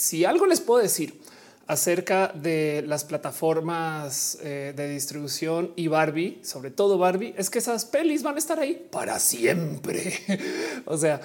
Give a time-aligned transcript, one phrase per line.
[0.00, 1.20] si algo les puedo decir
[1.66, 7.84] acerca de las plataformas eh, de distribución y Barbie, sobre todo Barbie, es que esas
[7.84, 10.14] pelis van a estar ahí para siempre.
[10.86, 11.20] o sea,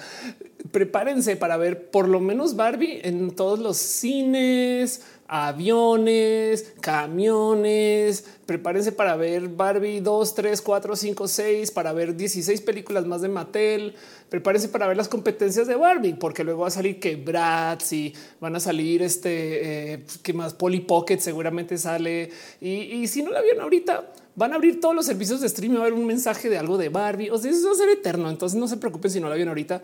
[0.70, 8.24] prepárense para ver por lo menos Barbie en todos los cines, aviones, camiones.
[8.46, 13.28] Prepárense para ver Barbie 2, 3, 4, 5, 6, para ver 16 películas más de
[13.28, 13.94] Mattel.
[14.28, 18.14] Prepárense para ver las competencias de Barbie, porque luego va a salir que Bratz y
[18.40, 22.30] van a salir este eh, que más Polly Pocket seguramente sale.
[22.60, 25.82] Y, si no la vieron ahorita, van a abrir todos los servicios de streaming, va
[25.82, 27.30] a haber un mensaje de algo de Barbie.
[27.30, 28.30] O sea, eso va a ser eterno.
[28.30, 29.82] Entonces no se preocupen si no la vieron ahorita,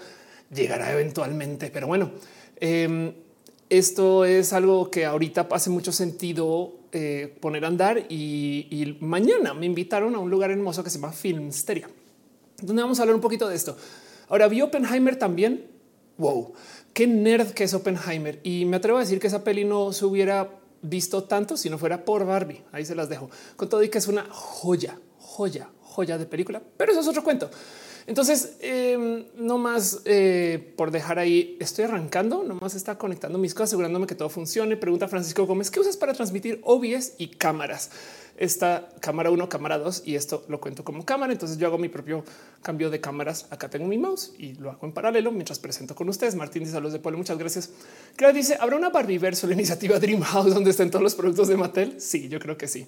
[0.54, 1.70] llegará eventualmente.
[1.70, 2.10] Pero bueno,
[2.56, 3.14] eh,
[3.68, 9.64] esto es algo que ahorita hace mucho sentido eh, poner a andar y, mañana me
[9.64, 11.88] invitaron a un lugar hermoso que se llama Filmsteria,
[12.60, 13.74] donde vamos a hablar un poquito de esto.
[14.28, 15.68] Ahora vi Oppenheimer también.
[16.18, 16.52] Wow,
[16.92, 18.40] qué nerd que es Oppenheimer.
[18.42, 20.50] Y me atrevo a decir que esa peli no se hubiera
[20.82, 22.60] visto tanto si no fuera por Barbie.
[22.72, 26.60] Ahí se las dejo con todo y que es una joya, joya, joya de película,
[26.76, 27.50] pero eso es otro cuento.
[28.06, 33.70] Entonces, em, no más eh, por dejar ahí, estoy arrancando, nomás está conectando mis cosas,
[33.70, 34.76] asegurándome que todo funcione.
[34.76, 37.90] Pregunta Francisco Gómez, ¿qué usas para transmitir OBS y cámaras?
[38.36, 41.32] Esta cámara 1, cámara 2 y esto lo cuento como cámara.
[41.32, 42.24] Entonces yo hago mi propio
[42.62, 43.46] cambio de cámaras.
[43.50, 46.34] Acá tengo mi mouse y lo hago en paralelo mientras presento con ustedes.
[46.34, 47.18] Martín dice saludos de Pueblo.
[47.18, 47.70] Muchas gracias.
[48.16, 51.56] Claro, dice habrá una Barbie verso la iniciativa Dreamhouse donde estén todos los productos de
[51.56, 52.00] Mattel.
[52.00, 52.86] Sí, yo creo que sí.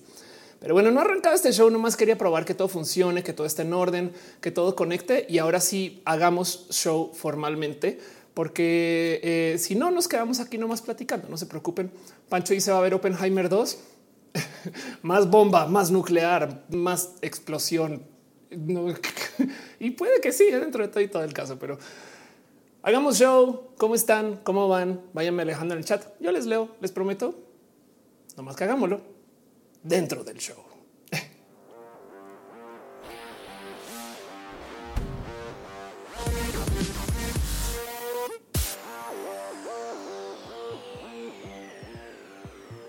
[0.64, 3.60] Pero bueno, no arrancaba este show, nomás quería probar que todo funcione, que todo esté
[3.60, 8.00] en orden, que todo conecte y ahora sí hagamos show formalmente,
[8.32, 11.90] porque eh, si no nos quedamos aquí nomás platicando, no se preocupen.
[12.30, 13.78] Pancho dice va a haber Oppenheimer 2,
[15.02, 18.02] más bomba, más nuclear, más explosión.
[19.80, 21.76] y puede que sí, dentro de todo y todo el caso, pero
[22.80, 23.68] hagamos show.
[23.76, 24.40] ¿Cómo están?
[24.44, 25.02] ¿Cómo van?
[25.12, 26.06] Váyanme alejando en el chat.
[26.20, 27.38] Yo les leo, les prometo.
[28.38, 29.13] Nomás que hagámoslo
[29.84, 30.56] dentro del show.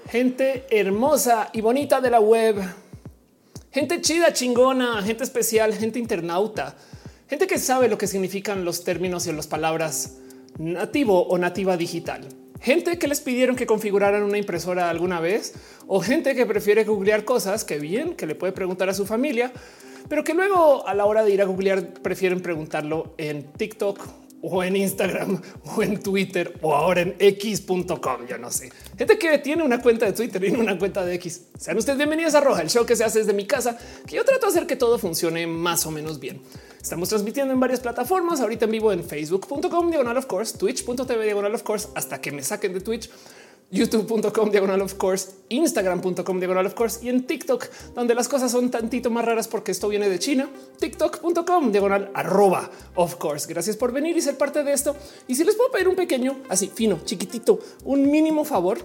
[0.09, 2.55] Gente hermosa y bonita de la web.
[3.71, 6.77] Gente chida, chingona, gente especial, gente internauta,
[7.27, 10.19] gente que sabe lo que significan los términos y las palabras
[10.57, 12.25] nativo o nativa digital
[12.61, 15.53] gente que les pidieron que configuraran una impresora alguna vez
[15.87, 19.51] o gente que prefiere googlear cosas que bien, que le puede preguntar a su familia,
[20.07, 23.99] pero que luego a la hora de ir a googlear prefieren preguntarlo en TikTok
[24.41, 25.41] o en Instagram
[25.75, 28.27] o en Twitter o ahora en x.com.
[28.27, 28.71] Yo no sé.
[28.97, 31.47] Gente que tiene una cuenta de Twitter y una cuenta de X.
[31.57, 34.23] Sean ustedes bienvenidos a Roja, el show que se hace desde mi casa, que yo
[34.23, 36.41] trato de hacer que todo funcione más o menos bien.
[36.85, 41.55] Estamos transmitiendo en varias plataformas, ahorita en vivo en facebook.com diagonal of course, twitch.tv diagonal
[41.55, 43.09] of course, hasta que me saquen de Twitch
[43.71, 47.65] youtube.com diagonal of course, instagram.com diagonal of course y en TikTok,
[47.95, 50.47] donde las cosas son tantito más raras porque esto viene de China,
[50.77, 53.51] tiktok.com diagonal arroba of course.
[53.51, 54.95] Gracias por venir y ser parte de esto.
[55.27, 58.77] Y si les puedo pedir un pequeño, así fino, chiquitito, un mínimo favor,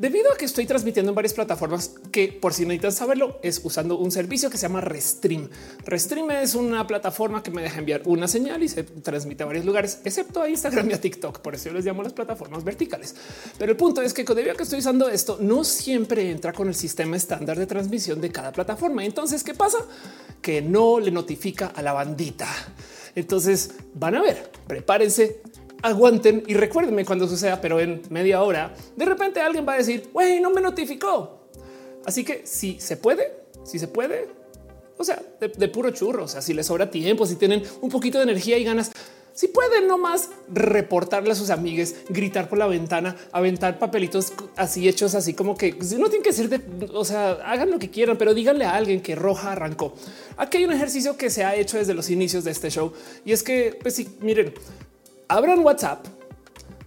[0.00, 3.98] Debido a que estoy transmitiendo en varias plataformas que por si necesitan saberlo es usando
[3.98, 5.50] un servicio que se llama Restream.
[5.84, 9.66] Restream es una plataforma que me deja enviar una señal y se transmite a varios
[9.66, 11.40] lugares, excepto a Instagram y a TikTok.
[11.40, 13.14] Por eso yo les llamo las plataformas verticales.
[13.58, 16.68] Pero el punto es que debido a que estoy usando esto, no siempre entra con
[16.68, 19.04] el sistema estándar de transmisión de cada plataforma.
[19.04, 19.80] Entonces, ¿qué pasa?
[20.40, 22.48] Que no le notifica a la bandita.
[23.14, 25.42] Entonces van a ver, prepárense
[25.82, 30.10] aguanten y recuérdenme cuando suceda, pero en media hora de repente alguien va a decir,
[30.12, 31.48] güey, no me notificó.
[32.04, 34.28] Así que si se puede, si se puede,
[34.96, 38.18] o sea, de, puro churro, o sea, si les sobra tiempo, si tienen un poquito
[38.18, 38.90] de energía y ganas,
[39.32, 45.14] si pueden nomás reportarle a sus amigues, gritar por la ventana, aventar papelitos así hechos,
[45.14, 46.60] así como que no tienen que ser de,
[46.92, 49.94] o sea, hagan lo que quieran, pero díganle a alguien que Roja arrancó.
[50.36, 52.92] Aquí hay un ejercicio que se ha hecho desde los inicios de este show
[53.24, 54.52] y es que, pues sí, miren,
[55.30, 56.04] abran WhatsApp,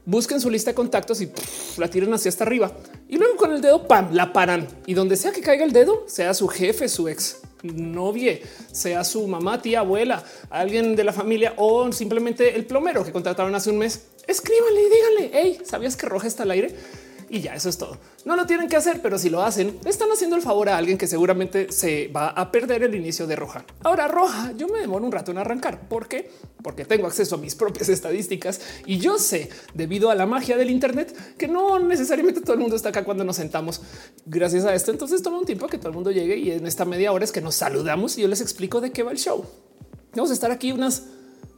[0.05, 1.31] busquen su lista de contactos y
[1.77, 2.71] la tiran hacia hasta arriba
[3.07, 6.03] y luego con el dedo pam la paran y donde sea que caiga el dedo,
[6.07, 8.39] sea su jefe, su ex novia,
[8.71, 13.55] sea su mamá, tía, abuela, alguien de la familia o simplemente el plomero que contrataron
[13.55, 16.75] hace un mes, escríbanle y díganle, hey, ¿sabías que roja está al aire?
[17.33, 17.97] Y ya eso es todo.
[18.25, 20.99] No lo tienen que hacer, pero si lo hacen, están haciendo el favor a alguien
[20.99, 23.65] que seguramente se va a perder el inicio de roja.
[23.81, 25.89] Ahora roja, yo me demoro un rato en arrancar.
[25.89, 26.29] ¿Por qué?
[26.61, 30.69] Porque tengo acceso a mis propias estadísticas y yo sé, debido a la magia del
[30.69, 33.81] Internet, que no necesariamente todo el mundo está acá cuando nos sentamos.
[34.27, 36.85] Gracias a esto, entonces toma un tiempo que todo el mundo llegue y en esta
[36.85, 39.43] media hora es que nos saludamos y yo les explico de qué va el show.
[40.13, 41.05] Vamos a estar aquí unas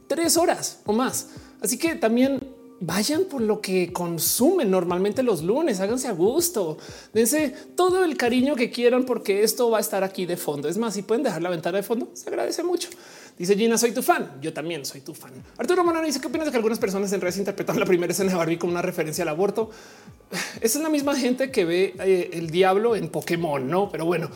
[0.08, 1.28] tres horas o más.
[1.60, 6.78] Así que también vayan por lo que consumen normalmente los lunes, háganse a gusto,
[7.12, 10.68] dense todo el cariño que quieran porque esto va a estar aquí de fondo.
[10.68, 12.88] Es más, si pueden dejar la ventana de fondo, se agradece mucho.
[13.38, 14.38] Dice Gina, soy tu fan.
[14.40, 15.32] Yo también soy tu fan.
[15.58, 18.30] Arturo Monano dice, ¿qué opinas de que algunas personas en redes interpretan la primera escena
[18.30, 19.70] de Barbie como una referencia al aborto?
[20.60, 23.90] Esa es la misma gente que ve eh, el diablo en Pokémon, ¿no?
[23.90, 24.30] Pero bueno,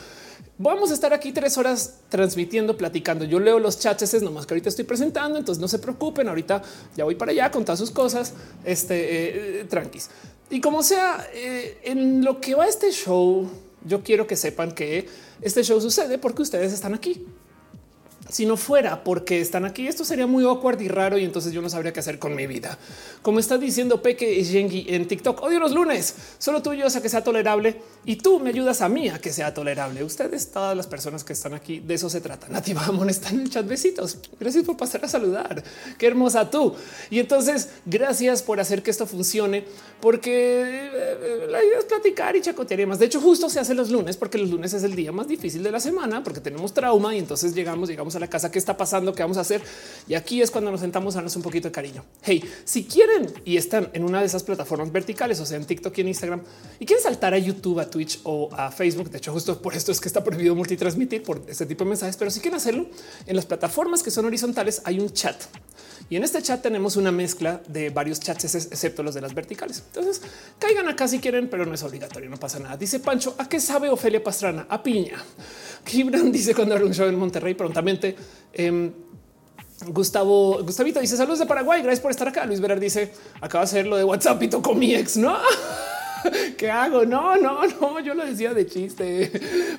[0.63, 3.25] Vamos a estar aquí tres horas transmitiendo, platicando.
[3.25, 6.29] Yo leo los chats, es nomás que ahorita estoy presentando, entonces no se preocupen.
[6.29, 6.61] Ahorita
[6.95, 8.35] ya voy para allá con todas sus cosas.
[8.63, 10.11] Este eh, eh, tranquis.
[10.51, 13.49] Y como sea, eh, en lo que va este show,
[13.87, 15.09] yo quiero que sepan que
[15.41, 17.25] este show sucede porque ustedes están aquí
[18.31, 21.63] si no fuera porque están aquí, esto sería muy awkward y raro y entonces yo
[21.63, 22.79] no sabría qué hacer con mi vida.
[23.23, 26.87] Como está diciendo Peque y Yengi en TikTok, odio los lunes, solo tú y yo
[26.87, 30.03] a que sea tolerable y tú me ayudas a mí a que sea tolerable.
[30.03, 32.49] Ustedes, todas las personas que están aquí, de eso se trata.
[32.49, 33.67] Nativa Amon está en el chat.
[33.67, 34.19] Besitos.
[34.39, 35.63] Gracias por pasar a saludar.
[35.99, 36.75] Qué hermosa tú.
[37.11, 39.65] Y entonces, gracias por hacer que esto funcione,
[40.01, 42.99] porque eh, la idea es platicar y chacotear y más.
[42.99, 45.63] De hecho, justo se hace los lunes porque los lunes es el día más difícil
[45.63, 48.77] de la semana porque tenemos trauma y entonces llegamos, llegamos a la casa, qué está
[48.77, 49.63] pasando, qué vamos a hacer.
[50.07, 52.05] Y aquí es cuando nos sentamos a darnos un poquito de cariño.
[52.23, 55.97] Hey, si quieren y están en una de esas plataformas verticales, o sea, en TikTok
[55.99, 56.43] y en Instagram,
[56.79, 59.93] y quieren saltar a YouTube, a Twitch o a Facebook, de hecho, justo por esto
[59.93, 62.87] es que está prohibido multitransmitir por este tipo de mensajes, pero si quieren hacerlo
[63.27, 65.37] en las plataformas que son horizontales, hay un chat.
[66.09, 69.85] Y en este chat tenemos una mezcla de varios chats, excepto los de las verticales.
[69.87, 70.21] Entonces
[70.59, 72.77] caigan acá si quieren, pero no es obligatorio, no pasa nada.
[72.77, 74.67] Dice Pancho, ¿a qué sabe Ofelia Pastrana?
[74.69, 75.23] A piña.
[75.85, 78.17] Gibran dice cuando era un show en Monterrey prontamente.
[78.53, 78.93] Em,
[79.87, 81.83] Gustavo, Gustavito dice saludos de Paraguay.
[81.83, 82.45] Gracias por estar acá.
[82.45, 85.17] Luis Verar dice acaba de hacer lo de WhatsApp y tocó mi ex.
[85.17, 85.37] No,
[86.57, 87.05] ¿Qué hago?
[87.05, 89.31] No, no, no, yo lo decía de chiste.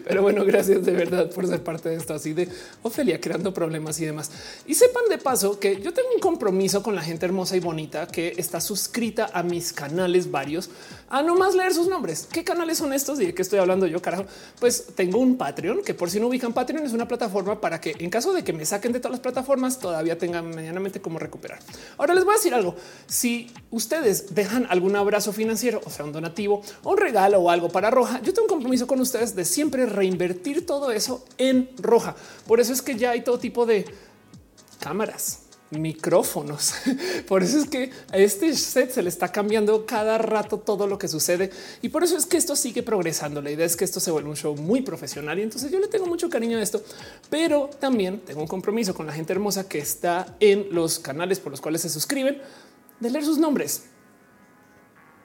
[0.07, 2.47] Pero bueno, gracias de verdad por ser parte de esto así de
[2.83, 4.31] Ofelia creando problemas y demás.
[4.65, 8.07] Y sepan de paso que yo tengo un compromiso con la gente hermosa y bonita
[8.07, 10.69] que está suscrita a mis canales varios
[11.09, 12.27] a no más leer sus nombres.
[12.31, 14.01] ¿Qué canales son estos y de qué estoy hablando yo?
[14.01, 14.25] Carajo,
[14.59, 17.95] pues tengo un Patreon que por si no ubican Patreon es una plataforma para que
[17.99, 21.59] en caso de que me saquen de todas las plataformas todavía tengan medianamente cómo recuperar.
[21.97, 22.75] Ahora les voy a decir algo.
[23.07, 26.30] Si ustedes dejan algún abrazo financiero, o sea, un donativo,
[26.83, 30.65] un regalo o algo para Roja, yo tengo un compromiso con ustedes de siempre reinvertir
[30.65, 32.15] todo eso en Roja.
[32.47, 33.85] Por eso es que ya hay todo tipo de
[34.79, 36.73] cámaras, micrófonos.
[37.27, 40.97] Por eso es que a este set se le está cambiando cada rato todo lo
[40.97, 41.49] que sucede
[41.81, 43.41] y por eso es que esto sigue progresando.
[43.41, 45.87] La idea es que esto se vuelve un show muy profesional y entonces yo le
[45.87, 46.83] tengo mucho cariño a esto,
[47.29, 51.51] pero también tengo un compromiso con la gente hermosa que está en los canales por
[51.51, 52.41] los cuales se suscriben
[52.99, 53.83] de leer sus nombres.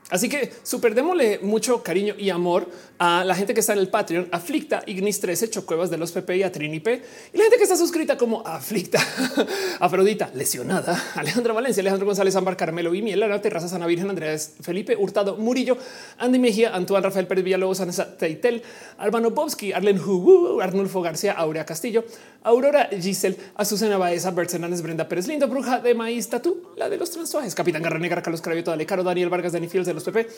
[0.08, 2.68] Así que super démosle mucho cariño y amor
[2.98, 6.36] a la gente que está en el Patreon, Aflicta, Ignis 13, Chocuevas de los PP
[6.36, 7.02] y a Trini P.
[7.32, 9.00] Y la gente que está suscrita como Aflicta,
[9.80, 14.54] Afrodita, Lesionada, Alejandra Valencia, Alejandro González, Ámbar, Carmelo y Miel, Ana Terraza, Ana Virgen, Andrés,
[14.60, 15.76] Felipe, Hurtado, Murillo,
[16.18, 18.62] Andy Mejía, Antoine, Rafael Pérez Villalobos, Anessa Teitel,
[18.98, 22.04] Albano Bobsky, Arlen Hugo, Arnulfo García, Aurea Castillo,
[22.44, 26.96] Aurora Giselle, Azucena Baeza, Bert Hernández, Brenda Pérez Lindo, Bruja de Maíz, Tatú, la de
[26.96, 30.28] los transuajes, Capitán Garra Negra, Carlos Cravioto, Caro, Daniel Vargas, Dani Fields los PP,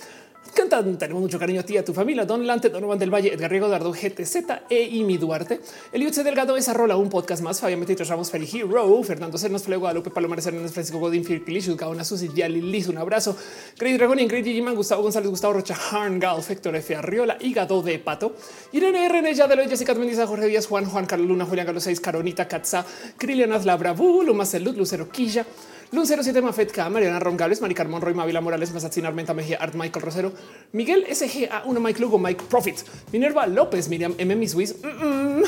[0.54, 3.50] Cantan, tenemos mucho cariño a ti, a tu familia, Don Lante, Donovan del Valle, Edgar
[3.50, 4.36] Riego, Dardo, GTZ,
[4.70, 5.60] E y mi Duarte,
[5.92, 9.80] Eliutze Delgado, esa rola, un podcast más, Fabián Metitos Ramos, Feli Hero, Fernando Cernos, Flego,
[9.80, 13.36] Guadalupe, Palomares Hernández, Francisco Godín, Firpilicius, Gaona, Susi, Yali, Liz, un abrazo,
[13.78, 16.96] Grey Dragon, Ingrid Giman, Gustavo González, Gustavo Rocha, Harn, Gal, Héctor F.
[16.96, 18.34] Arriola, Hígado de Pato,
[18.72, 22.48] Irene René, Yadelo, Jessica Mendiza, Jorge Díaz, Juan, Juan Carlos Luna, Julián Carlos 6, Caronita,
[22.48, 22.84] Katza,
[23.16, 25.44] Krilianas Labra, Luma Salud, Lucero Quilla,
[25.90, 30.04] Lun 07 Mafetka, Mariana Rongales, Mari Carmón, Roy Mavila Morales, Mazatzin Armenta Mejía, Art Michael
[30.04, 30.32] Rosero,
[30.72, 32.76] Miguel SGA, una Mike Lugo, Mike Profit,
[33.10, 34.36] Minerva López, Miriam M.
[34.36, 35.42] Miswiz, mm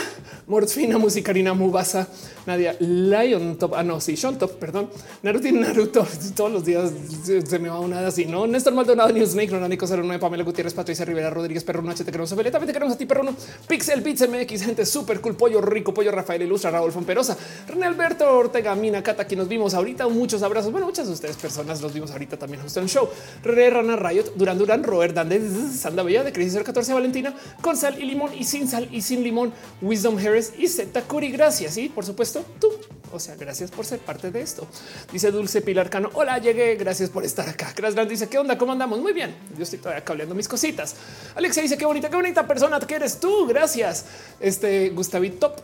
[0.47, 2.09] -mm, Musicarina Mubasa,
[2.47, 4.89] Nadia Lion Top, ah no, sí, Sean Top, perdón,
[5.23, 6.91] Naruto Naruto, todos los días
[7.23, 8.47] se me va una así, ¿no?
[8.47, 12.33] Néstor Maldonado, News Snake, Ronanico 09, Pamela Gutiérrez, Patricia Rivera, Rodríguez Perro, Noche, te queremos,
[12.33, 13.35] Ophelia, te queremos a ti, Perro,
[13.69, 17.37] Pixel Beats MX, gente súper cool, Pollo Rico, Pollo Rafael Ilustra, Raúl Fomperosa,
[17.69, 21.37] René Alberto Ortega, Mina, Cata, aquí nos vimos ahorita, muchos abrazos, bueno, muchas de ustedes
[21.37, 23.09] personas los vimos ahorita también justo en el show,
[23.43, 25.43] Re Rana Riot, Duran Duran, Robert Dandes,
[25.81, 29.25] Sanda Bella de Crisis 14, Valentina, con sal y limón y sin sal y sin
[29.25, 32.69] limón, Wisdom Harris y Zeta Curi, gracias, y por supuesto tú,
[33.13, 34.69] o sea, gracias por ser parte de esto.
[35.13, 36.11] Dice Dulce Pilar Cano.
[36.15, 36.77] Hola, llegué.
[36.77, 37.73] Gracias por estar acá.
[37.75, 39.01] Grasland dice qué onda, cómo andamos.
[39.01, 39.35] Muy bien.
[39.57, 40.95] Yo estoy todavía cableando mis cositas.
[41.35, 43.49] Alexia dice qué bonita, qué bonita persona que eres tú.
[43.49, 44.05] Gracias.
[44.39, 45.57] Este Gustavito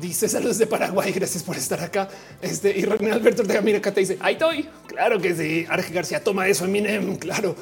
[0.00, 1.12] dice saludos de Paraguay.
[1.12, 2.08] Gracias por estar acá.
[2.40, 4.68] Este y René Alberto Ortega, mira acá te dice ahí estoy.
[4.86, 5.66] Claro que sí.
[5.68, 7.16] Arge García, toma eso, Eminem.
[7.22, 7.54] Claro.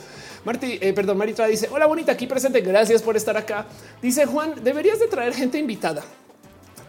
[0.44, 2.60] Marti, eh, perdón, Maritra dice hola bonita aquí presente.
[2.60, 3.66] Gracias por estar acá.
[4.00, 6.02] Dice Juan, deberías de traer gente invitada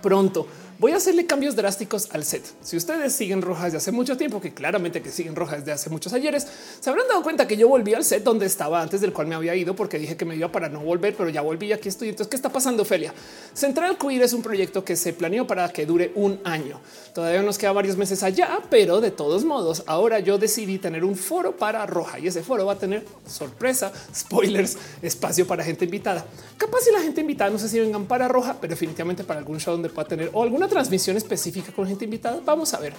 [0.02, 0.48] pronto
[0.82, 2.42] voy a hacerle cambios drásticos al set.
[2.64, 5.92] Si ustedes siguen rojas desde hace mucho tiempo, que claramente que siguen rojas desde hace
[5.92, 6.48] muchos ayeres,
[6.80, 9.36] se habrán dado cuenta que yo volví al set donde estaba antes del cual me
[9.36, 12.10] había ido porque dije que me iba para no volver, pero ya volví aquí estoy.
[12.10, 13.14] Entonces, ¿qué está pasando, Felia?
[13.54, 16.82] Central Queer es un proyecto que se planeó para que dure un año.
[17.14, 21.16] Todavía nos queda varios meses allá, pero de todos modos, ahora yo decidí tener un
[21.16, 26.26] foro para roja y ese foro va a tener sorpresa, spoilers, espacio para gente invitada.
[26.58, 29.60] Capaz si la gente invitada no sé si vengan para roja, pero definitivamente para algún
[29.60, 32.40] show donde pueda tener o alguna transmisión específica con gente invitada.
[32.44, 32.94] Vamos a ver.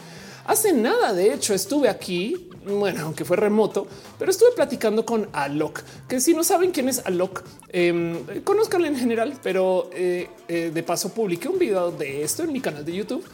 [0.44, 3.86] Hace nada, de hecho, estuve aquí, bueno, aunque fue remoto,
[4.18, 8.96] pero estuve platicando con Alok, que si no saben quién es Alok, eh, conozcanlo en
[8.96, 12.92] general, pero eh, eh, de paso publiqué un video de esto en mi canal de
[12.92, 13.24] YouTube.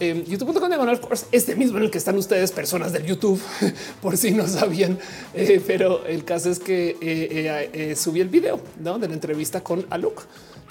[0.00, 1.00] Eh, youtube.com diagonal
[1.32, 3.40] este mismo en el que están ustedes, personas del YouTube,
[4.02, 4.98] por si no sabían.
[5.34, 8.98] Eh, pero el caso es que subí el video ¿no?
[8.98, 10.22] de la entrevista con Alok.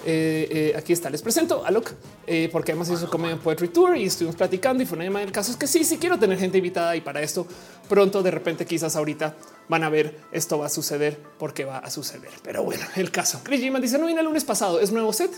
[0.04, 1.92] Eh, eh, aquí está, les presento a Alok,
[2.26, 5.22] eh, porque además hizo su comedia Poetry Tour y estuvimos platicando y fue una.
[5.22, 7.46] El caso es que sí, sí quiero tener gente invitada y para esto
[7.88, 9.36] pronto, de repente, quizás ahorita
[9.68, 12.30] van a ver esto va a suceder porque va a suceder.
[12.42, 13.40] Pero bueno, el caso.
[13.44, 15.30] Chris dice: No vine el lunes pasado, es nuevo set,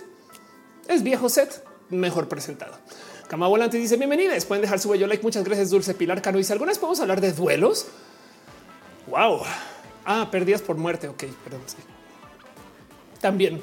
[0.88, 2.78] es viejo set, mejor presentado.
[3.28, 4.44] Cama Volante dice bienvenidas.
[4.44, 5.22] Pueden dejar su bello like.
[5.22, 6.38] Muchas gracias, Dulce Pilar Cano.
[6.38, 7.86] Dice algunas podemos hablar de duelos.
[9.06, 9.40] Wow.
[10.04, 11.08] Ah, pérdidas por muerte.
[11.08, 11.60] Ok, perdón.
[13.24, 13.58] También.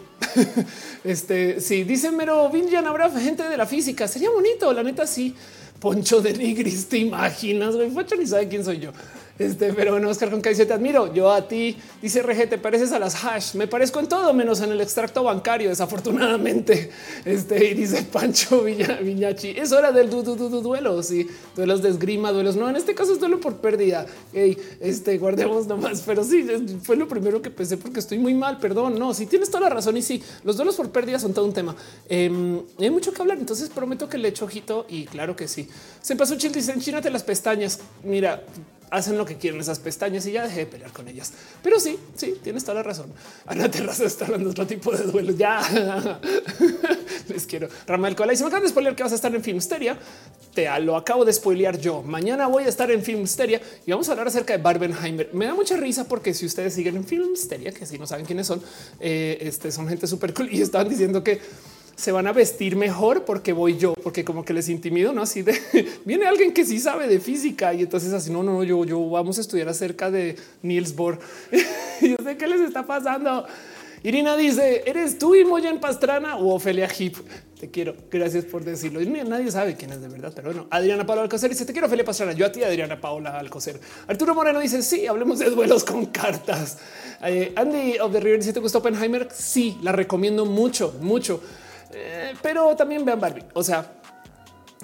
[1.03, 2.87] este sí, dice Mero Vinjan.
[2.87, 4.07] Habrá gente de la física.
[4.07, 4.73] Sería bonito.
[4.73, 5.35] La neta, sí.
[5.79, 7.75] Poncho de Nigris, te imaginas.
[7.75, 8.91] Güey, Poncho ni sabe quién soy yo.
[9.41, 11.11] Este, pero bueno, Oscar con dice te admiro.
[11.13, 13.55] Yo a ti dice RG, te pareces a las hash.
[13.55, 15.69] Me parezco en todo menos en el extracto bancario.
[15.69, 16.91] Desafortunadamente,
[17.25, 19.49] este y dice Pancho Viña, Viñachi.
[19.49, 21.01] Es hora del du, du, du, du, duelo.
[21.01, 22.55] Sí, duelos de esgrima, duelos.
[22.55, 24.05] No, en este caso es duelo por pérdida.
[24.31, 26.45] Hey, este guardemos nomás, pero sí
[26.83, 28.59] fue lo primero que pensé porque estoy muy mal.
[28.59, 28.99] Perdón.
[28.99, 29.97] No, si tienes toda la razón.
[29.97, 31.75] Y sí, los duelos por pérdida son todo un tema.
[32.09, 33.39] Eh, hay mucho que hablar.
[33.39, 35.67] Entonces prometo que le echo ojito y claro que sí.
[35.99, 36.51] Se pasó chill.
[36.51, 37.79] Dice enchínate las pestañas.
[38.03, 38.43] Mira,
[38.91, 41.31] hacen lo que quieren esas pestañas y ya dejé de pelear con ellas.
[41.63, 43.11] Pero sí, sí, tienes toda la razón.
[43.45, 45.31] Ana Terraza está hablando de otro tipo de duelo.
[45.31, 45.61] Ya
[47.29, 47.69] les quiero.
[47.87, 49.97] Ramal Cola dice: Me acaban de spoiler que vas a estar en Filmsteria.
[50.53, 52.03] Te lo acabo de spoilear yo.
[52.03, 55.29] Mañana voy a estar en Filmsteria y vamos a hablar acerca de Barbenheimer.
[55.33, 58.47] Me da mucha risa porque si ustedes siguen en Filmsteria, que si no saben quiénes
[58.47, 58.61] son,
[58.99, 61.39] eh, este son gente súper cool y estaban diciendo que
[62.01, 65.43] se van a vestir mejor porque voy yo, porque como que les intimido, no así
[65.43, 65.55] de
[66.05, 69.37] viene alguien que sí sabe de física y entonces así no, no, yo, yo vamos
[69.37, 71.19] a estudiar acerca de Niels Bohr.
[72.01, 73.45] yo sé qué les está pasando.
[74.01, 77.17] Irina dice: ¿Eres tú Imogen Pastrana o Ofelia Hip?
[77.59, 77.93] Te quiero.
[78.09, 78.99] Gracias por decirlo.
[78.99, 80.65] Nadie sabe quién es de verdad, pero bueno.
[80.71, 82.31] Adriana Paola Alcocer dice: Te quiero, Ofelia Pastrana.
[82.31, 83.79] Yo a ti, Adriana Paola Alcocer.
[84.07, 86.79] Arturo Moreno dice: Sí, hablemos de duelos con cartas.
[87.23, 89.27] Eh, Andy of the River dice: ¿Te gusta Oppenheimer?
[89.31, 91.43] Sí, la recomiendo mucho, mucho.
[91.93, 93.43] Eh, pero también vean Barbie.
[93.53, 94.01] O sea,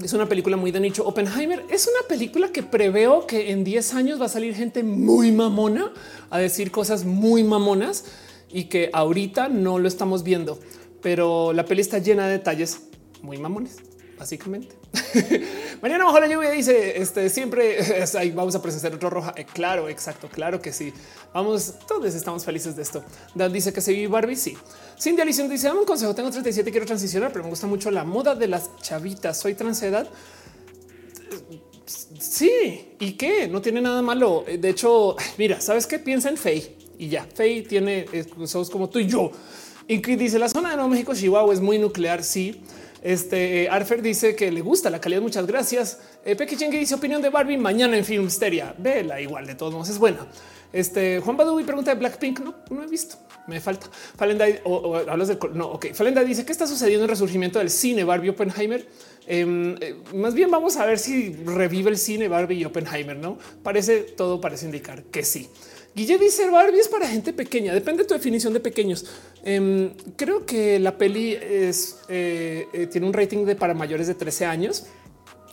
[0.03, 1.05] es una película muy de nicho.
[1.05, 5.31] Oppenheimer es una película que preveo que en 10 años va a salir gente muy
[5.31, 5.91] mamona
[6.29, 8.05] a decir cosas muy mamonas
[8.51, 10.59] y que ahorita no lo estamos viendo,
[11.01, 12.81] pero la peli está llena de detalles
[13.21, 13.77] muy mamones,
[14.17, 14.75] básicamente.
[15.81, 17.77] Mañana bajo la lluvia dice este siempre
[18.17, 19.33] ahí vamos a presenciar otro roja.
[19.35, 20.93] Eh, claro, exacto, claro que sí.
[21.33, 23.03] Vamos, todos estamos felices de esto.
[23.35, 24.35] Dan dice que se vive Barbie.
[24.35, 24.57] Sí.
[24.99, 26.13] Cindy Alison dice: Dame un consejo.
[26.15, 29.39] Tengo 37, quiero transicionar, pero me gusta mucho la moda de las chavitas.
[29.39, 30.07] Soy transedad.
[32.19, 34.43] Sí, y qué no tiene nada malo.
[34.47, 37.27] De hecho, mira, sabes qué piensa en Faye y ya.
[37.33, 38.05] Faye tiene
[38.45, 39.31] somos como tú y yo.
[39.87, 42.23] Y dice la zona de Nuevo México, Chihuahua es muy nuclear.
[42.23, 42.61] Sí.
[43.01, 45.21] Este eh, Arfer dice que le gusta la calidad.
[45.21, 45.99] Muchas gracias.
[46.25, 48.73] Eh, Pequi que dice opinión de Barbie mañana en Filmsteria.
[48.77, 50.27] Vela igual de todos modos es buena.
[50.73, 52.39] Este Juan Badu y pregunta de Blackpink.
[52.39, 53.17] No, no he visto.
[53.47, 53.89] Me falta.
[54.17, 55.67] Falenda o, hablas de no.
[55.67, 55.93] Ok.
[55.93, 58.85] Falenda dice qué está sucediendo en el resurgimiento del cine Barbie Oppenheimer.
[59.25, 63.15] Eh, eh, más bien vamos a ver si revive el cine Barbie y Oppenheimer.
[63.15, 65.49] No parece todo parece indicar que sí.
[65.95, 67.73] Guille dice Barbie es para gente pequeña.
[67.73, 69.05] Depende de tu definición de pequeños.
[69.49, 74.13] Eh, creo que la peli es eh, eh, tiene un rating de para mayores de
[74.13, 74.87] 13 años.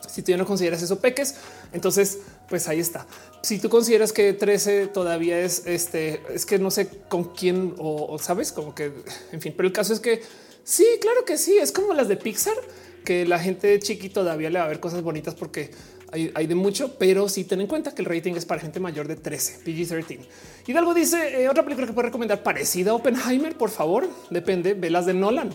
[0.08, 1.36] Si tú ya no consideras eso peques,
[1.72, 3.06] entonces pues ahí está.
[3.42, 8.18] Si tú consideras que 13 todavía es este, es que no sé con quién o,
[8.18, 8.90] sabes como que
[9.30, 10.22] en fin, pero el caso es que
[10.64, 11.56] sí, claro que sí.
[11.56, 12.56] Es como las de Pixar,
[13.04, 15.70] que la gente chiqui todavía le va a ver cosas bonitas porque
[16.10, 18.80] hay, hay, de mucho, pero sí ten en cuenta que el rating es para gente
[18.80, 20.18] mayor de 13, PG-13.
[20.66, 24.09] Hidalgo dice eh, otra película que puede recomendar parecida a Oppenheimer, por favor.
[24.30, 25.50] Depende, ve las de Nolan.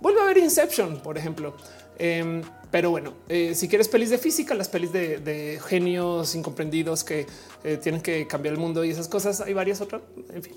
[0.00, 1.54] Vuelve a ver Inception, por ejemplo.
[2.02, 7.26] Eh, pero bueno, eh, si quieres pelis de física, las pelis de, genios incomprendidos que
[7.62, 10.00] eh, tienen que cambiar el mundo y esas cosas, hay varias otras.
[10.32, 10.54] En fin,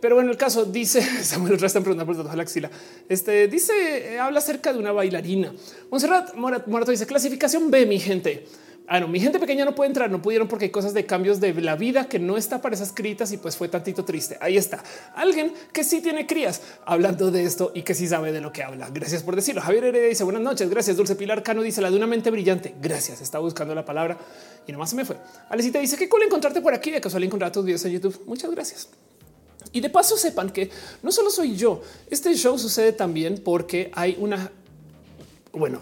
[0.00, 2.70] pero bueno, el caso dice Samuel Resta preguntando por la axila.
[3.08, 5.52] Este dice, habla acerca de una bailarina.
[5.90, 8.46] Monserrat Morato dice clasificación B, mi gente.
[8.90, 11.40] Ah, no, mi gente pequeña no puede entrar, no pudieron porque hay cosas de cambios
[11.40, 14.38] de la vida que no está para esas critas y pues fue tantito triste.
[14.40, 14.82] Ahí está
[15.14, 18.62] alguien que sí tiene crías hablando de esto y que sí sabe de lo que
[18.62, 18.88] habla.
[18.90, 19.60] Gracias por decirlo.
[19.60, 20.70] Javier Heredia dice buenas noches.
[20.70, 20.96] Gracias.
[20.96, 22.74] Dulce Pilar Cano dice la de una mente brillante.
[22.80, 23.20] Gracias.
[23.20, 24.16] Estaba buscando la palabra
[24.66, 25.16] y nomás se me fue.
[25.50, 26.90] Alecita dice que cool encontrarte por aquí.
[26.90, 28.22] De casual encontrar tus videos en YouTube.
[28.24, 28.88] Muchas gracias.
[29.72, 30.70] Y de paso sepan que
[31.02, 34.50] no solo soy yo, este show sucede también porque hay una,
[35.52, 35.80] bueno,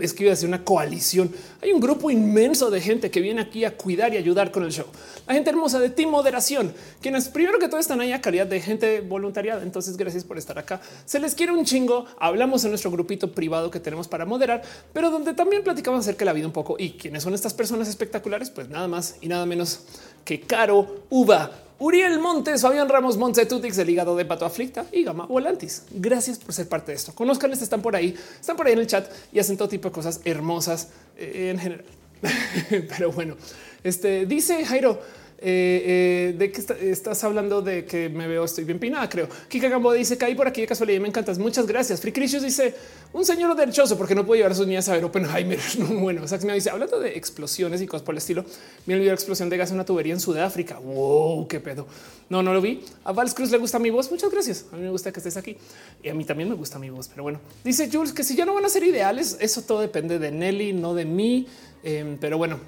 [0.00, 1.32] es que una coalición.
[1.62, 4.70] Hay un grupo inmenso de gente que viene aquí a cuidar y ayudar con el
[4.70, 4.86] show.
[5.26, 8.60] La gente hermosa de Team Moderación, quienes primero que todo están ahí a calidad de
[8.60, 9.62] gente voluntariada.
[9.62, 10.80] Entonces, gracias por estar acá.
[11.04, 12.06] Se les quiere un chingo.
[12.18, 16.26] Hablamos en nuestro grupito privado que tenemos para moderar, pero donde también platicamos acerca de
[16.26, 16.76] la vida un poco.
[16.78, 19.80] Y quiénes son estas personas espectaculares, pues nada más y nada menos
[20.24, 23.16] que Caro Uva, Uriel Montes, Fabián Ramos
[23.48, 25.84] Tutix, el hígado de Pato Aflicta y Gama Volantis.
[25.92, 27.14] Gracias por ser parte de esto.
[27.14, 29.94] Conozcanles, están por ahí, están por ahí en el chat y hacen todo tipo de
[29.94, 31.84] cosas hermosas eh, en general.
[32.68, 33.36] Pero bueno,
[33.84, 35.00] este dice Jairo,
[35.40, 39.28] eh, eh, de que estás hablando de que me veo, estoy bien pinada, creo.
[39.48, 41.00] Kika Gambo dice caí por aquí de casualidad.
[41.00, 41.38] Me encantas.
[41.38, 42.00] Muchas gracias.
[42.00, 42.74] Fricrisius dice
[43.12, 45.58] un señor derechoso porque no puede llevar a sus niñas a ver Oppenheimer.
[45.78, 48.44] No, bueno, Sax me dice hablando de explosiones y cosas por el estilo.
[48.86, 50.78] El video de explosión de gas en una tubería en Sudáfrica.
[50.78, 51.86] Wow, qué pedo.
[52.28, 52.82] No, no lo vi.
[53.04, 54.10] A Vals Cruz le gusta mi voz.
[54.10, 54.66] Muchas gracias.
[54.72, 55.56] A mí me gusta que estés aquí
[56.02, 57.06] y a mí también me gusta mi voz.
[57.06, 60.18] Pero bueno, dice Jules que si ya no van a ser ideales, eso todo depende
[60.18, 61.46] de Nelly, no de mí.
[61.84, 62.58] Em, pero bueno,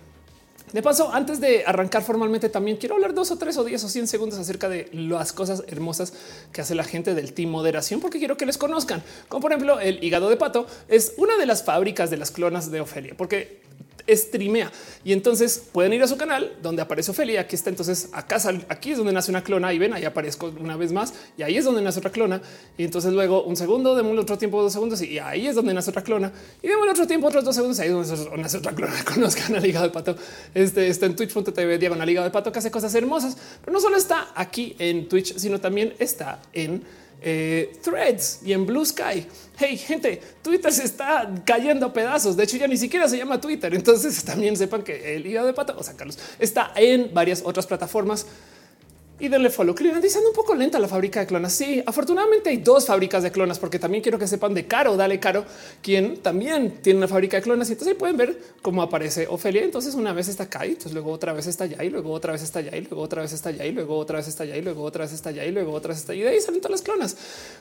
[0.72, 3.88] de paso, antes de arrancar formalmente, también quiero hablar dos o tres o diez o
[3.88, 6.12] cien segundos acerca de las cosas hermosas
[6.52, 9.02] que hace la gente del Team Moderación, porque quiero que les conozcan.
[9.28, 12.70] Como por ejemplo, el hígado de pato es una de las fábricas de las clonas
[12.70, 13.60] de Ofelia, porque
[14.08, 14.70] streamea
[15.04, 17.40] y entonces pueden ir a su canal donde aparece Ofelia.
[17.40, 17.70] Aquí está.
[17.70, 18.38] Entonces acá
[18.68, 21.56] aquí es donde nace una clona y ven ahí aparezco una vez más y ahí
[21.56, 22.40] es donde nace otra clona.
[22.76, 25.90] Y entonces luego un segundo, de otro tiempo, dos segundos y ahí es donde nace
[25.90, 27.78] otra clona y de otro tiempo, otros dos segundos.
[27.80, 28.94] Ahí es donde nace otra clona.
[29.04, 30.16] Conozcan al hígado de pato.
[30.54, 33.96] Este está en twitch.tv diagonal hígado de pato que hace cosas hermosas, pero no solo
[33.96, 36.82] está aquí en Twitch, sino también está en
[37.20, 39.26] eh, threads y en Blue Sky.
[39.58, 42.36] Hey, gente, Twitter se está cayendo pedazos.
[42.36, 43.74] De hecho, ya ni siquiera se llama Twitter.
[43.74, 47.66] Entonces también sepan que el hígado de pata, o sea, Carlos, está en varias otras
[47.66, 48.26] plataformas
[49.20, 49.74] y denle follow.
[49.74, 51.52] Cleveland dice un poco lenta la fábrica de clonas.
[51.52, 55.20] Sí, afortunadamente hay dos fábricas de clonas, porque también quiero que sepan de Caro, dale
[55.20, 55.44] Caro,
[55.82, 57.68] quien también tiene una fábrica de clonas.
[57.68, 59.62] Y entonces ahí pueden ver cómo aparece Ofelia.
[59.62, 62.32] Entonces una vez está acá y entonces luego otra vez está allá y luego otra
[62.32, 64.56] vez está allá y luego otra vez está allá y luego otra vez está allá
[64.56, 66.20] y luego otra vez está allá y luego otra vez está allá.
[66.20, 67.16] Y de ahí salen todas las clonas.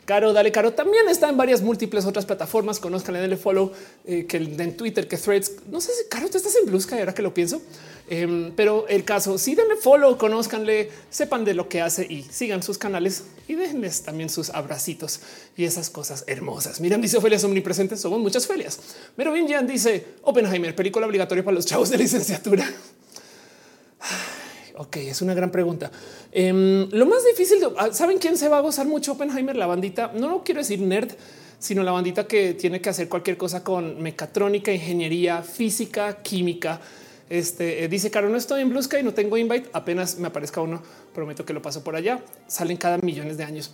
[0.05, 2.79] Caro, dale Caro también está en varias múltiples otras plataformas.
[2.79, 3.71] Conozcanle, denle follow
[4.05, 5.51] eh, que en Twitter, que threads.
[5.69, 7.61] No sé si Caro, tú estás en Blue Sky ahora que lo pienso.
[8.11, 12.63] Em, pero el caso, sí denle follow, conozcanle, sepan de lo que hace y sigan
[12.63, 15.19] sus canales y déjenles también sus abracitos
[15.55, 16.81] y esas cosas hermosas.
[16.81, 18.79] Miren, dice Ophelia, omnipresentes, somos muchas felias.
[19.15, 22.67] Pero bien, Jan dice Oppenheimer, película obligatoria para los chavos de licenciatura.
[24.77, 25.91] Ok, es una gran pregunta.
[26.31, 29.55] Em, lo más difícil, ah, ¿saben quién se va a gozar mucho Oppenheimer?
[29.55, 31.11] La bandita, no lo quiero decir nerd,
[31.59, 36.81] sino la bandita que tiene que hacer cualquier cosa con mecatrónica, ingeniería, física, química
[37.29, 39.69] este eh, dice Caro, no estoy en Blue Sky, no tengo invite.
[39.73, 40.81] Apenas me aparezca uno,
[41.13, 42.23] prometo que lo paso por allá.
[42.47, 43.71] Salen cada millones de años.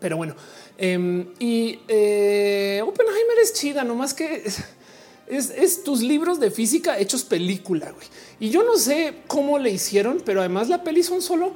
[0.00, 0.34] Pero bueno,
[0.78, 4.44] em, y eh, Oppenheimer es chida, no más que
[5.26, 7.94] es, es, tus libros de física hechos película.
[8.38, 11.52] Y yo no sé cómo le hicieron, pero además la peli son solo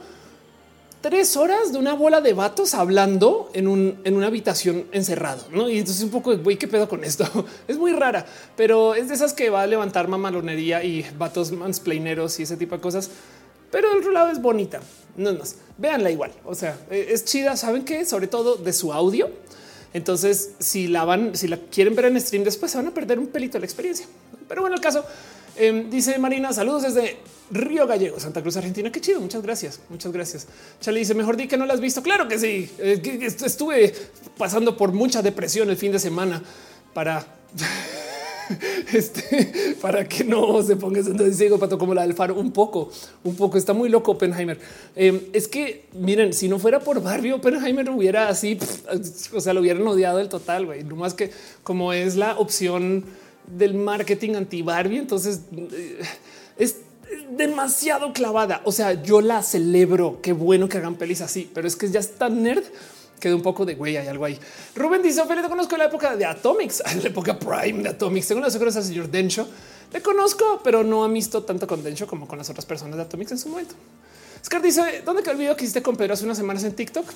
[1.04, 5.44] tres horas de una bola de vatos hablando en, un, en una habitación encerrado.
[5.50, 5.68] ¿no?
[5.68, 7.26] Y entonces un poco, güey, ¿qué pedo con esto?
[7.68, 8.24] Es muy rara,
[8.56, 12.74] pero es de esas que va a levantar mamalonería y vatos mansplaineros y ese tipo
[12.74, 13.10] de cosas.
[13.70, 14.80] Pero del otro lado es bonita.
[15.18, 15.56] No más.
[15.76, 16.32] Véanla igual.
[16.42, 17.54] O sea, e, es chida.
[17.58, 19.28] Saben que sobre todo de su audio.
[19.92, 23.18] Entonces, si la van, si la quieren ver en stream después, se van a perder
[23.18, 24.06] un pelito de la experiencia.
[24.48, 25.04] Pero bueno, el caso
[25.56, 27.16] Em, dice Marina, saludos desde
[27.50, 28.90] Río Gallego, Santa Cruz, Argentina.
[28.90, 29.20] Qué chido.
[29.20, 29.80] Muchas gracias.
[29.88, 30.46] Muchas gracias.
[30.80, 32.02] Chale dice mejor di que no la has visto.
[32.02, 32.70] Claro que sí.
[32.78, 33.94] Eh, estuve
[34.36, 36.42] pasando por mucha depresión el fin de semana
[36.92, 37.24] para
[38.92, 42.90] este para que no se ponga entonces ciego pato como la del faro un poco,
[43.22, 44.58] un poco está muy loco Oppenheimer.
[44.96, 48.58] Em, es que miren, si no fuera por Barbie, Oppenheimer hubiera así,
[49.32, 50.66] o sea, lo hubieran odiado el total.
[50.66, 50.84] güey.
[50.84, 51.30] No más que
[51.62, 53.04] como es la opción
[53.46, 54.98] del marketing anti Barbie.
[54.98, 56.00] Entonces eh,
[56.56, 56.76] es
[57.36, 58.62] demasiado clavada.
[58.64, 60.20] O sea, yo la celebro.
[60.22, 62.64] Qué bueno que hagan pelis así, pero es que ya está nerd
[63.24, 64.38] quedé un poco de güey, hay algo ahí.
[64.74, 68.28] Rubén dice, Ophelia, te conozco la época de Atomics, la época prime de Atomics.
[68.28, 69.48] Tengo las secretas al señor Dencho.
[69.92, 73.02] Le conozco, pero no ha visto tanto con Dencho como con las otras personas de
[73.02, 73.74] Atomics en su momento.
[74.44, 77.06] Scar dice, ¿dónde quedó el video que hiciste con Pedro hace unas semanas en TikTok?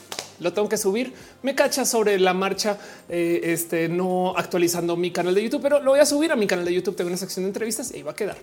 [0.40, 1.12] Lo tengo que subir.
[1.42, 5.90] Me cacha sobre la marcha, eh, este, no actualizando mi canal de YouTube, pero lo
[5.90, 6.96] voy a subir a mi canal de YouTube.
[6.96, 8.38] Tengo una sección de entrevistas y ahí va a quedar.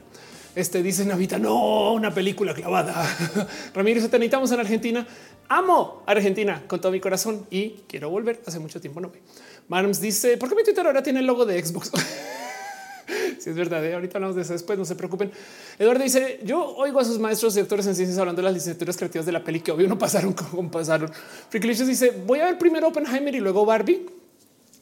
[0.53, 2.93] Este dice Navita, no, una película clavada.
[3.73, 5.07] Ramírez, te necesitamos en Argentina.
[5.49, 8.43] Amo Argentina con todo mi corazón y quiero volver.
[8.45, 9.19] Hace mucho tiempo no voy.
[9.67, 11.91] Marms dice, ¿por qué mi Twitter ahora tiene el logo de Xbox?
[13.45, 13.93] si es verdad, ¿eh?
[13.93, 15.31] ahorita hablamos de eso después, no se preocupen.
[15.77, 18.97] Eduardo dice, yo oigo a sus maestros y doctores en ciencias hablando de las licenciaturas
[18.97, 21.11] creativas de la peli que obvio no pasaron como pasaron.
[21.49, 24.03] Fricklicious dice, voy a ver primero Oppenheimer y luego Barbie.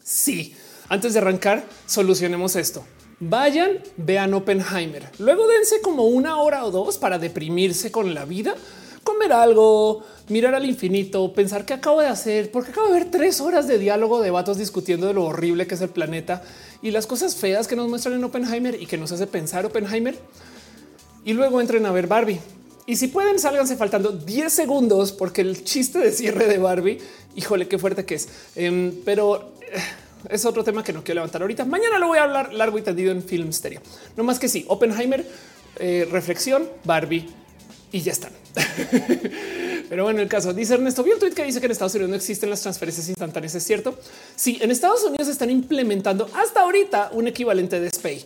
[0.01, 0.55] Sí,
[0.87, 2.85] antes de arrancar, solucionemos esto.
[3.19, 5.09] Vayan, vean Oppenheimer.
[5.19, 8.55] Luego dense como una hora o dos para deprimirse con la vida,
[9.03, 13.41] comer algo, mirar al infinito, pensar qué acabo de hacer, porque acabo de ver tres
[13.41, 16.41] horas de diálogo de vatos discutiendo de lo horrible que es el planeta
[16.83, 20.19] y las cosas feas que nos muestran en Oppenheimer y que nos hace pensar Oppenheimer.
[21.23, 22.39] Y luego entren a ver Barbie.
[22.85, 26.99] Y si pueden, sálganse faltando 10 segundos porque el chiste de cierre de Barbie,
[27.35, 28.27] híjole, qué fuerte que es.
[28.57, 29.79] Em, pero eh,
[30.29, 31.63] es otro tema que no quiero levantar ahorita.
[31.63, 33.81] Mañana lo voy a hablar largo y tendido en Film Stereo.
[34.17, 35.25] No más que sí, Oppenheimer,
[35.79, 37.29] eh, reflexión, Barbie
[37.93, 38.33] y ya están.
[39.89, 42.09] Pero bueno, el caso dice Ernesto, vi un tweet que dice que en Estados Unidos
[42.09, 43.53] no existen las transferencias instantáneas.
[43.53, 43.97] Es cierto.
[44.35, 48.25] Sí, en Estados Unidos están implementando hasta ahorita un equivalente de SPAY.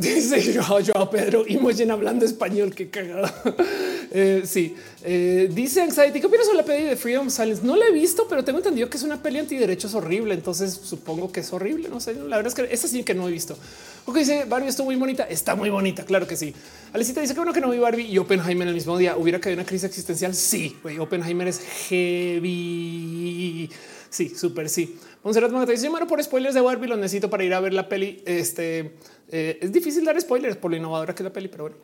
[0.00, 2.74] Dice yo, yo Pedro Imogen hablando español.
[2.74, 3.28] Qué cagado.
[4.12, 6.18] Eh, sí, eh, dice Anxiety.
[6.20, 7.62] ¿Qué opinas sobre la peli de Freedom Silence?
[7.64, 10.34] No la he visto, pero tengo entendido que es una peli antiderechos horrible.
[10.34, 11.88] Entonces supongo que es horrible.
[11.88, 12.14] No sé.
[12.14, 13.56] La verdad es que esa sí que no he visto.
[14.06, 15.22] Ok, dice Barbie estuvo muy bonita.
[15.22, 16.04] Está muy bonita.
[16.04, 16.52] Claro que sí.
[16.92, 19.16] Alicita dice que bueno que no vi Barbie y Oppenheimer el mismo día.
[19.16, 20.34] Hubiera caído una crisis existencial.
[20.34, 20.98] Sí, güey.
[20.98, 23.70] Oppenheimer es heavy.
[24.08, 24.96] Sí, súper sí.
[25.22, 27.88] Monserrat Magata dice: Bueno, por spoilers de Barbie lo necesito para ir a ver la
[27.88, 28.24] peli.
[28.26, 28.96] Este
[29.30, 31.76] eh, es difícil dar spoilers por lo innovadora que es la peli, pero bueno.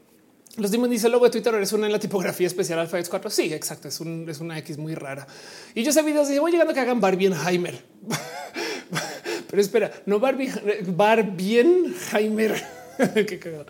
[0.56, 3.10] Los Demon dice el logo de Twitter es una en la tipografía especial Alpha X
[3.10, 3.30] 4.
[3.30, 3.88] Sí, exacto.
[3.88, 5.26] Es, un, es una X muy rara.
[5.74, 7.84] Y yo sé videos y voy llegando a que hagan Barbienheimer.
[9.50, 10.50] Pero espera, no Barbie,
[10.86, 12.64] Barbienheimer.
[13.26, 13.66] Qué cagado.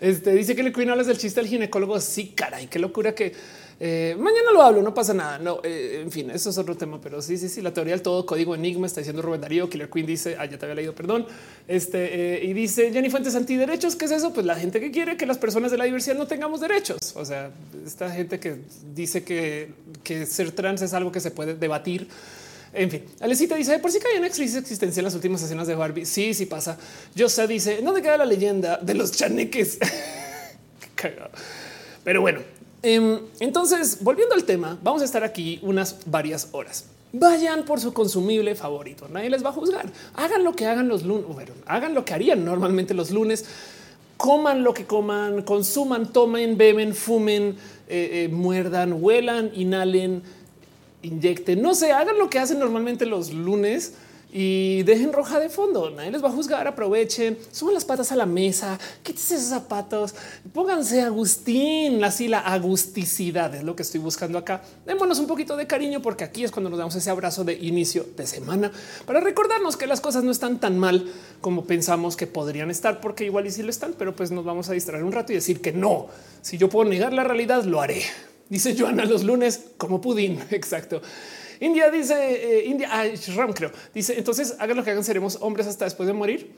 [0.00, 2.00] Este dice que le cuina hablas del chiste del ginecólogo.
[2.00, 3.34] Sí, caray, qué locura que
[3.84, 5.40] eh, mañana lo hablo, no pasa nada.
[5.40, 7.60] No, eh, en fin, eso es otro tema, pero sí, sí, sí.
[7.60, 9.68] La teoría del todo código enigma está diciendo Rubén Darío.
[9.68, 11.26] Killer Queen dice, ah, ya te había leído, perdón.
[11.66, 13.96] Este eh, y dice Jenny Fuentes antiderechos.
[13.96, 14.32] ¿Qué es eso?
[14.32, 16.98] Pues la gente que quiere que las personas de la diversidad no tengamos derechos.
[17.16, 17.50] O sea,
[17.84, 18.58] esta gente que
[18.94, 22.06] dice que, que ser trans es algo que se puede debatir.
[22.72, 25.66] En fin, Alecita dice por si que hay una crisis existencial en las últimas escenas
[25.66, 26.06] de Barbie.
[26.06, 26.78] Sí, sí pasa.
[27.16, 29.80] Yo sé, dice te queda la leyenda de los chaneques.
[32.04, 32.40] Pero bueno,
[32.82, 36.86] entonces, volviendo al tema, vamos a estar aquí unas varias horas.
[37.12, 39.06] Vayan por su consumible favorito.
[39.08, 39.86] Nadie les va a juzgar.
[40.14, 41.26] Hagan lo que hagan los lunes.
[41.66, 43.44] hagan lo que harían normalmente los lunes.
[44.16, 47.56] Coman lo que coman, consuman, tomen, beben, fumen,
[47.88, 50.22] eh, eh, muerdan, huelan, inhalen,
[51.02, 51.60] inyecten.
[51.60, 53.94] No sé, hagan lo que hacen normalmente los lunes
[54.34, 55.90] y dejen roja de fondo.
[55.90, 56.66] Nadie les va a juzgar.
[56.66, 60.14] Aprovechen, suban las patas a la mesa, quítense esos zapatos,
[60.54, 62.02] pónganse Agustín.
[62.02, 64.62] Así la agusticidad es lo que estoy buscando acá.
[64.86, 68.06] Démonos un poquito de cariño, porque aquí es cuando nos damos ese abrazo de inicio
[68.16, 68.72] de semana
[69.06, 73.24] para recordarnos que las cosas no están tan mal como pensamos que podrían estar, porque
[73.24, 75.60] igual y si lo están, pero pues nos vamos a distraer un rato y decir
[75.60, 76.06] que no.
[76.40, 78.02] Si yo puedo negar la realidad, lo haré.
[78.48, 80.38] Dice Joana los lunes como pudín.
[80.50, 81.02] Exacto.
[81.62, 83.04] India dice, eh, India, ah,
[83.36, 86.50] Ram creo, dice, entonces hagan lo que hagan, seremos hombres hasta después de morir.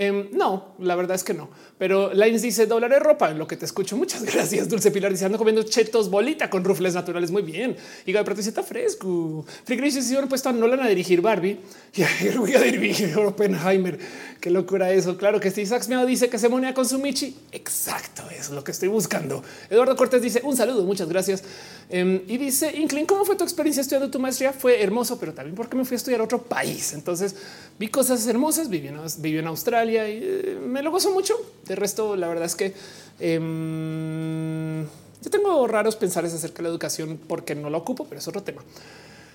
[0.00, 1.48] Em, no, la verdad es que no.
[1.76, 3.96] Pero Lines dice dólar de ropa, en lo que te escucho.
[3.96, 4.68] Muchas gracias.
[4.68, 7.32] Dulce Pilar dice ando comiendo chetos bolita con rufles naturales.
[7.32, 7.76] Muy bien.
[8.06, 9.44] Y de pronto está fresco.
[9.64, 11.58] Frigris dice bueno, puesto a Nolan a dirigir Barbie
[11.94, 13.98] y voy a dirigir Oppenheimer.
[14.40, 15.16] Qué locura eso.
[15.16, 15.62] Claro que sí.
[15.62, 17.36] Isaac Miao dice que se monea con su Michi.
[17.50, 18.22] Exacto.
[18.30, 19.42] es lo que estoy buscando.
[19.68, 20.84] Eduardo Cortés dice un saludo.
[20.84, 21.42] Muchas gracias.
[21.90, 24.52] Em, y dice Inclin, ¿cómo fue tu experiencia estudiando tu maestría?
[24.52, 26.92] Fue hermoso, pero también porque me fui a estudiar a otro país.
[26.92, 27.34] Entonces
[27.80, 28.68] vi cosas hermosas.
[28.68, 31.34] Viví en, viví en Australia y eh, me lo gozo mucho.
[31.66, 32.74] De resto, la verdad es que
[33.20, 38.28] em, yo tengo raros pensares acerca de la educación porque no la ocupo, pero es
[38.28, 38.62] otro tema.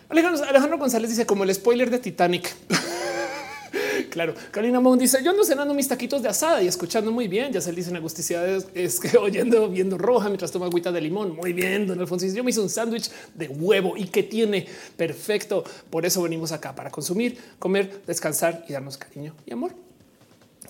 [0.09, 2.53] Alejandro González dice como el spoiler de Titanic.
[4.13, 7.51] Claro, Karina Mon dice: Yo ando cenando mis taquitos de asada y escuchando muy bien.
[7.51, 11.35] Ya se le dicen agusticidades, es que oyendo, viendo roja mientras toma agüita de limón.
[11.35, 12.27] Muy bien, don Alfonso.
[12.27, 15.63] Yo me hice un sándwich de huevo y que tiene perfecto.
[15.89, 19.73] Por eso venimos acá para consumir, comer, descansar y darnos cariño y amor.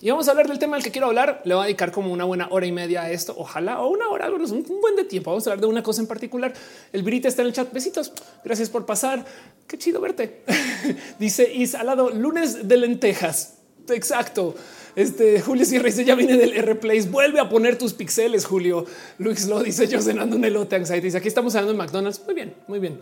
[0.04, 1.40] Y vamos a hablar del tema del que quiero hablar.
[1.46, 3.34] Le voy a dedicar como una buena hora y media a esto.
[3.38, 5.30] Ojalá o una hora, algo, un buen de tiempo.
[5.30, 6.52] Vamos a hablar de una cosa en particular.
[6.92, 7.72] El Brita está en el chat.
[7.72, 8.12] Besitos.
[8.44, 9.24] Gracias por pasar.
[9.66, 10.42] Qué chido verte.
[11.18, 13.60] dice Is al lado lunes de lentejas.
[13.88, 14.54] Exacto.
[14.94, 17.08] Este Julio Sierra dice ya viene del R Place.
[17.08, 18.84] Vuelve a poner tus pixeles, Julio.
[19.16, 21.16] Luis lo dice yo cenando un elote anxiety.
[21.16, 22.20] Aquí estamos hablando de McDonald's.
[22.26, 23.00] Muy bien, muy bien.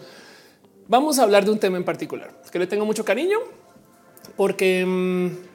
[0.86, 3.38] Vamos a hablar de un tema en particular que le tengo mucho cariño
[4.36, 5.51] porque mm,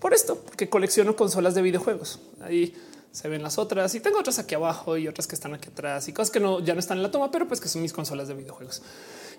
[0.00, 2.20] por esto, porque colecciono consolas de videojuegos.
[2.40, 2.74] Ahí
[3.10, 6.08] se ven las otras y tengo otras aquí abajo y otras que están aquí atrás
[6.08, 7.92] y cosas que no ya no están en la toma, pero pues que son mis
[7.92, 8.82] consolas de videojuegos.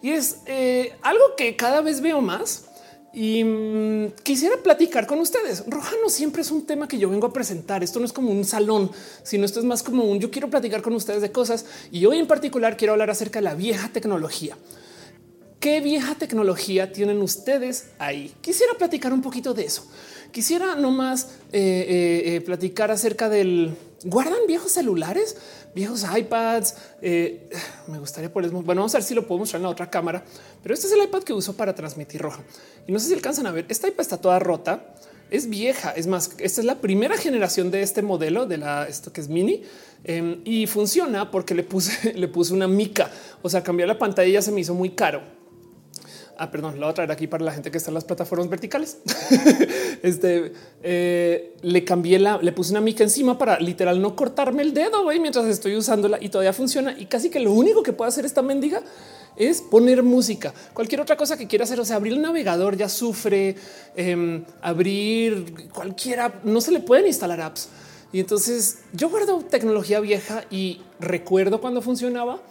[0.02, 2.66] Y es eh, algo que cada vez veo más
[3.14, 5.64] y mm, quisiera platicar con ustedes.
[5.68, 7.84] Roja no siempre es un tema que yo vengo a presentar.
[7.84, 8.92] Esto no es como un salón,
[9.24, 12.20] sino esto es más como un yo quiero platicar con ustedes de cosas y hoy
[12.20, 14.58] en particular quiero hablar acerca de la vieja tecnología.
[15.60, 18.34] ¿Qué vieja tecnología tienen ustedes ahí?
[18.40, 19.86] Quisiera platicar un poquito de eso.
[20.32, 25.38] Quisiera nomás eh, eh, eh, platicar acerca del guardan viejos celulares,
[25.76, 26.76] viejos iPads.
[27.88, 30.24] me gustaría por bueno, vamos a ver si lo puedo mostrar en la otra cámara,
[30.62, 32.44] pero este es el iPad que uso para transmitir roja
[32.88, 33.66] y no sé si alcanzan a ver.
[33.70, 34.96] Esta iPad está toda rota,
[35.32, 35.92] es vieja.
[35.92, 39.30] Es más, esta es la primera generación de este modelo de la esto que es
[39.30, 39.64] mini
[40.04, 43.10] em, y funciona porque le puse, le puse una mica.
[43.42, 45.39] O sea, cambiar la pantalla ya se me hizo muy caro
[46.42, 48.48] Ah, perdón, la voy a traer aquí para la gente que está en las plataformas
[48.48, 49.00] verticales.
[50.04, 54.74] este eh, le cambié la, le puse una mica encima para literal no cortarme el
[54.74, 56.96] dedo güey, mientras estoy usándola y todavía funciona.
[56.98, 58.82] Y casi que lo único que puede hacer esta mendiga
[59.36, 60.54] es poner música.
[60.74, 63.58] Cualquier otra cosa que quiera hacer, o sea, abrir el navegador ya sufre,
[63.98, 67.68] em, abrir cualquiera, no se le pueden instalar apps.
[68.14, 72.42] Y entonces yo guardo tecnología vieja y recuerdo cuando funcionaba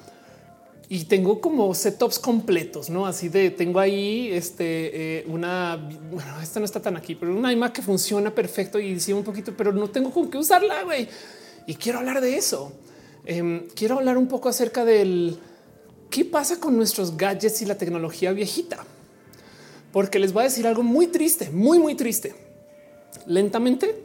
[0.90, 5.76] y tengo como setups completos, no así de tengo ahí este eh, una,
[6.10, 9.22] bueno, esta no está tan aquí, pero una iMac que funciona perfecto y decía un
[9.22, 10.84] poquito, pero no tengo con qué usarla.
[10.84, 11.08] güey.
[11.66, 12.72] Y quiero hablar de eso.
[13.26, 15.38] Em, quiero hablar un poco acerca del
[16.08, 18.78] qué pasa con nuestros gadgets y la tecnología viejita,
[19.92, 22.34] porque les voy a decir algo muy triste, muy, muy triste.
[23.26, 24.02] Lentamente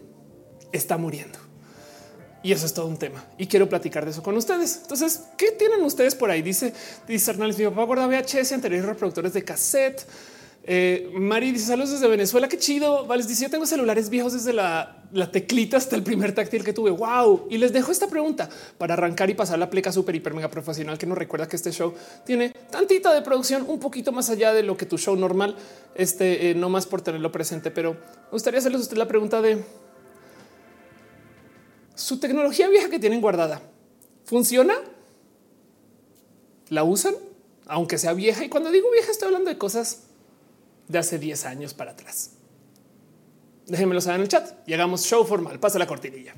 [0.73, 1.39] está muriendo.
[2.43, 4.79] Y eso es todo un tema y quiero platicar de eso con ustedes.
[4.81, 6.41] Entonces, ¿qué tienen ustedes por ahí?
[6.41, 6.73] Dice,
[7.07, 10.05] dice mi papá guarda VHS, anteriores reproductores de cassette.
[10.65, 12.47] Eh, Mari dice saludos desde Venezuela.
[12.47, 13.05] Qué chido.
[13.05, 14.99] Vale, dice yo tengo celulares viejos desde la,
[15.31, 16.91] teclita hasta el primer táctil que tuve.
[16.91, 17.47] Wow.
[17.49, 20.97] Y les dejo esta pregunta para arrancar y pasar la pleca súper hiper mega profesional
[20.97, 21.93] que nos recuerda que este show
[22.25, 25.55] tiene tantita de producción, un poquito más allá de lo que tu show normal,
[25.95, 27.71] este eh, no más por tenerlo presente.
[27.71, 29.63] Pero me gustaría hacerles usted la pregunta de
[31.95, 33.61] su tecnología vieja que tienen guardada
[34.25, 34.75] funciona.
[36.69, 37.13] La usan,
[37.67, 38.43] aunque sea vieja.
[38.43, 40.03] Y cuando digo vieja, estoy hablando de cosas
[40.87, 42.31] de hace 10 años para atrás.
[43.67, 45.59] Déjenmelo saber en el chat y hagamos show formal.
[45.59, 46.33] Pasa la cortinilla.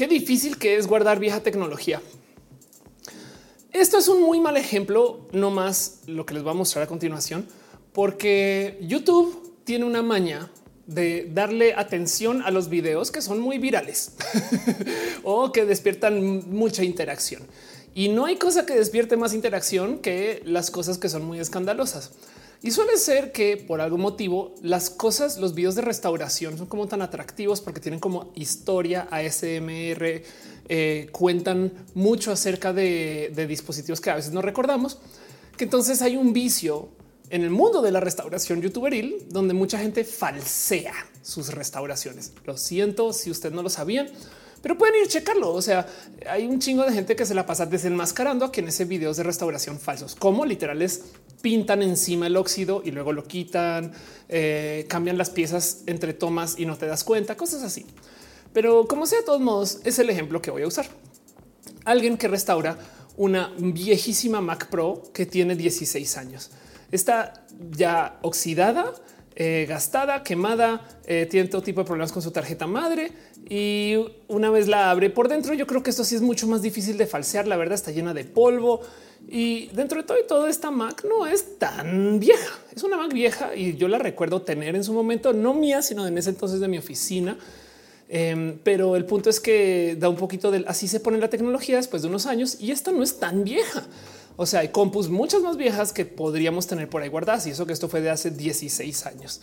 [0.00, 2.00] Qué difícil que es guardar vieja tecnología.
[3.70, 6.86] Esto es un muy mal ejemplo, no más lo que les voy a mostrar a
[6.86, 7.46] continuación,
[7.92, 10.50] porque YouTube tiene una maña
[10.86, 14.12] de darle atención a los videos que son muy virales
[15.22, 17.42] o que despiertan mucha interacción.
[17.94, 22.12] Y no hay cosa que despierte más interacción que las cosas que son muy escandalosas.
[22.62, 26.86] Y suele ser que por algún motivo las cosas, los videos de restauración son como
[26.88, 30.22] tan atractivos porque tienen como historia ASMR,
[30.68, 34.98] eh, cuentan mucho acerca de, dispositivos que a veces no recordamos,
[35.56, 36.90] que entonces hay un vicio
[37.30, 40.92] en el mundo de la restauración youtuberil donde mucha gente falsea
[41.22, 42.32] sus restauraciones.
[42.44, 44.08] Lo siento si usted no lo sabían
[44.62, 45.52] pero pueden ir a checarlo.
[45.52, 45.86] O sea,
[46.28, 49.22] hay un chingo de gente que se la pasa desenmascarando a quienes ese videos de
[49.22, 51.02] restauración falsos, como literales
[51.42, 53.92] pintan encima el óxido y luego lo quitan,
[54.28, 57.86] eh, cambian las piezas entre tomas y no te das cuenta, cosas así.
[58.52, 60.86] Pero como sea, de todos modos, es el ejemplo que voy a usar.
[61.84, 62.78] Alguien que restaura
[63.16, 66.50] una viejísima Mac Pro que tiene 16 años.
[66.90, 68.92] Está ya oxidada,
[69.36, 73.12] eh, gastada, quemada, eh, tiene todo tipo de problemas con su tarjeta madre
[73.48, 73.94] y
[74.28, 76.98] una vez la abre por dentro, yo creo que esto sí es mucho más difícil
[76.98, 77.46] de falsear.
[77.46, 78.80] La verdad está llena de polvo
[79.32, 82.58] y dentro de todo y todo esta Mac no es tan vieja.
[82.74, 86.04] Es una Mac vieja y yo la recuerdo tener en su momento, no mía, sino
[86.04, 87.38] en ese entonces de mi oficina.
[88.08, 91.76] Em, pero el punto es que da un poquito de así se pone la tecnología
[91.76, 93.86] después de unos años y esta no es tan vieja.
[94.36, 97.66] O sea, hay compus muchas más viejas que podríamos tener por ahí guardadas y eso
[97.66, 99.42] que esto fue de hace 16 años.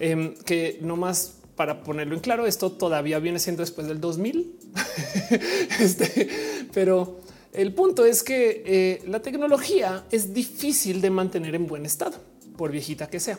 [0.00, 4.56] Em, que no más para ponerlo en claro, esto todavía viene siendo después del 2000.
[5.80, 6.28] este,
[6.72, 7.18] pero
[7.56, 12.18] el punto es que eh, la tecnología es difícil de mantener en buen estado,
[12.56, 13.38] por viejita que sea.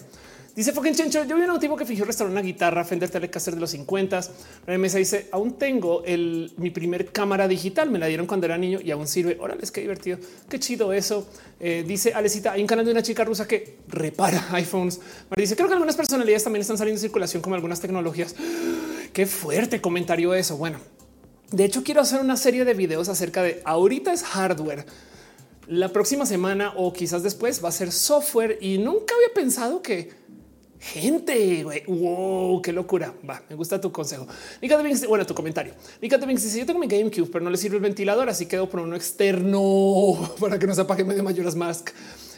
[0.57, 3.59] Dice fucking Chencho, yo vi un tipo que fingió restaurar una guitarra Fender Telecaster de
[3.59, 4.21] los 50.
[4.65, 8.57] La mesa dice, aún tengo el, mi primer cámara digital, me la dieron cuando era
[8.57, 9.37] niño y aún sirve.
[9.39, 10.17] Órale, qué divertido,
[10.49, 11.27] qué chido eso.
[11.59, 14.99] Eh, dice Alecita, hay un canal de una chica rusa que repara iPhones.
[15.35, 18.33] dice, creo que algunas personalidades también están saliendo en circulación como algunas tecnologías.
[19.13, 20.57] Qué fuerte comentario eso.
[20.57, 20.79] Bueno,
[21.51, 24.85] de hecho quiero hacer una serie de videos acerca de ahorita es hardware.
[25.67, 30.11] La próxima semana o quizás después va a ser software y nunca había pensado que
[30.79, 31.65] gente.
[31.87, 33.13] Wow, qué locura.
[33.29, 34.27] Va, me gusta tu consejo.
[34.61, 35.73] Nika bueno, tu comentario.
[36.01, 38.79] Nika dice: Yo tengo mi GameCube, pero no le sirve el ventilador, así quedo por
[38.81, 41.89] uno externo para que no se apague medio Mayoras Mask.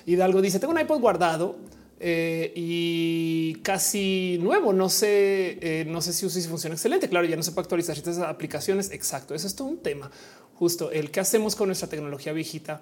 [0.05, 1.57] Hidalgo dice: Tengo un iPod guardado
[1.99, 4.73] eh, y casi nuevo.
[4.73, 7.09] No sé, eh, no sé si si funciona excelente.
[7.09, 8.91] Claro, ya no se puede actualizar estas aplicaciones.
[8.91, 9.35] Exacto.
[9.35, 10.09] Eso es todo un tema.
[10.55, 12.81] Justo el que hacemos con nuestra tecnología viejita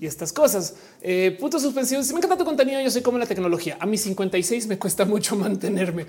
[0.00, 0.74] y estas cosas.
[1.00, 2.06] Eh, puntos suspensivos.
[2.06, 3.76] Si me encanta tu contenido, yo soy como la tecnología.
[3.80, 6.06] A mis 56 me cuesta mucho mantenerme.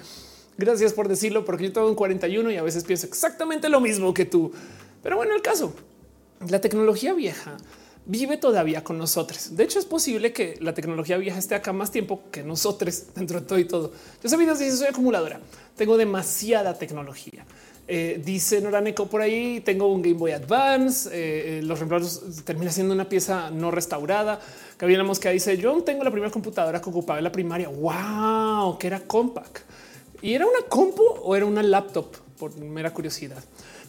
[0.57, 4.13] Gracias por decirlo, porque yo tengo un 41 y a veces pienso exactamente lo mismo
[4.13, 4.51] que tú.
[5.03, 5.73] Pero bueno, el caso,
[6.49, 7.57] la tecnología vieja
[8.07, 9.55] vive todavía con nosotros.
[9.55, 13.41] De hecho, es posible que la tecnología vieja esté acá más tiempo que nosotros dentro
[13.41, 13.91] de todo y todo.
[14.23, 15.39] Yo sé videos soy acumuladora.
[15.75, 17.45] Tengo demasiada tecnología.
[17.89, 22.69] Eh, dice Noraneco por ahí, tengo un Game Boy Advance, eh, eh, los reemplazos termina
[22.69, 24.41] siendo una pieza no restaurada.
[24.77, 27.69] Gabriela Mosca dice, yo tengo la primera computadora que ocupaba en la primaria.
[27.69, 29.59] Wow, que era compact.
[30.21, 32.07] ¿Y era una compu o era una laptop?
[32.37, 33.41] Por mera curiosidad.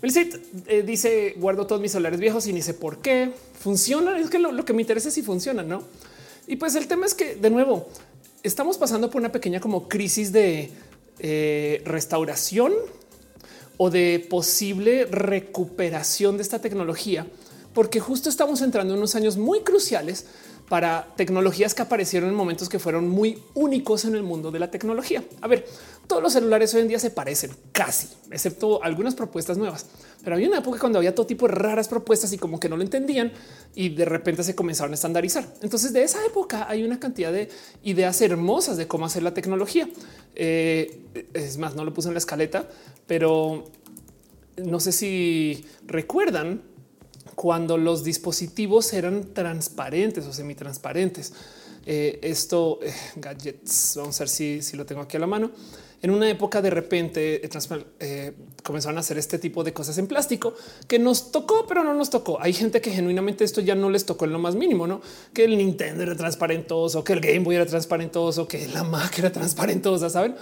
[0.03, 0.35] Melicit
[0.85, 3.33] dice, guardo todos mis celulares viejos y ni sé por qué.
[3.59, 5.83] Funciona, es que lo, que me interesa es si funciona, ¿no?
[6.47, 7.89] Y pues el tema es que, de nuevo,
[8.43, 10.71] estamos pasando por una pequeña como crisis de
[11.85, 12.73] restauración
[13.79, 17.27] o de posible recuperación de esta tecnología,
[17.73, 20.27] porque justo estamos entrando en unos años muy cruciales
[20.69, 24.71] para tecnologías que aparecieron en momentos que fueron muy únicos en el mundo de la
[24.71, 25.25] tecnología.
[25.41, 25.67] A ver,
[26.09, 29.87] todos los celulares hoy en día se parecen casi, excepto algunas propuestas nuevas.
[30.25, 32.77] Pero había una época cuando había todo tipo de raras propuestas y como que no
[32.77, 33.31] lo entendían
[33.75, 35.47] y de repente se comenzaron a estandarizar.
[35.61, 37.51] Entonces de esa época hay una cantidad de
[37.85, 39.89] ideas hermosas de cómo hacer la tecnología.
[40.35, 41.03] Eh,
[41.35, 42.69] es más, no lo puse en la escaleta,
[43.07, 43.71] pero
[44.57, 46.63] no sé si recuerdan
[47.35, 51.35] cuando los dispositivos eran transparentes o semitransparentes.
[51.87, 55.51] Eh, esto, eh, gadgets, vamos a ver si, si, lo tengo aquí a la mano.
[56.01, 57.41] En una época de repente
[58.01, 58.33] eh,
[58.63, 60.55] comenzaron a hacer este tipo de cosas en plástico
[60.87, 62.41] que nos tocó, pero no nos tocó.
[62.41, 65.01] Hay gente que genuinamente esto ya no les tocó en lo más mínimo, no
[65.33, 69.33] que el Nintendo era transparentoso, que el Game Boy era transparentoso, que la Mac era
[69.33, 70.37] transparentosa, saben?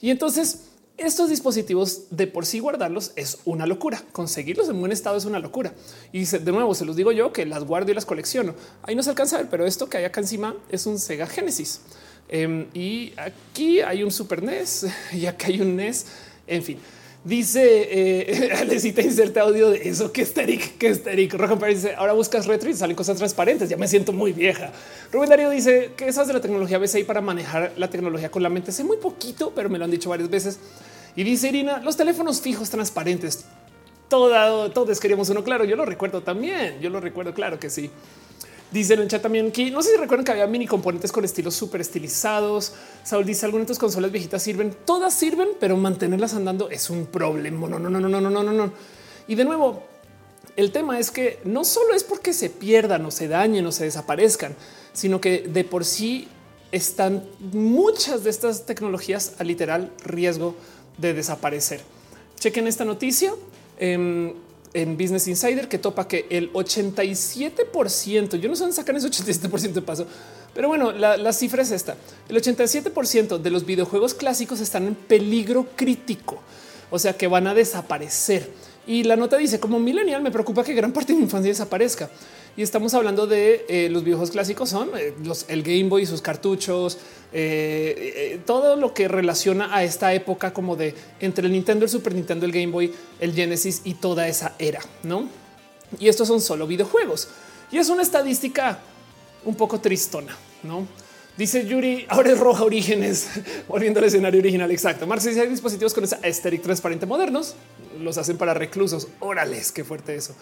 [0.00, 0.60] Y entonces
[0.98, 4.02] estos dispositivos de por sí guardarlos es una locura.
[4.12, 5.74] Conseguirlos en buen estado es una locura.
[6.12, 8.54] Y de nuevo, se los digo yo que las guardo y las colecciono.
[8.82, 11.26] Ahí no se alcanza a ver, pero esto que hay acá encima es un Sega
[11.26, 11.80] Genesis.
[12.34, 16.06] Em, y aquí hay un Super NES y acá hay un NES.
[16.46, 16.78] En fin,
[17.22, 20.10] dice eh, necesita inserte audio de eso.
[20.12, 21.34] Que estéric, que estéric.
[21.34, 23.68] Rojan dice ahora buscas retro y salen cosas transparentes.
[23.68, 24.72] Ya me siento muy vieja.
[25.12, 28.48] Rubén Darío dice que sabes de la tecnología BCI para manejar la tecnología con la
[28.48, 28.72] mente.
[28.72, 30.58] Sé muy poquito, pero me lo han dicho varias veces.
[31.14, 33.44] Y dice Irina, los teléfonos fijos transparentes.
[34.08, 35.44] Todo, todos queríamos uno.
[35.44, 36.80] Claro, yo lo recuerdo también.
[36.80, 37.34] Yo lo recuerdo.
[37.34, 37.90] Claro que sí.
[38.72, 41.24] Dice en el chat también que no sé si recuerdan que había mini componentes con
[41.24, 42.72] estilos súper estilizados.
[43.04, 47.04] Saúl dice algunas de tus consolas viejitas sirven, todas sirven, pero mantenerlas andando es un
[47.04, 47.68] problema.
[47.68, 48.72] No, no, no, no, no, no, no, no.
[49.28, 49.82] Y de nuevo,
[50.56, 53.84] el tema es que no solo es porque se pierdan o se dañen o se
[53.84, 54.56] desaparezcan,
[54.94, 56.28] sino que de por sí
[56.72, 60.54] están muchas de estas tecnologías a literal riesgo
[60.96, 61.82] de desaparecer.
[62.38, 63.34] Chequen esta noticia
[64.74, 69.72] en, Business Insider que topa que el 87%, yo no sé dónde sacan ese 87%
[69.72, 70.06] de paso,
[70.54, 71.96] pero bueno, la, la, cifra es esta.
[72.28, 76.40] El 87% de los videojuegos clásicos están en peligro crítico,
[76.90, 78.50] o sea que van a desaparecer.
[78.86, 82.10] Y la nota dice, como millennial me preocupa que gran parte de mi infancia desaparezca.
[82.54, 86.06] Y estamos hablando de eh, los videojuegos clásicos, son eh, los, el Game Boy y
[86.06, 86.98] sus cartuchos,
[87.32, 92.14] eh, todo lo que relaciona a esta época como de entre el Nintendo, el Super
[92.14, 95.28] Nintendo, el Game Boy, el Genesis y toda esa era, ¿no?
[95.98, 97.28] Y estos son solo videojuegos.
[97.70, 98.80] Y es una estadística
[99.46, 100.86] un poco tristona, ¿no?
[101.38, 103.28] Dice Yuri, ahora es roja orígenes,
[103.68, 104.70] volviendo al escenario original.
[104.70, 105.06] Exacto.
[105.06, 107.54] Marx dice hay dispositivos con esa estética transparente modernos,
[107.98, 109.08] los hacen para reclusos.
[109.20, 110.34] Órales, qué fuerte eso.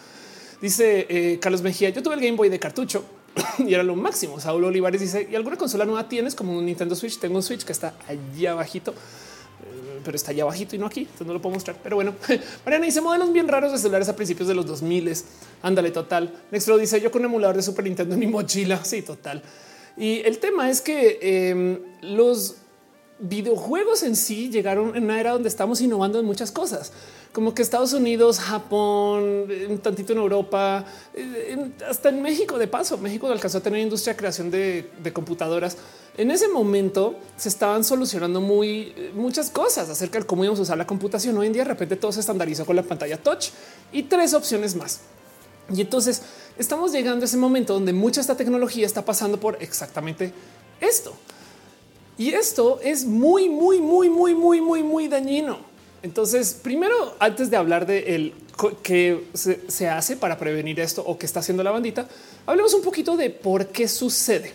[0.61, 3.05] Dice eh, Carlos Mejía, yo tuve el Game Boy de cartucho
[3.59, 4.39] y era lo máximo.
[4.41, 7.19] Saúl Olivares dice, ¿y alguna consola nueva tienes como un Nintendo Switch?
[7.19, 8.95] Tengo un Switch que está allí abajito.
[10.05, 11.77] pero está allá abajito y no aquí, entonces no lo puedo mostrar.
[11.83, 12.15] Pero bueno,
[12.65, 15.15] Mariana dice modelos bien raros de celulares a principios de los 2000.
[15.63, 16.33] Ándale, total.
[16.51, 18.85] Nextro dice yo con emulador de Super Nintendo en mi mochila.
[18.85, 19.43] Sí, total.
[19.97, 22.57] Y el tema es que em, los
[23.19, 26.93] videojuegos en sí llegaron en una era donde estamos innovando en muchas cosas
[27.33, 30.85] como que Estados Unidos, Japón, un tantito en Europa,
[31.89, 32.99] hasta en México de paso.
[32.99, 35.77] México alcanzó a tener industria de creación de, computadoras.
[36.17, 40.79] En ese momento se estaban solucionando muy muchas cosas acerca de cómo íbamos a usar
[40.79, 41.39] la computación.
[41.39, 43.51] Hoy en día de repente todo se estandarizó con la pantalla touch
[43.93, 45.01] y tres opciones más.
[45.73, 46.23] Y entonces
[46.59, 50.33] estamos llegando a ese momento donde mucha esta tecnología está pasando por exactamente
[50.81, 51.15] esto.
[52.19, 55.70] Y esto es muy, muy, muy, muy, muy, muy, muy dañino.
[56.03, 58.35] Entonces, primero, antes de hablar de el
[58.83, 62.07] qué se, hace para prevenir esto o qué está haciendo la bandita,
[62.47, 64.53] hablemos un poquito de por qué sucede.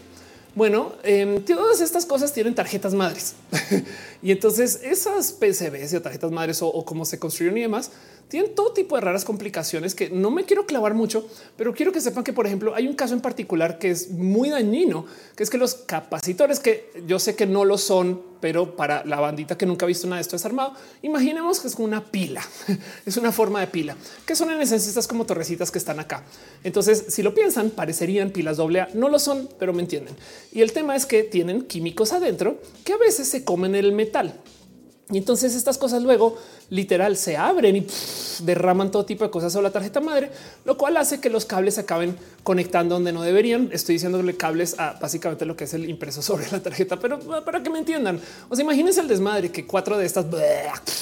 [0.53, 3.33] Bueno, em, todas estas cosas tienen tarjetas madres
[4.21, 7.91] y entonces esas PCBs o tarjetas madres o, o cómo se construyeron y demás
[8.27, 12.01] tienen todo tipo de raras complicaciones que no me quiero clavar mucho, pero quiero que
[12.01, 15.05] sepan que, por ejemplo, hay un caso en particular que es muy dañino,
[15.35, 19.19] que es que los capacitores, que yo sé que no lo son, pero para la
[19.19, 22.41] bandita que nunca ha visto nada de esto desarmado, imaginemos que es como una pila,
[23.05, 23.95] es una forma de pila,
[24.25, 26.23] que son en esencia estas como torrecitas que están acá.
[26.63, 30.15] Entonces, si lo piensan, parecerían pilas doble A, no lo son, pero me entienden.
[30.51, 34.39] Y el tema es que tienen químicos adentro que a veces se comen el metal.
[35.11, 36.35] Y entonces estas cosas luego
[36.71, 37.87] literal se abren y
[38.39, 40.31] derraman todo tipo de cosas sobre la tarjeta madre,
[40.65, 43.69] lo cual hace que los cables se acaben conectando donde no deberían.
[43.71, 47.61] Estoy diciéndole cables a básicamente lo que es el impreso sobre la tarjeta, pero para
[47.61, 50.25] que me entiendan, o sea, imagínense el desmadre que cuatro de estas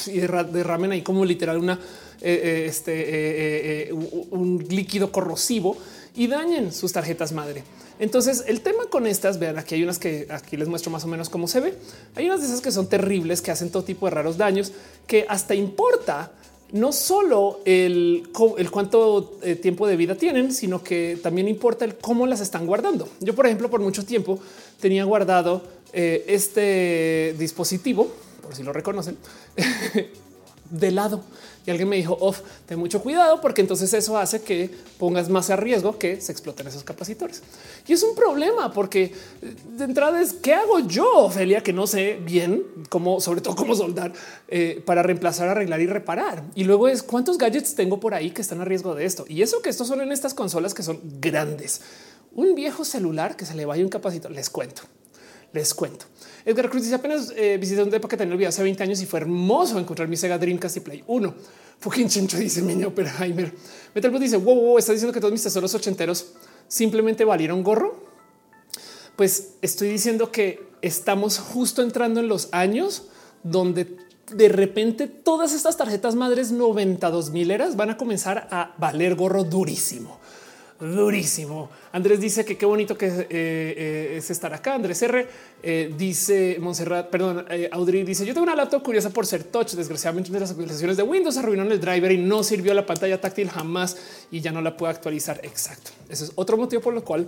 [0.07, 1.79] y derramen ahí como literal una
[2.21, 5.77] eh, eh, este eh, un líquido corrosivo
[6.13, 7.63] y dañen sus tarjetas madre.
[7.99, 11.07] Entonces, el tema con estas, vean, aquí hay unas que aquí les muestro más o
[11.07, 11.75] menos cómo se ve.
[12.15, 14.71] Hay unas de esas que son terribles, que hacen todo tipo de raros daños,
[15.07, 16.31] que hasta importa
[16.73, 18.29] no solo el,
[18.71, 23.07] cuánto eh, tiempo de vida tienen, sino que también importa el cómo las están guardando.
[23.19, 24.39] Yo, por ejemplo, por mucho tiempo
[24.79, 25.61] tenía guardado
[25.93, 29.17] eh, este dispositivo, por si lo reconocen,
[30.71, 31.23] de lado
[31.65, 35.49] y alguien me dijo, off, ten mucho cuidado porque entonces eso hace que pongas más
[35.49, 37.41] a riesgo que se exploten esos capacitores.
[37.87, 41.87] Y es un problema porque eh, de entrada es qué hago yo, Ophelia, que no
[41.87, 44.11] sé bien cómo, sobre todo cómo soldar
[44.49, 46.43] eh, para reemplazar, arreglar y reparar.
[46.53, 49.25] Y luego es cuántos gadgets tengo por ahí que están a riesgo de esto.
[49.29, 51.81] Y eso que estos son en estas consolas que son grandes.
[52.33, 54.31] Un viejo celular que se le vaya un capacitor.
[54.31, 54.81] Les cuento,
[55.53, 56.05] les cuento.
[56.45, 59.01] Edgar Cruz dice apenas eh, visité un depa que tenía el video hace 20 años
[59.01, 61.33] y fue hermoso encontrar mi Sega Dreamcast y Play 1.
[61.79, 63.53] Fucking chincho dice mi Oppenheimer.
[63.95, 66.33] Metal dice wow, wow, está diciendo que todos mis tesoros ochenteros
[66.67, 68.03] simplemente valieron gorro.
[69.15, 73.03] Pues estoy diciendo que estamos justo entrando en los años
[73.43, 73.95] donde
[74.33, 79.43] de repente todas estas tarjetas madres 92 mil eras van a comenzar a valer gorro
[79.43, 80.19] durísimo
[80.79, 81.69] durísimo.
[81.91, 84.75] Andrés dice que qué bonito que eh, eh, es estar acá.
[84.75, 85.27] Andrés R
[85.61, 89.73] eh, dice Montserrat, perdón, Audrey dice yo tengo una laptop curiosa por ser touch.
[89.73, 93.49] Desgraciadamente de las actualizaciones de Windows arruinaron el driver y no sirvió la pantalla táctil
[93.49, 93.97] jamás
[94.31, 95.39] y ya no la puedo actualizar.
[95.43, 95.91] Exacto.
[96.09, 97.27] Ese es otro motivo por el cual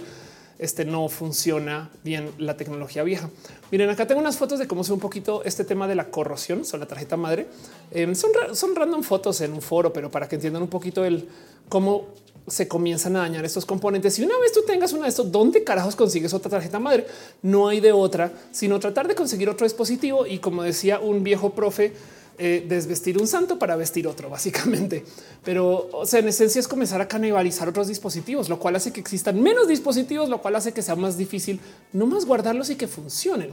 [0.58, 3.30] este no funciona bien la tecnología vieja.
[3.72, 6.64] Miren, acá tengo unas fotos de cómo se un poquito este tema de la corrosión
[6.64, 7.48] sobre la tarjeta madre.
[7.92, 11.28] Em, son, son random fotos en un foro, pero para que entiendan un poquito el
[11.68, 12.08] cómo
[12.48, 14.20] se comienzan a dañar estos componentes.
[14.20, 17.08] Y una vez tú tengas una de estos, ¿dónde carajos consigues otra tarjeta madre?
[17.42, 20.28] No hay de otra, sino tratar de conseguir otro dispositivo.
[20.28, 21.94] Y como decía un viejo profe,
[22.38, 25.06] eh, desvestir un santo para vestir otro, básicamente.
[25.44, 29.00] Pero o sea, en esencia es comenzar a canibalizar otros dispositivos, lo cual hace que
[29.00, 31.60] existan menos dispositivos, lo cual hace que sea más difícil
[31.94, 33.52] no más guardarlos y que funcionen.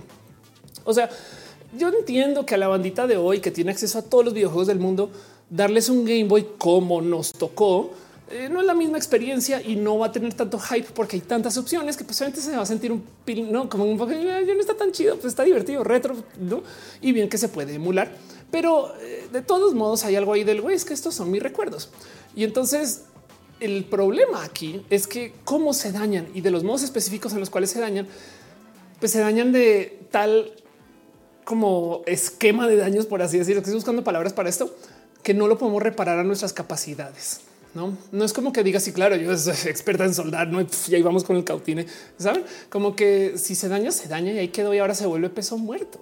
[0.85, 1.09] O sea,
[1.79, 4.67] yo entiendo que a la bandita de hoy que tiene acceso a todos los videojuegos
[4.67, 5.11] del mundo,
[5.49, 7.93] darles un Game Boy como nos tocó,
[8.31, 11.23] eh, no es la misma experiencia y no va a tener tanto hype porque hay
[11.23, 14.61] tantas opciones que posiblemente se va a sentir un pin, no como un poco no
[14.61, 16.63] está tan chido, pues está divertido, retro ¿no?
[17.01, 18.13] y bien que se puede emular.
[18.51, 21.43] Pero eh, de todos modos hay algo ahí del güey, es que estos son mis
[21.43, 21.91] recuerdos.
[22.35, 23.03] Y entonces
[23.61, 27.51] el problema aquí es que cómo se dañan y de los modos específicos en los
[27.51, 28.07] cuales se dañan,
[28.99, 30.53] pues se dañan de tal
[31.45, 34.75] como esquema de daños, por así decirlo, estoy buscando palabras para esto,
[35.23, 37.41] que no lo podemos reparar a nuestras capacidades.
[37.75, 40.95] No, no es como que diga sí, claro, yo soy experta en soldar, no y
[40.95, 41.87] ahí vamos con el cautine.
[42.19, 45.31] Saben como que si se daña, se daña y ahí quedó y ahora se vuelve
[45.31, 46.01] peso muerto.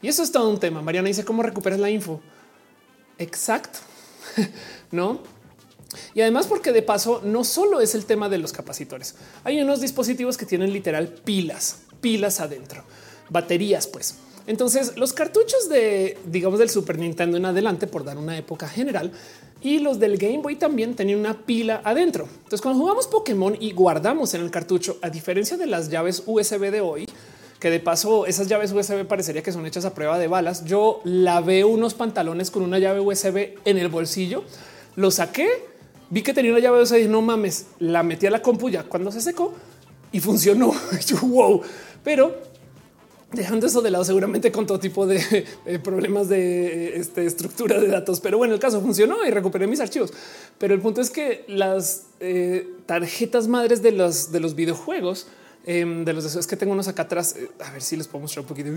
[0.00, 0.82] Y eso es todo un tema.
[0.82, 2.20] Mariana dice cómo recuperas la info.
[3.18, 3.78] Exacto,
[4.90, 5.20] no?
[6.14, 9.80] Y además, porque de paso no solo es el tema de los capacitores, hay unos
[9.80, 12.84] dispositivos que tienen literal pilas, pilas adentro,
[13.30, 14.16] baterías, pues.
[14.46, 19.12] Entonces los cartuchos de, digamos, del Super Nintendo en adelante, por dar una época general,
[19.64, 22.28] y los del Game Boy también tenían una pila adentro.
[22.36, 26.70] Entonces cuando jugamos Pokémon y guardamos en el cartucho, a diferencia de las llaves USB
[26.70, 27.08] de hoy,
[27.58, 30.66] que de paso esas llaves USB parecería que son hechas a prueba de balas.
[30.66, 34.44] Yo lavé unos pantalones con una llave USB en el bolsillo,
[34.96, 35.48] lo saqué,
[36.10, 38.82] vi que tenía una llave USB y no mames, la metí a la compu ya
[38.82, 39.54] cuando se secó
[40.12, 40.74] y funcionó.
[41.22, 41.62] wow,
[42.04, 42.34] pero
[43.34, 45.48] dejando eso de lado, seguramente con todo tipo de
[45.82, 48.20] problemas de este, estructura de datos.
[48.20, 50.12] Pero bueno, el caso funcionó y recuperé mis archivos.
[50.58, 55.26] Pero el punto es que las eh, tarjetas madres de los, de los videojuegos,
[55.66, 58.22] em, de los deseos que tengo unos acá atrás, eh, a ver si les puedo
[58.22, 58.70] mostrar un poquito.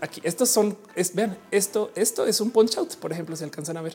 [0.00, 3.76] Aquí estos son, es, vean, esto, esto es un punch out, por ejemplo, si alcanzan
[3.76, 3.94] a ver.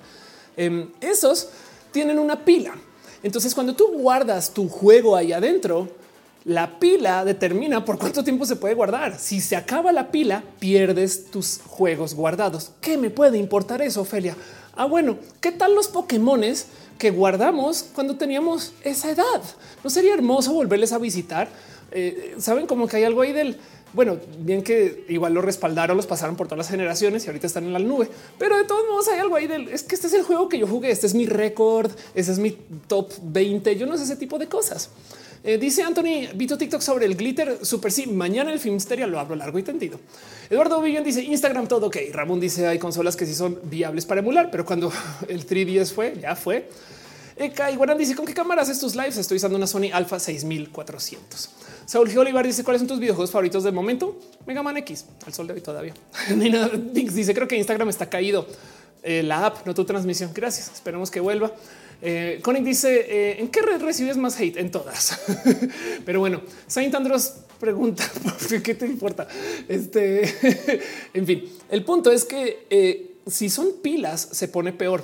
[0.55, 1.49] Em, esos
[1.91, 2.76] tienen una pila.
[3.24, 5.88] Entonces, cuando tú guardas tu juego ahí adentro,
[6.46, 9.18] la pila determina por cuánto tiempo se puede guardar.
[9.20, 12.72] Si se acaba la pila, pierdes tus juegos guardados.
[12.82, 14.36] ¿Qué me puede importar eso, Ofelia?
[14.76, 16.68] Ah, bueno, ¿qué tal los Pokémones
[16.98, 19.41] que guardamos cuando teníamos esa edad?
[19.84, 21.48] ¿No sería hermoso volverles a visitar?
[21.91, 23.58] Eh, Saben como que hay algo ahí del
[23.94, 27.66] bueno, bien que igual lo respaldaron, los pasaron por todas las generaciones y ahorita están
[27.66, 30.14] en la nube, pero de todos modos hay algo ahí del es que este es
[30.14, 30.89] el juego que yo jugué.
[30.89, 33.76] Este es mi récord, ese es mi top 20.
[33.76, 34.89] Yo no sé ese tipo de cosas.
[35.46, 37.66] Eh, dice Anthony, Vito TikTok sobre el glitter.
[37.66, 38.08] Super sí.
[38.08, 40.00] Mañana el Filmsteria lo hablo largo y tendido.
[40.50, 41.98] Eduardo Vivian dice Instagram todo ok.
[42.14, 44.91] Ramón dice hay consolas que sí son viables para emular, pero cuando
[45.28, 46.70] el 3DS fue, ya fue.
[47.36, 49.18] Eka Iguaran dice con qué cámaras haces tus lives.
[49.18, 51.50] Estoy usando una Sony Alpha 6400.
[51.86, 52.18] Saúl G.
[52.18, 54.18] Olivar dice cuáles son tus videojuegos favoritos del momento.
[54.46, 55.94] Mega Man X al sol de hoy todavía.
[56.94, 58.48] dice creo que Instagram está caído.
[59.02, 60.32] Eh, la app, no tu transmisión.
[60.34, 60.72] Gracias.
[60.74, 61.52] Esperemos que vuelva.
[62.06, 65.22] Eh, dice eh, en qué red recibes más hate en todas.
[66.06, 68.04] Pero bueno, Saint Andros pregunta
[68.64, 69.26] qué te importa.
[69.70, 70.82] Este,
[71.14, 75.01] en fin, el punto es que eh, si son pilas se pone peor.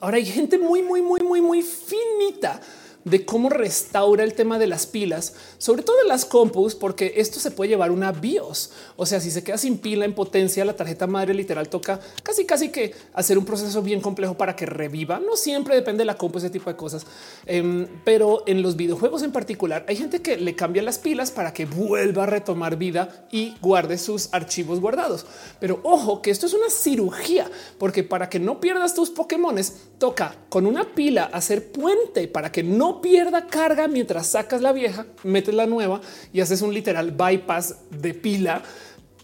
[0.00, 2.60] Ahora hay gente muy, muy, muy, muy, muy finita
[3.04, 7.50] de cómo restaura el tema de las pilas, sobre todo las compus, porque esto se
[7.50, 8.72] puede llevar una BIOS.
[8.96, 12.44] O sea, si se queda sin pila en potencia, la tarjeta madre literal toca casi,
[12.44, 15.18] casi que hacer un proceso bien complejo para que reviva.
[15.18, 17.06] No siempre depende de la compu, ese tipo de cosas.
[17.46, 21.52] Em, pero en los videojuegos en particular, hay gente que le cambia las pilas para
[21.52, 25.26] que vuelva a retomar vida y guarde sus archivos guardados.
[25.58, 30.34] Pero ojo que esto es una cirugía, porque para que no pierdas tus Pokémones, toca
[30.48, 35.54] con una pila hacer puente para que no pierda carga mientras sacas la vieja, metes
[35.54, 36.00] la nueva
[36.32, 38.62] y haces un literal bypass de pila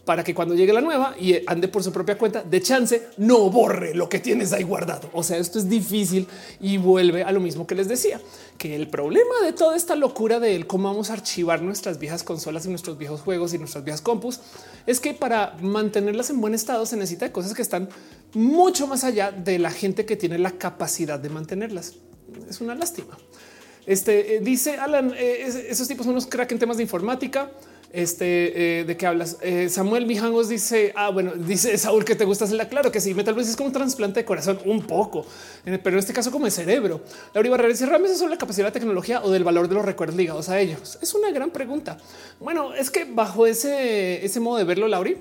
[0.06, 3.50] para que cuando llegue la nueva y ande por su propia cuenta de chance no
[3.50, 5.10] borre lo que tienes ahí guardado.
[5.12, 6.28] O sea, esto es difícil
[6.60, 8.20] y vuelve a lo mismo que les decía,
[8.56, 12.64] que el problema de toda esta locura de cómo vamos a archivar nuestras viejas consolas
[12.66, 14.40] y nuestros viejos juegos y nuestras viejas compus
[14.86, 17.88] es que para mantenerlas en buen estado se necesita cosas que están
[18.32, 21.94] mucho más allá de la gente que tiene la capacidad de mantenerlas.
[22.48, 23.18] Es una lástima.
[23.86, 27.50] Este eh, dice Alan, eh, esos tipos son unos crack en temas de informática.
[27.92, 29.38] Este eh, de qué hablas?
[29.68, 32.68] Samuel Mijangos dice: Ah, bueno, dice Saúl que te gusta hacerla.
[32.68, 35.24] Claro que sí, tal vez es como un trasplante de corazón, un poco,
[35.64, 37.00] pero en este caso, como de cerebro.
[37.32, 39.76] Laura Barrera dice: ¿Realmente es sobre la capacidad de la tecnología o del valor de
[39.76, 40.98] los recuerdos ligados a ellos?
[41.00, 41.96] Es una gran pregunta.
[42.40, 45.16] Bueno, es que bajo ese, ese modo de verlo, Lauri,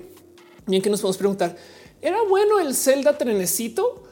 [0.66, 1.56] bien que nos podemos preguntar:
[2.02, 4.05] ¿era bueno el Zelda trenecito?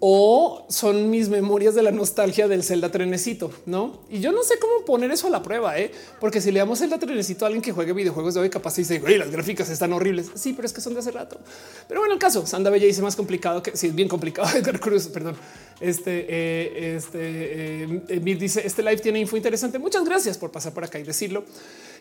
[0.00, 4.00] O son mis memorias de la nostalgia del Zelda Trenecito, no?
[4.08, 5.90] Y yo no sé cómo poner eso a la prueba, ¿eh?
[6.20, 9.00] porque si le damos Zelda Trenecito a alguien que juegue videojuegos de hoy, capaz dice
[9.18, 10.30] las gráficas están horribles.
[10.34, 11.38] Sí, pero es que son de hace rato.
[11.88, 14.48] Pero bueno, el caso Sanda Bella dice más complicado que sí, es bien complicado.
[14.56, 15.36] Edgar Cruz, perdón.
[15.80, 17.84] Este, eh, este
[18.14, 19.78] eh, dice este live tiene info interesante.
[19.78, 21.44] Muchas gracias por pasar por acá y decirlo.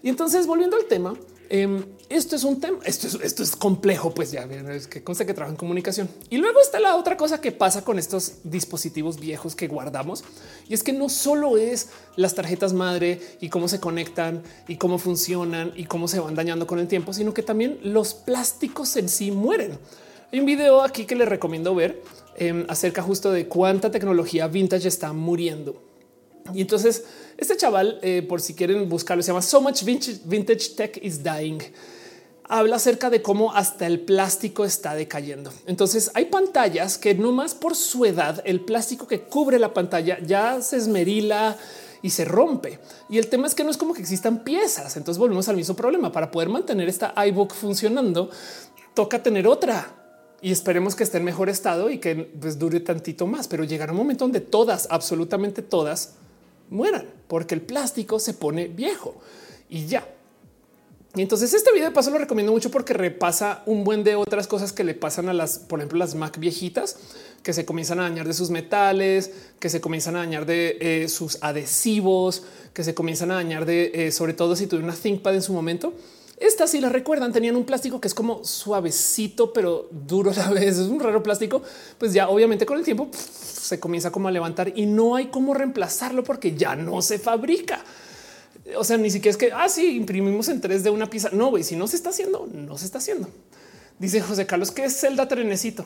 [0.03, 1.15] Y entonces, volviendo al tema,
[1.49, 5.51] em, esto es un tema, esto es, complejo, pues ya es que consta que trabaja
[5.51, 6.09] en comunicación.
[6.29, 10.23] Y luego está la otra cosa que pasa con estos dispositivos viejos que guardamos.
[10.69, 14.97] Y es que no solo es las tarjetas madre y cómo se conectan y cómo
[14.97, 19.09] funcionan y cómo se van dañando con el tiempo, sino que también los plásticos en
[19.09, 19.77] sí mueren.
[20.31, 22.03] Hay un video aquí que les recomiendo ver
[22.35, 25.86] em, acerca justo de cuánta tecnología vintage está muriendo.
[26.53, 27.03] Y entonces
[27.37, 31.59] este chaval, eh, por si quieren buscarlo, se llama So Much Vintage, Tech is Dying.
[32.49, 35.51] Habla acerca de cómo hasta el plástico está decayendo.
[35.67, 40.17] Entonces hay pantallas que no más por su edad, el plástico que cubre la pantalla
[40.25, 41.57] ya se esmerila
[42.01, 42.79] y se rompe.
[43.09, 44.97] Y el tema es que no es como que existan piezas.
[44.97, 46.11] Entonces volvemos al mismo problema.
[46.11, 48.31] Para poder mantener esta iBook funcionando,
[48.95, 49.93] toca tener otra
[50.41, 53.47] y esperemos que esté en mejor estado y que pues, dure tantito más.
[53.47, 56.15] Pero llegará un momento donde todas, absolutamente todas,
[56.69, 59.15] mueran porque el plástico se pone viejo
[59.69, 60.07] y ya.
[61.15, 64.45] Y entonces este video de paso lo recomiendo mucho porque repasa un buen de otras
[64.45, 66.97] cosas que le pasan a las, por ejemplo, las Mac viejitas
[67.41, 71.09] que se comienzan a dañar de sus metales, que se comienzan a dañar de eh,
[71.09, 72.43] sus adhesivos,
[72.73, 75.53] que se comienzan a dañar de eh, sobre todo si tuve una ThinkPad en su
[75.53, 75.93] momento.
[76.37, 80.49] Estas, si la recuerdan, tenían un plástico que es como suavecito, pero duro a la
[80.59, 80.77] vez.
[80.77, 81.63] Es un raro plástico.
[81.97, 85.53] Pues ya obviamente con el tiempo se comienza como a levantar y no hay cómo
[85.53, 87.83] reemplazarlo porque ya no se fabrica.
[88.75, 91.29] O sea, ni siquiera es que así ah, imprimimos en 3 de una pieza.
[91.31, 93.29] No, güey, si no se está haciendo, no se está haciendo.
[93.97, 95.85] Dice José Carlos que es Zelda Trenecito.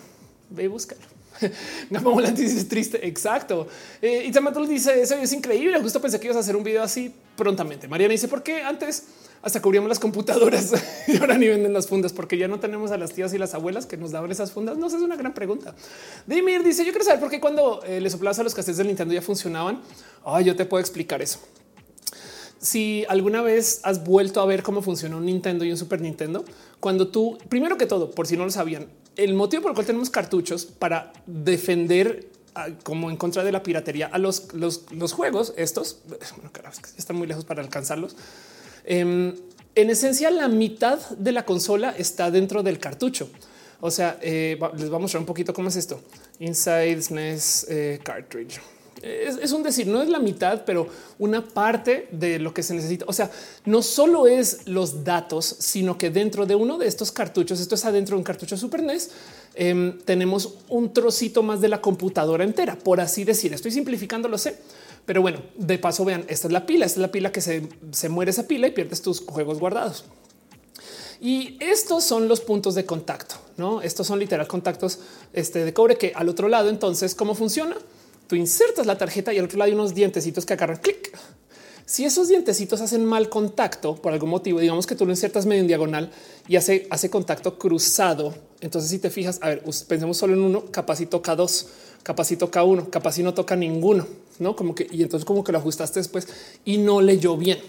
[0.49, 1.01] Ve y búscalo.
[1.89, 3.07] Gama Volante dice triste.
[3.07, 3.67] Exacto.
[4.01, 5.79] Eh, y Tamatul dice eso es increíble.
[5.79, 7.87] Justo pensé que ibas a hacer un video así prontamente.
[7.87, 9.05] Mariana dice por qué antes
[9.41, 10.73] hasta cubríamos las computadoras
[11.07, 13.53] y ahora ni venden las fundas porque ya no tenemos a las tías y las
[13.53, 14.77] abuelas que nos daban esas fundas.
[14.77, 15.75] No sé, es una gran pregunta.
[16.27, 18.87] Dimir dice yo quiero saber por qué cuando eh, les soplabas a los cassettes del
[18.87, 19.81] Nintendo ya funcionaban.
[20.25, 21.39] Ay, yo te puedo explicar eso
[22.61, 26.45] si alguna vez has vuelto a ver cómo funciona un Nintendo y un Super Nintendo,
[26.79, 29.87] cuando tú, primero que todo, por si no lo sabían, el motivo por el cual
[29.87, 35.53] tenemos cartuchos para defender ah, como en contra de la piratería a los, los, juegos,
[35.57, 36.51] estos, bueno,
[36.97, 38.15] están muy lejos para alcanzarlos.
[38.85, 39.35] Em,
[39.75, 43.29] en esencia, la mitad de la consola está dentro del cartucho.
[43.79, 46.01] O sea, eh, les vamos a mostrar un poquito cómo es esto.
[46.39, 48.59] Inside SNES eh, cartridge
[49.01, 53.05] es, un decir, no es la mitad, pero una parte de lo que se necesita.
[53.07, 53.31] O sea,
[53.65, 57.85] no solo es los datos, sino que dentro de uno de estos cartuchos, esto es
[57.85, 59.09] adentro de un cartucho Super NES,
[59.55, 63.53] em, tenemos un trocito más de la computadora entera, por así decir.
[63.53, 64.57] Estoy simplificando, lo sé.
[65.05, 67.67] Pero bueno, de paso vean, esta es la pila, esta es la pila que se,
[67.91, 70.05] se muere esa pila y pierdes tus juegos guardados.
[71.19, 73.81] Y estos son los puntos de contacto, ¿no?
[73.81, 74.99] Estos son literal contactos
[75.33, 77.75] este, de cobre que al otro lado, entonces, ¿cómo funciona?
[78.31, 81.11] tú insertas la tarjeta y al otro lado hay unos dientecitos que agarran clic.
[81.85, 85.59] Si esos dientecitos hacen mal contacto por algún motivo, digamos que tú lo insertas medio
[85.59, 86.09] en diagonal
[86.47, 88.33] y hace, hace contacto cruzado.
[88.61, 91.67] Entonces, si te fijas, a ver, pensemos solo en uno, capaz si toca dos,
[92.03, 94.07] capaz si toca uno, capaz si no toca ninguno,
[94.41, 96.27] no como que y entonces como que lo ajustaste después
[96.65, 97.59] y no leyó bien.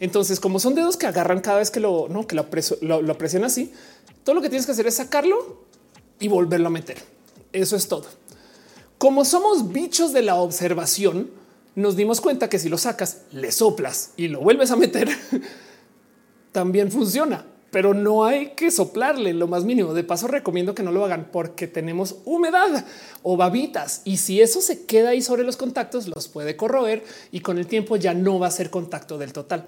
[0.00, 2.46] Entonces, como son dedos que agarran cada vez que lo no que lo,
[2.82, 3.72] lo, lo presiona así,
[4.24, 5.64] todo lo que tienes que hacer es sacarlo
[6.18, 6.98] y volverlo a meter.
[7.52, 8.06] Eso es todo.
[8.98, 11.30] Como somos bichos de la observación,
[11.74, 15.08] nos dimos cuenta que si lo sacas, le soplas y lo vuelves a meter,
[16.52, 19.94] también funciona, pero no hay que soplarle lo más mínimo.
[19.94, 22.84] De paso, recomiendo que no lo hagan porque tenemos humedad
[23.22, 27.40] o babitas y si eso se queda ahí sobre los contactos, los puede corroer y
[27.40, 29.66] con el tiempo ya no va a ser contacto del total.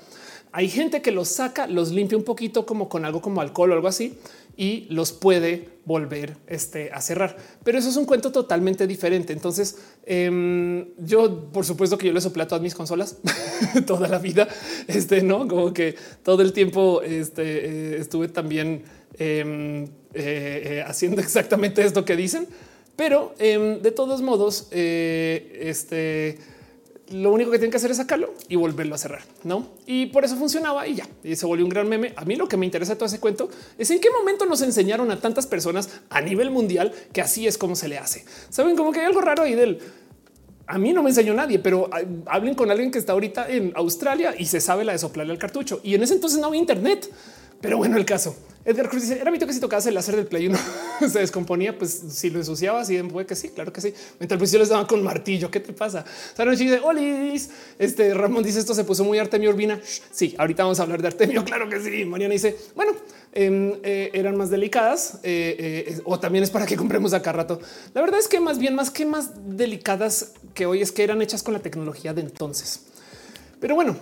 [0.55, 3.75] Hay gente que los saca, los limpia un poquito como con algo como alcohol o
[3.75, 4.19] algo así
[4.57, 7.37] y los puede volver este, a cerrar.
[7.65, 9.33] Pero eso es un cuento totalmente diferente.
[9.33, 13.17] Entonces, em, yo, por supuesto que yo le soplé a mis consolas
[13.87, 14.49] toda la vida.
[14.87, 18.83] Este no como que todo el tiempo este, eh, estuve también
[19.19, 22.47] em, eh, eh, haciendo exactamente esto que dicen.
[22.95, 26.39] Pero em, de todos modos, este
[27.13, 29.69] lo único que tienen que hacer es sacarlo y volverlo a cerrar, no?
[29.87, 32.13] Y por eso funcionaba y ya y se volvió un gran meme.
[32.17, 35.11] A mí lo que me interesa todo ese cuento es en qué momento nos enseñaron
[35.11, 38.25] a tantas personas a nivel mundial que así es como se le hace.
[38.49, 39.81] Saben como que hay algo raro ahí del
[40.67, 41.91] a mí no me enseñó nadie, pero
[42.27, 45.39] hablen con alguien que está ahorita en Australia y se sabe la de soplarle al
[45.39, 45.81] cartucho.
[45.83, 47.11] Y en ese entonces no había internet.
[47.63, 48.37] Pero bueno, el caso.
[48.65, 50.59] Edgar Cruz dice, era mito que si tocabas el láser del Play 1
[51.09, 53.93] se descomponía, pues si lo ensuciabas y puede que sí, claro que sí.
[54.21, 56.05] Mientras pues yo les daba con martillo, ¿qué te pasa?
[56.37, 59.81] Sara dice, Olis, este Ramón dice esto se puso muy Artemio Urbina.
[60.13, 62.05] Sí, ahorita vamos a hablar de Artemio, claro que sí.
[62.05, 62.93] Mariana dice, bueno,
[63.33, 67.61] em, eh, eran más delicadas eh, eh, o también es para que compremos acá rato.
[67.95, 71.21] La verdad es que más bien más que más delicadas que hoy es que eran
[71.21, 72.83] hechas con la tecnología de entonces.
[73.61, 73.97] Pero bueno,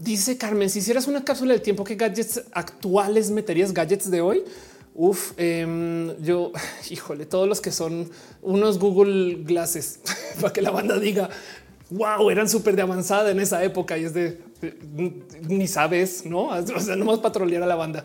[0.00, 4.42] Dice Carmen, si hicieras una cápsula del tiempo, ¿qué gadgets actuales meterías gadgets de hoy?
[4.94, 6.52] Uf, em, yo,
[6.90, 10.00] híjole, todos los que son unos Google Glasses
[10.40, 11.28] para que la banda diga,
[11.90, 14.40] wow, eran súper de avanzada en esa época y es de
[15.48, 16.48] ni sabes, no?
[16.76, 18.02] O sea, no más patrolear a la banda.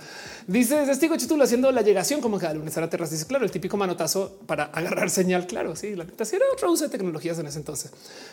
[0.47, 3.13] Dice testigo título haciendo la llegación como al lunes a la terraza.
[3.13, 5.47] Dice claro, el típico manotazo para agarrar señal.
[5.47, 7.91] Claro, sí, la neta era otro uso de tecnologías en ese entonces.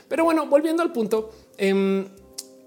[0.08, 2.06] Pero bueno, volviendo al punto, eh,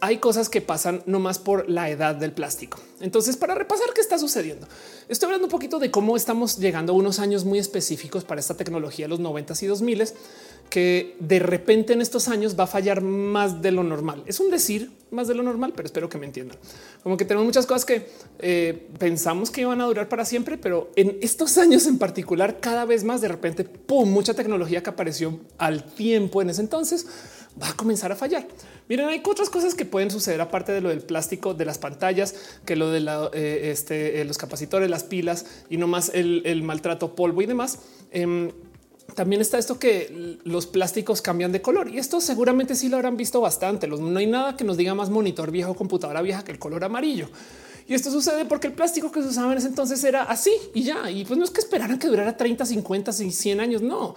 [0.02, 2.80] hay cosas que pasan no más por la edad del plástico.
[3.00, 4.68] Entonces, para repasar qué está sucediendo,
[5.08, 8.56] estoy hablando un poquito de cómo estamos llegando a unos años muy específicos para esta
[8.56, 10.04] tecnología, los 90 y 2000
[10.70, 14.24] que de repente en estos años va a fallar más de lo normal.
[14.26, 16.58] Es un decir más de lo normal, pero espero que me entiendan.
[17.04, 20.92] Como que tenemos muchas cosas que eh, pensamos que iban a durar para siempre, pero
[20.96, 25.40] en estos años en particular, cada vez más de repente, pum, mucha tecnología que apareció
[25.58, 27.06] al tiempo en ese entonces
[27.62, 28.48] va a comenzar a fallar.
[28.90, 32.36] Miren, hay otras cosas que pueden suceder aparte de lo del plástico de las pantallas,
[32.66, 33.00] que lo de
[33.34, 37.80] eh, este, los capacitores, las pilas y no más el, maltrato polvo y demás.
[38.12, 38.52] Em,
[39.16, 43.18] también está esto que los plásticos cambian de color y esto seguramente sí lo habrán
[43.18, 43.88] visto bastante.
[43.88, 47.30] no hay nada que nos diga más monitor viejo, computadora vieja que el color amarillo.
[47.88, 50.84] Y esto sucede porque el plástico que se usaba en ese entonces era así y
[50.84, 51.10] ya.
[51.12, 53.82] Y pues no es que esperaran que durara 30, 50, 100 años.
[53.84, 54.16] No.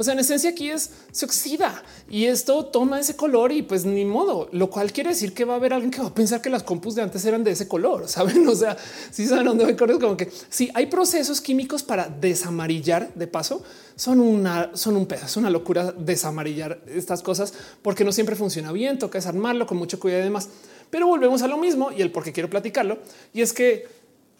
[0.00, 3.84] O sea, en esencia aquí es se oxida y esto toma ese color y pues
[3.84, 6.40] ni modo, lo cual quiere decir que va a haber alguien que va a pensar
[6.40, 8.08] que las compus de antes eran de ese color.
[8.08, 8.48] Saben?
[8.48, 8.78] O sea,
[9.10, 13.62] si saben dónde con como que si hay procesos químicos para desamarillar de paso,
[13.94, 18.98] son una, son un pedazo, una locura desamarillar estas cosas porque no siempre funciona bien.
[18.98, 20.48] Toca desarmarlo con mucho cuidado y demás.
[20.88, 23.00] Pero volvemos a lo mismo y el por qué quiero platicarlo.
[23.34, 23.86] Y es que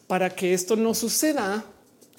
[0.07, 1.67] para que esto no suceda,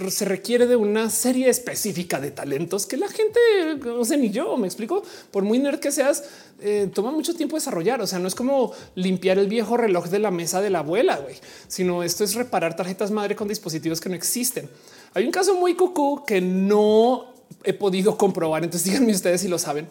[0.10, 3.40] se requiere de una serie específica de talentos que la gente,
[3.86, 6.24] no sé, ni yo me explico, por muy nerd que seas,
[6.60, 8.02] eh, toma mucho tiempo desarrollar.
[8.02, 11.18] O sea, no es como limpiar el viejo reloj de la mesa de la abuela,
[11.18, 11.36] güey,
[11.68, 14.70] sino esto es reparar tarjetas madre con dispositivos que no existen.
[15.14, 17.34] Hay un caso muy cucú que no
[17.64, 18.64] he podido comprobar.
[18.64, 19.88] Entonces díganme ustedes si lo saben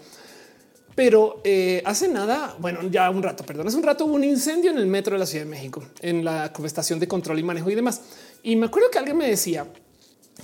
[1.00, 4.70] pero eh, hace nada, bueno, ya un rato, perdón, hace un rato hubo un incendio
[4.70, 7.70] en el metro de la Ciudad de México, en la estación de control y manejo
[7.70, 8.02] y demás.
[8.42, 9.66] Y me acuerdo que alguien me decía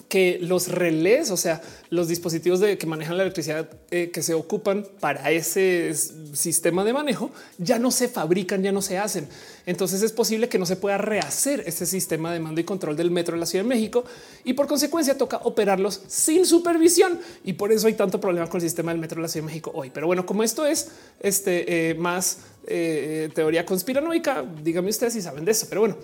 [0.09, 4.34] que los relés, o sea, los dispositivos de que manejan la electricidad eh, que se
[4.34, 5.94] ocupan para ese
[6.32, 9.28] sistema de manejo ya no se fabrican, ya no se hacen.
[9.66, 13.11] Entonces es posible que no se pueda rehacer ese sistema de mando y control del
[13.11, 14.05] metro de la Ciudad de México
[14.44, 18.66] y por consecuencia toca operarlos sin supervisión y por eso hay tanto problema con el
[18.66, 19.90] sistema del metro de la Ciudad de México hoy.
[19.90, 20.88] Pero bueno, como esto es
[21.20, 25.66] este eh, más eh, teoría conspiranoica, díganme ustedes si saben de eso.
[25.68, 25.97] Pero bueno,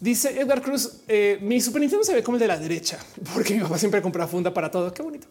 [0.00, 2.98] Dice Edgar Cruz, eh, mi Super Nintendo se ve como el de la derecha,
[3.34, 4.92] porque mi papá siempre compra funda para todo.
[4.92, 5.26] Qué bonito.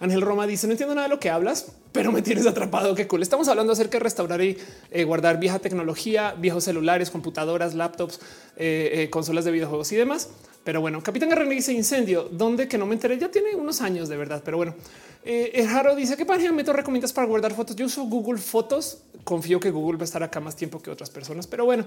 [0.00, 2.94] Ángel Roma dice, no entiendo nada de lo que hablas, pero me tienes atrapado.
[2.94, 3.22] Qué cool.
[3.22, 4.56] Estamos hablando acerca de restaurar y
[4.90, 8.18] eh, guardar vieja tecnología, viejos celulares, computadoras, laptops,
[8.56, 10.30] eh, consolas de videojuegos y demás.
[10.64, 14.08] Pero bueno, Capitán Guerrero dice incendio, donde que no me enteré, ya tiene unos años
[14.08, 14.74] de verdad, pero bueno.
[15.22, 17.76] Eh, dice qué página método recomiendas para guardar fotos.
[17.76, 18.98] Yo uso Google Fotos.
[19.24, 21.84] Confío que Google va a estar acá más tiempo que otras personas, pero bueno,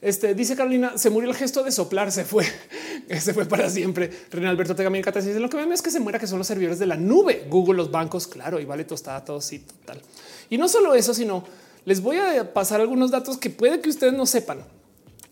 [0.00, 2.44] este dice Carolina, se murió el gesto de soplar, se fue,
[3.20, 4.10] se fue para siempre.
[4.30, 6.46] René Alberto Tegamín Cata dice lo que me es que se muera, que son los
[6.46, 10.00] servidores de la nube, Google, los bancos, claro, y vale tostada todo, sí, total.
[10.50, 11.44] Y no solo eso, sino
[11.84, 14.58] les voy a pasar algunos datos que puede que ustedes no sepan.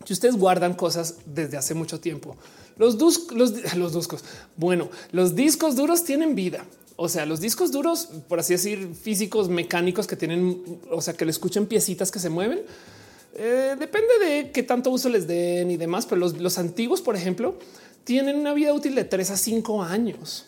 [0.05, 2.37] Si ustedes guardan cosas desde hace mucho tiempo,
[2.77, 2.95] los,
[3.31, 4.23] los, los discos,
[4.55, 6.65] bueno, los discos duros tienen vida.
[6.97, 11.25] O sea, los discos duros, por así decir, físicos, mecánicos que tienen, o sea, que
[11.25, 12.61] le escuchen piecitas que se mueven,
[13.35, 17.55] eh, depende de qué tanto uso les den y demás, pero los, antiguos, por ejemplo,
[18.03, 20.45] tienen una vida útil de 3 a 5 años.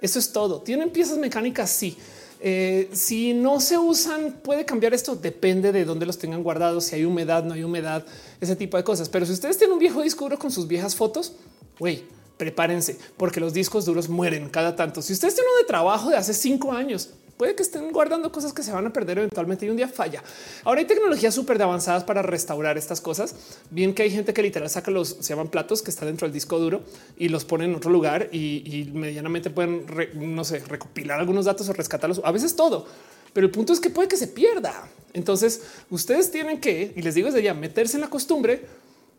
[0.00, 0.60] Eso es todo.
[0.60, 1.96] Tienen piezas mecánicas, sí.
[2.40, 5.16] Eh, si no se usan, puede cambiar esto.
[5.16, 8.04] Depende de dónde los tengan guardados, si hay humedad, no hay humedad,
[8.40, 9.08] ese tipo de cosas.
[9.08, 11.32] Pero si ustedes tienen un viejo disco duro con sus viejas fotos,
[11.78, 12.04] güey,
[12.36, 15.00] prepárense porque los discos duros mueren cada tanto.
[15.00, 18.52] Si ustedes tienen uno de trabajo de hace cinco años, puede que estén guardando cosas
[18.52, 20.22] que se van a perder eventualmente y un día falla.
[20.64, 23.34] Ahora hay tecnologías súper avanzadas para restaurar estas cosas.
[23.70, 26.32] Bien que hay gente que literal saca los se llaman platos que están dentro del
[26.32, 26.82] disco duro
[27.16, 31.72] y los pone en otro lugar y, medianamente pueden, no sé, recopilar algunos datos o
[31.72, 32.20] rescatarlos.
[32.24, 32.86] A veces todo,
[33.32, 34.88] pero el punto es que puede que se pierda.
[35.12, 38.66] Entonces ustedes tienen que, y les digo desde ya, meterse en la costumbre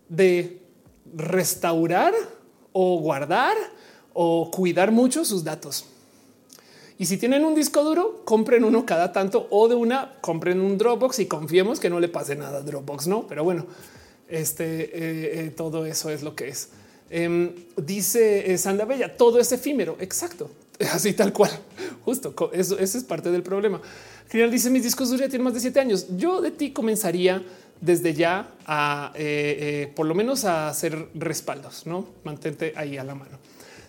[0.10, 0.62] de
[1.16, 2.14] restaurar
[2.72, 3.56] o guardar
[4.14, 5.86] o cuidar mucho sus datos.
[7.00, 10.78] Y si tienen un disco duro, compren uno cada tanto o de una, compren un
[10.78, 13.28] Dropbox y confiemos que no le pase nada a Dropbox, no?
[13.28, 13.68] Pero bueno,
[14.28, 16.70] este eh, eh, todo eso es lo que es.
[17.10, 19.96] Em, dice eh, Sandra Bella, todo es efímero.
[20.00, 20.50] Exacto,
[20.92, 21.52] así tal cual.
[22.04, 23.80] Justo eso, es parte del problema.
[24.28, 26.08] Crial dice mis discos duros ya tienen más de siete años.
[26.18, 27.44] Yo de ti comenzaría
[27.80, 29.14] desde ya a
[29.96, 33.38] por lo menos a hacer respaldos, no mantente ahí a la mano.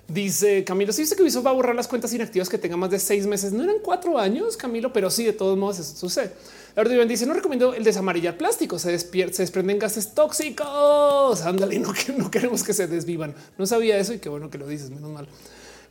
[0.09, 2.91] Dice Camilo, si dice que Ubisoft va a borrar las cuentas inactivas que tengan más
[2.91, 3.53] de seis meses.
[3.53, 6.33] No eran cuatro años, Camilo, pero sí, de todos modos eso sucede.
[6.75, 11.43] Ahora dice, no recomiendo el desamarillar plástico, se, se desprenden gases tóxicos.
[11.43, 13.35] Ándale, no, no queremos que se desvivan.
[13.59, 15.29] No sabía eso y qué bueno que lo dices, menos mal.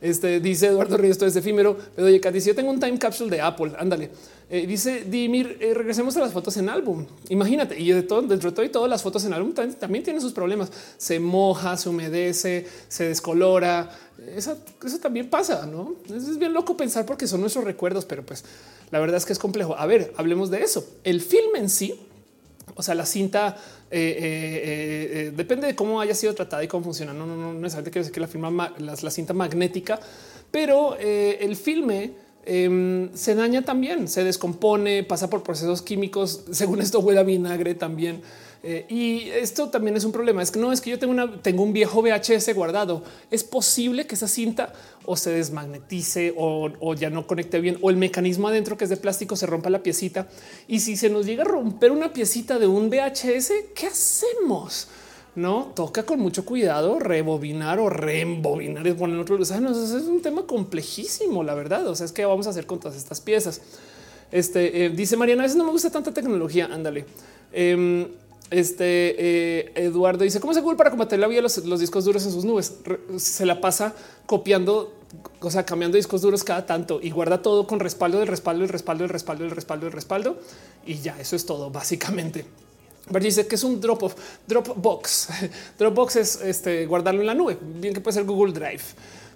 [0.00, 1.76] Este dice Eduardo Ríos, esto es efímero.
[1.94, 3.72] Pero oye, dice: Yo tengo un time capsule de Apple.
[3.78, 4.10] Ándale.
[4.50, 7.04] Eh, dice Dimir, eh, regresemos a las fotos en álbum.
[7.28, 10.22] Imagínate, y de todo, dentro de todo y todas las fotos en álbum también, tienen
[10.22, 10.72] sus problemas.
[10.96, 13.90] Se moja, se humedece, se descolora.
[14.34, 18.44] Eso, eso también pasa, no es bien loco pensar porque son nuestros recuerdos, pero pues
[18.90, 19.76] la verdad es que es complejo.
[19.76, 20.86] A ver, hablemos de eso.
[21.04, 22.00] El film en sí,
[22.78, 23.56] o sea, la cinta
[23.90, 27.12] eh, eh, eh, depende de cómo haya sido tratada y cómo funciona.
[27.12, 29.98] No, no, no necesariamente quiero decir que la, firma, la, cinta magnética,
[30.52, 32.12] pero el filme
[32.46, 36.44] em, se daña también, se descompone, pasa por procesos químicos.
[36.52, 38.22] Según esto, huele a vinagre también.
[38.88, 40.40] Y esto también es un problema.
[40.40, 43.02] Es que no es que yo tengo, una, tengo un viejo VHS guardado.
[43.30, 44.72] Es posible que esa cinta
[45.10, 48.90] o se desmagnetice o, o, ya no conecte bien o el mecanismo adentro que es
[48.90, 50.28] de plástico se rompa la piecita.
[50.68, 54.88] Y si se nos llega a romper una piecita de un VHS, ¿qué hacemos?
[55.34, 59.40] No toca con mucho cuidado rebobinar o reembobinar y poner otro.
[59.40, 61.86] es un tema complejísimo, la verdad.
[61.86, 63.62] O sea, es que vamos a hacer con todas estas piezas.
[64.30, 66.68] Este eh, dice Mariana, a veces no me gusta tanta tecnología.
[66.70, 67.06] Ándale.
[67.50, 68.08] Em,
[68.50, 72.24] este eh, Eduardo dice cómo se Google para combatir la vida los, los discos duros
[72.24, 72.74] en sus nubes.
[73.16, 73.94] se la pasa
[74.26, 74.92] copiando,
[75.40, 78.68] o sea, cambiando discos duros cada tanto y guarda todo con respaldo del respaldo, el
[78.68, 80.38] respaldo, el respaldo, el respaldo, el respaldo.
[80.86, 82.44] Y ya eso es todo básicamente.
[83.20, 84.14] dice que es un drop of
[84.46, 85.28] Dropbox.
[85.78, 87.58] Dropbox es este, guardarlo en la nube.
[87.60, 88.82] Bien que puede ser Google Drive.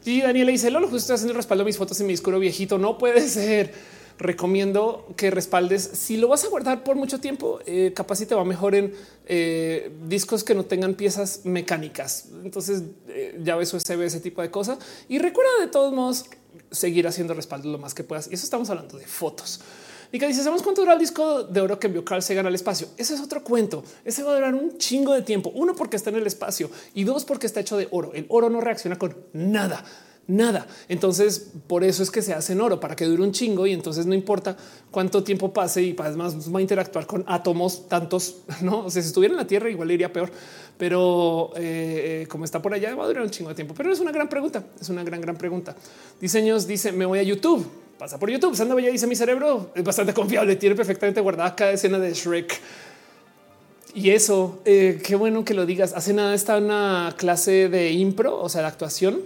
[0.04, 2.76] Y Daniela dice: Lolo, justo haciendo el respaldo de mis fotos en mi disco viejito.
[2.76, 3.72] No puede ser
[4.18, 5.82] recomiendo que respaldes.
[5.82, 8.94] Si lo vas a guardar por mucho tiempo, eh, capaz si te va mejor en
[9.26, 12.26] eh, discos que no tengan piezas mecánicas.
[12.44, 14.78] Entonces, eh, ya ves USB, ese tipo de cosas.
[15.08, 16.26] Y recuerda de todos modos
[16.70, 18.28] seguir haciendo respaldo lo más que puedas.
[18.30, 19.60] Y eso estamos hablando de fotos.
[20.12, 22.54] Y que dice, ¿sabemos cuánto dura el disco de oro que envió Carl Sagan al
[22.54, 22.88] espacio?
[22.98, 23.82] Ese es otro cuento.
[24.04, 25.50] Ese va a durar un chingo de tiempo.
[25.54, 28.12] Uno, porque está en el espacio y dos, porque está hecho de oro.
[28.12, 29.82] El oro no reacciona con nada
[30.26, 30.66] nada.
[30.88, 33.72] Entonces, por eso es que se hace en oro para que dure un chingo y
[33.72, 34.56] entonces no importa
[34.90, 38.86] cuánto tiempo pase y además va a interactuar con átomos tantos, no?
[38.86, 40.30] O sea, si estuviera en la Tierra igual iría peor,
[40.78, 43.74] pero eh, como está por allá va a durar un chingo de tiempo.
[43.76, 45.76] Pero es una gran pregunta, es una gran, gran pregunta.
[46.20, 47.66] Diseños dice, me voy a YouTube.
[47.98, 48.56] Pasa por YouTube.
[48.56, 52.60] Sandra Bella dice mi cerebro es bastante confiable, tiene perfectamente guardada cada escena de Shrek.
[53.94, 55.92] Y eso, eh, qué bueno que lo digas.
[55.94, 59.20] Hace nada está una clase de impro, o sea, de actuación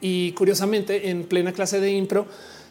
[0.00, 2.26] y curiosamente, en plena clase de impro,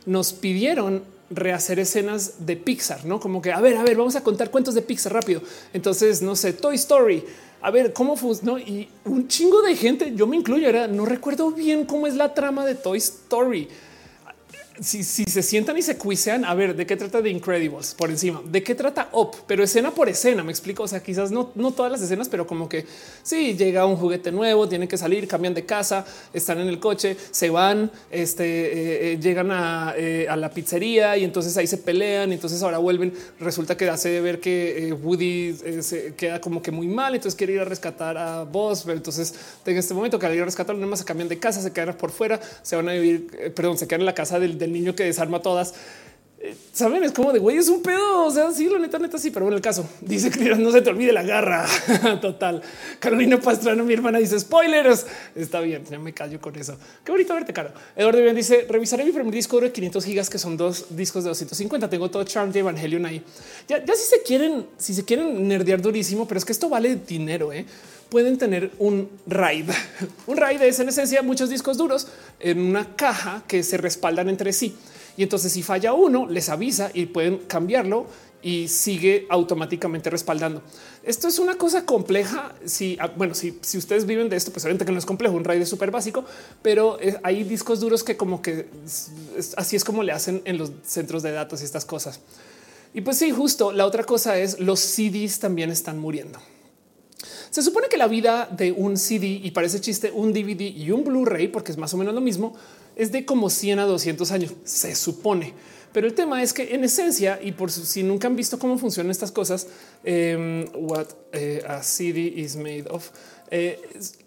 [0.05, 4.23] nos pidieron rehacer escenas de Pixar, no como que a ver, a ver, vamos a
[4.23, 5.41] contar cuentos de Pixar rápido.
[5.73, 7.23] Entonces, no sé, Toy Story,
[7.61, 11.51] a ver cómo funcionó y un chingo de gente, yo me incluyo, era no recuerdo
[11.51, 13.67] bien cómo es la trama de Toy Story
[14.81, 18.41] si, se sientan y se cuisean, a ver de qué trata de Incredibles por encima,
[18.45, 20.43] de qué trata Up, pero escena por escena.
[20.43, 20.83] Me explico.
[20.83, 22.85] O sea, quizás no, no todas las escenas, pero como que
[23.23, 27.15] sí llega un juguete nuevo, tienen que salir, cambian de casa, están en el coche,
[27.31, 29.49] se van, este, eh, eh, llegan
[29.97, 32.31] eh, a, la pizzería y entonces ahí se pelean.
[32.31, 33.13] Y entonces ahora vuelven.
[33.39, 37.15] Resulta que hace de ver que Woody se queda como que muy mal.
[37.15, 38.83] Entonces quiere ir a rescatar a Buzz.
[38.83, 39.33] Pero entonces
[39.65, 41.71] en este momento que al ir a rescatarlo, nada más se cambian de casa, se
[41.71, 44.73] quedan por fuera, se van a vivir, perdón, se quedan en la casa del el
[44.73, 45.73] niño que desarma todas.
[46.45, 48.25] Eh, saben, es como de güey, es un pedo.
[48.25, 50.81] O sea, sí, lo neta, neta, sí, pero bueno, el caso dice que no se
[50.81, 51.65] te olvide la garra
[52.21, 52.61] total.
[52.99, 55.05] Carolina Pastrano, mi hermana, dice spoilers.
[55.33, 56.77] Está bien, ya me callo con eso.
[57.03, 57.71] Qué bonito verte, caro.
[57.95, 61.29] Eduardo bien dice revisaré mi primer disco de 500 gigas, que son dos discos de
[61.29, 61.89] 250.
[61.89, 63.23] Tengo todo Charm de Evangelion ahí.
[63.67, 66.95] Ya, ya si se quieren, si se quieren nerdear durísimo, pero es que esto vale
[66.95, 67.53] dinero.
[67.53, 67.65] ¿eh?
[68.09, 69.69] Pueden tener un RAID.
[70.27, 72.07] Un RAID es en esencia muchos discos duros
[72.39, 74.75] en una caja que se respaldan entre sí.
[75.17, 78.05] Y entonces si falla uno, les avisa y pueden cambiarlo
[78.45, 80.61] y sigue automáticamente respaldando.
[81.03, 82.53] Esto es una cosa compleja.
[82.65, 85.35] Si ah, bueno, si, si ustedes viven de esto, pues obviamente que no es complejo.
[85.35, 86.25] Un RAID es súper básico,
[86.61, 88.67] pero eh, hay discos duros que como que
[89.57, 92.19] así es como le hacen en los centros de datos y estas cosas.
[92.93, 96.39] Y pues sí, justo la otra cosa es los CDs también están muriendo.
[97.55, 101.05] Se supone que la vida de un CD y parece chiste, un DVD y un
[101.05, 102.53] Blu-ray, porque es más o menos lo mismo,
[102.97, 104.51] es de como 100 a 200 años.
[104.65, 105.53] Se supone.
[105.93, 109.09] Pero el tema es que en esencia, y por si nunca han visto cómo funcionan
[109.09, 109.67] estas cosas,
[110.03, 113.11] em, what eh, a CD is made of,
[113.49, 113.79] eh,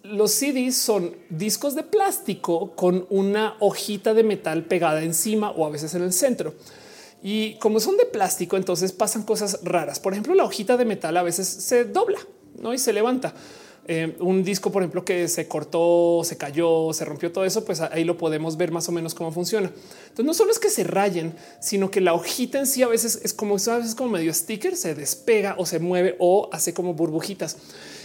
[0.04, 5.68] los CDs son discos de plástico con una hojita de metal pegada encima o a
[5.68, 6.54] veces en el centro.
[7.22, 10.00] Y como son de plástico, entonces pasan cosas raras.
[10.00, 12.20] Por ejemplo, la hojita de metal a veces se dobla
[12.60, 13.34] no y se levanta.
[13.90, 17.80] Eh, un disco, por ejemplo, que se cortó, se cayó, se rompió todo eso, pues
[17.80, 19.72] ahí lo podemos ver más o menos cómo funciona.
[20.02, 23.18] Entonces no solo es que se rayen, sino que la hojita en sí a veces
[23.24, 26.92] es como a veces como medio sticker, se despega o se mueve o hace como
[26.92, 27.56] burbujitas.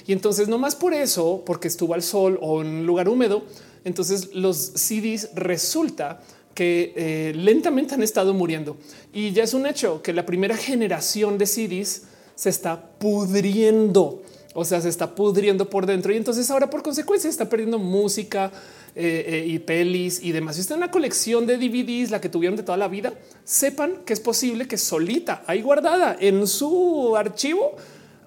[0.07, 3.43] Y entonces no más por eso, porque estuvo al sol o en un lugar húmedo,
[3.83, 6.21] entonces los CDs resulta
[6.55, 8.77] que eh, lentamente han estado muriendo.
[9.11, 12.03] Y ya es un hecho que la primera generación de CDs
[12.35, 14.21] se está pudriendo
[14.53, 18.51] o sea, se está pudriendo por dentro y entonces ahora por consecuencia está perdiendo música
[18.95, 20.55] eh, eh, y pelis y demás.
[20.55, 24.03] Si está en una colección de DVDs, la que tuvieron de toda la vida, sepan
[24.05, 27.75] que es posible que solita ahí guardada en su archivo,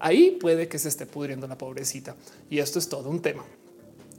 [0.00, 2.16] ahí puede que se esté pudriendo la pobrecita.
[2.50, 3.44] Y esto es todo un tema.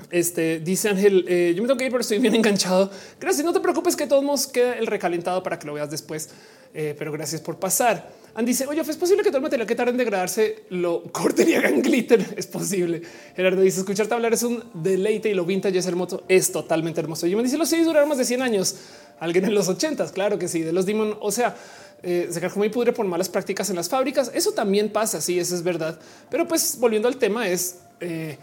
[0.09, 2.89] Este dice Ángel, eh, yo me tengo que ir, pero estoy bien enganchado.
[3.19, 3.45] Gracias.
[3.45, 6.29] No te preocupes que todos nos queda el recalentado para que lo veas después.
[6.73, 8.07] Pero gracias por pasar.
[8.37, 11.49] Andy dice, oye, ¿es posible que todo el material que tarde en degradarse lo corten
[11.49, 12.23] y hagan glitter?
[12.37, 13.01] Es posible.
[13.35, 16.23] Gerardo dice, escucharte hablar es un deleite y lo vintage es hermoso.
[16.27, 17.25] Es totalmente hermoso.
[17.25, 18.75] Y me dice, los seis duraron más de 100 años.
[19.19, 20.61] Alguien en los ochentas, claro que sí.
[20.61, 21.55] De los Demon, o sea,
[22.03, 24.29] eh, se cargó muy pudre por malas prácticas en las fábricas.
[24.31, 25.99] Eso también pasa, sí, eso es verdad.
[26.29, 28.37] Pero pues volviendo al tema es, eh,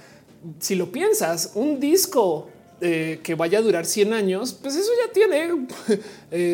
[0.58, 2.48] si lo piensas, un disco
[2.80, 5.68] eh, que vaya a durar 100 años, pues eso ya tiene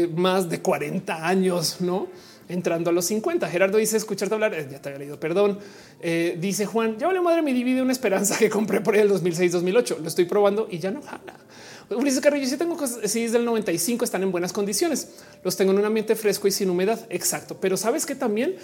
[0.14, 2.08] más de 40 años, ¿no?
[2.50, 3.48] Entrando a los 50.
[3.48, 4.54] Gerardo dice escucharte hablar.
[4.54, 5.58] Eh, ya te había leído, perdón.
[6.00, 9.52] Eh, dice Juan, ya vale madre mi divide una esperanza que compré por el 2006
[9.52, 9.98] 2008.
[10.00, 11.34] Lo estoy probando y ya no jala.
[11.90, 15.08] Ulises Carrillo, si tengo cosas, si es del 95, están en buenas condiciones.
[15.42, 17.04] Los tengo en un ambiente fresco y sin humedad.
[17.10, 17.56] Exacto.
[17.60, 18.56] Pero sabes que también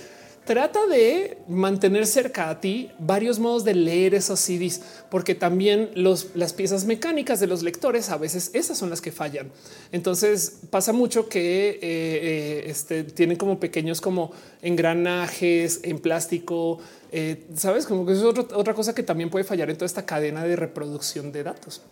[0.46, 4.80] trata de mantener cerca a ti varios modos de leer esos CDs,
[5.10, 9.10] porque también los, las piezas mecánicas de los lectores a veces esas son las que
[9.10, 9.50] fallan.
[9.90, 14.30] Entonces pasa mucho que eh, eh, este, tienen como pequeños como
[14.62, 16.78] engranajes en plástico.
[17.10, 20.44] Eh, Sabes como que es otra cosa que también puede fallar en toda esta cadena
[20.44, 21.82] de reproducción de datos.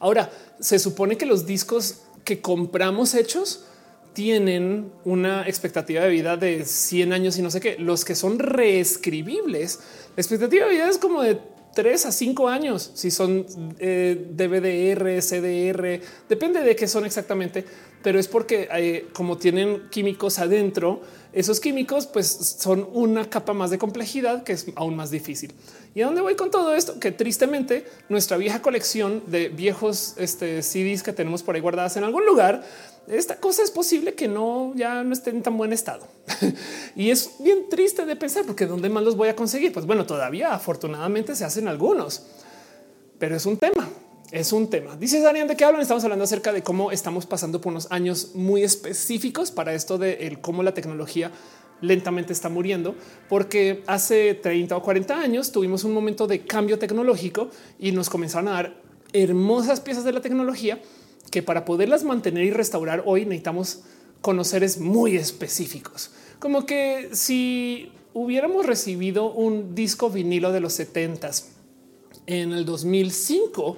[0.00, 3.64] Ahora se supone que los discos que compramos hechos
[4.14, 7.76] tienen una expectativa de vida de 100 años y no sé qué.
[7.78, 9.80] Los que son reescribibles,
[10.16, 11.38] la expectativa de vida es como de
[11.74, 12.92] 3 a 5 años.
[12.94, 13.44] Si son
[13.78, 17.64] eh, DVDR, CDR, depende de qué son exactamente,
[18.02, 21.02] pero es porque eh, como tienen químicos adentro,
[21.32, 22.28] esos químicos pues
[22.60, 25.52] son una capa más de complejidad que es aún más difícil.
[25.94, 27.00] ¿Y a dónde voy con todo esto?
[27.00, 32.04] Que tristemente nuestra vieja colección de viejos este, CDs que tenemos por ahí guardadas en
[32.04, 32.64] algún lugar
[33.08, 36.06] esta cosa es posible que no ya no esté en tan buen estado.
[36.96, 39.72] y es bien triste de pensar porque dónde más los voy a conseguir?
[39.72, 42.26] Pues bueno, todavía afortunadamente se hacen algunos,
[43.18, 43.88] pero es un tema.
[44.30, 44.96] Es un tema.
[44.96, 45.82] Dice Daniel de qué hablan.
[45.82, 50.26] Estamos hablando acerca de cómo estamos pasando por unos años muy específicos para esto de
[50.26, 51.30] el cómo la tecnología
[51.80, 52.94] lentamente está muriendo,
[53.28, 58.48] porque hace 30 o 40 años tuvimos un momento de cambio tecnológico y nos comenzaron
[58.48, 58.82] a dar
[59.12, 60.80] hermosas piezas de la tecnología
[61.34, 63.80] que para poderlas mantener y restaurar hoy necesitamos
[64.20, 66.12] conoceres muy específicos.
[66.38, 71.28] Como que si hubiéramos recibido un disco vinilo de los 70
[72.26, 73.76] en el 2005,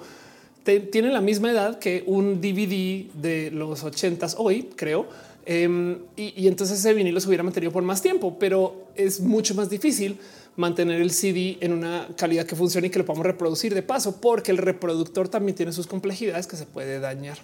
[0.93, 5.07] tiene la misma edad que un DVD de los 80 hoy, creo.
[5.47, 9.71] Em, y, entonces ese vinilo se hubiera mantenido por más tiempo, pero es mucho más
[9.71, 10.19] difícil
[10.57, 14.21] mantener el CD en una calidad que funcione y que lo podamos reproducir de paso,
[14.21, 17.39] porque el reproductor también tiene sus complejidades que se puede dañar.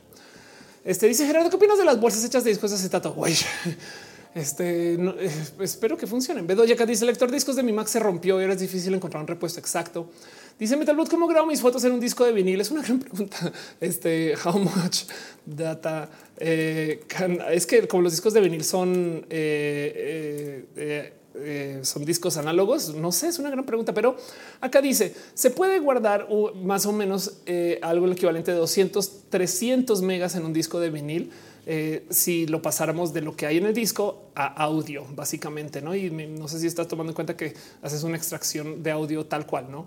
[0.84, 3.12] Este dice Gerardo, ¿qué opinas de las bolsas hechas de discos de acetato?
[3.12, 3.36] Güey,
[4.34, 6.46] este eh, espero que funcionen.
[6.46, 9.20] Bedoya acá dice lector discos de mi Mac se rompió y ahora es difícil encontrar
[9.20, 10.10] un repuesto exacto.
[10.58, 12.60] Dice Metalbot, ¿cómo grabo mis fotos en un disco de vinil?
[12.60, 13.52] Es una gran pregunta.
[13.80, 15.04] Este, how much
[15.44, 17.04] data eh,
[17.50, 22.94] es que como los discos de vinil son eh, eh son discos análogos?
[22.94, 24.16] No sé, es una gran pregunta, pero
[24.60, 26.28] acá dice, se puede guardar
[26.62, 30.90] más o menos eh, algo el equivalente de 200, 300 megas en un disco de
[30.90, 31.30] vinil.
[31.64, 35.94] Eh, si lo pasáramos de lo que hay en el disco a audio, básicamente, ¿no?
[35.94, 39.46] Y no sé si estás tomando en cuenta que haces una extracción de audio tal
[39.46, 39.86] cual, ¿no?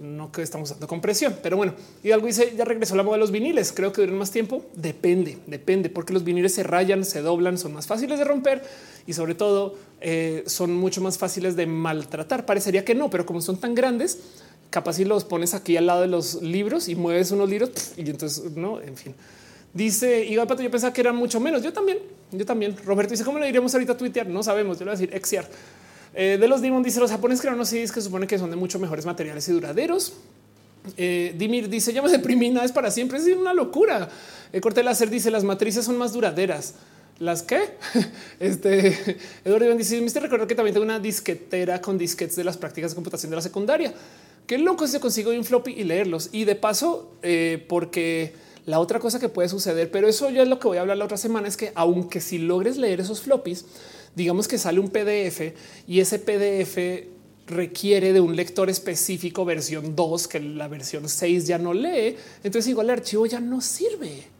[0.00, 3.20] No que estamos usando compresión, pero bueno, y algo dice ya regresó la moda de
[3.20, 3.72] los viniles.
[3.72, 4.64] Creo que duran más tiempo.
[4.74, 8.62] Depende, depende, porque los viniles se rayan, se doblan, son más fáciles de romper
[9.06, 12.46] y sobre todo eh, son mucho más fáciles de maltratar.
[12.46, 14.18] Parecería que no, pero como son tan grandes,
[14.70, 18.08] capaz si los pones aquí al lado de los libros y mueves unos libros y
[18.08, 19.14] entonces no, en fin.
[19.74, 21.62] Dice Igual Pato, yo pensaba que eran mucho menos.
[21.62, 21.98] Yo también,
[22.30, 22.76] yo también.
[22.84, 24.26] Roberto dice, ¿cómo le diríamos ahorita a tuitear?
[24.26, 24.78] No sabemos.
[24.78, 25.48] Yo le voy a decir exiar.
[26.14, 28.56] Eh, de los Demon dice los japoneses crearon unos CDs que supone que son de
[28.56, 30.12] mucho mejores materiales y duraderos.
[30.96, 33.18] Eh, Dimir dice ya me deprimí, es para siempre.
[33.18, 34.08] Es una locura.
[34.52, 36.74] El corte láser dice las matrices son más duraderas.
[37.18, 37.60] Las que
[38.40, 42.90] este Eduardo dice: Me recordar que también tengo una disquetera con disquetes de las prácticas
[42.90, 43.94] de computación de la secundaria.
[44.46, 46.30] Qué loco se consigo un floppy y leerlos.
[46.32, 48.34] Y de paso, eh, porque
[48.66, 50.96] la otra cosa que puede suceder, pero eso ya es lo que voy a hablar
[50.96, 53.64] la otra semana, es que aunque si logres leer esos floppies,
[54.14, 55.54] digamos que sale un PDF
[55.86, 57.08] y ese PDF
[57.46, 62.16] requiere de un lector específico versión 2 que la versión 6 ya no lee.
[62.42, 64.32] Entonces igual el archivo ya no sirve.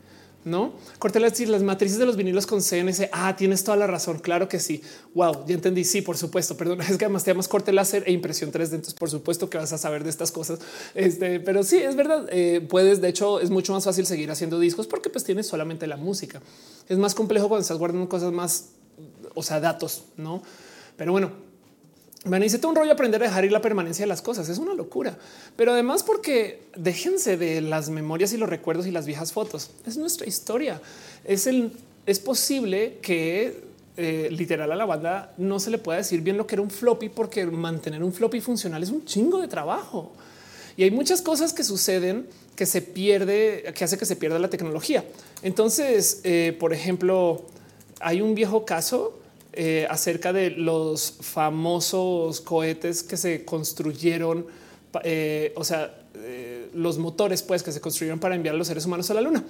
[0.45, 3.11] No corté decir las matrices de los vinilos con CNC.
[3.13, 4.19] Ah, tienes toda la razón.
[4.19, 4.83] Claro que sí.
[5.15, 5.85] Wow, ya entendí.
[5.85, 6.57] Sí, por supuesto.
[6.57, 8.75] Perdón, es que además te llamas corte láser e impresión 3D.
[8.75, 10.59] Entonces, por supuesto que vas a saber de estas cosas.
[10.97, 12.27] Este, pero sí, es verdad.
[12.31, 15.87] Eh, puedes, de hecho, es mucho más fácil seguir haciendo discos porque pues tienes solamente
[15.87, 16.43] la música.
[16.89, 18.71] Es más complejo cuando estás guardando cosas más
[19.35, 20.43] o sea, datos, no?
[20.97, 21.31] Pero bueno,
[22.25, 24.49] Me necesito un rollo aprender a dejar ir la permanencia de las cosas.
[24.49, 25.19] Es una locura,
[25.57, 29.71] pero además porque déjense de las memorias y los recuerdos y las viejas fotos.
[29.87, 30.81] Es nuestra historia.
[31.25, 31.73] Es el,
[32.07, 33.65] es posible que
[33.97, 36.71] eh, literal a la banda no se le pueda decir bien lo que era un
[36.71, 40.13] floppy porque mantener un floppy funcional es un chingo de trabajo
[40.77, 42.27] y hay muchas cosas que suceden
[42.57, 45.05] que se pierde, que hace que se pierda la tecnología.
[45.43, 47.47] Entonces, eh, por ejemplo,
[48.01, 49.19] hay un viejo caso
[49.55, 54.47] eh, acerca de los famosos cohetes que se construyeron,
[55.05, 58.87] eh, o sea, eh, los motores pues que se construyeron para enviar a los seres
[58.87, 59.45] humanos a la luna,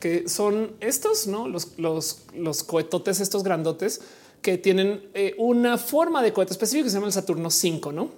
[0.00, 4.00] que son estos, no los, los, los cohetotes, estos grandotes
[4.40, 8.10] que tienen una forma de cohete específico que se llama el Saturno 5, no?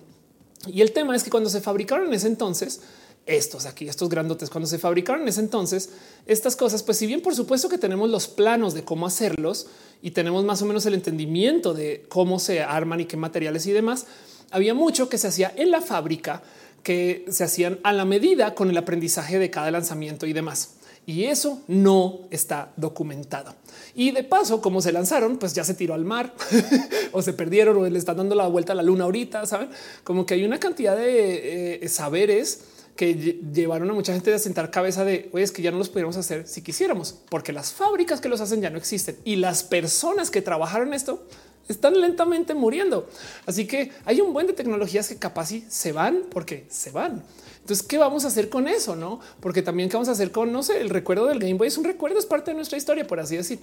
[0.66, 2.80] Y el tema es que cuando se fabricaron en ese entonces,
[3.26, 5.90] estos aquí, estos grandotes, cuando se fabricaron en ese entonces,
[6.26, 9.66] estas cosas, pues si bien por supuesto que tenemos los planos de cómo hacerlos
[10.02, 13.72] y tenemos más o menos el entendimiento de cómo se arman y qué materiales y
[13.72, 14.06] demás,
[14.50, 16.42] había mucho que se hacía en la fábrica
[16.82, 20.74] que se hacían a la medida con el aprendizaje de cada lanzamiento y demás.
[21.06, 23.54] Y eso no está documentado.
[23.94, 26.34] Y de paso, como se lanzaron, pues ya se tiró al mar
[27.12, 29.68] o se perdieron o le están dando la vuelta a la luna ahorita, saben?
[30.02, 32.60] Como que hay una cantidad de eh, saberes
[32.96, 35.88] que llevaron a mucha gente a sentar cabeza de oye, es que ya no los
[35.88, 39.64] pudiéramos hacer si quisiéramos, porque las fábricas que los hacen ya no existen y las
[39.64, 41.26] personas que trabajaron esto
[41.68, 43.08] están lentamente muriendo.
[43.46, 47.24] Así que hay un buen de tecnologías que capaz se van porque se van.
[47.64, 48.94] Entonces, ¿qué vamos a hacer con eso?
[48.94, 51.68] No, porque también qué vamos a hacer con no sé, el recuerdo del Game Boy
[51.68, 53.58] es un recuerdo, es parte de nuestra historia, por así decir.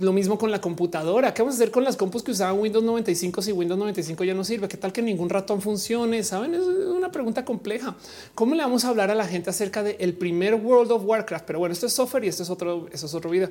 [0.00, 1.32] Lo mismo con la computadora.
[1.32, 4.34] ¿Qué vamos a hacer con las compus que usaban Windows 95 si Windows 95 ya
[4.34, 4.66] no sirve?
[4.66, 6.24] ¿Qué tal que ningún ratón funcione?
[6.24, 7.94] Saben, es una pregunta compleja.
[8.34, 11.44] ¿Cómo le vamos a hablar a la gente acerca del primer World of Warcraft?
[11.46, 13.48] Pero bueno, esto es software y esto es otro, eso es otro video.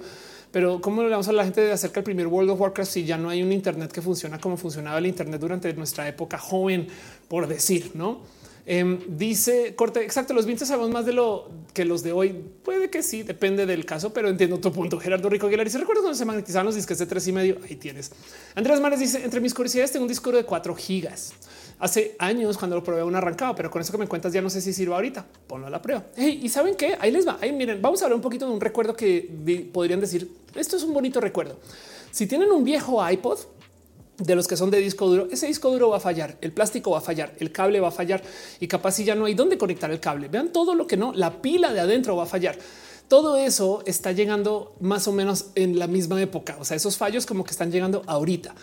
[0.52, 3.18] Pero ¿cómo le vamos a la gente acerca del primer World of Warcraft si ya
[3.18, 6.86] no hay un Internet que funciona como funcionaba el Internet durante nuestra época joven,
[7.30, 8.35] por decir, no?
[8.68, 10.34] Em, dice corte exacto.
[10.34, 12.44] Los 20 sabemos más de lo que los de hoy.
[12.64, 15.00] Puede que sí, depende del caso, pero entiendo tu punto.
[15.00, 17.58] Gerardo Rico Aguilar dice: Recuerdo cuando se magnetizaban los discos de tres y medio.
[17.70, 18.12] Ahí tienes.
[18.56, 21.34] Andrés Mares dice: Entre mis curiosidades, tengo un disco de 4 gigas.
[21.78, 24.50] Hace años cuando lo probé un arrancado, pero con eso que me cuentas ya no
[24.50, 25.26] sé si sirva ahorita.
[25.46, 26.06] Ponlo a la prueba.
[26.18, 26.98] y saben qué?
[27.00, 27.38] Ahí les va.
[27.42, 29.30] Ahí miren, vamos a hablar un poquito de un recuerdo que
[29.74, 31.58] podrían decir esto es un bonito recuerdo.
[32.12, 33.40] Si tienen un viejo iPod,
[34.18, 36.92] de los que son de disco duro, ese disco duro va a fallar, el plástico
[36.92, 38.24] va a fallar, el cable va a fallar
[38.60, 40.28] y capaz si ya no hay dónde conectar el cable.
[40.28, 42.58] Vean todo lo que no, la pila de adentro va a fallar.
[43.08, 46.58] Todo eso está llegando más o menos en la misma época.
[46.60, 48.56] O sea, esos fallos como que están llegando ahorita.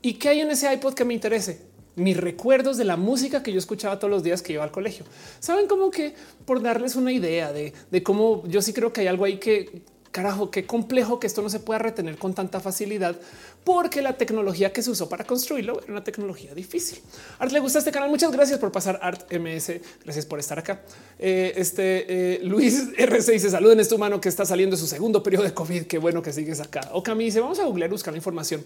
[0.00, 1.60] ¿Y qué hay en ese iPod que me interese?
[1.94, 5.04] Mis recuerdos de la música que yo escuchaba todos los días que iba al colegio.
[5.40, 6.14] Saben como que
[6.46, 9.82] por darles una idea de, de cómo yo sí creo que hay algo ahí que
[10.12, 13.16] carajo, qué complejo que esto no se pueda retener con tanta facilidad,
[13.64, 17.00] porque la tecnología que se usó para construirlo era una tecnología difícil.
[17.38, 18.10] Art le gusta este canal.
[18.10, 19.80] Muchas gracias por pasar Art MS.
[20.04, 20.82] Gracias por estar acá.
[21.18, 25.22] Eh, este eh, Luis RC dice saluden este humano que está saliendo de su segundo
[25.22, 25.84] periodo de COVID.
[25.84, 26.90] Qué bueno que sigues acá.
[26.92, 28.62] O Cami dice vamos a googlear, buscar la información,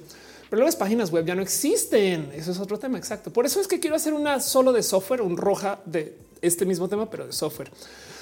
[0.51, 2.33] pero las páginas web ya no existen.
[2.35, 3.33] Eso es otro tema exacto.
[3.33, 6.89] Por eso es que quiero hacer una solo de software, un roja de este mismo
[6.89, 7.71] tema, pero de software.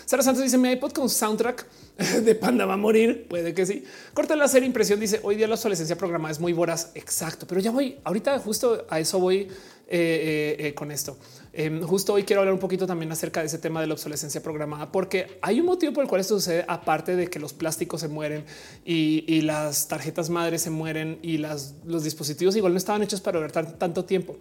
[0.06, 1.66] Sara Santos dice mi iPod con soundtrack
[2.24, 3.26] de Panda va a morir.
[3.28, 3.84] Puede que sí.
[4.12, 5.00] Corta la serie impresión.
[5.00, 6.90] Dice hoy día la obsolescencia programada es muy voraz.
[6.94, 9.48] Exacto, pero ya voy ahorita justo a eso voy
[9.86, 11.16] eh, eh, eh, con esto.
[11.52, 14.42] Em, justo hoy quiero hablar un poquito también acerca de ese tema de la obsolescencia
[14.42, 18.00] programada, porque hay un motivo por el cual esto sucede, aparte de que los plásticos
[18.00, 18.44] se mueren
[18.84, 23.38] y, las tarjetas madres se mueren y las, los dispositivos igual no estaban hechos para
[23.38, 24.36] durar tanto tiempo.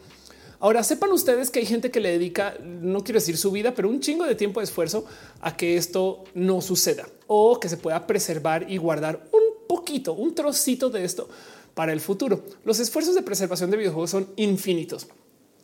[0.64, 3.90] Ahora sepan ustedes que hay gente que le dedica, no quiero decir su vida, pero
[3.90, 5.04] un chingo de tiempo de esfuerzo
[5.42, 10.34] a que esto no suceda o que se pueda preservar y guardar un poquito, un
[10.34, 11.28] trocito de esto
[11.74, 12.46] para el futuro.
[12.64, 15.08] Los esfuerzos de preservación de videojuegos son infinitos.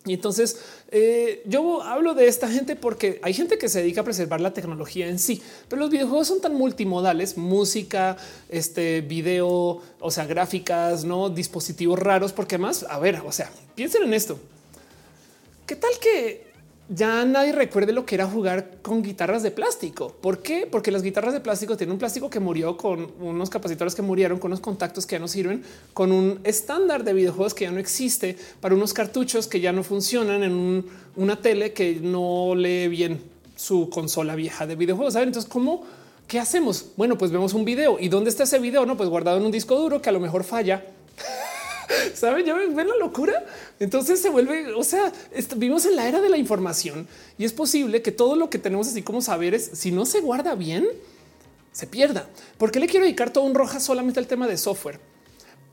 [0.06, 0.60] Y entonces
[0.91, 4.52] eh, yo hablo de esta gente porque hay gente que se dedica a preservar la
[4.52, 8.18] tecnología en sí, pero los videojuegos son tan multimodales, música,
[8.50, 14.04] este video, o sea, gráficas, no dispositivos raros, porque más, a ver, o sea, piensen
[14.04, 14.38] en esto.
[15.70, 16.48] ¿Qué tal que
[16.90, 20.12] ya nadie recuerde lo que era jugar con guitarras de plástico?
[20.20, 20.66] ¿Por qué?
[20.66, 24.40] Porque las guitarras de plástico tienen un plástico que murió con unos capacitores que murieron,
[24.40, 25.64] con unos contactos que ya no sirven,
[25.94, 29.84] con un estándar de videojuegos que ya no existe, para unos cartuchos que ya no
[29.84, 30.86] funcionan en
[31.16, 33.22] una tele que no lee bien
[33.56, 35.14] su consola vieja de videojuegos.
[35.14, 35.30] ¿saben?
[35.30, 35.84] Entonces, ¿cómo?
[36.28, 36.94] ¿Qué hacemos?
[36.98, 38.00] Bueno, pues vemos un video.
[38.00, 38.88] ¿Y dónde está ese video?
[38.88, 40.84] No, pues guardado en un disco duro que a lo mejor falla
[42.14, 43.45] Saben, ya ven la locura.
[43.80, 45.11] Entonces se vuelve, o sea,
[45.56, 47.07] vivimos en la era de la información
[47.38, 50.56] y es posible que todo lo que tenemos así como saberes, si no se guarda
[50.56, 50.88] bien,
[51.72, 52.30] se pierda.
[52.57, 54.99] ¿Por qué le quiero dedicar todo un roja solamente al tema de software?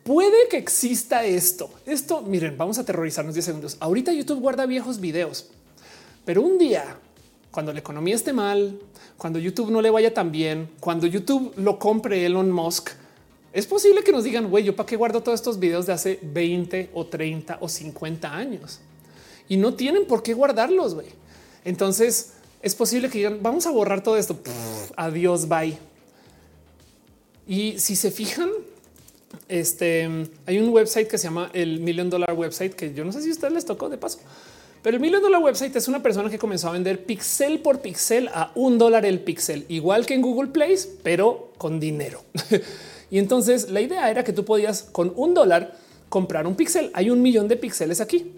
[0.06, 1.68] puede que exista esto.
[1.84, 3.76] Esto, miren, vamos a aterrorizarnos 10 segundos.
[3.80, 5.48] Ahorita YouTube guarda viejos videos,
[6.24, 6.96] pero un día,
[7.50, 8.78] cuando la economía esté mal,
[9.18, 12.90] cuando YouTube no le vaya tan bien, cuando YouTube lo compre Elon Musk,
[13.56, 16.18] es posible que nos digan, güey, yo para qué guardo todos estos videos de hace
[16.20, 18.80] 20 o 30 o 50 años
[19.48, 20.94] y no tienen por qué guardarlos.
[21.64, 24.38] Entonces es posible que digan, vamos a borrar todo esto.
[24.96, 25.78] adiós, bye.
[27.48, 28.50] Y si se fijan,
[29.48, 30.06] este
[30.44, 33.30] hay un website que se llama el Million Dollar Website, que yo no sé si
[33.30, 34.18] ustedes les tocó de paso,
[34.82, 38.28] pero el Million Dollar Website es una persona que comenzó a vender pixel por pixel
[38.34, 42.22] a un dólar el pixel, igual que en Google Place, pero con dinero.
[43.10, 45.76] y entonces la idea era que tú podías con un dólar
[46.08, 46.90] comprar un pixel.
[46.94, 48.32] Hay un millón de píxeles aquí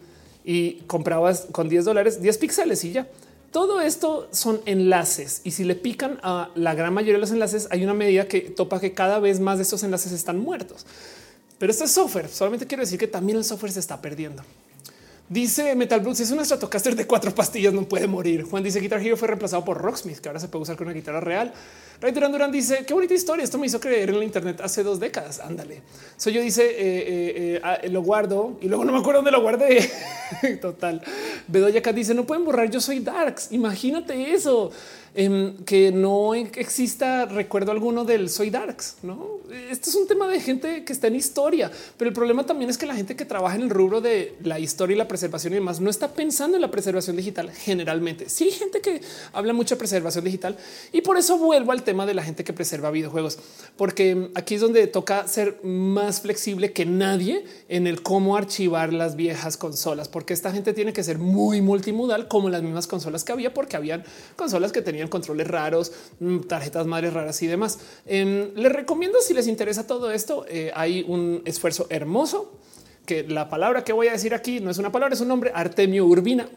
[0.45, 3.07] y comprabas con 10 dólares 10 píxeles y ya.
[3.51, 7.67] Todo esto son enlaces y si le pican a la gran mayoría de los enlaces,
[7.71, 10.85] hay una medida que topa que cada vez más de estos enlaces están muertos.
[11.59, 12.29] Pero esto es software.
[12.29, 14.43] Solamente quiero decir que también el software se está perdiendo.
[15.29, 18.45] Dice Metal Brooks, es un Stratocaster de cuatro pastillas, no puede morir.
[18.45, 20.95] Juan dice Guitar Hero fue reemplazado por Rocksmith, que ahora se puede usar con una
[20.95, 21.53] guitarra real.
[22.01, 23.45] Ray Duran Duran dice qué bonita historia.
[23.45, 25.41] Esto me hizo creer en la Internet hace dos décadas.
[25.41, 25.83] Ándale.
[26.17, 29.33] Soy yo dice eh, eh, eh, ah, lo guardo y luego no me acuerdo dónde
[29.33, 29.91] lo guardé.
[30.63, 31.03] Total.
[31.47, 32.71] Bedoya acá dice no pueden borrar.
[32.71, 33.53] Yo soy Darks.
[33.53, 34.71] Imagínate eso.
[35.21, 38.99] Em, que no exista recuerdo alguno del Soy Darks.
[39.03, 42.71] No, esto es un tema de gente que está en historia, pero el problema también
[42.71, 45.55] es que la gente que trabaja en el rubro de la historia y la preservación
[45.55, 48.29] y demás no está pensando en la preservación digital generalmente.
[48.29, 49.01] Sí hay gente que
[49.33, 50.57] habla mucho de preservación digital
[50.93, 53.41] y por eso vuelvo al tema de la gente que preserva videojuegos,
[53.77, 59.17] porque aquí es donde toca ser más flexible que nadie en el cómo archivar las
[59.17, 63.33] viejas consolas, porque esta gente tiene que ser muy multimodal como las mismas consolas que
[63.33, 64.05] había, porque habían
[64.37, 67.79] consolas que tenían controles raros, mm, tarjetas madres raras y demás.
[68.07, 72.53] Em, les recomiendo si les interesa todo esto, eh, hay un esfuerzo hermoso
[73.07, 75.51] que la palabra que voy a decir aquí no es una palabra, es un nombre,
[75.55, 76.49] Artemio Urbina.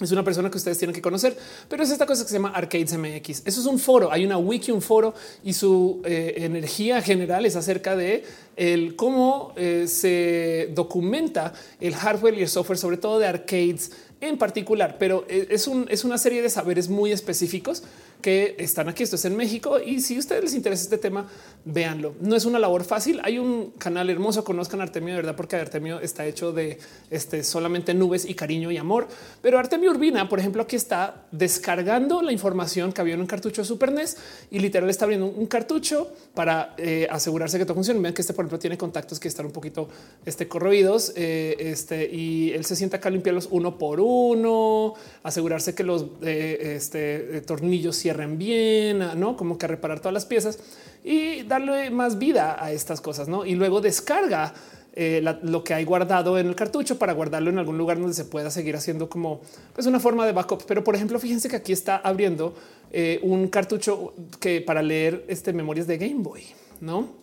[0.00, 1.36] Es una persona que ustedes tienen que conocer,
[1.68, 3.42] pero es esta cosa que se llama Arcades MX.
[3.44, 4.10] Eso es un foro.
[4.10, 5.14] Hay una wiki, un foro
[5.44, 8.24] y su eh, energía general es acerca de
[8.56, 13.90] el cómo eh, se documenta el hardware y el software, sobre todo de arcades
[14.20, 17.82] en particular, pero eh, es, un, es una serie de saberes muy específicos
[18.20, 19.02] que están aquí.
[19.02, 21.28] Esto es en México y si a ustedes les interesa este tema,
[21.64, 22.14] véanlo.
[22.20, 23.20] No es una labor fácil.
[23.22, 24.44] Hay un canal hermoso.
[24.44, 26.78] Conozcan Artemio de verdad, porque Artemio está hecho de
[27.10, 29.08] este, solamente nubes y cariño y amor.
[29.42, 33.62] Pero Artemio Urbina, por ejemplo, aquí está descargando la información que había en un cartucho
[33.62, 34.16] de Super NES
[34.50, 38.00] y literal está abriendo un cartucho para eh, asegurarse que todo funcione.
[38.00, 39.88] Vean que este, por ejemplo, tiene contactos que están un poquito
[40.24, 45.74] este, corroídos eh, este, y él se sienta acá a limpiarlos uno por uno, asegurarse
[45.74, 50.58] que los eh, este, tornillos cierren bien, no como que reparar todas las piezas
[51.04, 53.46] y darle más vida a estas cosas, ¿no?
[53.46, 54.52] Y luego descarga
[54.94, 58.24] eh, lo que hay guardado en el cartucho para guardarlo en algún lugar donde se
[58.24, 59.40] pueda seguir haciendo como
[59.72, 60.64] pues una forma de backup.
[60.66, 62.54] Pero por ejemplo, fíjense que aquí está abriendo
[62.90, 66.42] eh, un cartucho que para leer este memorias de Game Boy,
[66.80, 67.19] no?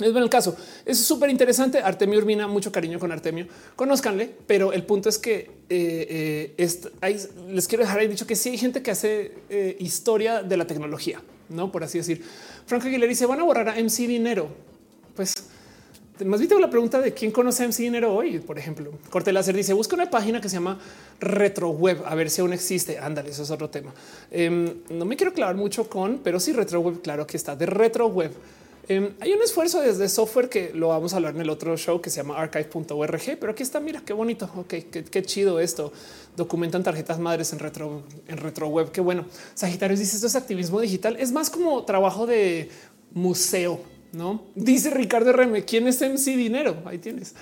[0.00, 0.56] Es bueno el caso.
[0.84, 1.78] Es súper interesante.
[1.78, 3.46] Artemio Urbina, mucho cariño con Artemio.
[3.76, 6.54] Conozcanle, pero el punto es que eh,
[7.48, 9.32] les quiero dejar ahí dicho que sí hay gente que hace
[9.78, 12.24] historia de la tecnología, no por así decir.
[12.66, 14.48] Frank Aguilera dice van a borrar a MC Dinero.
[15.14, 15.34] Pues
[16.24, 18.92] más bien la pregunta de quién conoce a MC Dinero hoy, por ejemplo.
[19.10, 20.78] Corte Láser dice busca una página que se llama
[21.18, 22.98] RetroWeb a ver si aún existe.
[22.98, 23.92] Ándale, eso es otro tema.
[24.30, 28.30] Em, no me quiero clavar mucho con, pero sí RetroWeb, claro que está de RetroWeb.
[28.86, 32.00] Em, hay un esfuerzo desde software que lo vamos a hablar en el otro show
[32.00, 33.80] que se llama archive.org, pero aquí está.
[33.80, 34.50] Mira qué bonito.
[34.56, 35.92] Ok, qué, chido esto.
[36.36, 38.90] Documentan tarjetas madres en retro, en retro web.
[38.90, 39.24] Qué bueno.
[39.54, 41.16] Sagitarios dice esto es activismo digital.
[41.18, 42.68] Es más como trabajo de
[43.12, 43.80] museo,
[44.12, 45.64] no dice Ricardo Reme.
[45.64, 46.76] ¿Quién es MC Dinero?
[46.84, 47.34] Ahí tienes.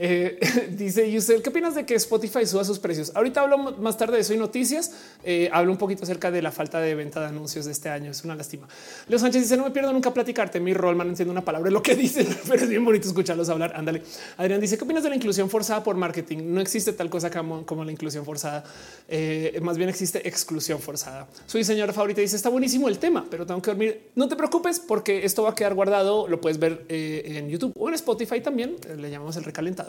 [0.00, 0.38] Eh,
[0.70, 3.10] dice Yusel, ¿qué opinas de que Spotify suba sus precios?
[3.16, 4.92] Ahorita hablo más tarde de eso y noticias.
[5.24, 8.12] Eh, hablo un poquito acerca de la falta de venta de anuncios de este año.
[8.12, 8.68] Es una lástima.
[9.08, 10.60] Leo Sánchez dice: No me pierdo nunca platicarte.
[10.60, 13.72] Mi rol, man, entiendo una palabra lo que dicen, pero es bien bonito escucharlos hablar.
[13.74, 14.02] Ándale.
[14.36, 16.38] Adrián dice: ¿Qué opinas de la inclusión forzada por marketing?
[16.44, 18.62] No existe tal cosa como, la inclusión forzada.
[19.08, 21.26] Eh, más bien existe exclusión forzada.
[21.46, 24.10] Su diseñadora favorita dice: Está buenísimo el tema, pero tengo que dormir.
[24.14, 26.28] No te preocupes porque esto va a quedar guardado.
[26.28, 28.76] Lo puedes ver en YouTube o en Spotify también.
[28.96, 29.87] Le llamamos el recalentado.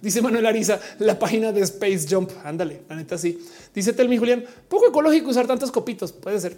[0.00, 2.30] Dice Manuel Ariza, la página de Space Jump.
[2.44, 3.38] Ándale, la neta sí.
[3.74, 6.12] Dice Telmi Julián, poco ecológico usar tantos copitos.
[6.12, 6.56] Puede ser.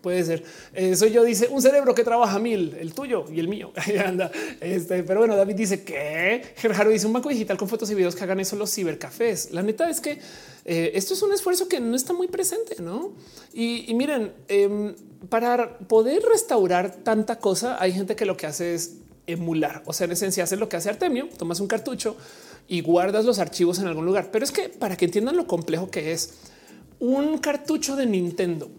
[0.00, 0.44] Puede ser.
[0.74, 3.72] Eh, soy yo, dice un cerebro que trabaja mil, el tuyo y el mío.
[4.04, 4.30] Anda.
[4.60, 8.14] Este, pero bueno, David dice que Gerardo dice un banco digital con fotos y videos
[8.14, 9.52] que hagan eso los cibercafés.
[9.52, 10.18] La neta es que
[10.64, 13.12] eh, esto es un esfuerzo que no está muy presente, no?
[13.52, 14.94] Y, miren, em,
[15.28, 18.98] para poder restaurar tanta cosa, hay gente que lo que hace es
[19.28, 19.82] emular.
[19.86, 22.16] O sea, en esencia, haces lo que hace Artemio, tomas un cartucho
[22.66, 24.30] y guardas los archivos en algún lugar.
[24.32, 26.34] Pero es que para que entiendan lo complejo que es
[27.00, 28.70] un cartucho de Nintendo.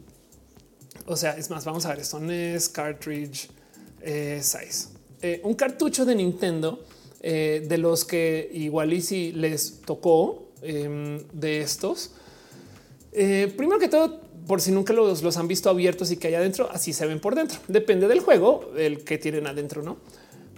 [1.06, 3.50] O sea, es más, vamos a ver, esto es cartridge
[4.02, 4.90] eh, size.
[5.22, 6.86] Eh, un cartucho de Nintendo
[7.22, 12.12] eh, de los que igual y si les tocó em, de estos.
[13.12, 16.70] primero que todo, por si nunca los, los han visto abiertos y que hay adentro,
[16.72, 17.60] así se ven por dentro.
[17.68, 19.98] Depende del juego, el que tienen adentro, no?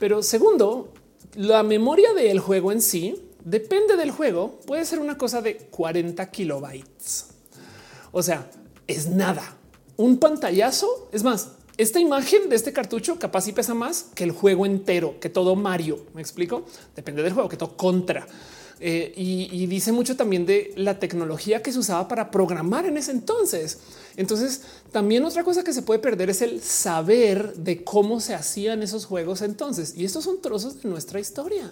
[0.02, 0.92] Pero segundo,
[1.36, 4.60] la memoria del juego en sí depende del juego.
[4.66, 7.28] Puede ser una cosa de 40 kilobytes.
[8.12, 8.50] O sea,
[8.88, 9.56] es nada.
[9.98, 11.08] Un pantallazo.
[11.12, 15.20] Es más, esta imagen de este cartucho capaz y pesa más que el juego entero,
[15.20, 16.04] que todo Mario.
[16.16, 16.66] Me explico.
[16.96, 18.26] Depende del juego, que todo contra.
[18.80, 23.12] Eh, y, dice mucho también de la tecnología que se usaba para programar en ese
[23.12, 23.78] entonces.
[24.16, 24.62] Entonces,
[24.92, 29.06] también otra cosa que se puede perder es el saber de cómo se hacían esos
[29.06, 29.94] juegos entonces.
[29.96, 31.72] Y estos son trozos de nuestra historia.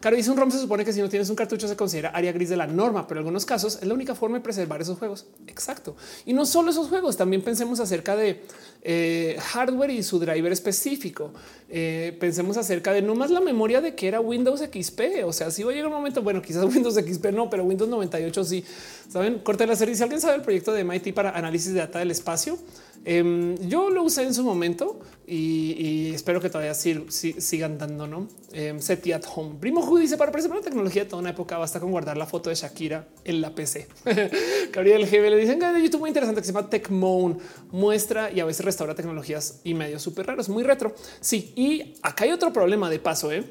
[0.00, 2.32] Claro, dice un ROM se supone que si no tienes un cartucho se considera área
[2.32, 4.98] gris de la norma, pero en algunos casos es la única forma de preservar esos
[4.98, 5.26] juegos.
[5.46, 5.94] Exacto.
[6.24, 8.40] Y no solo esos juegos, también pensemos acerca de
[8.80, 11.32] eh, hardware y su driver específico.
[11.68, 15.24] Eh, pensemos acerca de no más la memoria de que era Windows XP.
[15.26, 17.90] O sea, si va a llegar un momento, bueno, quizás Windows XP no, pero Windows
[17.90, 18.64] 98 sí.
[19.06, 19.94] Saben, corte la serie.
[19.94, 22.58] Si alguien sabe el proyecto de MIT para análisis de data del espacio,
[23.04, 28.28] Em, yo lo usé en su momento y, espero que todavía sigan dando, ¿no?
[28.52, 29.56] Eh, SETI at home.
[29.58, 32.26] Primo Who dice, para preservar la tecnología de toda una época basta con guardar la
[32.26, 33.88] foto de Shakira en la PC.
[34.72, 37.38] Gabriel GB le dicen que de YouTube muy interesante que se llama TechMoan.
[37.70, 40.94] Muestra y a veces restaura tecnologías y medios súper raros, muy retro.
[41.20, 43.44] Sí, y acá hay otro problema de paso, ¿eh?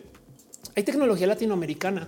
[0.76, 2.08] Hay tecnología latinoamericana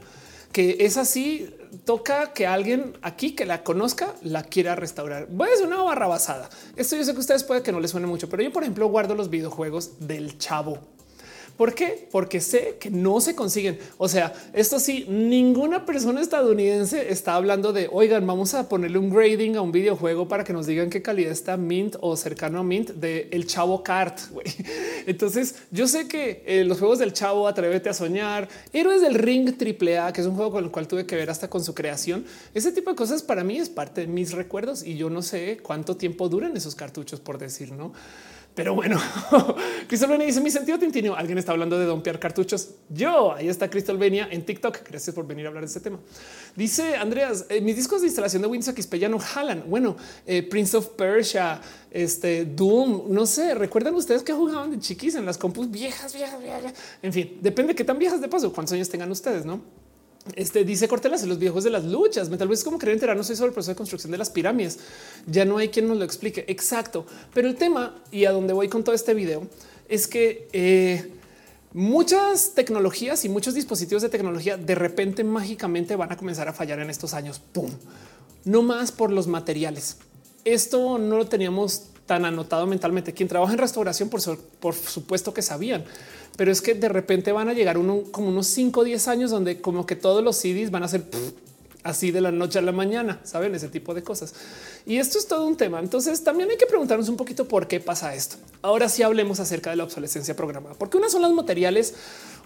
[0.52, 1.50] que es así,
[1.86, 5.28] toca que alguien aquí que la conozca la quiera restaurar.
[5.30, 6.50] Voy a hacer una barra basada.
[6.76, 8.88] Esto yo sé que ustedes puede que no les suene mucho, pero yo, por ejemplo,
[8.88, 10.80] guardo los videojuegos del chavo.
[11.62, 12.08] ¿Por qué?
[12.10, 13.78] Porque sé que no se consiguen.
[14.00, 19.12] O sea, esto sí, ninguna persona estadounidense está hablando de, oigan, vamos a ponerle un
[19.12, 22.64] grading a un videojuego para que nos digan qué calidad está Mint o cercano a
[22.64, 24.18] Mint de El Chavo Kart.
[25.06, 29.50] Entonces, yo sé que eh, los juegos del Chavo, Atrévete a Soñar, Héroes del Ring
[29.50, 32.26] AAA, que es un juego con el cual tuve que ver hasta con su creación,
[32.56, 35.60] ese tipo de cosas para mí es parte de mis recuerdos y yo no sé
[35.62, 37.94] cuánto tiempo duran esos cartuchos, por decir, ¿no?
[38.54, 39.00] Pero bueno,
[39.88, 41.16] Cristal dice mi sentido tintinio.
[41.16, 42.72] Alguien está hablando de dompear cartuchos.
[42.90, 44.80] Yo ahí está Cristal Venia en TikTok.
[44.90, 46.00] Gracias por venir a hablar de este tema.
[46.56, 49.64] Dice Andreas, eh, mis discos de instalación de Windows XP ya no jalan.
[49.68, 49.96] Bueno,
[50.26, 53.56] eh, Prince of Persia, este Doom, no sé.
[53.56, 56.74] Recuerdan ustedes que jugaban de chiquis en las compus viejas, viejas, viejas.
[57.02, 59.62] En fin, depende de qué tan viejas de paso, cuántos años tengan ustedes, no?
[60.36, 62.30] Este dice Cortelas los viejos de las luchas.
[62.30, 64.80] Tal vez como querer enterarnos sobre el proceso de construcción de las pirámides.
[65.26, 66.46] Ya no hay quien nos lo explique.
[66.48, 67.06] Exacto.
[67.34, 69.48] Pero el tema y a donde voy con todo este video
[69.90, 71.12] es que eh,
[71.74, 76.80] muchas tecnologías y muchos dispositivos de tecnología de repente mágicamente van a comenzar a fallar
[76.80, 77.40] en estos años.
[77.40, 77.72] Pum,
[78.46, 79.98] no más por los materiales.
[80.46, 83.14] Esto no lo teníamos tan anotado mentalmente.
[83.14, 85.84] Quien trabaja en restauración, por, por supuesto que sabían
[86.38, 89.32] pero es que de repente van a llegar uno, como unos 5 o 10 años
[89.32, 91.04] donde como que todos los CDs van a ser
[91.84, 94.34] así de la noche a la mañana, saben ese tipo de cosas.
[94.86, 95.80] Y esto es todo un tema.
[95.80, 98.38] Entonces también hay que preguntarnos un poquito por qué pasa esto.
[98.62, 101.94] Ahora sí hablemos acerca de la obsolescencia programada, porque unas son los materiales,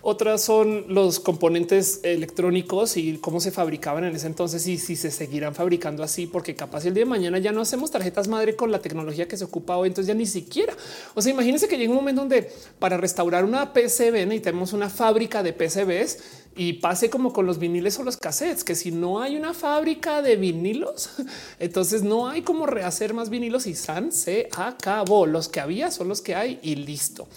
[0.07, 5.09] otras son los componentes electrónicos y cómo se fabricaban en ese entonces y si se
[5.09, 8.71] seguirán fabricando así, porque capaz el día de mañana ya no hacemos tarjetas madre con
[8.71, 9.87] la tecnología que se ocupa hoy.
[9.87, 10.75] Entonces ya ni siquiera.
[11.15, 15.41] O sea, imagínense que llega un momento donde para restaurar una PCB necesitamos una fábrica
[15.41, 16.19] de PCBs
[16.55, 20.21] y pase como con los viniles o los cassettes, que si no hay una fábrica
[20.21, 21.09] de vinilos,
[21.59, 25.25] entonces no hay como rehacer más vinilos y San se acabó.
[25.25, 27.27] Los que había son los que hay y listo.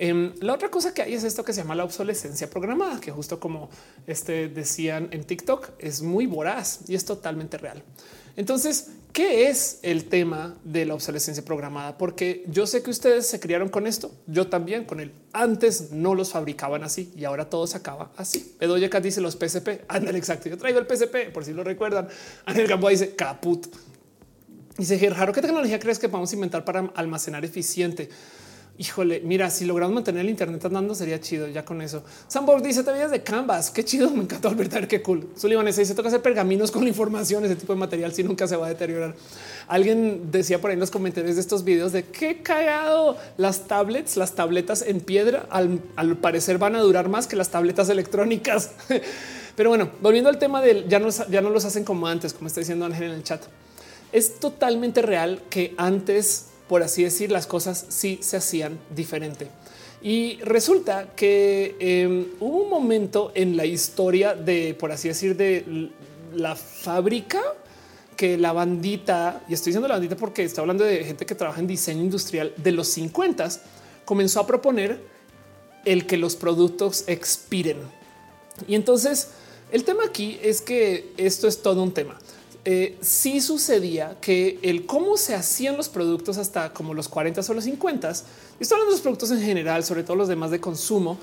[0.00, 3.10] Em, la otra cosa que hay es esto que se llama la obsolescencia programada, que
[3.10, 3.68] justo como
[4.06, 7.82] este decían en TikTok es muy voraz y es totalmente real.
[8.36, 11.98] Entonces, ¿qué es el tema de la obsolescencia programada?
[11.98, 15.10] Porque yo sé que ustedes se criaron con esto, yo también con él.
[15.32, 18.54] Antes no los fabricaban así y ahora todo se acaba así.
[18.60, 19.86] Bedoya dice los PCP.
[19.88, 20.48] Ándale, exacto.
[20.48, 22.06] Yo traigo el PCP por si lo recuerdan.
[22.44, 23.66] Ángel Gamboa dice caput.
[24.76, 28.08] Dice Gerardo, ¿qué tecnología crees que vamos a inventar para almacenar eficiente?
[28.78, 32.04] Híjole, mira, si logramos mantener el Internet andando sería chido ya con eso.
[32.28, 33.70] Samborg dice te de Canvas.
[33.70, 34.08] Qué chido.
[34.10, 35.28] Me encantó ver qué cool.
[35.36, 38.66] Sullivan dice toca hacer pergaminos con información, ese tipo de material si nunca se va
[38.66, 39.14] a deteriorar.
[39.66, 44.16] Alguien decía por ahí en los comentarios de estos videos de qué cagado las tablets,
[44.16, 48.72] las tabletas en piedra al, al parecer van a durar más que las tabletas electrónicas.
[49.56, 52.46] Pero bueno, volviendo al tema del ya no, ya no los hacen como antes, como
[52.46, 53.42] está diciendo Ángel en el chat.
[54.12, 59.48] Es totalmente real que antes por así decir, las cosas sí se hacían diferente.
[60.00, 65.90] Y resulta que em, hubo un momento en la historia de, por así decir, de
[66.34, 67.40] la fábrica
[68.16, 71.60] que la bandita, y estoy diciendo la bandita porque está hablando de gente que trabaja
[71.60, 73.48] en diseño industrial de los 50
[74.04, 75.00] comenzó a proponer
[75.84, 77.78] el que los productos expiren.
[78.66, 79.28] Y entonces
[79.70, 82.18] el tema aquí es que esto es todo un tema.
[82.70, 87.54] Eh, sí sucedía que el cómo se hacían los productos hasta como los 40 o
[87.54, 90.60] los 50, y estoy hablando de los productos en general, sobre todo los demás de
[90.60, 91.16] consumo,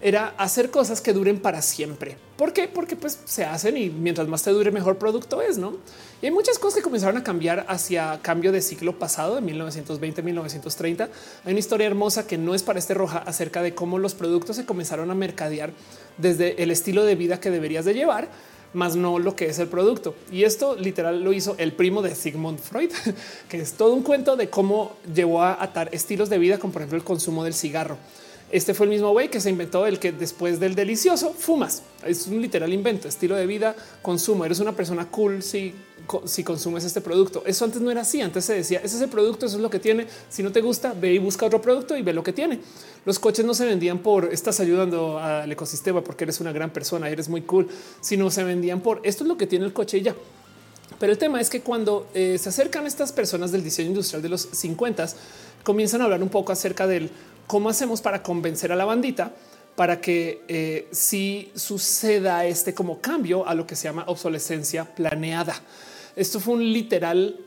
[0.00, 2.16] era hacer cosas que duren para siempre.
[2.36, 2.68] ¿Por qué?
[2.68, 5.76] Porque pues se hacen y mientras más te dure mejor producto es, ¿no?
[6.20, 10.22] Y hay muchas cosas que comenzaron a cambiar hacia cambio de ciclo pasado de 1920
[10.22, 11.08] 1930.
[11.44, 14.54] Hay una historia hermosa que no es para este roja acerca de cómo los productos
[14.54, 15.72] se comenzaron a mercadear
[16.16, 18.28] desde el estilo de vida que deberías de llevar
[18.72, 20.14] más no lo que es el producto.
[20.30, 22.90] Y esto literal lo hizo el primo de Sigmund Freud,
[23.48, 26.82] que es todo un cuento de cómo llevó a atar estilos de vida, como por
[26.82, 27.96] ejemplo el consumo del cigarro.
[28.52, 31.82] Este fue el mismo güey que se inventó el que después del delicioso fumas.
[32.04, 34.44] Es un literal invento, estilo de vida, consumo.
[34.44, 35.74] Eres una persona cool si,
[36.26, 37.42] si consumes este producto.
[37.46, 38.20] Eso antes no era así.
[38.20, 40.06] Antes se decía ese es el producto, eso es lo que tiene.
[40.28, 42.60] Si no te gusta, ve y busca otro producto y ve lo que tiene.
[43.06, 47.08] Los coches no se vendían por estás ayudando al ecosistema porque eres una gran persona,
[47.08, 47.68] eres muy cool,
[48.02, 50.14] sino se vendían por esto es lo que tiene el coche y ya.
[50.98, 54.28] Pero el tema es que cuando eh, se acercan estas personas del diseño industrial de
[54.28, 55.06] los 50
[55.64, 57.10] comienzan a hablar un poco acerca del
[57.52, 59.30] ¿Cómo hacemos para convencer a la bandita
[59.76, 65.54] para que eh, si suceda este como cambio a lo que se llama obsolescencia planeada?
[66.16, 67.38] Esto fue un literal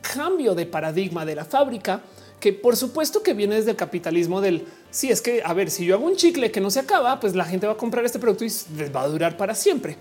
[0.00, 2.00] cambio de paradigma de la fábrica
[2.40, 5.84] que por supuesto que viene desde el capitalismo del si es que a ver si
[5.84, 8.18] yo hago un chicle que no se acaba, pues la gente va a comprar este
[8.18, 9.98] producto y les va a durar para siempre.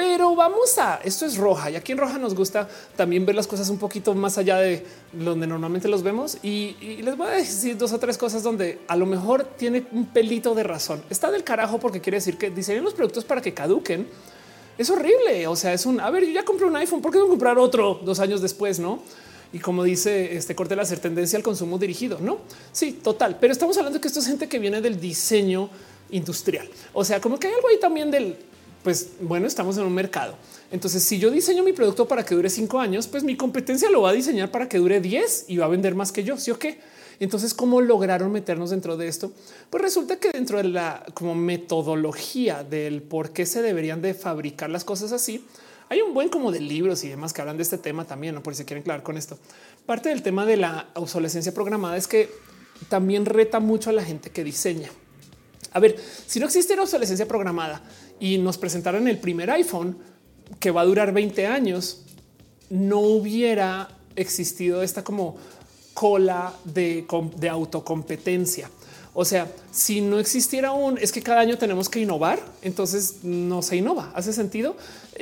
[0.00, 2.66] Pero vamos a esto es roja y aquí en roja nos gusta
[2.96, 4.82] también ver las cosas un poquito más allá de
[5.12, 6.38] donde normalmente los vemos.
[6.42, 10.06] Y, les voy a decir dos o tres cosas donde a lo mejor tiene un
[10.06, 11.02] pelito de razón.
[11.10, 14.08] Está del carajo porque quiere decir que diseñan los productos para que caduquen.
[14.78, 15.46] Es horrible.
[15.48, 17.58] O sea, es un a ver, yo ya compré un iPhone, ¿por qué no comprar
[17.58, 18.80] otro dos años después?
[18.80, 19.02] No?
[19.52, 22.20] Y como dice este corte, la hacer tendencia al consumo dirigido.
[22.22, 22.38] No,
[22.72, 23.36] sí, total.
[23.38, 25.68] Pero estamos hablando de que esto es gente que viene del diseño
[26.10, 26.70] industrial.
[26.94, 28.48] O sea, como que hay algo ahí también del
[28.82, 30.36] pues bueno, estamos en un mercado.
[30.70, 34.02] Entonces, si yo diseño mi producto para que dure cinco años, pues mi competencia lo
[34.02, 36.36] va a diseñar para que dure 10 y va a vender más que yo.
[36.36, 36.78] Sí o qué?
[37.18, 39.32] Entonces, ¿cómo lograron meternos dentro de esto?
[39.68, 44.70] Pues resulta que dentro de la como metodología del por qué se deberían de fabricar
[44.70, 45.44] las cosas así,
[45.90, 48.42] hay un buen como de libros y demás que hablan de este tema también, ¿no?
[48.42, 49.38] por si quieren claro con esto.
[49.84, 52.30] Parte del tema de la obsolescencia programada es que
[52.88, 54.88] también reta mucho a la gente que diseña.
[55.72, 55.96] A ver,
[56.26, 57.82] si no existiera obsolescencia programada
[58.20, 59.96] y nos presentaran el primer iPhone
[60.60, 62.04] que va a durar 20 años,
[62.68, 65.36] no hubiera existido esta como
[65.94, 67.06] cola de,
[67.36, 68.70] de autocompetencia.
[69.12, 73.60] O sea, si no existiera un es que cada año tenemos que innovar, entonces no
[73.60, 74.12] se innova.
[74.14, 74.76] Hace sentido.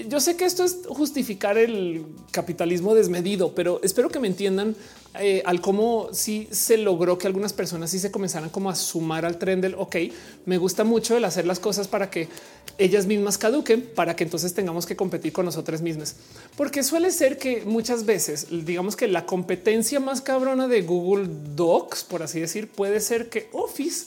[0.08, 4.76] Yo sé que esto es justificar el capitalismo desmedido, pero espero que me entiendan
[5.14, 9.24] eh, al cómo sí se logró que algunas personas sí se comenzaran como a sumar
[9.24, 9.96] al tren del ok.
[10.44, 12.28] Me gusta mucho el hacer las cosas para que
[12.76, 16.14] ellas mismas caduquen, para que entonces tengamos que competir con nosotras mismas,
[16.56, 22.04] porque suele ser que muchas veces, digamos que la competencia más cabrona de Google Docs,
[22.04, 24.06] por así decir, puede ser que Office,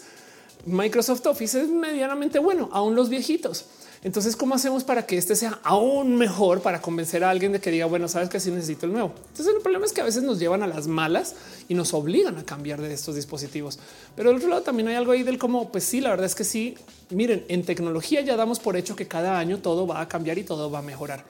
[0.65, 3.65] Microsoft Office es medianamente bueno, aún los viejitos.
[4.03, 7.69] Entonces, ¿cómo hacemos para que este sea aún mejor para convencer a alguien de que
[7.69, 9.13] diga, bueno, sabes que sí necesito el nuevo?
[9.29, 11.35] Entonces, el problema es que a veces nos llevan a las malas
[11.69, 13.77] y nos obligan a cambiar de estos dispositivos.
[14.15, 16.33] Pero del otro lado también hay algo ahí del cómo, pues sí, la verdad es
[16.33, 16.75] que sí.
[17.11, 20.43] Miren, en tecnología ya damos por hecho que cada año todo va a cambiar y
[20.43, 21.23] todo va a mejorar.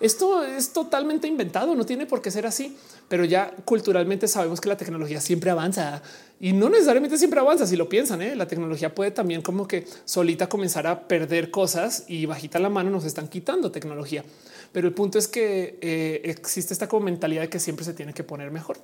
[0.00, 2.76] Esto es totalmente inventado, no tiene por qué ser así,
[3.08, 6.02] pero ya culturalmente sabemos que la tecnología siempre avanza
[6.40, 7.66] y no necesariamente siempre avanza.
[7.66, 8.34] Si lo piensan, ¿eh?
[8.34, 12.88] la tecnología puede también como que solita comenzar a perder cosas y bajita la mano
[12.88, 14.24] nos están quitando tecnología.
[14.72, 18.14] Pero el punto es que eh, existe esta como mentalidad de que siempre se tiene
[18.14, 18.78] que poner mejor.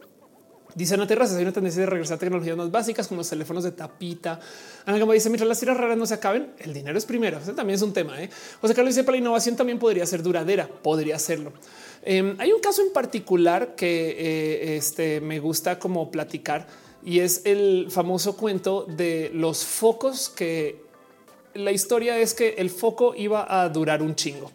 [0.76, 3.64] Dice Ana Terrazas, hay una tendencia de regresar a tecnologías más básicas como los teléfonos
[3.64, 4.38] de tapita.
[4.84, 7.38] Ana Gama dice, mientras las tiras raras no se acaben, el dinero es primero.
[7.38, 8.22] Ese también es un tema.
[8.22, 8.28] ¿eh?
[8.60, 11.54] José Carlos dice, para la innovación también podría ser duradera, podría serlo.
[12.02, 16.66] Em, hay un caso en particular que eh, este, me gusta como platicar
[17.02, 20.84] y es el famoso cuento de los focos que
[21.54, 24.52] la historia es que el foco iba a durar un chingo.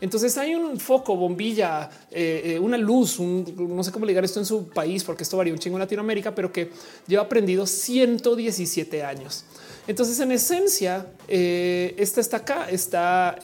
[0.00, 4.46] Entonces hay un foco, bombilla, eh, eh, una luz, no sé cómo ligar esto en
[4.46, 6.70] su país, porque esto varía un chingo en Latinoamérica, pero que
[7.06, 9.44] lleva prendido 117 años.
[9.88, 13.38] Entonces, en esencia, eh, esta está acá, está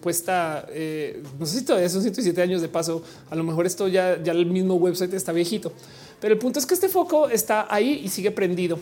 [0.00, 0.66] puesta,
[1.38, 4.32] no sé si todavía son 117 años de paso, a lo mejor esto ya, ya
[4.32, 5.72] el mismo website está viejito,
[6.20, 8.78] pero el punto es que este foco está ahí y sigue prendido.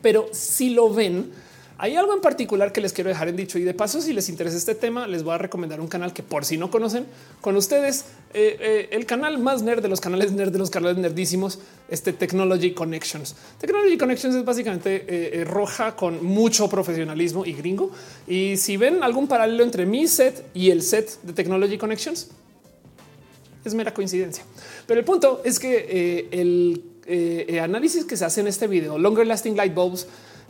[0.00, 1.30] Pero si lo ven,
[1.78, 4.28] hay algo en particular que les quiero dejar en dicho y de paso, si les
[4.28, 7.06] interesa este tema, les voy a recomendar un canal que por si no conocen
[7.40, 8.04] con ustedes,
[8.34, 11.58] eh, eh, el canal más nerd de los canales nerd de los canales nerdísimos,
[11.88, 13.34] este Technology Connections.
[13.58, 17.90] Technology Connections es básicamente eh, roja con mucho profesionalismo y gringo.
[18.26, 22.28] Y si ven algún paralelo entre mi set y el set de Technology Connections,
[23.64, 24.44] es mera coincidencia.
[24.86, 29.56] Pero el punto es que el análisis que se hace en este video, Longer Lasting
[29.56, 30.06] Light Bulbs,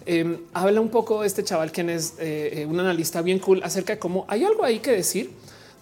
[0.07, 3.95] Em, habla un poco este chaval, quien es eh, eh, un analista bien cool, acerca
[3.95, 5.31] de cómo hay algo ahí que decir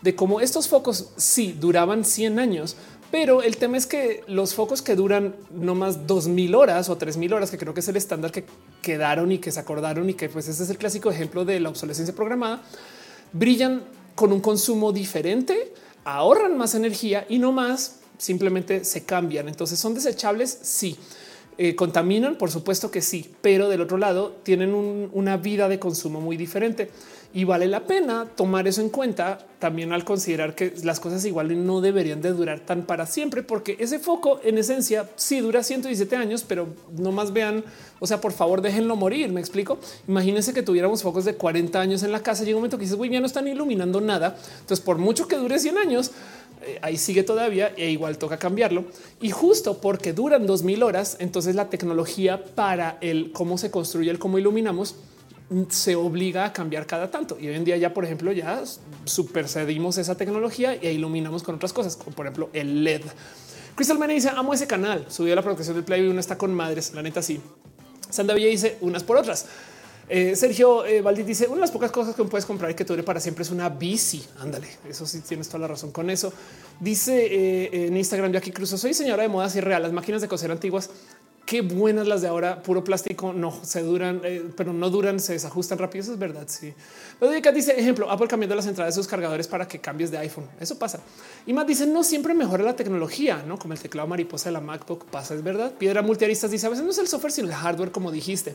[0.02, 2.76] de cómo estos focos sí duraban 100 años,
[3.10, 7.32] pero el tema es que los focos que duran no más 2000 horas o 3000
[7.34, 8.44] horas, que creo que es el estándar que
[8.82, 11.68] quedaron y que se acordaron y que pues ese es el clásico ejemplo de la
[11.68, 12.62] obsolescencia programada,
[13.32, 13.82] brillan
[14.14, 15.74] con un consumo diferente,
[16.04, 19.48] ahorran más energía y no más simplemente se cambian.
[19.48, 20.58] Entonces son desechables.
[20.62, 20.96] Sí.
[21.58, 24.72] Eh, contaminan, por supuesto que sí, pero del otro lado tienen
[25.12, 26.90] una vida de consumo muy diferente
[27.32, 31.64] y vale la pena tomar eso en cuenta también al considerar que las cosas igual
[31.64, 36.16] no deberían de durar tan para siempre, porque ese foco en esencia sí dura 117
[36.16, 37.62] años, pero no más vean,
[38.00, 39.30] o sea, por favor déjenlo morir.
[39.30, 39.78] Me explico.
[40.08, 42.42] Imagínense que tuviéramos focos de 40 años en la casa.
[42.42, 44.36] Llega un momento que dices, muy bien, no están iluminando nada.
[44.60, 46.10] Entonces, por mucho que dure 100 años,
[46.82, 48.84] ahí sigue todavía e igual toca cambiarlo.
[49.20, 54.18] Y justo porque duran 2000 horas, entonces la tecnología para el cómo se construye el
[54.18, 54.96] cómo iluminamos
[55.50, 57.38] mm, se obliga a cambiar cada tanto.
[57.40, 58.62] Y hoy en día ya, por ejemplo, ya
[59.04, 63.02] supercedimos esa tecnología e iluminamos con otras cosas, como por ejemplo el LED.
[63.74, 66.52] Crystal Mane dice amo ese canal, subió la protección del Play y uno está con
[66.52, 66.92] madres.
[66.94, 67.40] La neta sí.
[68.10, 69.46] Sanda Villa dice unas por otras.
[70.12, 73.04] Eh, Sergio eh, dice una de las pocas cosas que puedes comprar y que dure
[73.04, 74.26] para siempre es una bici.
[74.40, 76.32] Ándale, eso sí tienes toda la razón con eso.
[76.80, 79.82] Dice eh, en Instagram Jackie Cruz, soy señora de modas y real.
[79.82, 80.90] Las máquinas de coser antiguas
[81.50, 85.32] qué buenas las de ahora, puro plástico, no se duran, eh, pero no duran, se
[85.32, 86.04] desajustan rápido.
[86.04, 86.44] Eso es verdad.
[86.46, 86.72] Sí.
[87.20, 90.46] Pero dice ejemplo, Apple cambiando las entradas de sus cargadores para que cambies de iPhone.
[90.58, 91.00] Eso pasa.
[91.46, 94.60] Y más dice no siempre mejora la tecnología, no como el teclado mariposa de la
[94.60, 95.34] MacBook pasa.
[95.34, 95.72] Es verdad.
[95.78, 98.54] Piedra multiaristas dice a veces no es el software, sino el hardware, como dijiste.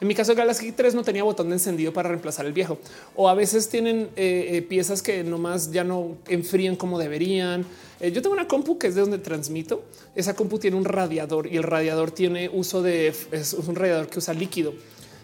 [0.00, 2.78] En mi caso, Galaxy 3 no tenía botón de encendido para reemplazar el viejo,
[3.14, 7.66] o a veces tienen eh, eh, piezas que nomás ya no enfrían como deberían.
[8.00, 9.84] Eh, yo tengo una compu que es de donde transmito.
[10.14, 14.18] Esa compu tiene un radiador y el radiador tiene uso de es un radiador que
[14.18, 14.72] usa líquido.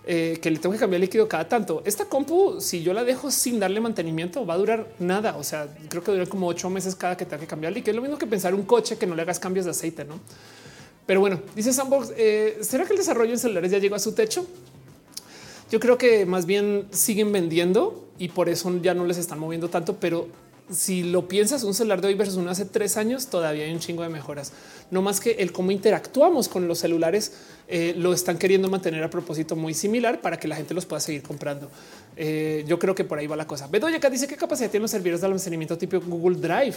[0.05, 1.81] Eh, que le tengo que cambiar líquido cada tanto.
[1.85, 5.37] Esta compu, si yo la dejo sin darle mantenimiento, va a durar nada.
[5.37, 7.93] O sea, creo que dura como ocho meses cada que tenga que cambiar líquido.
[7.93, 10.19] Es lo mismo que pensar un coche que no le hagas cambios de aceite, no?
[11.07, 14.13] Pero bueno, dice Sandbox, eh, ¿será que el desarrollo en celulares ya llegó a su
[14.13, 14.45] techo?
[15.71, 19.69] Yo creo que más bien siguen vendiendo y por eso ya no les están moviendo
[19.69, 20.27] tanto, pero
[20.73, 23.79] si lo piensas, un celular de hoy versus uno hace tres años, todavía hay un
[23.79, 24.53] chingo de mejoras.
[24.91, 27.33] No más que el cómo interactuamos con los celulares
[27.69, 31.01] eh, lo están queriendo mantener a propósito muy similar para que la gente los pueda
[31.01, 31.71] seguir comprando.
[32.17, 33.67] Eh, yo creo que por ahí va la cosa.
[33.67, 36.77] Bedoya dice qué capacidad tienen los servidores de almacenamiento tipo Google Drive.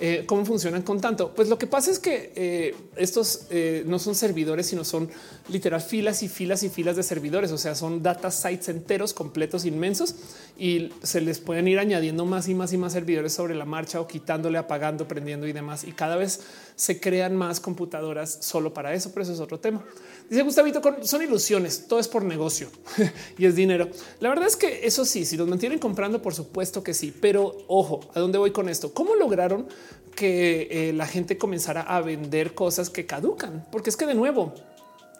[0.00, 1.32] Eh, ¿Cómo funcionan con tanto?
[1.34, 5.08] Pues lo que pasa es que eh, estos eh, no son servidores, sino son
[5.48, 7.52] literal filas y filas y filas de servidores.
[7.52, 10.16] O sea, son data sites enteros, completos, inmensos
[10.58, 14.00] y se les pueden ir añadiendo más y más y más servidores sobre la marcha
[14.00, 15.84] o quitándole, apagando, prendiendo y demás.
[15.84, 16.40] Y cada vez
[16.76, 19.84] se crean más computadoras solo para eso, pero eso es otro tema.
[20.28, 22.68] Dice Gustavito, son ilusiones, todo es por negocio
[23.38, 23.88] y es dinero.
[24.20, 27.56] La verdad es que eso sí, si los mantienen comprando, por supuesto que sí, pero
[27.68, 28.92] ojo, ¿a dónde voy con esto?
[28.92, 29.68] ¿Cómo lograron
[30.16, 33.66] que eh, la gente comenzara a vender cosas que caducan?
[33.70, 34.54] Porque es que de nuevo,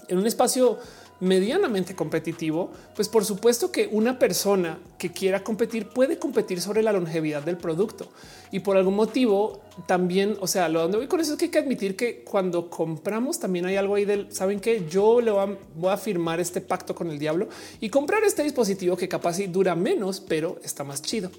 [0.09, 0.79] en un espacio
[1.21, 6.93] medianamente competitivo, pues por supuesto que una persona que quiera competir puede competir sobre la
[6.93, 8.09] longevidad del producto
[8.51, 11.51] y por algún motivo también, o sea, lo donde voy con eso es que hay
[11.51, 15.91] que admitir que cuando compramos también hay algo ahí del saben que yo le voy
[15.91, 17.49] a, firmar este pacto con el diablo
[17.81, 21.31] y comprar este dispositivo que capaz y dura menos, pero está más chido.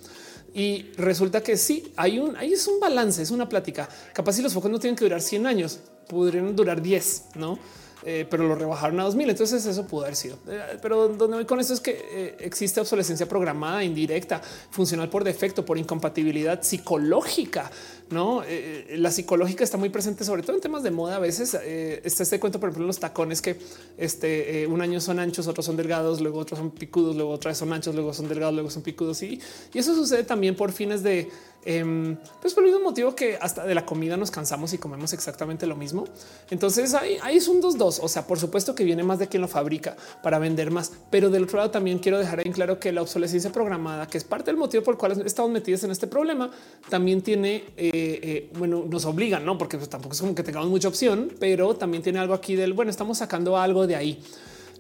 [0.54, 3.90] Y resulta que sí, hay un, es un balance, es una plática.
[4.14, 7.60] Capaz si los focos no tienen que durar 100 años, podrían durar 10, no?
[8.04, 9.30] Eh, pero lo rebajaron a 2000.
[9.30, 10.38] Entonces eso pudo haber sido.
[10.48, 15.24] Eh, pero donde voy con esto es que eh, existe obsolescencia programada, indirecta, funcional por
[15.24, 17.72] defecto, por incompatibilidad psicológica.
[18.12, 18.44] No,
[18.90, 21.16] la psicológica está muy presente, sobre todo en temas de moda.
[21.16, 23.58] A veces está este cuento, por ejemplo, los tacones que
[23.98, 27.74] este un año son anchos, otros son delgados, luego otros son picudos, luego otras son
[27.74, 29.24] anchos, luego son delgados, luego son picudos.
[29.24, 29.42] Y,
[29.74, 31.30] y eso sucede también por fines de
[31.68, 35.14] Em, pues por el mismo motivo que hasta de la comida nos cansamos y comemos
[35.14, 36.06] exactamente lo mismo.
[36.52, 38.00] Entonces ahí, ahí es un dos dos.
[38.04, 41.32] O sea, por supuesto que viene más de quien lo fabrica para vender más, pero
[41.32, 44.52] del otro lado también quiero dejar en claro que la obsolescencia programada, que es parte
[44.52, 46.52] del motivo por el cual estamos metidos en este problema,
[46.88, 47.64] también tiene,
[47.96, 51.32] eh, eh, bueno, nos obligan, no porque pues, tampoco es como que tengamos mucha opción,
[51.40, 54.20] pero también tiene algo aquí del bueno, estamos sacando algo de ahí.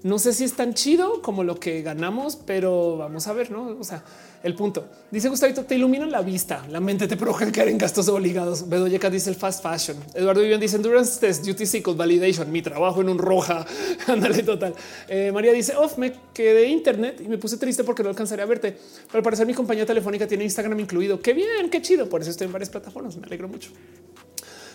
[0.03, 3.77] No sé si es tan chido como lo que ganamos, pero vamos a ver, no?
[3.79, 4.03] O sea,
[4.45, 8.07] el punto dice Gustavito, te iluminan la vista, la mente te provoca caer en gastos
[8.09, 8.69] obligados.
[8.69, 9.97] Bedoyeca dice el fast fashion.
[10.13, 13.65] Eduardo Vivian dice endurance test, duty cycle, validation, mi trabajo en un roja.
[14.07, 14.75] Ándale, total.
[15.07, 18.45] Eh, María dice off, me quedé internet y me puse triste porque no alcanzaré a
[18.45, 18.77] verte.
[19.07, 21.19] Pero al parecer mi compañía telefónica tiene Instagram incluido.
[21.19, 22.07] Qué bien, qué chido.
[22.07, 23.15] Por eso estoy en varias plataformas.
[23.17, 23.71] Me alegro mucho.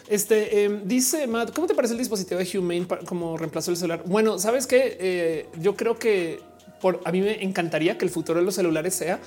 [0.09, 4.03] Este em, dice Matt, ¿cómo te parece el dispositivo de Humane como reemplazo del celular?
[4.07, 6.41] Bueno, sabes que eh, yo creo que
[6.81, 9.21] por a mí me encantaría que el futuro de los celulares sea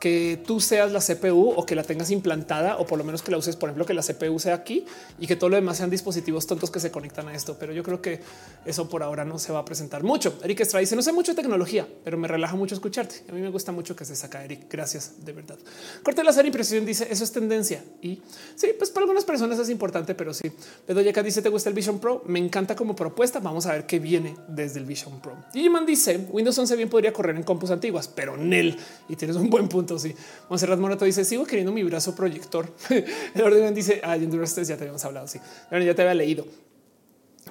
[0.00, 3.30] que tú seas la CPU o que la tengas implantada o por lo menos que
[3.30, 4.84] la uses, por ejemplo, que la CPU sea aquí
[5.18, 7.56] y que todo lo demás sean dispositivos tontos que se conectan a esto.
[7.58, 8.20] Pero yo creo que
[8.64, 10.38] eso por ahora no se va a presentar mucho.
[10.42, 13.22] Eric Estrada dice no sé mucho de tecnología, pero me relaja mucho escucharte.
[13.28, 14.66] A mí me gusta mucho que se saca Eric.
[14.70, 15.58] Gracias de verdad.
[16.02, 18.20] Corte la impresión dice eso es tendencia y
[18.54, 20.50] sí, pues para algunas personas es importante, pero sí.
[20.86, 22.22] Bedoyeca dice te gusta el Vision Pro.
[22.26, 23.40] Me encanta como propuesta.
[23.40, 25.36] Vamos a ver qué viene desde el Vision Pro.
[25.54, 28.76] Y man dice Windows 11 bien podría correr en compus antiguas, pero Nel
[29.08, 30.14] y tienes un buen punto Sí,
[30.48, 32.68] Monserrat Morato dice: Sigo queriendo mi brazo proyector.
[33.34, 35.28] El orden dice: Ay, Endurance ya te habíamos hablado.
[35.28, 35.38] Sí,
[35.70, 36.46] ya te había leído.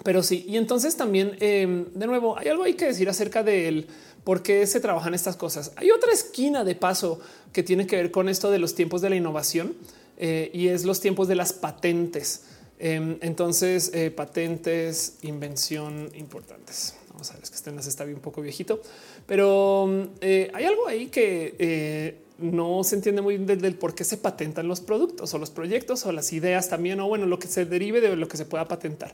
[0.03, 3.67] Pero sí, y entonces también, em, de nuevo, hay algo hay que decir acerca de
[3.67, 3.87] él,
[4.23, 5.71] por qué se trabajan estas cosas.
[5.77, 7.19] Hay otra esquina de paso
[7.53, 9.75] que tiene que ver con esto de los tiempos de la innovación
[10.17, 12.43] eh, y es los tiempos de las patentes.
[12.79, 16.95] Em, entonces, eh, patentes, invención importantes.
[17.11, 18.81] Vamos a ver, es que este enlace está bien un poco viejito,
[19.25, 24.17] pero eh, hay algo ahí que no se entiende muy bien del por qué se
[24.17, 27.65] patentan los productos o los proyectos o las ideas también, o bueno, lo que se
[27.65, 29.13] derive de lo que se pueda patentar.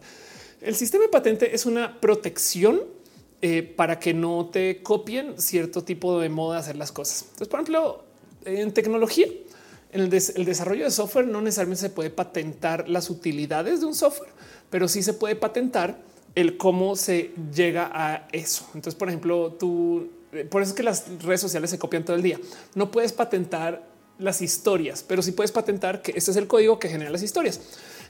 [0.62, 2.82] El sistema de patente es una protección
[3.42, 7.24] eh, para que no te copien cierto tipo de modo de hacer las cosas.
[7.24, 8.04] Entonces, por ejemplo,
[8.46, 9.28] en tecnología,
[9.92, 14.30] en el, desarrollo de software no necesariamente se puede patentar las utilidades de un software,
[14.70, 16.00] pero sí se puede patentar
[16.36, 18.66] el cómo se llega a eso.
[18.74, 20.10] Entonces, por ejemplo, tú
[20.50, 22.40] por eso es que las redes sociales se copian todo el día.
[22.76, 26.90] No puedes patentar las historias, pero sí puedes patentar que este es el código que
[26.90, 27.60] genera las historias.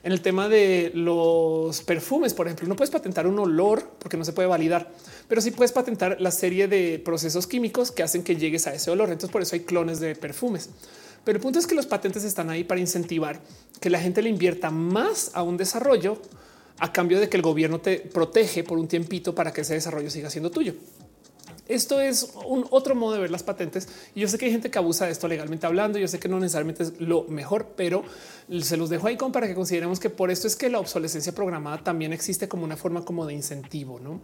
[0.04, 4.24] En el tema de los perfumes, por ejemplo, no puedes patentar un olor porque no
[4.24, 4.90] se puede validar,
[5.28, 8.90] pero sí puedes patentar la serie de procesos químicos que hacen que llegues a ese
[8.90, 9.10] olor.
[9.10, 10.70] Entonces, por eso hay clones de perfumes.
[11.24, 13.40] Pero el punto es que los patentes están ahí para incentivar
[13.80, 16.20] que la gente le invierta más a un desarrollo
[16.78, 20.10] a cambio de que el gobierno te protege por un tiempito para que ese desarrollo
[20.10, 20.74] siga siendo tuyo.
[21.72, 23.88] Esto es un otro modo de ver las patentes.
[24.14, 25.98] Y yo sé que hay gente que abusa de esto legalmente hablando.
[25.98, 28.04] Yo sé que no necesariamente es lo mejor, pero
[28.60, 31.34] se los dejo ahí como para que consideremos que por esto es que la obsolescencia
[31.34, 34.20] programada también existe como una forma como de incentivo, ¿no?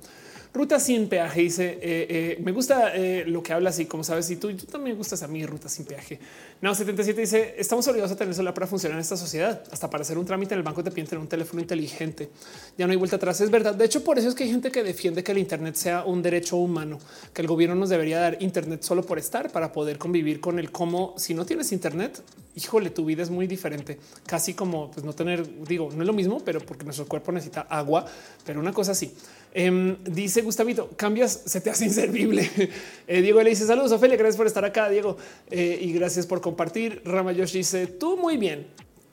[0.59, 4.29] Ruta sin peaje dice eh, eh, me gusta eh, lo que hablas y como sabes,
[4.29, 6.19] y tú, tú también gustas a mí, ruta sin peaje.
[6.61, 9.63] No 77 dice estamos obligados a tener celular para funcionar en esta sociedad.
[9.71, 12.31] Hasta para hacer un trámite en el banco te piden tener un teléfono inteligente.
[12.77, 13.41] Ya no hay vuelta atrás.
[13.41, 13.77] Es verdad.
[13.77, 16.23] De hecho, por eso es que hay gente que defiende que el Internet sea un
[16.23, 16.99] derecho humano,
[17.33, 20.73] que el gobierno nos debería dar Internet solo por estar para poder convivir con el
[20.73, 22.21] cómo si no tienes Internet,
[22.57, 26.13] híjole, tu vida es muy diferente, casi como pues, no tener, digo, no es lo
[26.13, 28.05] mismo, pero porque nuestro cuerpo necesita agua,
[28.45, 29.15] pero una cosa así.
[29.55, 32.49] Em, dice Gustavito, cambias, se te hace inservible.
[33.11, 35.17] Eh, Diego le dice saludos, Ofelia, gracias por estar acá, Diego,
[35.51, 37.01] eh, y gracias por compartir.
[37.07, 38.67] Ramayosh dice, tú muy bien,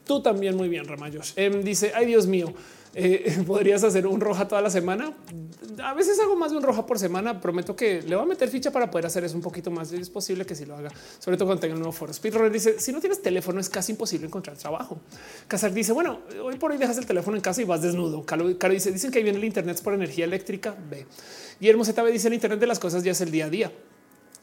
[0.06, 1.32] tú también muy bien, Ramayosh.
[1.38, 2.54] Em, dice, ay Dios mío,
[2.98, 5.14] eh, podrías hacer un roja toda la semana.
[5.84, 7.42] A veces hago más de un roja por semana.
[7.42, 9.92] Prometo que le voy a meter ficha para poder hacer eso un poquito más.
[9.92, 10.90] Es posible que si lo haga,
[11.20, 12.14] sobre todo cuando tenga un nuevo foro.
[12.14, 14.98] Speedrunner dice: Si no tienes teléfono, es casi imposible encontrar trabajo.
[15.50, 18.26] Casar dice: Bueno, hoy por hoy dejas el teléfono en casa y vas desnudo.
[18.26, 20.74] Caro, dice: Dicen que ahí viene el Internet por energía eléctrica.
[20.90, 21.06] Ve.
[21.60, 23.72] Guillermo ZB dice: El Internet de las cosas ya es el día a día.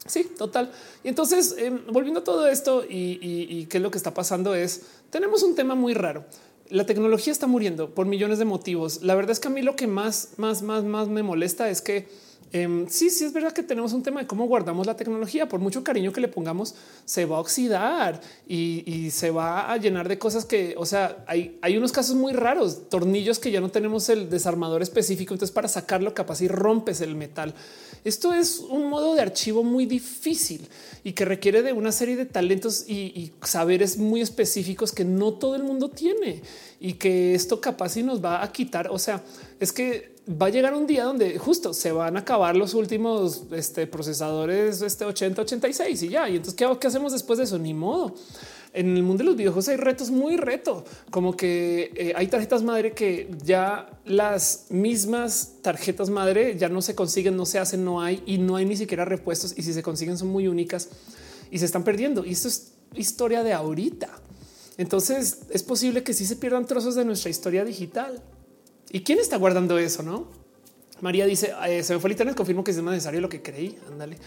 [0.05, 0.69] Sí, total.
[1.03, 4.53] Y entonces, em, volviendo a todo esto y, y qué es lo que está pasando
[4.53, 6.25] es, tenemos un tema muy raro
[6.69, 9.03] la tecnología está muriendo por millones de motivos.
[9.03, 11.81] La verdad es que a mí lo que más, más, más, más me molesta es
[11.81, 12.07] que
[12.53, 15.49] Em, sí, sí, es verdad que tenemos un tema de cómo guardamos la tecnología.
[15.49, 20.07] Por mucho cariño que le pongamos, se va a oxidar y, se va a llenar
[20.07, 23.69] de cosas que, o sea, hay, hay, unos casos muy raros, tornillos que ya no
[23.69, 25.33] tenemos el desarmador específico.
[25.33, 27.55] Entonces, para sacarlo, capaz y rompes el metal.
[28.03, 30.67] Esto es un modo de archivo muy difícil
[31.03, 35.55] y que requiere de una serie de talentos y, saberes muy específicos que no todo
[35.55, 36.41] el mundo tiene
[36.79, 38.89] y que esto capaz y nos va a quitar.
[38.91, 39.23] O sea,
[39.59, 43.43] es que va a llegar un día donde justo se van a acabar los últimos
[43.51, 46.29] este, procesadores este 80, 86 y ya.
[46.29, 47.59] Y entonces, ¿qué, hacemos después de eso?
[47.59, 48.15] Ni modo.
[48.73, 52.63] En el mundo de los videojuegos hay retos muy reto, como que eh, hay tarjetas
[52.63, 58.01] madre que ya las mismas tarjetas madre ya no se consiguen, no se hacen, no
[58.01, 59.53] hay y no hay ni siquiera repuestos.
[59.55, 60.89] Y si se consiguen son muy únicas
[61.51, 62.25] y se están perdiendo.
[62.25, 64.09] Y esto es historia de ahorita.
[64.77, 68.23] Entonces es posible que sí se pierdan trozos de nuestra historia digital.
[68.93, 70.03] ¿Y quién está guardando eso?
[70.03, 70.27] No
[71.01, 72.35] María dice se me fue el internet.
[72.35, 73.77] Confirmo que es necesario lo que creí.
[73.91, 74.17] Ándale.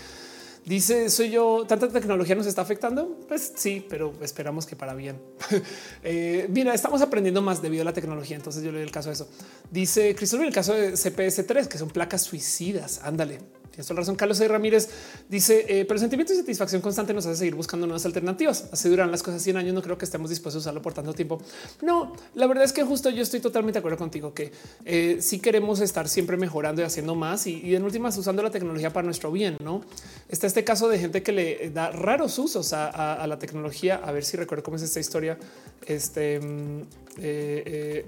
[0.66, 3.20] Dice, soy yo, tanta tecnología nos está afectando.
[3.28, 5.16] Pues sí, pero esperamos que para bien.
[6.02, 8.36] eh, mira, estamos aprendiendo más debido a la tecnología.
[8.36, 9.28] Entonces yo le doy el caso de eso.
[9.70, 13.00] Dice Cristóbal, el caso de CPS 3, que son placas suicidas.
[13.04, 13.38] Ándale.
[13.76, 14.16] Tienes toda razón.
[14.16, 14.38] Carlos.
[14.38, 14.88] Ramírez
[15.28, 18.70] dice, eh, pero el sentimiento de satisfacción constante nos hace seguir buscando nuevas alternativas.
[18.72, 19.74] Así duran las cosas 100 años.
[19.74, 21.42] No creo que estemos dispuestos a usarlo por tanto tiempo.
[21.82, 24.50] No, la verdad es que justo yo estoy totalmente de acuerdo contigo que
[24.86, 28.94] eh, sí queremos estar siempre mejorando y haciendo más y, en últimas usando la tecnología
[28.94, 29.58] para nuestro bien.
[29.62, 29.82] No
[30.30, 34.00] está este caso de gente que le da raros usos a, la tecnología.
[34.02, 35.36] A ver si recuerdo cómo es esta historia.
[35.84, 36.82] Este mm,
[37.18, 38.06] eh,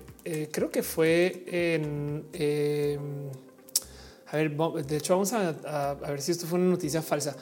[0.51, 2.24] creo que fue en
[4.30, 7.36] a ver, de hecho vamos a, ver si esto fue una noticia falsa,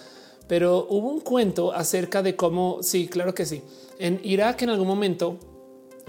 [0.46, 3.62] pero hubo un cuento acerca de cómo, sí, claro que sí,
[3.98, 5.38] en Irak en algún momento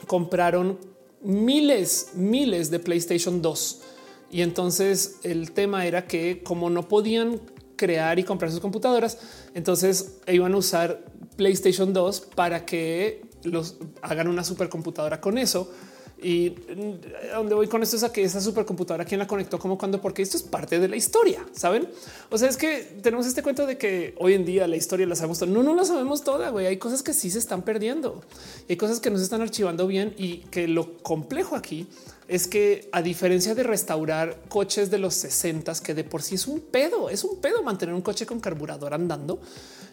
[0.05, 0.77] compraron
[1.21, 3.81] miles, miles de PlayStation 2
[4.29, 7.41] y entonces el tema era que como no podían
[7.75, 9.17] crear y comprar sus computadoras,
[9.55, 11.03] entonces iban a usar
[11.35, 15.71] PlayStation 2 para que los hagan una supercomputadora con eso
[16.22, 19.77] y mm, donde voy con esto es a que esa supercomputadora quien la conectó, como
[19.77, 21.88] cuando, porque esto es parte de la historia, saben?
[22.30, 25.15] O sea, es que tenemos este cuento de que hoy en día la historia la
[25.15, 25.52] sabemos toda.
[25.52, 26.49] No, no la sabemos toda.
[26.49, 26.65] güey.
[26.65, 28.22] Hay cosas que sí se están perdiendo,
[28.68, 31.88] hay cosas que no se están archivando bien y que lo complejo aquí
[32.27, 36.48] es que a diferencia de restaurar coches de los 60 que de por sí es
[36.48, 39.39] un pedo, es un pedo mantener un coche con carburador andando.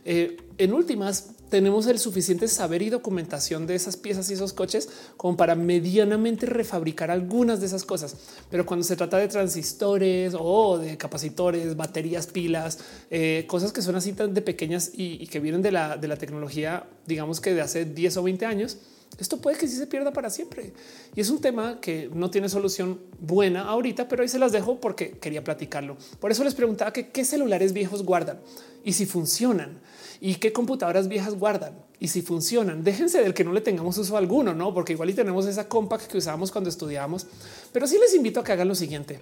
[0.04, 4.88] Eh, en últimas, tenemos el suficiente saber y documentación de esas piezas y esos coches
[5.16, 8.16] como para medianamente refabricar algunas de esas cosas.
[8.50, 13.94] Pero cuando se trata de transistores o de capacitores, baterías, pilas, eh, cosas que son
[13.94, 17.60] así tan de pequeñas y, que vienen de la, de la tecnología, digamos que de
[17.60, 18.78] hace 10 o 20 años,
[19.20, 20.72] esto puede que sí se pierda para siempre.
[21.14, 24.80] Y es un tema que no tiene solución buena ahorita, pero ahí se las dejo
[24.80, 25.96] porque quería platicarlo.
[26.18, 28.40] Por eso les preguntaba que qué celulares viejos guardan
[28.82, 29.78] y si funcionan
[30.26, 32.82] y qué computadoras viejas guardan y si funcionan.
[32.82, 34.72] Déjense del que no le tengamos uso alguno, no?
[34.72, 37.26] Porque igual y tenemos esa compact que usábamos cuando estudiábamos,
[37.74, 39.20] pero sí les invito a que hagan lo siguiente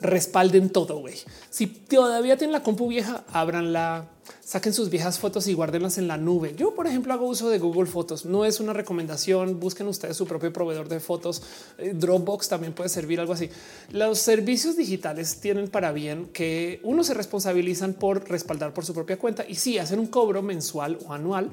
[0.00, 0.98] respalden todo.
[0.98, 1.14] güey.
[1.50, 4.08] Si todavía tienen la compu vieja, ábranla,
[4.44, 6.54] saquen sus viejas fotos y guárdenlas en la nube.
[6.56, 8.24] Yo, por ejemplo, hago uso de Google Fotos.
[8.24, 9.60] No es una recomendación.
[9.60, 11.42] Busquen ustedes su propio proveedor de fotos.
[11.78, 13.50] Eh, Dropbox también puede servir algo así.
[13.90, 19.18] Los servicios digitales tienen para bien que uno se responsabilizan por respaldar por su propia
[19.18, 21.50] cuenta y si sí, hacen un cobro mensual o anual.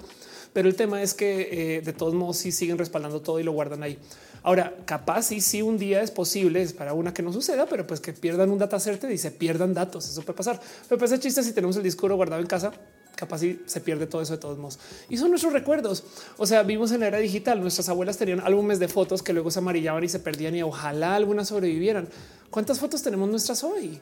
[0.54, 3.52] Pero el tema es que eh, de todos modos sí siguen respaldando todo y lo
[3.52, 4.00] guardan ahí.
[4.48, 7.86] Ahora, capaz y si un día es posible, es para una que no suceda, pero
[7.86, 10.10] pues que pierdan un data center y se pierdan datos.
[10.10, 10.58] Eso puede pasar.
[10.88, 12.72] Pero pues chiste si tenemos el disco guardado en casa,
[13.14, 14.80] capaz y se pierde todo eso de todos modos.
[15.10, 16.06] Y son nuestros recuerdos.
[16.38, 17.60] O sea, vimos en la era digital.
[17.60, 21.18] Nuestras abuelas tenían álbumes de fotos que luego se amarillaban y se perdían y ojalá
[21.18, 22.08] algunas sobrevivieran.
[22.50, 24.00] ¿Cuántas fotos tenemos nuestras hoy?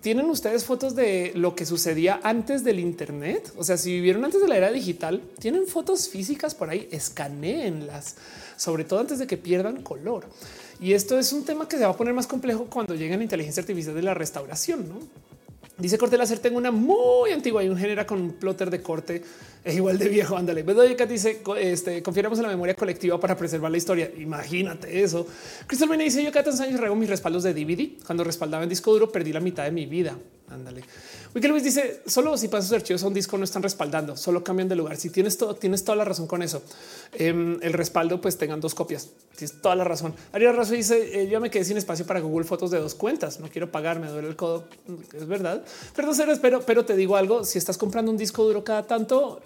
[0.00, 3.52] ¿Tienen ustedes fotos de lo que sucedía antes del Internet?
[3.58, 8.16] O sea, si vivieron antes de la era digital, tienen fotos físicas por ahí, escaneenlas,
[8.60, 10.26] sobre todo antes de que pierdan color.
[10.80, 13.22] Y esto es un tema que se va a poner más complejo cuando llegue la
[13.22, 14.98] inteligencia artificial de la restauración, ¿no?
[15.78, 19.22] Dice Corte Láser, tengo una muy antigua y un genera con un plotter de corte
[19.64, 20.36] es igual de viejo.
[20.36, 20.62] Ándale.
[20.62, 24.10] Bedoyeka dice este confiamos en la memoria colectiva para preservar la historia.
[24.18, 25.26] Imagínate eso.
[25.66, 28.04] Cristal me dice yo cada tantos años rego mis respaldos de DVD.
[28.04, 30.18] Cuando respaldaba en disco duro, perdí la mitad de mi vida.
[30.50, 30.82] Ándale.
[31.32, 34.68] Wiki Luis dice solo si pasas archivos a un disco no están respaldando, solo cambian
[34.68, 34.96] de lugar.
[34.96, 36.62] Si tienes todo, tienes toda la razón con eso.
[37.12, 39.10] Em, el respaldo, pues tengan dos copias.
[39.36, 40.14] Tienes toda la razón.
[40.32, 43.38] Ariel Razo dice: eh, Yo me quedé sin espacio para Google Fotos de dos cuentas.
[43.38, 44.64] No quiero pagar, me duele el codo.
[45.14, 45.62] Es verdad.
[45.94, 49.40] Pero no pero, pero te digo algo: si estás comprando un disco duro cada tanto,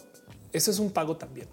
[0.53, 1.49] eso es un pago también.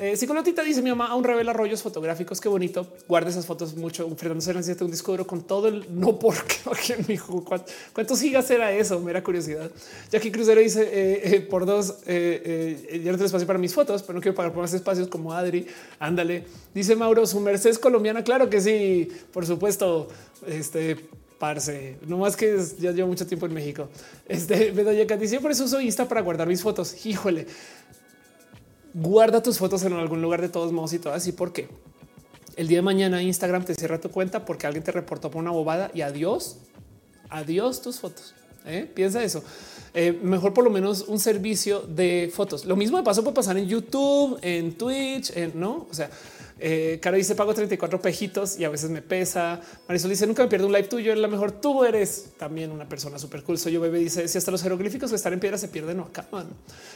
[0.00, 2.40] Eh, Psicolotita dice mi mamá aún revela rollos fotográficos.
[2.40, 2.86] Qué bonito.
[3.08, 4.08] Guarda esas fotos mucho.
[4.16, 6.54] Fernando se necesita un disco duro con todo el no porque
[7.92, 9.00] ¿Cuántos gigas era eso?
[9.00, 9.70] Mera curiosidad.
[10.10, 11.96] Jackie Crucero dice eh, eh, por dos.
[12.06, 15.08] Eh, ya no tengo espacio para mis fotos, pero no quiero pagar por más espacios
[15.08, 15.66] como Adri.
[15.98, 16.44] Ándale.
[16.72, 18.22] Dice Mauro, su merced es colombiana.
[18.22, 20.08] Claro que sí, por supuesto.
[20.46, 20.96] Este
[21.38, 23.88] parce, no más que ya llevo mucho tiempo en México.
[24.26, 27.06] Este Bedoya dice eso uso Insta para guardar mis fotos.
[27.06, 27.46] Híjole,
[28.94, 31.68] guarda tus fotos en algún lugar de todos modos y todo así porque
[32.56, 35.52] el día de mañana Instagram te cierra tu cuenta porque alguien te reportó por una
[35.52, 36.56] bobada y adiós,
[37.30, 38.34] adiós tus fotos.
[38.66, 38.90] ¿eh?
[38.92, 39.44] Piensa eso.
[39.94, 42.64] Eh, mejor por lo menos un servicio de fotos.
[42.64, 45.86] Lo mismo de paso puede pasar en YouTube, en Twitch, en no.
[45.90, 46.10] O sea,
[46.60, 49.60] eh, Caro dice pago 34 pejitos y a veces me pesa.
[49.86, 51.12] Marisol dice nunca me pierdo un live tuyo.
[51.12, 51.52] Es la mejor.
[51.52, 53.58] Tú eres también una persona súper cool.
[53.58, 53.98] Soy yo bebé.
[53.98, 56.48] Dice si hasta los jeroglíficos que están en piedra se pierden, no acaban.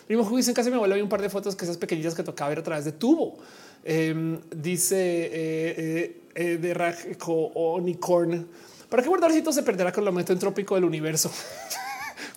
[0.07, 2.51] Primo dice en casa me vuelve un par de fotos que esas pequeñitas que tocaba
[2.51, 3.39] ver a través de tubo.
[3.85, 4.97] Em, dice
[5.33, 8.47] eh, eh, de Rajo Unicorn
[8.93, 11.31] ¿Para qué guardar se perderá con el aumento entrópico del universo?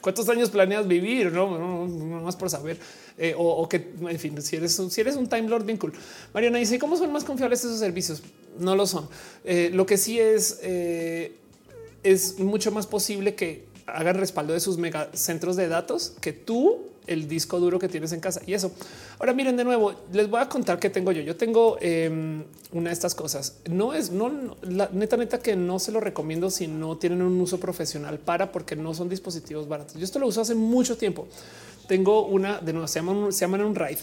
[0.05, 1.31] ¿Cuántos años planeas vivir?
[1.31, 2.77] No, no, más por saber.
[3.17, 5.93] Eh, o, que, en fin, si eres, si un Time Lord, bien cool.
[6.31, 8.21] Mariana dice, ¿cómo son más confiables esos servicios?
[8.59, 9.09] No lo son.
[9.43, 11.35] Eh, lo que sí es, eh,
[12.03, 16.83] es mucho más posible que hagan respaldo de sus mega centros de datos que tú
[17.07, 18.71] el disco duro que tienes en casa y eso.
[19.19, 21.21] Ahora miren de nuevo, les voy a contar qué tengo yo.
[21.21, 23.57] Yo tengo em, una de estas cosas.
[23.69, 27.39] No es no, la neta, neta que no se lo recomiendo si no tienen un
[27.41, 29.95] uso profesional para porque no son dispositivos baratos.
[29.95, 31.27] Yo esto lo uso hace mucho tiempo.
[31.87, 33.99] Tengo una de nuevo, se llaman, se llaman un RAID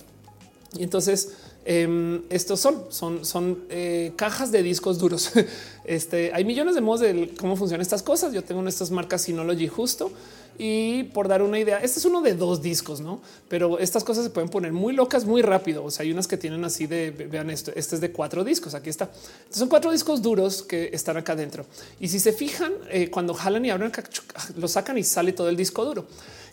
[0.79, 1.33] y entonces
[1.65, 5.31] em, estos son, son, son eh, cajas de discos duros.
[5.85, 8.33] este hay millones de modos de cómo funcionan estas cosas.
[8.33, 10.11] Yo tengo estas marcas Synology justo
[10.59, 13.21] y por dar una idea, este es uno de dos discos, no?
[13.49, 15.85] Pero estas cosas se pueden poner muy locas muy rápido.
[15.85, 17.73] O sea, hay unas que tienen así de vean esto.
[17.75, 18.75] Este es de cuatro discos.
[18.75, 19.11] Aquí está.
[19.51, 21.65] son cuatro discos duros que están acá dentro.
[22.01, 23.93] Y si se fijan, eh, cuando jalan y abren,
[24.57, 26.07] lo sacan y sale todo el disco duro.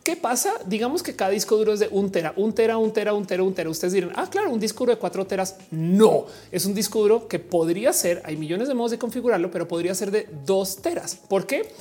[0.09, 0.53] ¿Qué pasa?
[0.65, 3.43] Digamos que cada disco duro es de un tera, un tera, un tera, un tera,
[3.43, 3.69] un tera.
[3.69, 5.57] Ustedes dirán, ah, claro, un disco duro de cuatro teras.
[5.69, 9.67] No, es un disco duro que podría ser, hay millones de modos de configurarlo, pero
[9.67, 11.15] podría ser de dos teras.
[11.15, 11.71] ¿Por qué?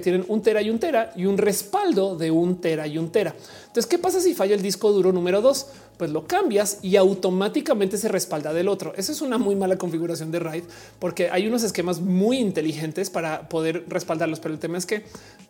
[0.00, 3.34] Tienen un tera y un tera y un respaldo de un tera y un tera.
[3.66, 5.66] Entonces, ¿qué pasa si falla el disco duro número dos?
[5.96, 8.92] Pues lo cambias y automáticamente se respalda del otro.
[8.96, 10.64] Esa es una muy mala configuración de RAID
[10.98, 15.04] porque hay unos esquemas muy inteligentes para poder respaldarlos, pero el tema es que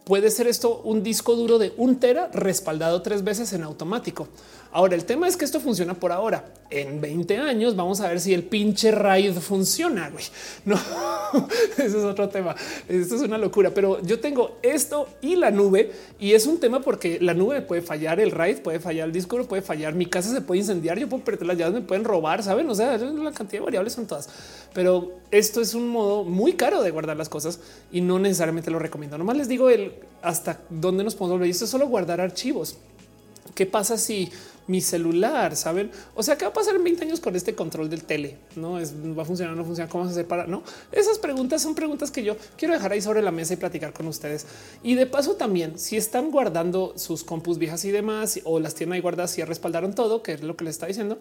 [0.04, 4.28] puede ser esto un disco duro de un tera respaldado tres veces en automático.
[4.74, 6.46] Ahora, el tema es que esto funciona por ahora.
[6.70, 10.08] En 20 años vamos a ver si el pinche RAID funciona.
[10.10, 10.24] Güey.
[10.64, 10.78] No,
[11.76, 12.54] ese es otro tema.
[12.88, 16.80] Esto es una locura, pero yo tengo esto y la nube y es un tema
[16.80, 20.30] porque la nube puede fallar, el RAID puede fallar, el disco puede fallar, mi casa
[20.30, 22.68] se puede incendiar, yo puedo perder las llaves, me pueden robar, saben?
[22.68, 24.28] O sea, la cantidad de variables son todas,
[24.74, 28.78] pero esto es un modo muy caro de guardar las cosas y no necesariamente lo
[28.78, 29.18] recomiendo.
[29.18, 31.50] Nomás les digo el hasta dónde nos podemos ver.
[31.50, 32.76] Esto es solo guardar archivos.
[33.54, 34.30] ¿Qué pasa si
[34.66, 35.90] mi celular, saben?
[36.14, 38.38] O sea, ¿qué va a pasar en 20 años con este control del tele?
[38.56, 39.90] No es va a funcionar, no funciona.
[39.90, 40.46] ¿Cómo se separa?
[40.46, 43.92] No, esas preguntas son preguntas que yo quiero dejar ahí sobre la mesa y platicar
[43.92, 44.46] con ustedes.
[44.82, 48.94] Y de paso, también si están guardando sus compus viejas y demás, o las tienen
[48.94, 51.18] ahí guardadas y respaldaron todo, que es lo que les está diciendo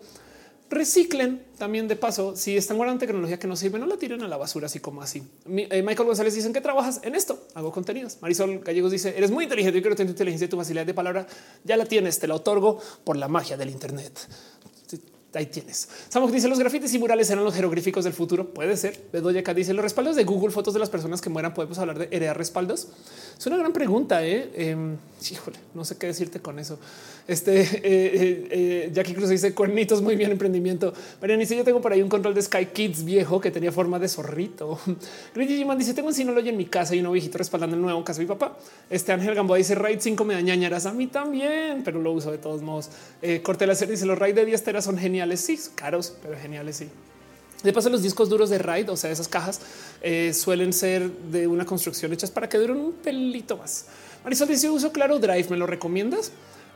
[0.72, 2.36] reciclen también de paso.
[2.36, 5.02] Si están guardando tecnología que no sirve, no la tiren a la basura, así como
[5.02, 5.22] así.
[5.46, 7.46] Eh, Michael González dicen que trabajas en esto.
[7.54, 8.18] Hago contenidos.
[8.22, 9.78] Marisol Gallegos dice eres muy inteligente.
[9.78, 11.28] Yo quiero tener tu inteligencia y tu facilidad de palabra.
[11.64, 14.28] Ya la tienes, te la otorgo por la magia del Internet.
[15.34, 15.88] Ahí tienes.
[16.10, 18.54] Samuel dice los grafitis y murales serán los jeroglíficos del futuro.
[18.54, 19.02] Puede ser.
[19.14, 21.54] Bedoya dice los respaldos de Google, fotos de las personas que mueran.
[21.54, 22.90] Podemos hablar de heredar respaldos.
[23.40, 24.26] Es una gran pregunta.
[24.26, 24.52] ¿eh?
[24.56, 24.98] Em,
[25.32, 26.80] híjole, no sé qué decirte con eso.
[27.28, 30.94] Este eh, eh, eh, Jackie Cruz dice cuernitos, muy bien emprendimiento.
[31.22, 34.00] Mariana dice yo tengo por ahí un control de Sky Kids viejo que tenía forma
[34.00, 34.80] de zorrito.
[35.36, 38.20] Grigi dice tengo un Synology en mi casa y un viejito respaldando el nuevo caso
[38.20, 38.58] de mi papá.
[38.90, 42.38] Este Ángel Gamboa dice RAID 5 me dañañarás a mí también, pero lo uso de
[42.38, 42.90] todos modos.
[43.22, 45.42] Eh, Cortela dice los RAID de 10 teras son geniales.
[45.42, 46.78] Sí, caros, pero geniales.
[46.78, 46.90] Sí.
[47.64, 49.62] De paso, los discos duros de RAID, o sea, esas cajas
[50.34, 53.86] suelen ser de una construcción hechas para que duren un pelito más.
[54.24, 55.48] Marisol dice uso claro Drive.
[55.50, 56.32] ¿Me lo recomiendas?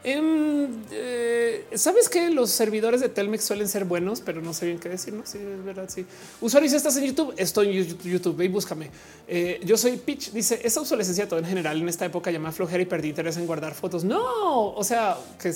[0.06, 4.88] Eh, Sabes que los servidores de Telmex suelen ser buenos, pero no sé bien qué
[4.90, 5.14] decir.
[5.14, 5.90] No sí, es verdad.
[5.90, 6.06] Sí,
[6.40, 8.40] usuario, si estás en YouTube, estoy en YouTube.
[8.42, 8.90] Y búscame.
[9.28, 10.32] Eh, yo soy Pitch.
[10.32, 13.46] Dice esa obsolescencia todo en general en esta época llama flojera y perdí interés en
[13.46, 14.04] guardar fotos.
[14.04, 15.54] No, o sea, que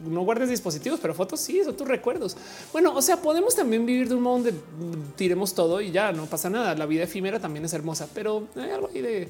[0.00, 2.36] no guardes dispositivos, pero fotos sí, son tus recuerdos.
[2.72, 4.54] Bueno, o sea, podemos también vivir de un modo donde
[5.16, 6.74] tiremos todo y ya no pasa nada.
[6.74, 9.28] La vida efímera también es hermosa, pero hay algo ahí de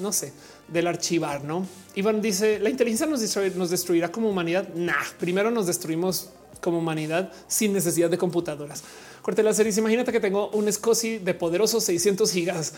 [0.00, 0.32] no sé,
[0.68, 1.66] del archivar, ¿no?
[1.94, 4.68] Iván dice, la inteligencia nos, destruirá como humanidad.
[4.74, 6.30] Nah, primero nos destruimos
[6.60, 8.82] como humanidad sin necesidad de computadoras.
[9.22, 12.72] Corte la serie, imagínate que tengo un SCSI de poderosos 600 gigas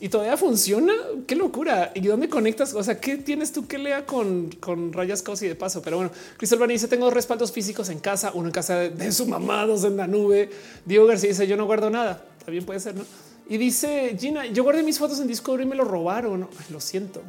[0.00, 0.92] y todavía funciona.
[1.26, 1.90] Qué locura.
[1.94, 2.74] ¿Y dónde conectas?
[2.74, 5.82] O sea, ¿qué tienes tú que lea con, con rayas COSI de paso?
[5.82, 9.12] Pero bueno, Cristel Bani dice tengo respaldos físicos en casa, uno en casa de, de
[9.12, 10.50] su mamá, dos en la nube.
[10.84, 12.24] Diego García dice yo no guardo nada.
[12.44, 13.04] También puede ser, ¿no?
[13.48, 16.48] Y dice Gina, yo guardé mis fotos en disco duro y me lo robaron.
[16.70, 17.22] lo siento.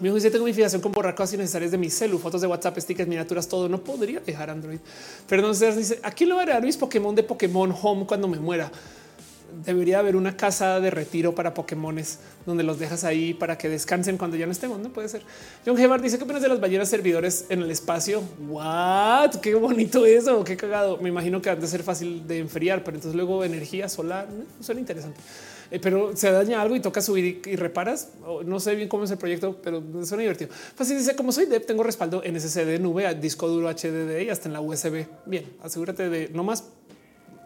[0.00, 2.46] Mi hijo dice tengo mi fijación con borrar cosas innecesarias de mi celu, fotos de
[2.46, 3.68] WhatsApp, stickers, miniaturas, todo.
[3.68, 4.78] No podría dejar Android.
[5.30, 8.70] Entonces dice aquí lo haré mis Pokémon de Pokémon Home cuando me muera
[9.64, 14.16] debería haber una casa de retiro para Pokémones donde los dejas ahí para que descansen
[14.16, 14.78] cuando ya no estemos.
[14.78, 15.22] No puede ser.
[15.64, 18.22] John Gebhardt dice que apenas de las ballenas servidores en el espacio.
[18.48, 19.36] What?
[19.42, 20.44] Qué bonito eso.
[20.44, 20.98] Qué cagado.
[20.98, 24.28] Me imagino que ha de ser fácil de enfriar, pero entonces luego energía solar
[24.60, 25.18] suena interesante.
[25.70, 28.10] Eh, pero se daña algo y toca subir y, reparas.
[28.44, 30.50] no sé bien cómo es el proyecto, pero suena divertido.
[30.52, 34.30] Fácil dice como soy dev, tengo respaldo en SSD nube, a disco duro HDD y
[34.30, 35.06] hasta en la USB.
[35.26, 36.64] Bien, asegúrate de no más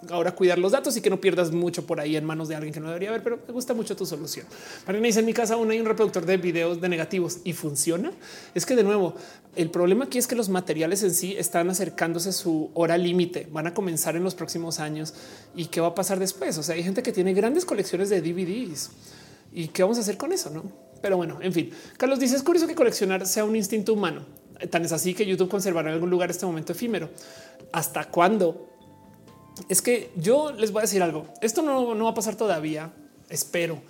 [0.09, 2.73] ahora cuidar los datos y que no pierdas mucho por ahí en manos de alguien
[2.73, 4.47] que no debería haber, pero me gusta mucho tu solución.
[4.87, 8.13] Marina dice en mi casa aún hay un reproductor de videos de negativos y funciona.
[8.55, 9.15] Es que de nuevo,
[9.57, 13.49] el problema aquí es que los materiales en sí están acercándose a su hora límite,
[13.51, 15.15] van a comenzar en los próximos años
[15.55, 16.57] y qué va a pasar después.
[16.59, 18.91] O sea, hay gente que tiene grandes colecciones de DVDs
[19.53, 20.91] y qué vamos a hacer con eso, no?
[21.03, 24.25] Pero bueno, en fin, Carlos dice es curioso que coleccionar sea un instinto humano.
[24.71, 27.09] Tan es así que YouTube conservará en algún lugar este momento efímero.
[27.73, 28.70] ¿Hasta cuándo?
[29.69, 31.27] Es que yo les voy a decir algo.
[31.41, 32.93] Esto no, no va a pasar todavía,
[33.29, 33.81] espero.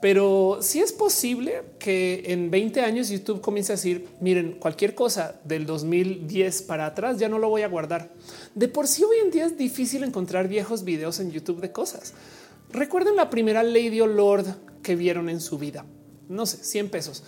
[0.00, 5.34] Pero sí es posible que en 20 años YouTube comience a decir, miren, cualquier cosa
[5.44, 8.10] del 2010 para atrás ya no lo voy a guardar.
[8.54, 12.14] De por sí hoy en día es difícil encontrar viejos videos en YouTube de cosas.
[12.72, 14.46] Recuerden la primera Lady o Lord
[14.82, 15.84] que vieron en su vida.
[16.30, 17.22] No sé, 100 pesos.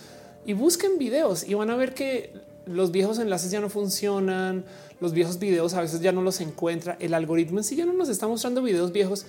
[0.45, 2.33] Y busquen videos y van a ver que
[2.65, 4.65] los viejos enlaces ya no funcionan,
[5.03, 7.93] los viejos videos a veces ya no los encuentra, el algoritmo en sí ya no
[7.93, 9.25] nos está mostrando videos viejos.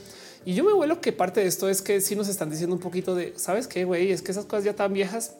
[0.47, 2.81] Y yo me vuelo que parte de esto es que sí nos están diciendo un
[2.81, 4.13] poquito de, ¿sabes qué, güey?
[4.13, 5.35] Es que esas cosas ya están viejas,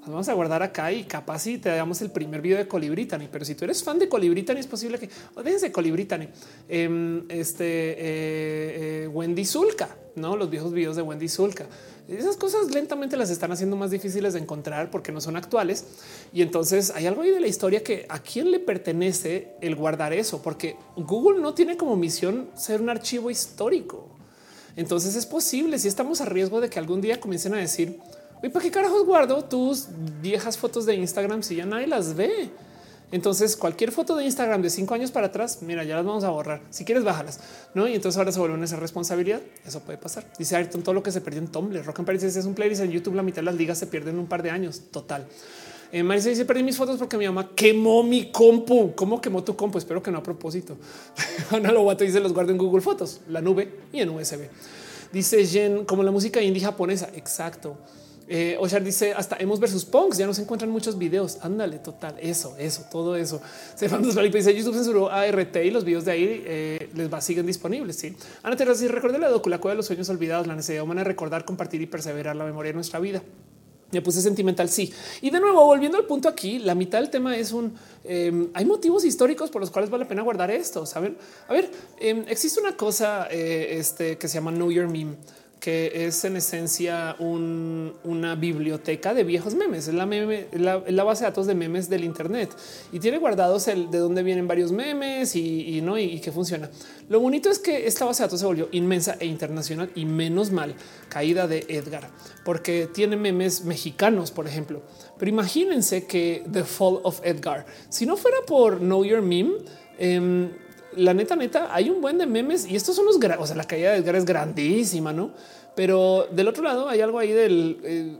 [0.00, 3.28] las vamos a guardar acá y capaz si te damos el primer video de Colibritani.
[3.30, 6.28] Pero si tú eres fan de Colibritani, es posible que, o déjense Colibritani,
[6.68, 10.36] eh, este eh, eh, Wendy Zulka, ¿no?
[10.36, 11.66] Los viejos videos de Wendy Zulka
[12.08, 15.84] esas cosas lentamente las están haciendo más difíciles de encontrar porque no son actuales.
[16.32, 20.12] Y entonces hay algo ahí de la historia que a quién le pertenece el guardar
[20.12, 24.08] eso, porque Google no tiene como misión ser un archivo histórico.
[24.76, 27.98] Entonces es posible si estamos a riesgo de que algún día comiencen a decir,
[28.42, 29.88] ¿y ¿para qué carajos guardo tus
[30.20, 32.50] viejas fotos de Instagram si ya nadie las ve?
[33.12, 36.30] Entonces, cualquier foto de Instagram de cinco años para atrás, mira, ya las vamos a
[36.30, 36.60] borrar.
[36.70, 37.38] Si quieres, bájalas.
[37.72, 39.40] No, y entonces ahora se vuelven esa responsabilidad.
[39.64, 40.26] Eso puede pasar.
[40.38, 41.84] Dice Ayrton, todo lo que se perdió en Tumblr.
[41.84, 43.14] Rock and Paris es un playlist en YouTube.
[43.14, 44.82] La mitad de las ligas se pierden en un par de años.
[44.90, 45.26] Total.
[45.92, 48.92] Eh, Marisa dice: Perdí mis fotos porque mi mamá quemó mi compu.
[48.96, 49.78] ¿Cómo quemó tu compu?
[49.78, 50.76] Espero que no a propósito.
[51.50, 54.48] Ana Lobato dice: Los guardo en Google Fotos, la nube y en USB.
[55.12, 57.08] Dice Jen, como la música indie japonesa.
[57.14, 57.76] Exacto.
[58.28, 60.18] Eh, dice hasta hemos versus punks.
[60.18, 61.38] Ya no se encuentran muchos videos.
[61.42, 62.16] Ándale, total.
[62.20, 63.40] Eso, eso, todo eso.
[63.76, 67.96] Se dice YouTube censuró ART y los videos de ahí eh, les va, siguen disponibles.
[67.96, 68.16] Sí.
[68.42, 71.44] Ana Teresa dice recuerda la docula de los sueños olvidados, la necesidad humana de recordar,
[71.44, 73.22] compartir y perseverar la memoria de nuestra vida.
[73.92, 74.68] Me puse sentimental.
[74.68, 74.92] Sí.
[75.20, 77.72] Y de nuevo, volviendo al punto aquí, la mitad del tema es un
[78.04, 80.84] em, hay motivos históricos por los cuales vale la pena guardar esto.
[80.86, 81.16] Saben?
[81.46, 81.70] A ver,
[82.00, 85.16] em, existe una cosa eh, este, que se llama Know Your Meme
[85.60, 89.88] que es en esencia una biblioteca de viejos memes.
[89.88, 90.06] Es la,
[90.86, 92.50] la, base de datos de memes del Internet
[92.92, 96.70] y tiene guardados el de dónde vienen varios memes y, no y, qué funciona.
[97.08, 100.50] Lo bonito es que esta base de datos se volvió inmensa e internacional y menos
[100.50, 100.74] mal
[101.08, 102.10] caída de Edgar,
[102.44, 104.82] porque tiene memes mexicanos, por ejemplo.
[105.18, 109.54] Pero imagínense que The Fall of Edgar, si no fuera por Know Your Meme,
[109.98, 110.50] em,
[110.96, 113.64] la neta, neta, hay un buen de memes y estos son los, o sea, la
[113.64, 115.30] caída de Edgar es grandísima, ¿no?
[115.74, 117.78] Pero del otro lado hay algo ahí del...
[117.84, 118.16] Eh,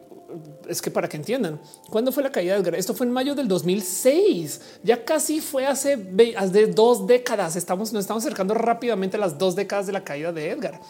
[0.68, 2.74] es que para que entiendan, ¿cuándo fue la caída de Edgar?
[2.74, 4.60] Esto fue en mayo del 2006.
[4.82, 5.96] Ya casi fue hace,
[6.74, 7.56] dos décadas.
[7.56, 10.80] Estamos, nos estamos acercando rápidamente a las dos décadas de la caída de Edgar.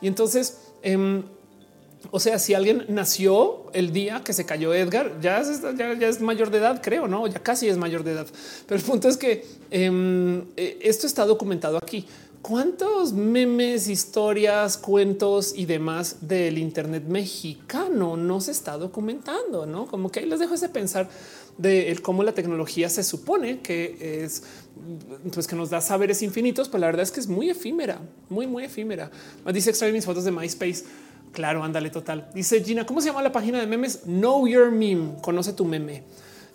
[0.00, 0.58] Y entonces...
[0.82, 1.22] Eh,
[2.10, 6.58] o sea, si alguien nació el día que se cayó Edgar, ya es, mayor de
[6.58, 7.26] edad, creo, no?
[7.26, 8.26] Ya casi es mayor de edad.
[8.66, 12.06] Pero el punto es que em, e, esto está documentado aquí.
[12.42, 19.66] ¿Cuántos memes, historias, cuentos y demás del Internet mexicano no se está documentando?
[19.66, 21.08] No como que ahí les dejo ese pensar
[21.58, 24.44] de cómo la tecnología se supone que es
[25.32, 28.46] pues que nos da saberes infinitos, pero la verdad es que es muy efímera, muy,
[28.46, 29.10] muy efímera.
[29.52, 30.84] Dice extraer mis fotos de MySpace.
[31.36, 32.30] Claro, ándale total.
[32.32, 34.04] Dice Gina, ¿cómo se llama la página de memes?
[34.04, 35.20] Know Your Meme.
[35.20, 36.02] Conoce tu meme.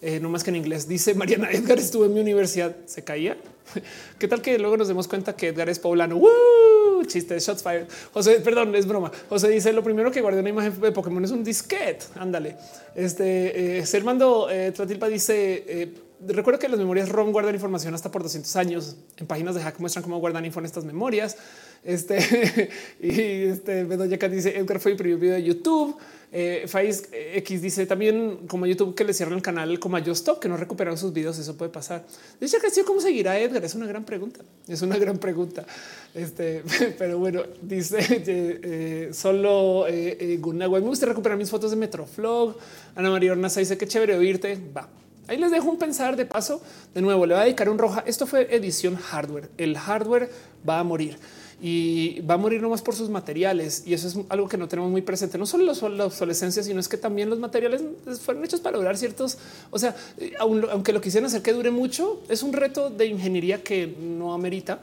[0.01, 0.87] Eh, no más que en inglés.
[0.87, 2.75] Dice Mariana Edgar estuvo en mi universidad.
[2.87, 3.37] Se caía.
[4.17, 6.17] ¿Qué tal que luego nos demos cuenta que Edgar es poblano?
[6.17, 7.05] ¡Woo!
[7.05, 7.85] Chiste, shots fired.
[8.11, 9.11] José, perdón, es broma.
[9.29, 12.05] José dice lo primero que guardé una imagen de Pokémon es un disquete.
[12.15, 12.55] Ándale.
[12.95, 15.93] Este eh, Sermando eh, Tratilpa dice eh,
[16.27, 18.95] recuerdo que las memorias ROM guardan información hasta por 200 años.
[19.17, 21.37] En páginas de hack muestran cómo guardan info en estas memorias.
[21.83, 25.97] Este y este Bedoya dice Edgar fue el primer video de YouTube.
[26.33, 30.39] Eh, Faiz X dice también como YouTube que le cierran el canal como a Stop,
[30.39, 31.39] que no recuperaron sus videos.
[31.39, 32.05] Eso puede pasar.
[32.39, 33.65] Dice que cómo seguirá Edgar.
[33.65, 34.41] Es una gran pregunta.
[34.67, 35.65] Es una gran pregunta.
[36.13, 36.63] Este,
[36.97, 42.55] pero bueno, dice eh, eh, solo eh, eh Me gusta recuperar mis fotos de Metroflog.
[42.95, 44.57] Ana María Ornaza dice que chévere oírte.
[44.75, 44.87] Va.
[45.27, 46.61] Ahí les dejo un pensar de paso.
[46.93, 48.03] De nuevo, le voy a dedicar un roja.
[48.05, 49.49] Esto fue edición hardware.
[49.57, 50.29] El hardware
[50.67, 51.17] va a morir
[51.63, 53.83] y va a morir nomás por sus materiales.
[53.85, 55.37] Y eso es algo que no tenemos muy presente.
[55.37, 57.83] No solo la obsolescencia, sino es que también los materiales
[58.19, 59.37] fueron hechos para durar ciertos.
[59.69, 59.95] O sea,
[60.39, 64.79] aunque lo quisieran hacer que dure mucho, es un reto de ingeniería que no amerita.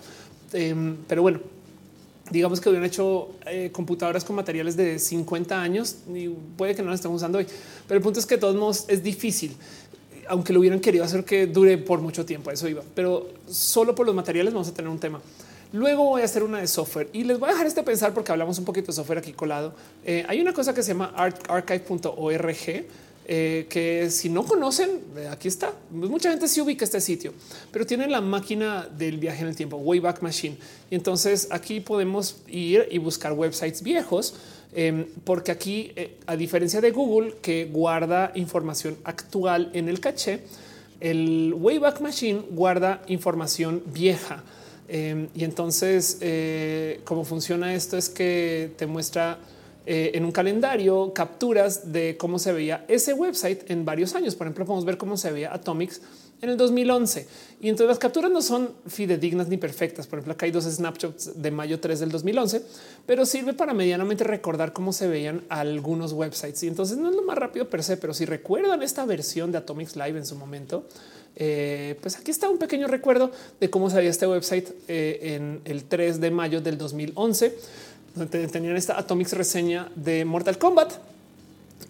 [0.52, 1.40] Em, pero bueno,
[2.30, 6.90] digamos que hubieran hecho eh, computadoras con materiales de 50 años y puede que no
[6.90, 7.46] las estemos usando hoy.
[7.88, 9.56] Pero el punto es que de todos modos es difícil,
[10.28, 12.52] aunque lo hubieran querido hacer que dure por mucho tiempo.
[12.52, 15.20] Eso iba, pero solo por los materiales vamos a tener un tema.
[15.72, 18.32] Luego voy a hacer una de software y les voy a dejar este pensar porque
[18.32, 19.74] hablamos un poquito de software aquí colado.
[20.04, 22.86] Eh, hay una cosa que se llama archive.org
[23.30, 25.74] eh, que si no conocen, eh, aquí está.
[25.90, 27.34] Mucha gente sí ubica este sitio,
[27.70, 30.56] pero tienen la máquina del viaje en el tiempo, Wayback Machine.
[30.90, 34.36] Y entonces aquí podemos ir y buscar websites viejos,
[34.72, 35.92] em, porque aquí,
[36.26, 40.44] a diferencia de Google, que guarda información actual en el caché,
[41.00, 44.42] el Wayback Machine guarda información vieja.
[44.88, 46.18] Em, y entonces,
[47.04, 49.38] cómo funciona esto es que te muestra
[49.90, 54.34] eh, en un calendario capturas de cómo se veía ese website en varios años.
[54.34, 56.02] Por ejemplo, podemos ver cómo se veía Atomics
[56.42, 57.26] en el 2011.
[57.62, 60.06] Y entonces las capturas no son fidedignas ni perfectas.
[60.06, 62.62] Por ejemplo, acá hay dos snapshots de mayo 3 del 2011,
[63.06, 66.62] pero sirve para medianamente recordar cómo se veían algunos websites.
[66.64, 69.56] Y entonces no es lo más rápido per se, pero si recuerdan esta versión de
[69.56, 70.84] Atomics Live en su momento,
[71.40, 75.60] eh, pues aquí está un pequeño recuerdo de cómo se veía este website eh, en
[75.64, 77.54] el 3 de mayo del 2011
[78.16, 80.94] donde tenían esta Atomics reseña de Mortal Kombat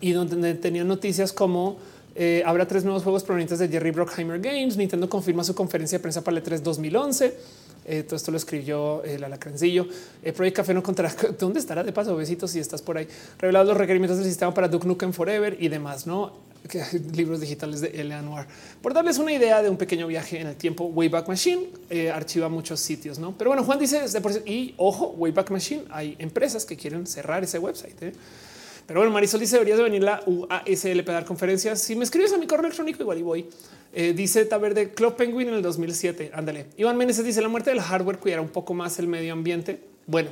[0.00, 1.78] y donde tenían noticias como
[2.20, 4.76] eh, habrá tres nuevos juegos provenientes de Jerry Brockheimer Games.
[4.76, 7.34] Nintendo confirma su conferencia de prensa para el 3 2011.
[7.86, 9.86] Eh, todo esto lo escribió el alacrancillo.
[10.22, 12.16] El Project Café no contará dónde estará de paso.
[12.16, 13.06] Besitos si estás por ahí.
[13.38, 16.08] Revelado los requerimientos del sistema para Duke Nukem Forever y demás.
[16.08, 16.32] No
[17.14, 18.46] libros digitales de Eleanor.
[18.82, 22.48] Por darles una idea de un pequeño viaje en el tiempo, Wayback Machine eh, archiva
[22.48, 23.36] muchos sitios, ¿no?
[23.36, 24.02] Pero bueno, Juan dice,
[24.46, 28.02] y ojo, Wayback Machine, hay empresas que quieren cerrar ese website.
[28.02, 28.12] ¿eh?
[28.86, 31.80] Pero bueno, Marisol dice, deberías de venir la UASL para dar conferencias.
[31.80, 33.46] Si me escribes a mi correo electrónico, igual y voy.
[33.92, 36.30] Eh, dice Taverde Club Penguin en el 2007.
[36.32, 36.66] Ándale.
[36.78, 39.80] Iván Meneses dice, la muerte del hardware cuidará un poco más el medio ambiente.
[40.06, 40.30] Bueno,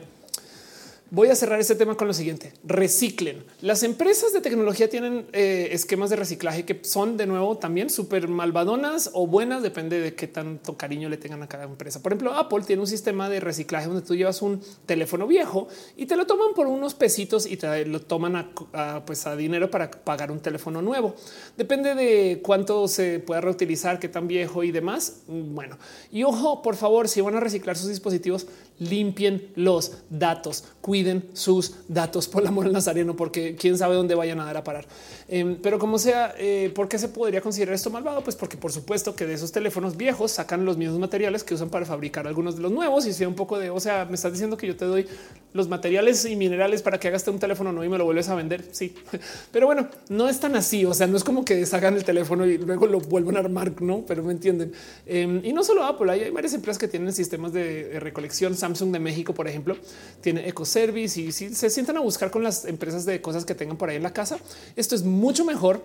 [1.08, 2.52] Voy a cerrar este tema con lo siguiente.
[2.64, 3.44] Reciclen.
[3.60, 8.26] Las empresas de tecnología tienen eh, esquemas de reciclaje que son de nuevo también súper
[8.26, 12.02] malvadonas o buenas, depende de qué tanto cariño le tengan a cada empresa.
[12.02, 16.06] Por ejemplo, Apple tiene un sistema de reciclaje donde tú llevas un teléfono viejo y
[16.06, 19.88] te lo toman por unos pesitos y te lo toman a, pues a dinero para
[19.88, 21.14] pagar un teléfono nuevo.
[21.56, 25.18] Depende de cuánto se pueda reutilizar, qué tan viejo y demás.
[25.28, 25.78] Bueno,
[26.10, 31.74] y ojo, por favor, si van a reciclar sus dispositivos, limpien los datos, cuiden sus
[31.88, 34.86] datos por la amor nazareno, porque quién sabe dónde vayan a dar a parar.
[35.28, 38.22] Em, pero como sea, eh, ¿por qué se podría considerar esto malvado?
[38.22, 41.68] Pues porque por supuesto que de esos teléfonos viejos sacan los mismos materiales que usan
[41.68, 44.32] para fabricar algunos de los nuevos y sea un poco de, o sea, me estás
[44.32, 45.06] diciendo que yo te doy
[45.52, 48.34] los materiales y minerales para que hagas un teléfono nuevo y me lo vuelves a
[48.34, 48.64] vender.
[48.72, 48.94] Sí,
[49.50, 50.84] pero bueno, no es tan así.
[50.84, 53.80] O sea, no es como que sacan el teléfono y luego lo vuelven a armar,
[53.82, 54.72] no, pero me entienden.
[55.06, 58.98] Em, y no solo Apple, hay varias empresas que tienen sistemas de recolección Samsung de
[58.98, 59.76] México, por ejemplo,
[60.20, 63.76] tiene EcoService y si se sientan a buscar con las empresas de cosas que tengan
[63.76, 64.38] por ahí en la casa,
[64.74, 65.82] esto es mucho mejor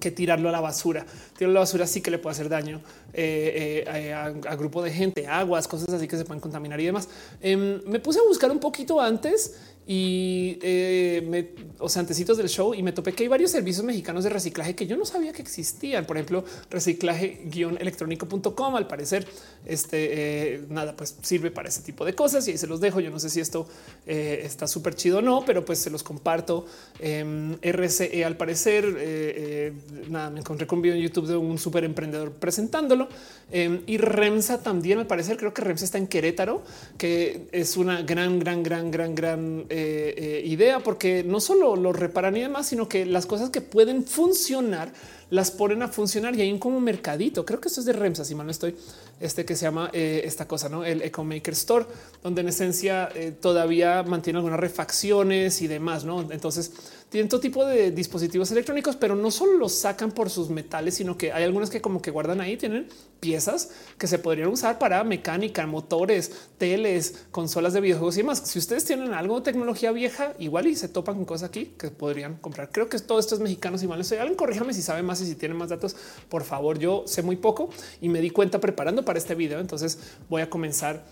[0.00, 1.06] que tirarlo a la basura.
[1.38, 2.80] Tirarlo a la basura sí que le puede hacer daño
[3.12, 7.08] eh, eh, a, grupo de gente, aguas, cosas así que se pueden contaminar y demás.
[7.40, 9.54] Em, me puse a buscar un poquito antes
[9.84, 11.48] y eh, me,
[11.80, 14.76] o sea, antecitos del show y me topé que hay varios servicios mexicanos de reciclaje
[14.76, 16.06] que yo no sabía que existían.
[16.06, 18.76] Por ejemplo, reciclaje-electrónico.com.
[18.76, 19.26] Al parecer,
[19.66, 23.00] este eh, nada, pues sirve para ese tipo de cosas y ahí se los dejo.
[23.00, 23.66] Yo no sé si esto
[24.06, 26.64] eh, está súper chido o no, pero pues se los comparto.
[27.00, 29.72] Em, RCE, al parecer,
[30.08, 33.08] nada, me encontré con un video en YouTube de un súper emprendedor presentándolo
[33.50, 35.00] em, y Remsa también.
[35.00, 36.62] Al parecer, creo que Remsa está en Querétaro,
[36.96, 41.94] que es una gran, gran, gran, gran, gran eh, eh, idea, porque no solo lo
[41.94, 44.92] reparan y demás, sino que las cosas que pueden funcionar
[45.30, 47.46] las ponen a funcionar y hay un como mercadito.
[47.46, 48.76] Creo que esto es de Remsa, si mal no estoy,
[49.18, 51.86] este que se llama eh, esta cosa, no el Eco Maker Store,
[52.22, 53.08] donde en esencia
[53.40, 56.04] todavía mantiene algunas refacciones y demás.
[56.04, 56.72] No, entonces
[57.08, 61.18] tienen todo tipo de dispositivos electrónicos, pero no solo los sacan por sus metales, sino
[61.18, 62.88] que hay algunas que como que guardan ahí, tienen
[63.20, 68.42] piezas que se podrían usar para mecánica, motores, teles, consolas de videojuegos y demás.
[68.46, 71.90] Si ustedes tienen algo de tecnología vieja, igual y se topan con cosas aquí que
[71.90, 72.70] podrían comprar.
[72.72, 73.76] Creo que todo esto es mexicano.
[73.76, 75.94] Si mal no alguien corríjame si sabe más y si tiene más datos,
[76.30, 76.78] por favor.
[76.78, 77.68] Yo sé muy poco
[78.00, 79.60] y me di cuenta preparando para este video.
[79.60, 79.98] Entonces
[80.30, 81.04] voy a comenzar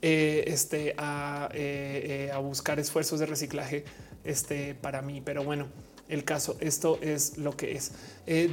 [0.00, 3.84] eh, este, a, eh, eh, a buscar esfuerzos de reciclaje
[4.22, 5.20] este, para mí.
[5.24, 5.66] Pero bueno,
[6.08, 7.90] el caso, esto es lo que es.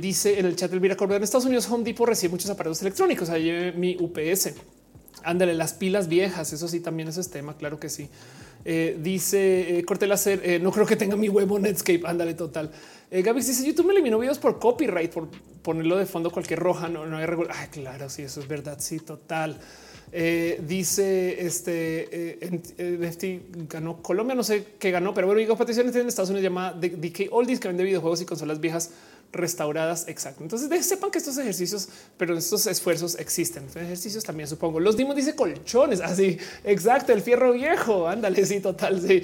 [0.02, 3.30] Dice en el chat Elvira Cordero, en Estados Unidos Home Depot recibe muchos aparatos electrónicos.
[3.30, 4.56] Ahí mi UPS.
[5.24, 6.52] Ándale, las pilas viejas.
[6.52, 7.56] Eso sí, también eso es tema.
[7.56, 8.10] Claro que sí.
[8.64, 12.02] Dice eh, Corte Láser, no creo que tenga mi huevo Netscape.
[12.06, 12.72] Ándale, total.
[13.12, 15.30] Gaby dice: YouTube me eliminó videos por copyright, por
[15.62, 16.90] ponerlo de fondo cualquier roja.
[16.90, 17.70] No, hay regular.
[17.70, 18.78] claro, sí, eso es verdad.
[18.80, 19.60] Sí, total.
[20.11, 22.36] Eh, dice este
[22.77, 26.73] eh, ganó Colombia, no sé qué ganó, pero bueno, digo peticiones en Estados Unidos llamada
[26.73, 28.91] DK Oldies que vende videojuegos y consolas viejas
[29.36, 30.07] restauradas.
[30.07, 30.44] Exacto.
[30.44, 33.65] Entonces sepan que estos ejercicios, pero estos esfuerzos existen.
[33.76, 34.80] Ejercicios también supongo.
[34.80, 36.02] Los dimos dice colchones.
[36.02, 37.14] Así exacto.
[37.14, 38.07] El fierro viejo.
[38.07, 38.45] Ándale.
[38.45, 39.02] Sí, total.
[39.02, 39.22] Sí,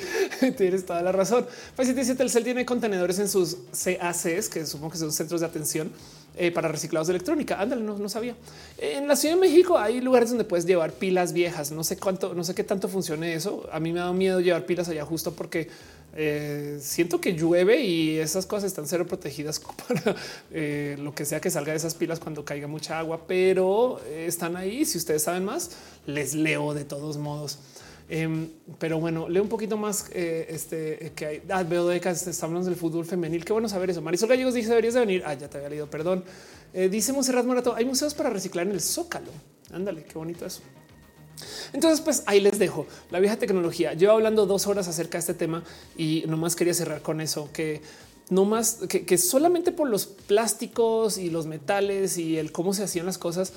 [0.57, 1.45] tienes toda la razón.
[1.75, 5.91] Pues dice Telcel tiene contenedores en sus CACs, que supongo que son centros de atención
[6.37, 7.59] eh, para reciclados de electrónica.
[7.59, 8.35] Ándale, no, sabía.
[8.77, 11.71] En la Ciudad de México hay lugares donde puedes llevar pilas viejas.
[11.71, 13.67] No sé cuánto, no sé qué tanto funcione eso.
[13.71, 15.67] A mí me da miedo llevar pilas allá justo porque
[16.15, 20.15] eh, siento que llueve y esas cosas están cero protegidas para
[20.51, 24.55] eh, lo que sea que salga de esas pilas cuando caiga mucha agua, pero están
[24.55, 24.85] ahí.
[24.85, 25.71] Si ustedes saben más,
[26.05, 27.59] les leo de todos modos.
[28.13, 31.41] Em, pero bueno, leo un poquito más eh, este que hay.
[31.49, 33.45] Ah, veo que estamos del fútbol femenil.
[33.45, 34.01] Qué bueno saber eso.
[34.01, 35.23] Marisol Gallegos dice deberías de venir.
[35.25, 35.89] Ah, ya te había leído.
[35.89, 36.25] Perdón.
[36.73, 37.73] Eh, dice Monserrat Morato.
[37.73, 39.31] Hay museos para reciclar en el Zócalo.
[39.71, 40.59] Ándale, qué bonito eso.
[41.71, 43.93] Entonces, pues ahí les dejo la vieja tecnología.
[43.93, 45.63] Yo hablando dos horas acerca de este tema
[45.97, 47.81] y nomás quería cerrar con eso que
[48.29, 52.83] no más que, que solamente por los plásticos y los metales y el cómo se
[52.83, 53.53] hacían las cosas,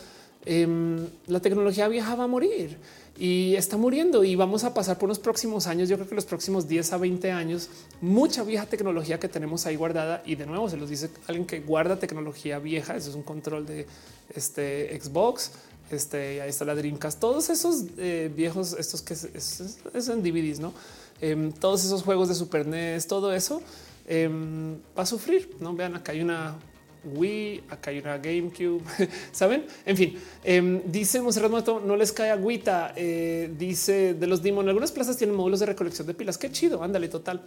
[0.47, 2.79] em, la tecnología vieja va a morir
[3.17, 5.89] y está muriendo y vamos a pasar por los próximos años.
[5.89, 7.69] Yo creo que los próximos 10 a 20 años,
[8.01, 10.23] mucha vieja tecnología que tenemos ahí guardada.
[10.27, 12.97] Y de nuevo se los dice alguien que guarda tecnología vieja.
[12.97, 13.87] Eso es un control de
[14.35, 15.53] este Xbox.
[15.91, 20.73] Este ahí está la Dreamcast, todos esos eh, viejos, estos que es, DVDs, no?
[21.21, 23.63] Em, todos esos juegos de Super NES, todo eso
[24.09, 25.55] em, va a sufrir.
[25.61, 26.57] No vean, acá hay una
[27.05, 28.83] Wii, acá hay una GameCube,
[29.33, 29.67] saben?
[29.85, 32.93] En fin, eh, dice Monserrat Mato, no les cae agüita.
[32.97, 36.39] Eh, dice de los Demon, algunas plazas tienen módulos de recolección de pilas.
[36.39, 37.43] Qué chido, ándale, total.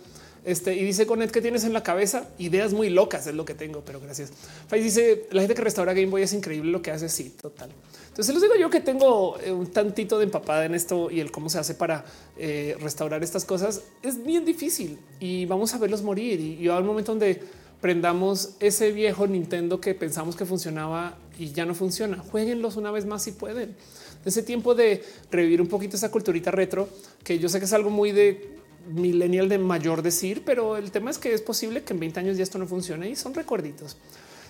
[0.45, 3.53] Este y dice Conet que tienes en la cabeza ideas muy locas, es lo que
[3.53, 4.31] tengo, pero gracias.
[4.67, 7.09] Faiz dice la gente que restaura Game Boy es increíble lo que hace.
[7.09, 7.69] Sí, total.
[8.07, 11.31] Entonces les digo yo que tengo eh, un tantito de empapada en esto y el
[11.31, 12.05] cómo se hace para
[12.37, 16.39] eh, restaurar estas cosas es bien difícil y vamos a verlos morir.
[16.39, 17.41] Y, y va un momento donde
[17.81, 22.17] prendamos ese viejo Nintendo que pensamos que funcionaba y ya no funciona.
[22.17, 23.75] Jueguenlos una vez más si pueden.
[24.25, 26.89] Ese tiempo de revivir un poquito esa culturita retro,
[27.23, 28.57] que yo sé que es algo muy de
[28.89, 32.37] millennial de mayor decir, pero el tema es que es posible que en 20 años
[32.37, 33.97] ya esto no funcione y son recuerditos.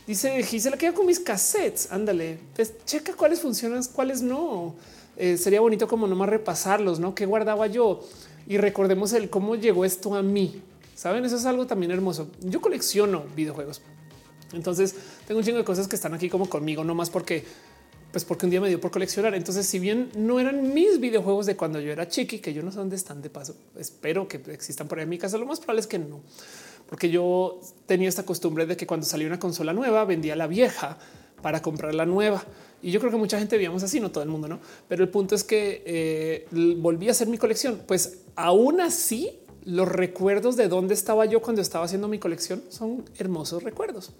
[0.05, 1.91] Dice Gisela, queda con mis cassettes?
[1.91, 4.75] Ándale, pues checa cuáles funcionan, cuáles no.
[5.17, 7.13] Eh, sería bonito como nomás repasarlos, ¿no?
[7.13, 8.03] ¿Qué guardaba yo?
[8.47, 10.61] Y recordemos el cómo llegó esto a mí.
[10.98, 12.32] Saben, eso es algo también hermoso.
[12.41, 13.82] Yo colecciono videojuegos.
[14.52, 14.95] Entonces
[15.28, 17.45] tengo un chingo de cosas que están aquí como conmigo, no más porque,
[18.11, 19.36] pues porque un día me dio por coleccionar.
[19.36, 22.72] Entonces, si bien no eran mis videojuegos de cuando yo era chiqui, que yo no
[22.72, 25.38] sé dónde están de paso, espero que existan por ahí en mi casa.
[25.38, 26.22] Lo más probable es que no,
[26.90, 30.98] porque yo tenía esta costumbre de que cuando salía una consola nueva vendía la vieja
[31.44, 32.44] para comprar la nueva.
[32.82, 34.60] Y yo creo que mucha gente veíamos así, no todo el mundo, no?
[34.88, 36.48] Pero el punto es que eh,
[36.78, 37.84] volví a hacer mi colección.
[37.86, 43.03] Pues aún así los recuerdos de dónde estaba yo cuando estaba haciendo mi colección son
[43.18, 44.11] hermosos recuerdos.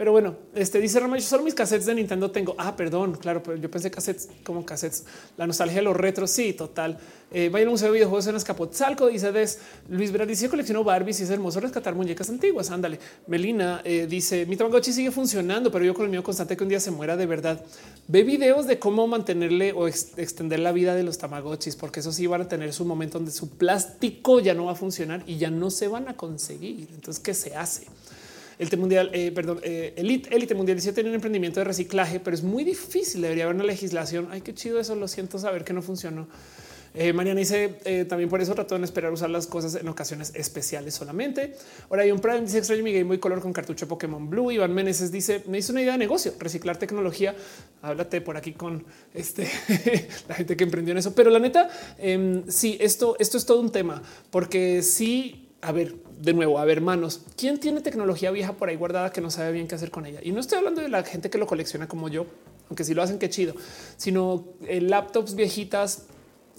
[0.00, 2.54] Pero bueno, este dice Rama, yo solo mis cassettes de Nintendo tengo.
[2.56, 5.04] Ah, perdón, claro, pero yo pensé cassettes como cassettes.
[5.36, 6.98] La nostalgia de los retros, sí, total.
[7.30, 9.58] Eh, vaya al museo de videojuegos en Escapotzalco, dice Des.
[9.90, 12.70] Luis Vera dice colecciono Barbies y es hermoso rescatar muñecas antiguas.
[12.70, 12.98] Ándale.
[13.26, 16.70] Melina eh, dice mi Tamagotchi sigue funcionando, pero yo con el mío constante que un
[16.70, 17.62] día se muera de verdad.
[18.08, 22.26] Ve videos de cómo mantenerle o extender la vida de los Tamagotchis, porque eso sí
[22.26, 25.50] van a tener su momento donde su plástico ya no va a funcionar y ya
[25.50, 26.88] no se van a conseguir.
[26.94, 27.86] Entonces, ¿qué se hace?
[28.60, 32.42] El mundial, eh, perdón, eh, Elite, Mundial dice tiene un emprendimiento de reciclaje, pero es
[32.42, 33.22] muy difícil.
[33.22, 34.28] Debería haber una legislación.
[34.30, 34.94] Ay, qué chido eso.
[34.94, 36.28] Lo siento saber que no funcionó.
[36.92, 40.32] Eh, Mariana dice eh, también por eso trató de esperar usar las cosas en ocasiones
[40.34, 41.54] especiales solamente.
[41.88, 44.50] Ahora hay un Prime dice extraño mi Game Boy Color con cartucho Pokémon Blue.
[44.50, 47.34] Iván Meneses dice me hizo una idea de negocio, reciclar tecnología.
[47.82, 48.84] Háblate por aquí con
[49.14, 49.48] este
[50.28, 51.14] la gente que emprendió en eso.
[51.14, 55.94] Pero la neta, eh, sí, esto, esto es todo un tema porque sí, a ver,
[56.20, 59.52] de nuevo, a ver, manos, ¿quién tiene tecnología vieja por ahí guardada que no sabe
[59.52, 60.20] bien qué hacer con ella?
[60.22, 62.26] Y no estoy hablando de la gente que lo colecciona como yo,
[62.68, 63.54] aunque si lo hacen, qué chido,
[63.96, 66.04] sino eh, laptops viejitas,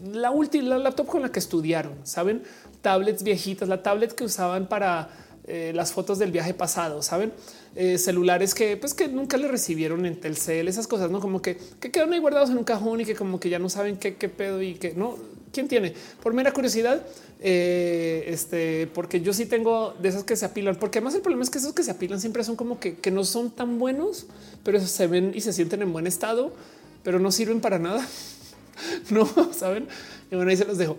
[0.03, 2.41] la última laptop con la que estudiaron, saben,
[2.81, 5.09] tablets viejitas, la tablet que usaban para
[5.45, 7.31] eh, las fotos del viaje pasado, saben,
[7.75, 11.57] eh, celulares que pues que nunca le recibieron en Telcel, esas cosas, no como que,
[11.79, 14.15] que quedaron ahí guardados en un cajón y que como que ya no saben qué,
[14.15, 15.17] qué pedo y que no.
[15.51, 15.93] ¿Quién tiene?
[16.23, 17.05] Por mera curiosidad,
[17.43, 21.43] eh, este, porque yo sí tengo de esas que se apilan, porque además el problema
[21.43, 24.27] es que esos que se apilan siempre son como que, no son tan buenos,
[24.63, 26.53] pero se ven y se sienten en buen estado,
[27.03, 28.07] pero no sirven para nada.
[29.09, 29.87] no saben.
[30.29, 30.97] Y bueno, ahí se los dejo.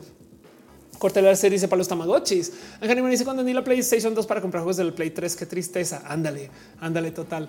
[0.98, 2.52] Cortelar se dice para los tamagotchis.
[2.80, 5.36] Ángel dice cuando ni la PlayStation 2 para comprar juegos del Play 3.
[5.36, 6.02] Qué tristeza.
[6.06, 6.50] Ándale,
[6.80, 7.48] ándale, total.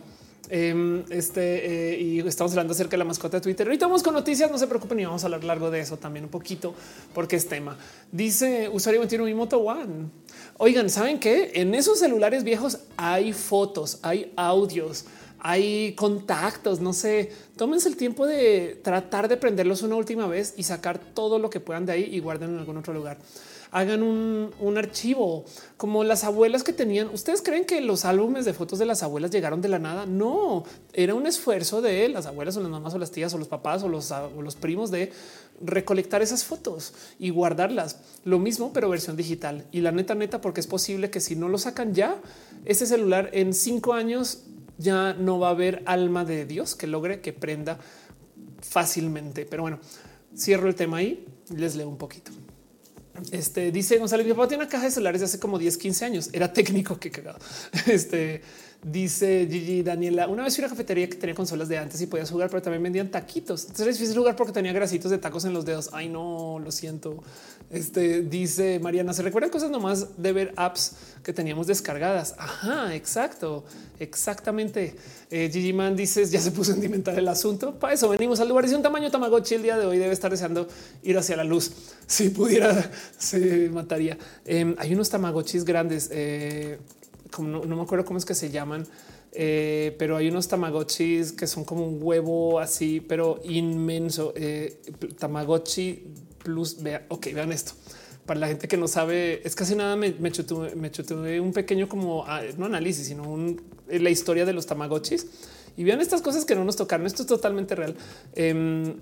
[0.56, 3.66] Em, este eh, y estamos hablando acerca de la mascota de Twitter.
[3.66, 4.52] Ahorita vamos con noticias.
[4.52, 6.76] No se preocupen y vamos a hablar largo de eso también un poquito
[7.12, 7.76] porque es tema.
[8.12, 10.12] Dice usuario 21 mi Moto One.
[10.60, 15.06] Oigan, saben que en esos celulares viejos hay fotos, hay audios,
[15.40, 16.80] hay contactos.
[16.82, 21.40] No sé, tómense el tiempo de tratar de prenderlos una última vez y sacar todo
[21.40, 23.18] lo que puedan de ahí y guarden en algún otro lugar
[23.74, 25.45] hagan un, archivo
[25.78, 27.10] como las abuelas que tenían.
[27.10, 30.06] ¿Ustedes creen que los álbumes de fotos de las abuelas llegaron de la nada?
[30.06, 30.64] No,
[30.94, 33.82] era un esfuerzo de las abuelas o las mamás o las tías o los papás
[33.84, 35.12] o los, los primos de
[35.60, 37.98] recolectar esas fotos y guardarlas.
[38.26, 39.66] Lo mismo, pero versión digital.
[39.72, 42.22] Y la neta, neta, porque es posible que si no lo sacan ya,
[42.66, 44.44] ese celular en cinco años
[44.78, 47.80] ya no va a haber alma de Dios que logre que prenda
[48.62, 49.45] fácilmente.
[49.45, 49.80] Pero bueno,
[50.36, 51.26] cierro el tema ahí,
[51.56, 52.32] les leo un poquito.
[53.31, 56.06] Este dice Gonzalo, mi papá tiene una caja de celulares de hace como 10, 15
[56.06, 56.30] años.
[56.34, 57.40] Era técnico, que cagado.
[57.88, 58.41] Este
[58.84, 60.27] dice Gigi Daniela.
[60.27, 62.61] Una vez fui a una cafetería que tenía consolas de antes y podías jugar, pero
[62.61, 63.61] también vendían taquitos.
[63.61, 65.89] Entonces era difícil jugar porque tenía grasitos de tacos en los dedos.
[65.93, 67.23] Ay, no lo siento.
[67.69, 69.14] Este dice Mariana.
[69.14, 72.35] Se recuerdan cosas nomás de ver apps que teníamos descargadas.
[72.38, 73.64] Ajá, exacto,
[73.99, 74.95] exactamente.
[75.31, 77.80] Eh, Gigi Man dices ya se puso sentimental el asunto.
[77.80, 78.65] Para eso venimos al lugar.
[78.65, 79.97] Es un tamaño Tamagotchi el día de hoy.
[79.97, 80.68] Debe estar deseando
[81.03, 81.72] ir hacia la luz.
[82.05, 84.18] Si pudiera, se mataría.
[84.45, 86.10] Em, hay unos Tamagotchis grandes.
[86.11, 86.77] Eh,
[87.34, 88.85] como no, me acuerdo cómo es que se llaman,
[89.31, 94.34] eh, pero hay unos tamagotchis que son como un huevo así, pero inmenso.
[94.35, 94.81] Eh,
[95.18, 96.03] tamagotchi
[96.43, 96.81] plus.
[96.81, 97.73] Vea, ok, vean esto.
[98.26, 99.95] Para la gente que no sabe, es casi nada.
[99.95, 103.55] Me, me chutuve, un pequeño como ah, no análisis, sino
[103.89, 105.27] eh, la historia de los tamagotchis
[105.76, 107.07] y vean estas cosas que no nos tocaron.
[107.07, 107.95] Esto es totalmente real.
[108.35, 108.95] Em,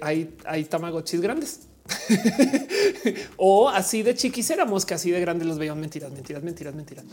[0.00, 1.60] hay, hay tamagotchis grandes
[3.36, 5.78] o así de chiquis éramos que así de grandes los veían.
[5.80, 7.04] Mentiras, mentiras, mentiras, mentiras.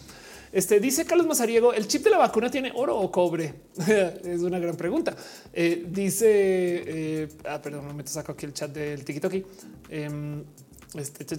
[0.54, 3.54] Este dice Carlos Mazariego: ¿el chip de la vacuna tiene oro o cobre?
[4.24, 5.16] es una gran pregunta.
[5.52, 9.34] Eh, dice, eh, ah, perdón, me saco aquí el chat del TikTok.
[9.90, 10.44] Eh,
[10.94, 11.36] este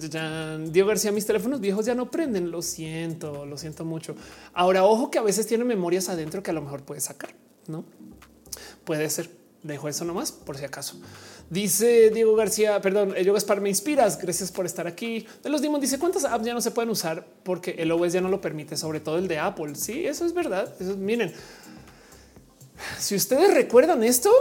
[0.69, 2.51] Diego García, mis teléfonos viejos ya no prenden.
[2.51, 4.17] Lo siento, lo siento mucho.
[4.53, 7.33] Ahora, ojo que a veces tiene memorias adentro que a lo mejor puede sacar,
[7.67, 7.85] no
[8.83, 9.29] puede ser.
[9.63, 10.97] Dejo eso nomás por si acaso.
[11.49, 14.17] Dice Diego García, perdón, yo Gaspar, me inspiras.
[14.19, 15.27] Gracias por estar aquí.
[15.43, 18.21] De los Dimos dice cuántas apps ya no se pueden usar porque el OS ya
[18.21, 19.75] no lo permite, sobre todo el de Apple.
[19.75, 20.73] Sí, eso es verdad.
[20.97, 21.31] miren,
[22.99, 24.31] si ustedes recuerdan esto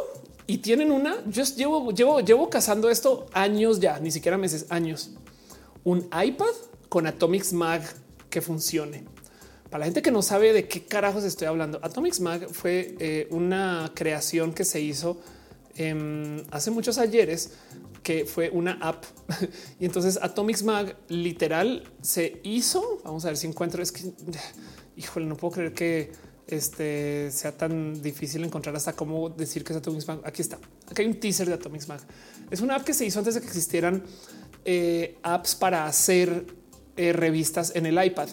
[0.46, 5.10] y tienen una, yo llevo, llevo, llevo cazando esto años ya, ni siquiera meses, años.
[5.84, 6.54] Un iPad
[6.88, 7.82] con Atomics Mag
[8.30, 9.04] que funcione.
[9.68, 13.26] Para la gente que no sabe de qué carajos estoy hablando, Atomics Mag fue eh,
[13.30, 15.20] una creación que se hizo
[15.76, 17.52] Em, hace muchos ayeres
[18.02, 19.04] que fue una app
[19.80, 23.00] y entonces Atomics Mag literal se hizo.
[23.04, 23.82] Vamos a ver si encuentro.
[23.82, 24.12] Es que
[24.96, 26.12] híjole, no puedo creer que
[26.46, 30.20] este sea tan difícil encontrar hasta cómo decir que es Atomics Mag.
[30.24, 30.58] Aquí está.
[30.90, 32.00] Aquí hay un teaser de Atomics Mag.
[32.50, 34.04] Es una app que se hizo antes de que existieran
[34.64, 36.46] eh, apps para hacer
[36.96, 38.28] eh, revistas en el iPad.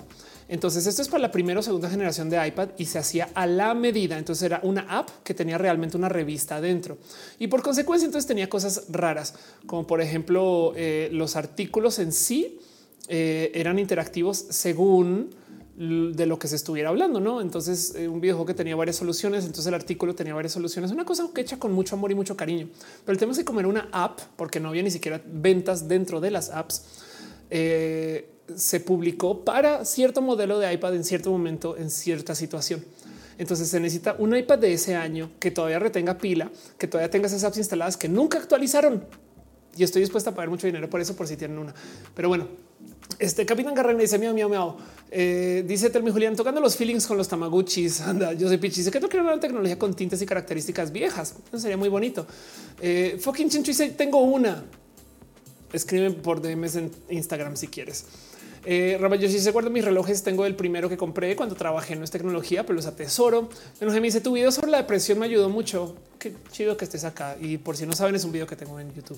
[0.52, 3.48] Entonces esto es para la primera o segunda generación de iPad y se hacía a
[3.48, 4.18] la medida.
[4.18, 6.98] Entonces era una app que tenía realmente una revista adentro
[7.40, 9.34] y por consecuencia entonces tenía cosas raras
[9.66, 12.60] como por ejemplo eh, los artículos en sí
[13.08, 15.30] eh, eran interactivos según
[15.78, 17.40] de lo que se estuviera hablando, ¿no?
[17.40, 21.06] Entonces eh, un videojuego que tenía varias soluciones, entonces el artículo tenía varias soluciones, una
[21.06, 22.68] cosa que hecha con mucho amor y mucho cariño.
[23.06, 25.88] Pero el tema es que como era una app, porque no había ni siquiera ventas
[25.88, 26.84] dentro de las apps,
[28.58, 32.84] se publicó para cierto modelo de iPad en cierto momento, en cierta situación.
[33.38, 37.28] Entonces se necesita un iPad de ese año que todavía retenga pila, que todavía tenga
[37.28, 39.04] esas apps instaladas que nunca actualizaron.
[39.76, 41.74] Y estoy dispuesta a pagar mucho dinero por eso, por si tienen una.
[42.14, 42.48] Pero bueno,
[43.20, 44.78] este Capitán Garren dice miau, miau.
[45.10, 48.02] Eh, dice Telmi Julián tocando los feelings con los tamaguchis.
[48.08, 48.82] Anda, yo soy Pichi.
[48.82, 51.36] Dice que no quiero una tecnología con tintes y características viejas.
[51.48, 52.26] Eso sería muy bonito.
[52.82, 54.64] Eh, fucking Chincho dice tengo una.
[55.74, 58.06] Escribe por DMs en Instagram si quieres.
[58.64, 62.04] Eh, yo si se acuerdan mis relojes, tengo el primero que compré cuando trabajé en
[62.04, 63.50] esta tecnología, pero los atesoro.
[63.80, 65.96] Me dice tu video sobre la depresión me ayudó mucho.
[66.20, 67.36] Qué chido que estés acá.
[67.40, 69.18] Y por si no saben, es un video que tengo en YouTube.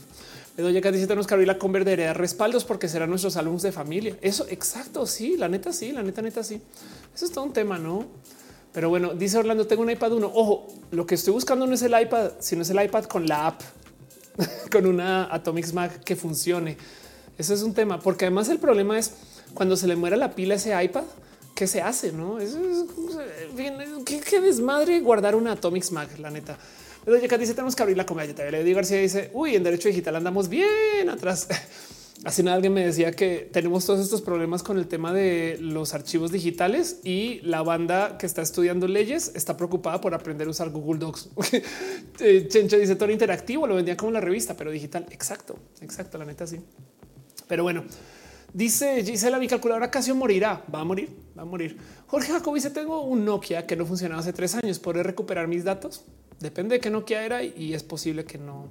[0.55, 3.63] Le doy acá dice tenemos que abrir la conver de respaldos porque serán nuestros alumnos
[3.63, 4.15] de familia.
[4.21, 5.05] Eso exacto.
[5.05, 6.61] Sí, la neta, sí, la neta, neta, sí.
[7.13, 8.05] Eso es todo un tema, no?
[8.71, 10.31] Pero bueno, dice Orlando, tengo un iPad 1.
[10.33, 13.47] Ojo, lo que estoy buscando no es el iPad, sino es el iPad con la
[13.47, 13.61] app,
[14.71, 16.77] con una Atomics Mac que funcione.
[17.37, 19.13] Eso es un tema, porque además el problema es
[19.53, 21.03] cuando se le muera la pila ese iPad,
[21.55, 22.11] ¿qué se hace?
[22.11, 22.55] No es,
[24.05, 26.57] ¿qué, desmadre guardar una Atomics Mac, la neta.
[27.05, 28.49] Pero ya dice tenemos que abrir la comedia.
[28.49, 31.47] Le digo García dice uy, en derecho digital andamos bien atrás.
[32.25, 35.93] Hace nada alguien me decía que tenemos todos estos problemas con el tema de los
[35.93, 40.69] archivos digitales y la banda que está estudiando leyes está preocupada por aprender a usar
[40.69, 41.29] Google Docs.
[42.19, 45.07] Eh, Chencho dice todo interactivo, lo vendía como la revista, pero digital.
[45.09, 46.59] Exacto, exacto, la neta sí.
[47.47, 47.83] Pero bueno,
[48.53, 50.63] dice Gisela, mi calculadora casi morirá.
[50.73, 51.77] Va a morir, va a morir.
[52.07, 54.79] Jorge Jacob dice tengo un Nokia que no funcionaba hace tres años.
[54.79, 56.05] ¿Podré recuperar mis datos?
[56.39, 58.69] Depende de qué Nokia era y es posible que no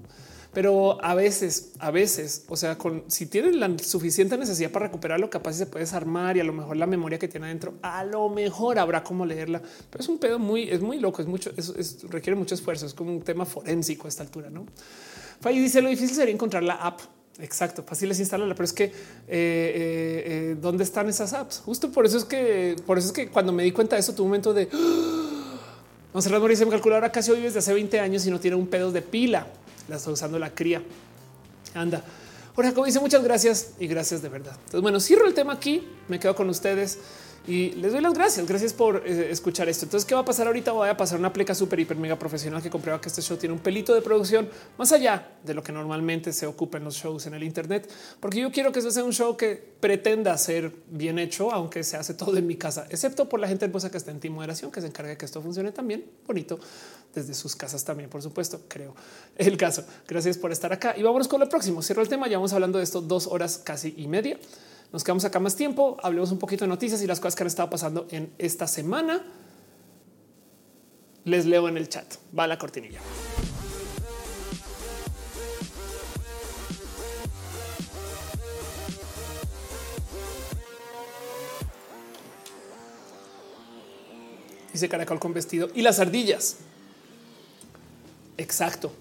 [0.52, 5.30] pero a veces, a veces, o sea, con si tienen la suficiente necesidad para recuperarlo,
[5.30, 8.28] capaz se puede desarmar y a lo mejor la memoria que tiene adentro, a lo
[8.28, 12.02] mejor habrá cómo leerla, pero es un pedo muy, es muy loco, es mucho, es,
[12.02, 14.66] requiere mucho esfuerzo, es como un tema forénsico a esta altura, ¿no?
[15.42, 17.00] Dice lo difícil sería encontrar la app.
[17.38, 18.92] Exacto, fácil es instalarla, pero es que eh,
[19.28, 21.62] eh, eh, dónde están esas apps.
[21.64, 24.14] Justo por eso es que, por eso es que cuando me di cuenta de eso,
[24.14, 24.68] tu momento de
[26.14, 28.66] no sé, dice mi calculadora casi vive desde hace 20 años y no tiene un
[28.66, 29.46] pedo de pila
[29.88, 30.82] la está usando la cría.
[31.74, 32.02] Anda.
[32.54, 34.52] Jorge como dice muchas gracias y gracias de verdad.
[34.52, 36.98] Entonces, bueno, cierro el tema aquí, me quedo con ustedes
[37.47, 38.47] y les doy las gracias.
[38.47, 39.85] Gracias por eh, escuchar esto.
[39.85, 40.73] Entonces, ¿qué va a pasar ahorita?
[40.73, 43.55] Voy a pasar una pleca súper, hiper, mega profesional que comprueba que este show tiene
[43.55, 44.48] un pelito de producción
[44.78, 47.90] más allá de lo que normalmente se ocupa en los shows en el Internet,
[48.20, 51.97] porque yo quiero que eso sea un show que pretenda ser bien hecho, aunque se
[51.97, 54.70] hace todo en mi casa, excepto por la gente hermosa que está en team moderación,
[54.70, 56.59] que se encarga de que esto funcione también bonito
[57.14, 58.94] desde sus casas también, por supuesto, creo
[59.36, 59.85] el caso.
[60.06, 61.82] Gracias por estar acá y vámonos con lo próximo.
[61.82, 62.28] Cierro el tema.
[62.28, 64.39] Ya vamos hablando de esto dos horas casi y media.
[64.93, 67.47] Nos quedamos acá más tiempo, hablemos un poquito de noticias y las cosas que han
[67.47, 69.24] estado pasando en esta semana.
[71.24, 72.14] Les leo en el chat.
[72.39, 73.01] Va la cortinilla.
[84.74, 86.59] Dice caracol con vestido y las ardillas.
[88.36, 88.93] Exacto.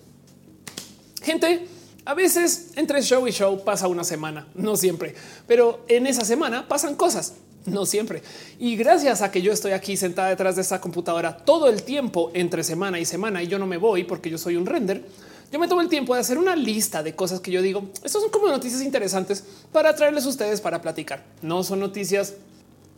[1.21, 1.67] Gente,
[2.05, 5.15] a veces entre show y show pasa una semana, no siempre,
[5.47, 7.33] pero en esa semana pasan cosas,
[7.65, 8.23] no siempre.
[8.59, 12.31] Y gracias a que yo estoy aquí sentada detrás de esta computadora todo el tiempo
[12.33, 15.05] entre semana y semana y yo no me voy porque yo soy un render,
[15.51, 18.21] yo me tomo el tiempo de hacer una lista de cosas que yo digo, estos
[18.21, 21.23] son como noticias interesantes para traerles a ustedes para platicar.
[21.41, 22.35] No son noticias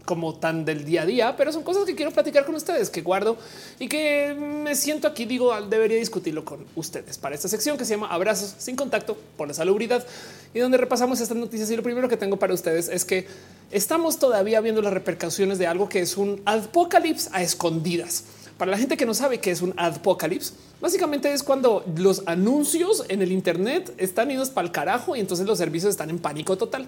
[0.05, 3.01] como tan del día a día, pero son cosas que quiero platicar con ustedes, que
[3.01, 3.38] guardo
[3.80, 7.95] y que me siento aquí, digo, debería discutirlo con ustedes para esta sección que se
[7.95, 10.05] llama Abrazos sin contacto por la salubridad
[10.53, 11.71] y donde repasamos estas noticias.
[11.71, 13.27] Y lo primero que tengo para ustedes es que
[13.71, 18.25] estamos todavía viendo las repercusiones de algo que es un apocalipsis a escondidas.
[18.57, 23.03] Para la gente que no sabe qué es un apocalipsis, básicamente es cuando los anuncios
[23.07, 26.57] en el Internet están idos para el carajo y entonces los servicios están en pánico
[26.57, 26.88] total.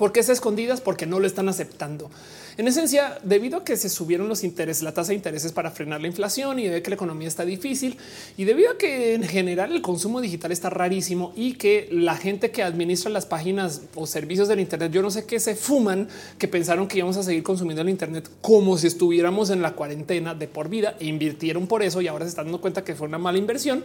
[0.00, 0.80] ¿Por qué se escondidas?
[0.80, 2.10] Porque no lo están aceptando.
[2.56, 6.00] En esencia, debido a que se subieron los intereses, la tasa de intereses para frenar
[6.00, 7.98] la inflación y de que la economía está difícil
[8.38, 12.50] y debido a que en general el consumo digital está rarísimo y que la gente
[12.50, 16.08] que administra las páginas o servicios del Internet, yo no sé qué se fuman,
[16.38, 20.32] que pensaron que íbamos a seguir consumiendo el Internet como si estuviéramos en la cuarentena
[20.34, 23.06] de por vida e invirtieron por eso y ahora se están dando cuenta que fue
[23.06, 23.84] una mala inversión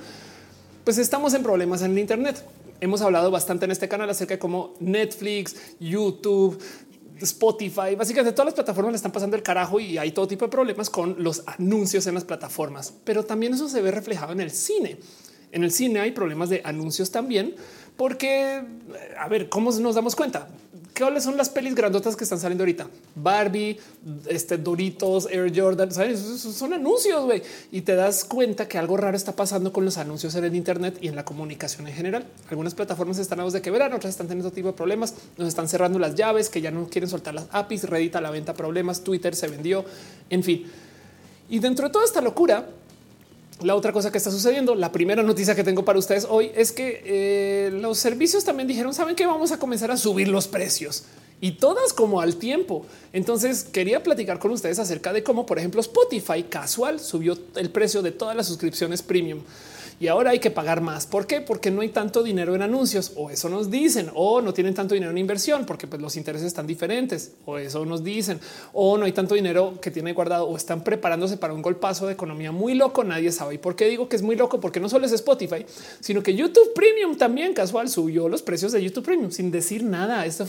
[0.86, 2.42] pues estamos en problemas en el Internet.
[2.82, 6.62] Hemos hablado bastante en este canal acerca de cómo Netflix, YouTube,
[7.22, 10.52] Spotify, básicamente todas las plataformas le están pasando el carajo y hay todo tipo de
[10.52, 12.94] problemas con los anuncios en las plataformas.
[13.04, 14.98] Pero también eso se ve reflejado en el cine.
[15.52, 17.56] En el cine hay problemas de anuncios también,
[17.98, 18.62] porque
[19.20, 20.48] a ver cómo nos damos cuenta.
[20.98, 22.88] ¿Cuáles son las pelis grandotas que están saliendo ahorita?
[23.16, 23.78] Barbie,
[24.28, 26.22] este Doritos, Air Jordan, ¿sabes?
[26.22, 27.44] son anuncios, güey.
[27.74, 30.98] Y te das cuenta que algo raro está pasando con los anuncios en el Internet
[31.02, 32.26] y en la comunicación en general.
[32.50, 35.16] Algunas plataformas están a de que verán, otras están teniendo tipo de problemas.
[35.38, 38.32] Nos están cerrando las llaves, que ya no quieren soltar las APIs, Reddit a la
[38.32, 39.84] venta problemas, Twitter se vendió,
[40.30, 40.66] en fin.
[41.50, 42.70] Y dentro de toda esta locura,
[43.62, 46.72] la otra cosa que está sucediendo, la primera noticia que tengo para ustedes hoy es
[46.72, 51.06] que eh, los servicios también dijeron, saben que vamos a comenzar a subir los precios.
[51.42, 52.86] Y todas como al tiempo.
[53.12, 58.02] Entonces quería platicar con ustedes acerca de cómo, por ejemplo, Spotify casual subió el precio
[58.02, 59.42] de todas las suscripciones premium
[60.00, 61.08] y ahora hay que pagar más.
[61.08, 61.42] ¿Por qué?
[61.42, 64.94] Porque no hay tanto dinero en anuncios o eso nos dicen o no tienen tanto
[64.94, 68.40] dinero en inversión porque pues, los intereses están diferentes o eso nos dicen
[68.74, 72.14] o no hay tanto dinero que tiene guardado o están preparándose para un golpazo de
[72.14, 73.04] economía muy loco.
[73.04, 73.56] Nadie sabe.
[73.56, 74.60] ¿Y por qué digo que es muy loco?
[74.60, 75.66] Porque no solo es Spotify,
[76.00, 80.26] sino que YouTube Premium también casual subió los precios de YouTube Premium sin decir nada.
[80.26, 80.46] Esto,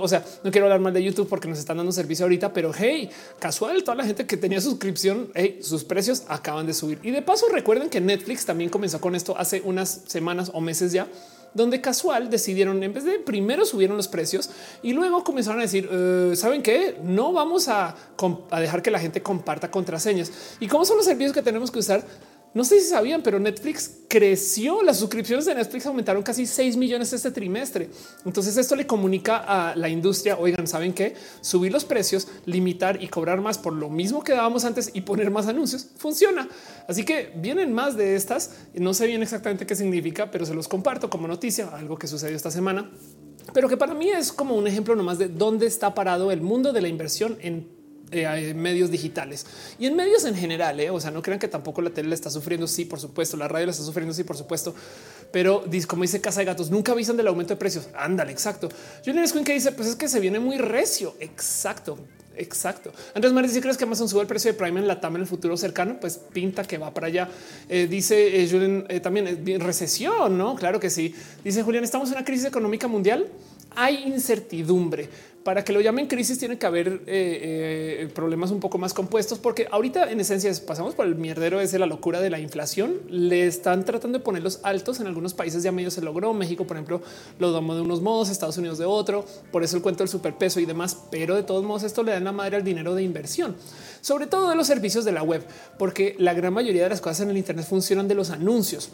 [0.00, 2.72] o sea, no quiero hablar mal de YouTube porque nos están dando servicio ahorita, pero
[2.76, 6.98] hey, casual, toda la gente que tenía suscripción, hey, sus precios acaban de subir.
[7.02, 10.90] Y de paso recuerden que Netflix también comenzó con esto hace unas semanas o meses
[10.90, 11.06] ya
[11.52, 14.48] donde casual decidieron en vez de primero subieron los precios
[14.82, 17.94] y luego comenzaron a decir eh, saben qué no vamos a,
[18.50, 21.78] a, dejar que la gente comparta contraseñas y cómo son los servicios que tenemos que
[21.78, 22.02] usar
[22.54, 24.82] No sé si sabían, pero Netflix creció.
[24.82, 27.90] Las suscripciones de Netflix aumentaron casi 6 millones este trimestre.
[28.24, 31.14] Entonces esto le comunica a la industria, oigan, ¿saben qué?
[31.40, 35.30] Subir los precios, limitar y cobrar más por lo mismo que dábamos antes y poner
[35.30, 36.48] más anuncios funciona.
[36.88, 38.52] Así que vienen más de estas.
[38.74, 42.34] No sé bien exactamente qué significa, pero se los comparto como noticia, algo que sucedió
[42.36, 42.90] esta semana
[43.54, 46.72] pero que para mí es como un ejemplo nomás de dónde está parado el mundo
[46.72, 47.77] de la inversión en
[48.10, 49.44] eh, medios digitales
[49.78, 50.80] y en medios en general.
[50.80, 52.66] Eh, o sea, no crean que tampoco la tele la está sufriendo.
[52.66, 54.14] Sí, por supuesto, la radio la está sufriendo.
[54.14, 54.74] Sí, por supuesto,
[55.30, 57.88] pero como dice Casa de Gatos, nunca avisan del aumento de precios.
[57.94, 58.68] Ándale, exacto.
[59.04, 61.14] Julian Squin que dice: Pues es que se viene muy recio.
[61.20, 61.98] Exacto.
[62.40, 62.92] Exacto.
[63.14, 65.22] Andrés Maris, si crees que Amazon sube el precio de Prime en la TAM en
[65.22, 67.28] el futuro cercano, pues pinta que va para allá.
[67.68, 70.54] Eh, dice Julian también recesión, no?
[70.54, 71.12] Claro que sí.
[71.42, 73.26] Dice Julián, estamos en una crisis económica mundial.
[73.74, 75.08] Hay incertidumbre
[75.48, 79.38] para que lo llamen crisis tiene que haber eh, eh, problemas un poco más compuestos,
[79.38, 83.00] porque ahorita en esencia pasamos por el mierdero ese la locura de la inflación.
[83.08, 86.34] Le están tratando de ponerlos altos en algunos países ya medio se logró.
[86.34, 87.00] México, por ejemplo,
[87.38, 89.24] lo domó de unos modos, Estados Unidos de otro.
[89.50, 90.98] Por eso el cuento del superpeso y demás.
[91.10, 93.56] Pero de todos modos, esto le da la madre al dinero de inversión,
[94.02, 95.42] sobre todo de los servicios de la web,
[95.78, 98.90] porque la gran mayoría de las cosas en el Internet funcionan de los anuncios.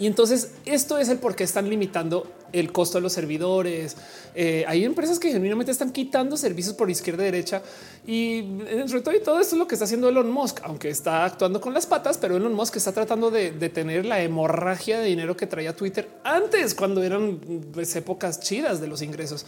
[0.00, 3.96] Y entonces esto es el por qué están limitando el costo de los servidores.
[4.34, 7.62] Eh, hay empresas que genuinamente están quitando servicios por izquierda y derecha
[8.06, 10.88] y dentro de todo y todo esto es lo que está haciendo Elon Musk, aunque
[10.88, 15.06] está actuando con las patas, pero Elon Musk está tratando de detener la hemorragia de
[15.06, 17.38] dinero que traía Twitter antes, cuando eran
[17.72, 19.46] pues, épocas chidas de los ingresos.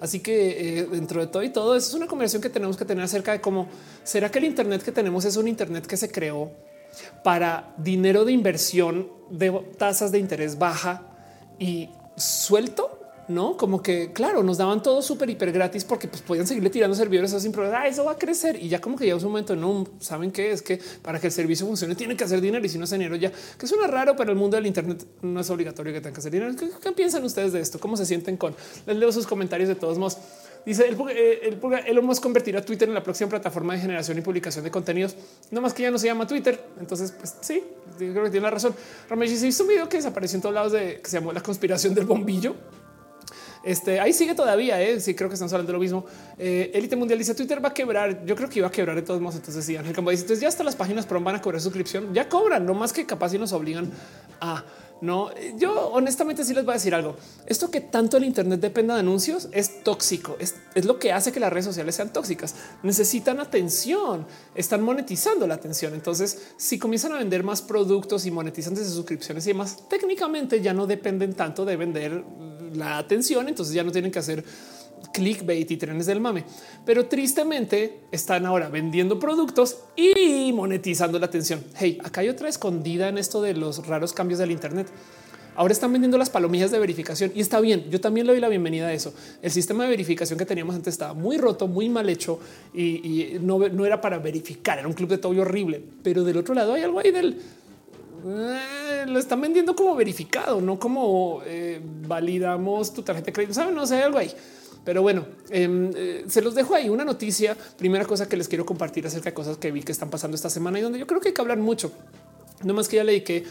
[0.00, 2.84] Así que eh, dentro de todo y todo, eso es una conversación que tenemos que
[2.84, 3.68] tener acerca de cómo
[4.04, 6.52] será que el Internet que tenemos es un Internet que se creó
[7.22, 11.02] para dinero de inversión de tasas de interés baja
[11.58, 12.98] y suelto,
[13.28, 16.96] no como que claro, nos daban todo súper hiper gratis porque pues, podían seguirle tirando
[16.96, 17.80] servidores sin problema.
[17.80, 20.50] Ah, eso va a crecer y ya como que ya un momento no saben qué
[20.50, 22.90] es que para que el servicio funcione tiene que hacer dinero y si no es
[22.90, 26.14] dinero ya que suena raro, pero el mundo del Internet no es obligatorio que tenga
[26.14, 26.54] que hacer dinero.
[26.58, 27.78] ¿Qué, ¿Qué, piensan ustedes de esto?
[27.78, 28.54] ¿Cómo se sienten con?
[28.86, 30.16] Les leo sus comentarios de todos modos.
[30.68, 34.20] Dice el, eh, el, el Musk convertirá Twitter en la próxima plataforma de generación y
[34.20, 35.16] publicación de contenidos.
[35.50, 36.62] No más que ya no se llama Twitter.
[36.78, 37.64] Entonces, pues sí,
[37.96, 38.74] creo que tiene la razón.
[39.08, 41.40] Ramesh se hizo un video que desapareció en todos lados de que se llamó la
[41.40, 42.54] conspiración del bombillo.
[43.64, 44.78] Este ahí sigue todavía.
[44.82, 45.00] ¿eh?
[45.00, 46.04] Sí, creo que estamos hablando de lo mismo.
[46.38, 48.26] Eh, Élite Mundial dice Twitter va a quebrar.
[48.26, 49.36] Yo creo que iba a quebrar de todos modos.
[49.36, 52.12] Entonces, sí, Ángel Campo dice: Entonces ya hasta las páginas pro van a cobrar suscripción.
[52.12, 53.90] Ya cobran, no más que capaz y nos obligan
[54.42, 54.66] a
[55.00, 57.16] no, yo honestamente sí les voy a decir algo.
[57.46, 60.36] Esto que tanto el Internet dependa de anuncios es tóxico.
[60.40, 60.54] Es,
[60.84, 62.54] lo que hace que las redes sociales sean tóxicas.
[62.82, 65.94] Necesitan atención, están monetizando la atención.
[65.94, 70.72] Entonces, si comienzan a vender más productos y monetizan desde suscripciones y demás, técnicamente ya
[70.72, 72.24] no dependen tanto de vender
[72.74, 73.48] la atención.
[73.48, 74.44] Entonces ya no tienen que hacer
[75.12, 76.44] clickbait y trenes del mame,
[76.84, 81.64] pero tristemente están ahora vendiendo productos y monetizando la atención.
[81.76, 84.88] Hey, acá hay otra escondida en esto de los raros cambios del Internet.
[85.58, 87.90] Ahora están vendiendo las palomillas de verificación y está bien.
[87.90, 89.12] Yo también le doy la bienvenida a eso.
[89.42, 92.38] El sistema de verificación que teníamos antes estaba muy roto, muy mal hecho
[92.72, 94.78] y, no, era para verificar.
[94.78, 97.40] Era un club de todo horrible, pero del otro lado hay algo ahí del
[98.24, 103.54] eh, lo están vendiendo como verificado, no como eh, validamos tu tarjeta de crédito.
[103.54, 104.32] Saben, no sé, algo ahí.
[104.88, 107.54] Pero bueno, em, eh, se los dejo ahí una noticia.
[107.76, 110.48] Primera cosa que les quiero compartir acerca de cosas que vi que están pasando esta
[110.48, 111.92] semana y donde yo creo que hay que hablar mucho.
[112.64, 113.44] No más que ya leí que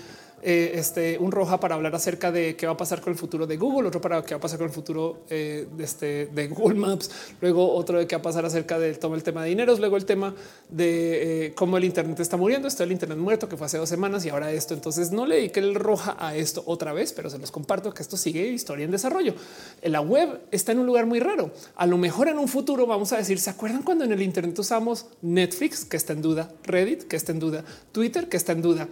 [0.50, 3.46] eh, este, un roja para hablar acerca de qué va a pasar con el futuro
[3.46, 6.48] de Google, otro para qué va a pasar con el futuro eh, de, este, de
[6.48, 7.12] Google Maps,
[7.42, 9.98] luego otro de qué va a pasar acerca del todo el tema de dineros, luego
[9.98, 10.34] el tema
[10.70, 13.90] de eh, cómo el Internet está muriendo, esto el Internet muerto que fue hace dos
[13.90, 14.74] semanas y ahora esto.
[14.74, 18.02] Entonces no le dediqué el roja a esto otra vez, pero se los comparto que
[18.02, 19.34] esto sigue historia en desarrollo.
[19.84, 21.52] La web está en un lugar muy raro.
[21.76, 24.58] A lo mejor en un futuro vamos a decir, ¿se acuerdan cuando en el Internet
[24.58, 28.62] usamos Netflix, que está en duda, Reddit, que está en duda, Twitter, que está en
[28.62, 28.88] duda?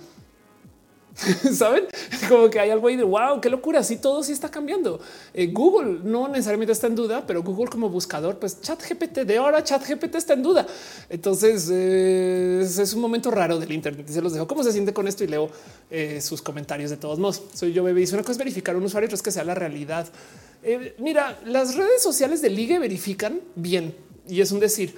[1.53, 1.85] Saben
[2.27, 3.83] como que hay algo ahí de wow, qué locura.
[3.83, 4.99] Si todo sí está cambiando.
[5.33, 9.37] Eh, Google no necesariamente está en duda, pero Google como buscador, pues chat GPT de
[9.37, 10.67] ahora chat GPT está en duda.
[11.09, 14.07] Entonces eh, es un momento raro del Internet.
[14.09, 15.49] Se los dejo cómo se siente con esto y leo
[15.89, 17.43] eh, sus comentarios de todos modos.
[17.53, 18.01] Soy yo, bebé.
[18.01, 20.07] Y una cosa es verificar un usuario, otra es que sea la realidad.
[20.97, 23.95] mira, las redes sociales de ligue verifican bien
[24.27, 24.95] y es un decir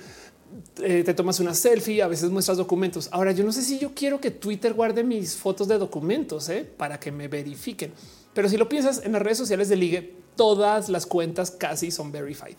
[0.82, 3.10] eh, te tomas una selfie, a veces muestras documentos.
[3.12, 6.70] Ahora yo no sé si yo quiero que Twitter guarde mis fotos de documentos ¿eh?
[6.78, 7.94] para que me verifiquen,
[8.34, 12.12] pero si lo piensas en las redes sociales de ligue, todas las cuentas casi son
[12.12, 12.56] verified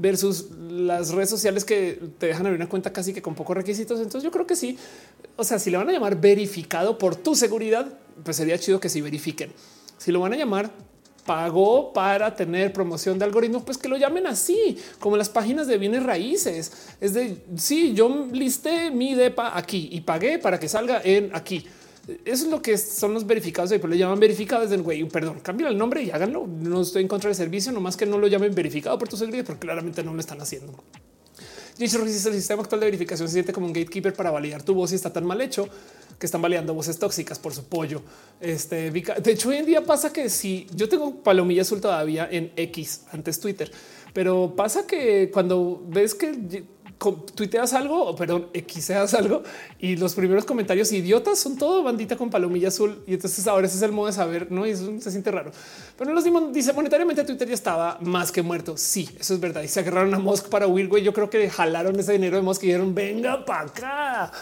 [0.00, 3.98] versus las redes sociales que te dejan abrir una cuenta casi que con pocos requisitos.
[3.98, 4.78] Entonces yo creo que sí.
[5.36, 8.88] O sea, si le van a llamar verificado por tu seguridad, pues sería chido que
[8.88, 9.52] sí verifiquen.
[9.98, 10.72] Si lo van a llamar
[11.24, 15.78] pagó para tener promoción de algoritmos, pues que lo llamen así, como las páginas de
[15.78, 16.72] bienes raíces.
[17.00, 21.66] Es de sí, yo listé mi DEPA aquí y pagué para que salga en aquí.
[22.24, 23.70] Eso es lo que son los verificados.
[23.70, 25.04] Pero le llaman verificados del güey.
[25.04, 26.46] Perdón, cambien el nombre y háganlo.
[26.46, 29.44] No estoy en contra del servicio, nomás que no lo llamen verificado por tus seguridad,
[29.46, 30.74] pero claramente no lo están haciendo.
[31.78, 34.92] Dicho el sistema actual de verificación se siente como un gatekeeper para validar tu voz
[34.92, 35.66] y está tan mal hecho
[36.20, 38.02] que están validando voces tóxicas por su pollo.
[38.40, 42.52] Este, de hecho, hoy en día pasa que si yo tengo palomilla azul todavía en
[42.56, 43.72] X antes Twitter,
[44.12, 46.66] pero pasa que cuando ves que
[47.34, 49.42] tuiteas algo o perdón, xeas algo
[49.78, 53.02] y los primeros comentarios idiotas son todo bandita con palomilla azul.
[53.06, 54.66] Y entonces ahora ese es el modo de saber, no?
[54.66, 55.52] Y eso se siente raro.
[55.96, 56.22] Pero los
[56.52, 58.76] dice monetariamente Twitter ya estaba más que muerto.
[58.76, 59.62] Sí, eso es verdad.
[59.62, 60.90] Y se agarraron a Musk para huir.
[60.98, 64.32] Yo creo que jalaron ese dinero de Musk y dijeron venga para acá.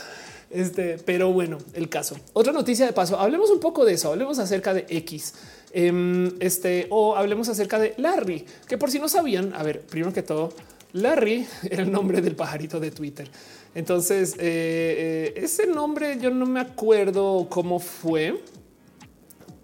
[0.51, 2.17] Este, pero bueno, el caso.
[2.33, 3.19] Otra noticia de paso.
[3.19, 4.11] Hablemos un poco de eso.
[4.11, 5.35] Hablemos acerca de X.
[5.73, 10.15] Em, este o hablemos acerca de Larry, que por si no sabían, a ver, primero
[10.15, 10.53] que todo,
[10.93, 13.29] Larry era el nombre del pajarito de Twitter.
[13.75, 18.43] Entonces, eh, eh, ese nombre yo no me acuerdo cómo fue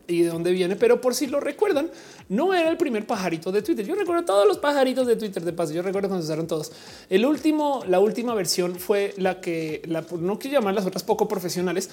[0.07, 1.91] y de dónde viene, pero por si lo recuerdan,
[2.29, 3.87] no era el primer pajarito de Twitter.
[3.87, 5.73] Yo recuerdo todos los pajaritos de Twitter de paso.
[5.73, 6.73] Yo recuerdo cuando se usaron todos.
[7.11, 9.83] El último, la última versión fue la que
[10.19, 11.91] no quiero llamar las otras poco profesionales,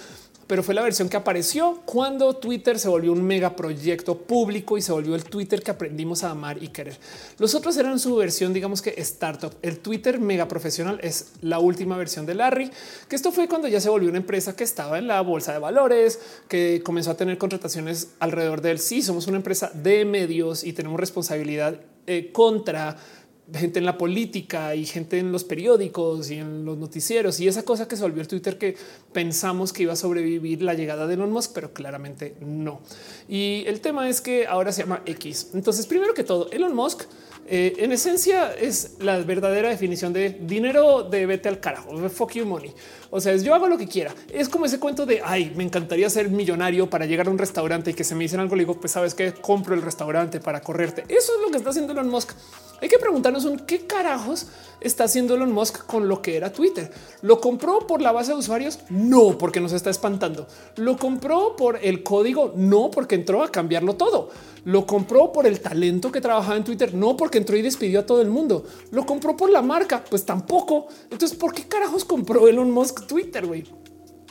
[0.47, 4.81] pero fue la versión que apareció cuando Twitter se volvió un mega proyecto público y
[4.81, 6.97] se volvió el Twitter que aprendimos a amar y querer.
[7.37, 9.53] Los otros eran su versión, digamos que startup.
[9.61, 12.71] El Twitter mega profesional es la última versión de Larry,
[13.07, 15.59] que esto fue cuando ya se volvió una empresa que estaba en la bolsa de
[15.59, 18.79] valores, que comenzó a tener contrataciones alrededor de él.
[18.79, 22.97] Sí, somos una empresa de medios y tenemos responsabilidad eh, contra
[23.53, 27.63] gente en la política y gente en los periódicos y en los noticieros y esa
[27.63, 28.77] cosa que se volvió el Twitter que
[29.11, 32.81] pensamos que iba a sobrevivir la llegada de Elon Musk, pero claramente no.
[33.27, 35.51] Y el tema es que ahora se llama X.
[35.53, 37.03] Entonces, primero que todo, Elon Musk
[37.47, 42.45] eh, en esencia es la verdadera definición de dinero de vete al carajo, fuck you
[42.45, 42.73] money.
[43.13, 44.15] O sea, es yo hago lo que quiera.
[44.31, 47.91] Es como ese cuento de ay, me encantaría ser millonario para llegar a un restaurante
[47.91, 48.55] y que se me dicen algo.
[48.55, 51.03] Le digo, pues sabes que compro el restaurante para correrte.
[51.09, 52.31] Eso es lo que está haciendo Elon Musk.
[52.81, 54.47] Hay que preguntarnos un qué carajos
[54.79, 56.91] está haciendo Elon Musk con lo que era Twitter.
[57.21, 58.79] ¿Lo compró por la base de usuarios?
[58.89, 60.47] No, porque nos está espantando.
[60.77, 62.53] ¿Lo compró por el código?
[62.55, 64.29] No, porque entró a cambiarlo todo.
[64.63, 66.93] ¿Lo compró por el talento que trabajaba en Twitter?
[66.93, 68.63] No, porque entró y despidió a todo el mundo.
[68.91, 70.03] ¿Lo compró por la marca?
[70.07, 70.87] Pues tampoco.
[71.09, 73.63] Entonces, ¿por qué carajos compró Elon Musk Twitter, güey.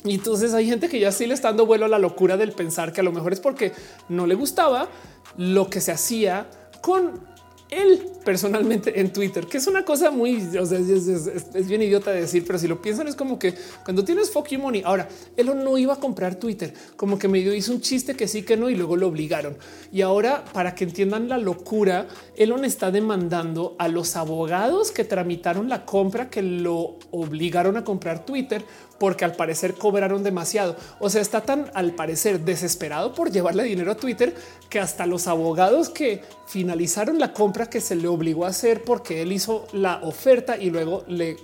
[0.05, 2.53] Y entonces hay gente que ya sí le está dando vuelo a la locura del
[2.53, 3.73] pensar que a lo mejor es porque
[4.09, 4.89] no le gustaba
[5.37, 6.49] lo que se hacía
[6.81, 7.30] con
[7.71, 12.23] él personalmente en Twitter, que es una cosa muy, o sea, es, bien idiota de
[12.23, 15.79] decir, pero si lo piensan es como que cuando tienes fuck money, ahora él no
[15.79, 18.75] iba a comprar Twitter, como que medio hizo un chiste que sí que no y
[18.75, 19.57] luego lo obligaron.
[19.93, 25.69] Y ahora para que entiendan la locura, Elon está demandando a los abogados que tramitaron
[25.69, 28.65] la compra que lo obligaron a comprar Twitter
[29.01, 30.77] porque al parecer cobraron demasiado.
[30.99, 34.35] O sea, está tan al parecer desesperado por llevarle dinero a Twitter
[34.69, 39.23] que hasta los abogados que finalizaron la compra que se le obligó a hacer porque
[39.23, 41.39] él hizo la oferta y luego le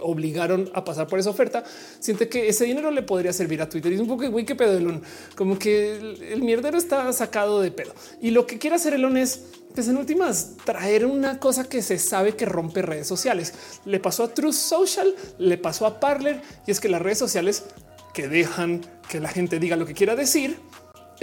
[0.00, 1.64] obligaron a pasar por esa oferta,
[2.00, 3.92] siente que ese dinero le podría servir a Twitter.
[3.92, 5.02] Y es un poco güey, que pedo Elon,
[5.36, 5.96] como que
[6.32, 7.94] el, mierdero está sacado de pedo.
[8.20, 9.44] Y lo que quiere hacer Elon es,
[9.74, 13.54] pues en últimas, traer una cosa que se sabe que rompe redes sociales.
[13.84, 17.64] Le pasó a Truth Social, le pasó a Parler, y es que las redes sociales
[18.12, 20.58] que dejan que la gente diga lo que quiera decir,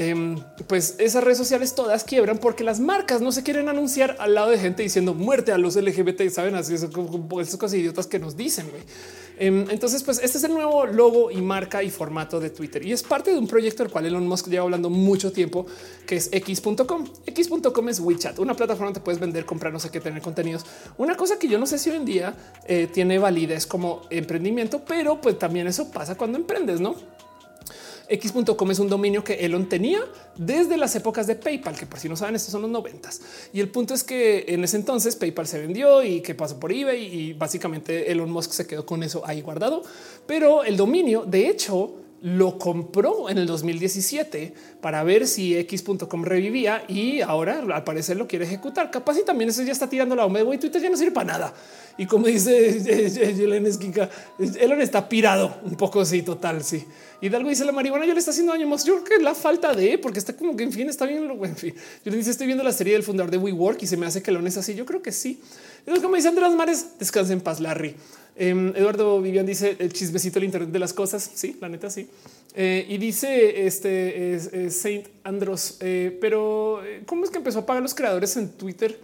[0.01, 0.37] Em,
[0.67, 4.49] pues esas redes sociales todas quiebran porque las marcas no se quieren anunciar al lado
[4.49, 6.29] de gente diciendo muerte a los LGBT.
[6.29, 8.65] Saben así esas cosas idiotas que nos dicen.
[9.37, 12.93] Em, entonces, pues este es el nuevo logo y marca y formato de Twitter y
[12.93, 15.65] es parte de un proyecto del cual Elon Musk lleva hablando mucho tiempo,
[16.07, 17.05] que es x.com.
[17.25, 20.65] X.com es WeChat, una plataforma donde puedes vender, comprar, no sé qué, tener contenidos.
[20.97, 22.33] Una cosa que yo no sé si hoy en día
[22.65, 26.95] eh, tiene validez como emprendimiento, pero pues también eso pasa cuando emprendes, no?
[28.09, 29.99] X.com es un dominio que Elon tenía
[30.35, 33.21] desde las épocas de PayPal, que por si no saben, estos son los noventas.
[33.53, 36.71] Y el punto es que en ese entonces PayPal se vendió y que pasó por
[36.71, 39.83] eBay y básicamente Elon Musk se quedó con eso ahí guardado.
[40.25, 46.83] Pero el dominio, de hecho, lo compró en el 2017 para ver si X.com revivía
[46.87, 48.91] y ahora al parecer lo quiere ejecutar.
[48.91, 51.53] Capaz y también eso ya está tirando la bomba Twitter ya no sirve para nada.
[51.97, 52.77] Y como dice
[53.43, 56.03] Elon Esquinca, Elon está pirado un poco.
[56.05, 56.63] Sí, total.
[56.63, 56.85] Sí.
[57.21, 58.69] Y de algo dice la marihuana, yo le está haciendo daño.
[58.85, 61.29] Yo creo que la falta de porque está como que en fin está bien.
[61.29, 61.73] En fin,
[62.05, 64.21] yo le dice estoy viendo la serie del fundador de WeWork y se me hace
[64.21, 64.75] que Elon es así.
[64.75, 65.41] Yo creo que sí.
[65.85, 67.95] Es como dice Andrés Mares, descansen en paz, Larry.
[68.41, 71.29] Em, Eduardo Vivian dice el chismecito del Internet de las cosas.
[71.35, 72.07] Sí, la neta, sí.
[72.55, 77.83] Eh, y dice este Saint Andros, eh, pero eh, cómo es que empezó a pagar
[77.83, 78.97] los creadores en Twitter?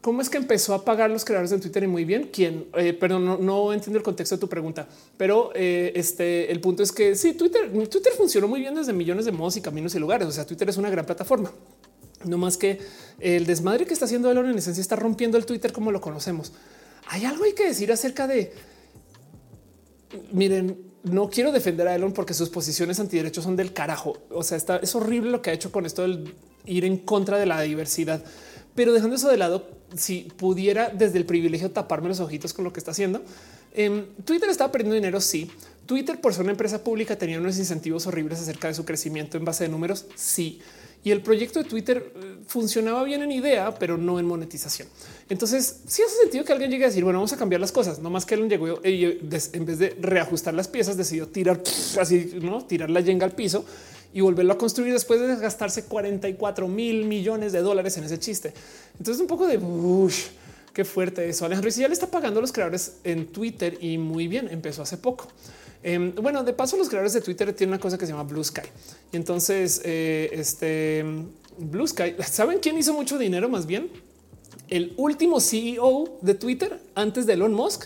[0.00, 2.28] cómo es que empezó a pagar los creadores de Twitter y muy bien.
[2.30, 2.66] ¿Quién?
[2.76, 4.86] Eh, perdón, no, entiendo el contexto de tu pregunta,
[5.16, 9.32] pero este el punto es que sí, Twitter, Twitter funcionó muy bien desde millones de
[9.32, 10.28] modos y caminos y lugares.
[10.28, 11.50] O sea, Twitter es una gran plataforma.
[12.24, 12.80] No más que
[13.18, 16.52] el desmadre que está haciendo Elon en esencia está rompiendo el Twitter como lo conocemos.
[17.08, 18.52] Hay algo hay que decir acerca de
[20.32, 24.16] miren, no quiero defender a Elon porque sus posiciones antiderechos son del carajo.
[24.30, 26.34] O sea, está, es horrible lo que ha hecho con esto del
[26.66, 28.22] ir en contra de la diversidad.
[28.74, 32.72] Pero dejando eso de lado, si pudiera desde el privilegio taparme los ojitos con lo
[32.72, 33.22] que está haciendo,
[33.74, 35.20] em, Twitter estaba perdiendo dinero.
[35.20, 35.50] Sí,
[35.86, 39.44] Twitter por ser una empresa pública tenía unos incentivos horribles acerca de su crecimiento en
[39.44, 40.06] base de números.
[40.16, 40.60] Sí,
[41.04, 44.88] y el proyecto de Twitter eh, funcionaba bien en idea, pero no en monetización.
[45.28, 47.98] Entonces, sí hace sentido que alguien llegue a decir, bueno, vamos a cambiar las cosas.
[47.98, 51.62] No más que él llegó y en vez de reajustar las piezas, decidió tirar
[52.00, 53.66] así, no tirar la yenga al piso
[54.14, 58.54] y volverlo a construir después de gastarse 44 mil millones de dólares en ese chiste.
[58.98, 59.60] Entonces, un poco de.
[60.72, 61.44] Qué fuerte eso.
[61.44, 64.48] Alejandro y ya le está pagando a los creadores en Twitter y muy bien.
[64.50, 65.28] Empezó hace poco.
[65.86, 68.42] Em, bueno, de paso, los creadores de Twitter tienen una cosa que se llama Blue
[68.42, 68.62] Sky.
[69.12, 71.04] Y entonces, eh, este
[71.58, 73.90] Blue Sky, ¿saben quién hizo mucho dinero más bien?
[74.70, 77.84] El último CEO de Twitter antes de Elon Musk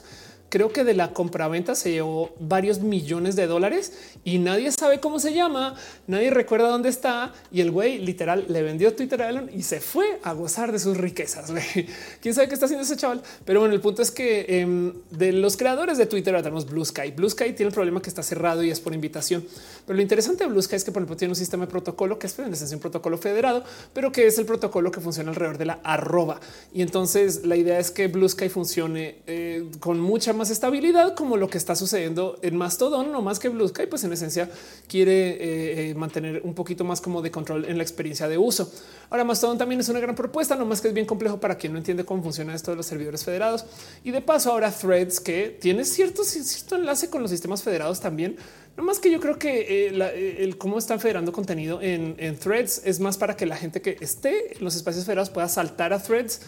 [0.48, 3.92] creo que de la compraventa se llevó varios millones de dólares
[4.24, 5.74] y nadie sabe cómo se llama,
[6.06, 9.80] nadie recuerda dónde está y el güey literal le vendió Twitter a Elon y se
[9.80, 11.52] fue a gozar de sus riquezas.
[12.20, 15.32] Quién sabe qué está haciendo ese chaval, pero bueno, el punto es que em, de
[15.32, 17.10] los creadores de Twitter tenemos Blue Sky.
[17.12, 19.44] Blue Sky tiene el problema que está cerrado y es por invitación,
[19.86, 22.18] pero lo interesante de Blue Sky es que por ejemplo tiene un sistema de protocolo
[22.18, 25.58] que es en esencia un protocolo federado, pero que es el protocolo que funciona alrededor
[25.58, 26.40] de la arroba
[26.72, 31.36] y entonces la idea es que Blue Sky funcione eh, con mucha más estabilidad como
[31.36, 34.48] lo que está sucediendo en Mastodon, no más que Blue Sky, pues en esencia
[34.86, 38.72] quiere eh, eh, mantener un poquito más como de control en la experiencia de uso.
[39.10, 41.72] Ahora Mastodon también es una gran propuesta, no más que es bien complejo para quien
[41.72, 43.66] no entiende cómo funciona esto de los servidores federados.
[44.04, 48.36] Y de paso ahora Threads que tiene cierto, cierto enlace con los sistemas federados también.
[48.78, 52.82] No más que yo creo que eh, el cómo están federando contenido en, en, threads
[52.84, 56.00] es más para que la gente que esté en los espacios federados pueda saltar a
[56.00, 56.42] threads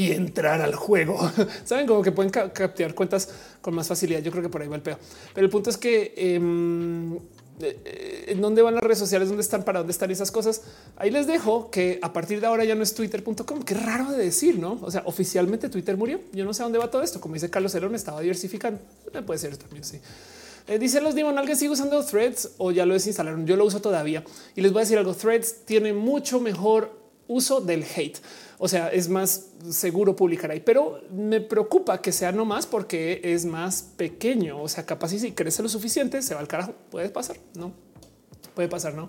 [0.00, 1.30] y entrar al juego.
[1.66, 3.28] Saben como que pueden capturar cuentas
[3.60, 4.20] con más facilidad.
[4.20, 4.96] Yo creo que por ahí va el peor.
[5.34, 7.16] Pero el punto es que em,
[7.60, 10.62] eh, en dónde van las redes sociales, dónde están, para dónde están esas cosas.
[10.96, 13.62] Ahí les dejo que a partir de ahora ya no es twitter.com.
[13.62, 14.78] Qué raro de decir, no?
[14.80, 16.18] O sea, oficialmente Twitter murió.
[16.32, 17.20] Yo no sé dónde va todo esto.
[17.20, 18.80] Como dice Carlos Herón, estaba diversificando.
[19.26, 19.84] Puede ser también.
[19.84, 20.00] Sí.
[20.66, 23.46] Eh, dice los Dimon, ¿alguien sigue usando threads o ya lo desinstalaron?
[23.46, 24.24] Yo lo uso todavía
[24.56, 25.12] y les voy a decir algo.
[25.12, 28.16] Threads tiene mucho mejor uso del hate.
[28.62, 33.20] O sea, es más seguro publicar ahí, pero me preocupa que sea no más porque
[33.24, 34.62] es más pequeño.
[34.62, 36.74] O sea, capaz si crece lo suficiente, se va al carajo.
[36.90, 37.72] Puede pasar, no
[38.54, 39.08] puede pasar, no?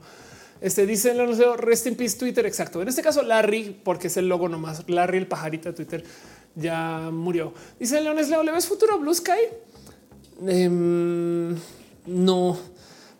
[0.61, 2.45] Este dice el rest in peace Twitter.
[2.45, 2.81] Exacto.
[2.81, 4.87] En este caso, Larry, porque es el logo nomás.
[4.87, 6.03] Larry, el pajarito de Twitter,
[6.55, 7.53] ya murió.
[7.79, 9.31] Dice Leones Leo, ¿le ves futuro Blue Sky?
[10.47, 11.55] Em,
[12.05, 12.57] no,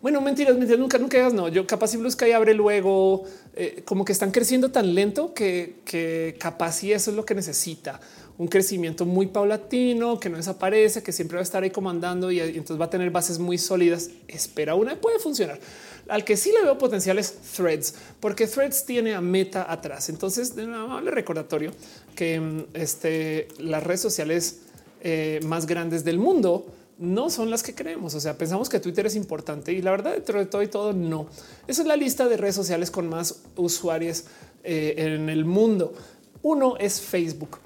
[0.00, 1.48] bueno, mentiras, mentiras, nunca, nunca digas no.
[1.48, 5.76] Yo capaz si Blue Sky abre luego, eh, como que están creciendo tan lento que,
[5.84, 8.00] que capaz si eso es lo que necesita.
[8.38, 12.40] Un crecimiento muy paulatino, que no desaparece, que siempre va a estar ahí comandando y,
[12.40, 14.08] entonces va a tener bases muy sólidas.
[14.26, 15.60] Espera una, puede funcionar.
[16.08, 20.08] Al que sí le veo potencial es Threads, porque Threads tiene a Meta atrás.
[20.08, 21.72] Entonces, de un amable recordatorio
[22.16, 24.60] que mm, este, las redes sociales
[25.02, 26.66] eh, más grandes del mundo
[26.98, 28.14] no son las que creemos.
[28.14, 30.92] O sea, pensamos que Twitter es importante y la verdad, dentro de todo y todo,
[30.92, 31.26] no.
[31.66, 34.24] Esa es la lista de redes sociales con más usuarios
[34.64, 35.94] eh, en el mundo.
[36.42, 37.58] Uno es Facebook.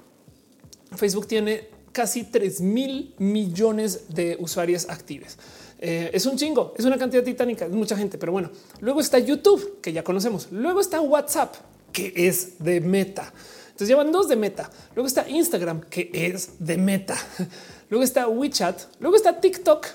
[0.95, 5.37] Facebook tiene casi 3 mil millones de usuarios activos.
[5.79, 8.49] Eh, es un chingo, es una cantidad titánica, es mucha gente, pero bueno.
[8.79, 10.47] Luego está YouTube, que ya conocemos.
[10.51, 11.55] Luego está WhatsApp,
[11.91, 13.33] que es de meta.
[13.67, 14.71] Entonces llevan dos de meta.
[14.95, 17.15] Luego está Instagram, que es de meta.
[17.89, 19.87] Luego está WeChat, luego está TikTok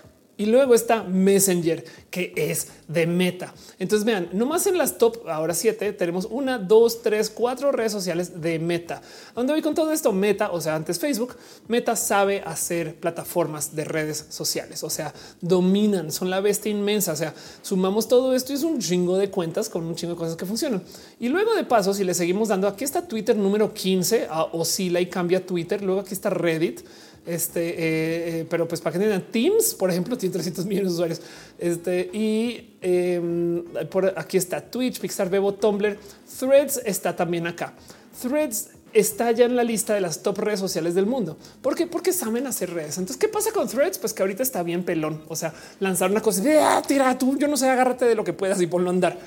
[0.42, 3.52] y luego está Messenger, que es de Meta.
[3.78, 8.40] Entonces vean, nomás en las top ahora siete tenemos una, dos, tres, cuatro redes sociales
[8.40, 8.96] de Meta.
[8.96, 10.10] ¿A dónde voy con todo esto?
[10.12, 11.36] Meta, o sea, antes Facebook,
[11.68, 17.12] Meta sabe hacer plataformas de redes sociales, o sea, dominan, son la bestia inmensa.
[17.12, 20.18] O sea, sumamos todo esto y es un chingo de cuentas con un chingo de
[20.18, 20.82] cosas que funcionan.
[21.20, 25.06] Y luego de paso, si le seguimos dando, aquí está Twitter número 15, oscila y
[25.06, 25.82] cambia Twitter.
[25.82, 26.80] Luego aquí está Reddit
[27.24, 30.94] este, eh, eh, pero pues para que tengan Teams, por ejemplo, tiene 300 millones de
[30.94, 31.20] usuarios.
[31.58, 35.96] Este y em, por aquí está Twitch, Pixar, Bebo, Tumblr,
[36.38, 37.74] Threads está también acá.
[38.20, 41.36] Threads está ya en la lista de las top redes sociales del mundo.
[41.62, 41.86] ¿Por qué?
[41.86, 42.98] Porque saben hacer redes.
[42.98, 43.98] Entonces, ¿qué pasa con Threads?
[43.98, 45.22] Pues que ahorita está bien pelón.
[45.28, 48.32] O sea, lanzar una cosa, ah, tira tú, yo no sé, agárrate de lo que
[48.32, 49.18] puedas y ponlo a andar.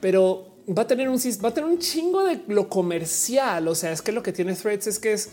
[0.00, 3.68] Pero va a tener un va a tener un chingo de lo comercial.
[3.68, 5.30] O sea, es que lo que tiene Threads es que es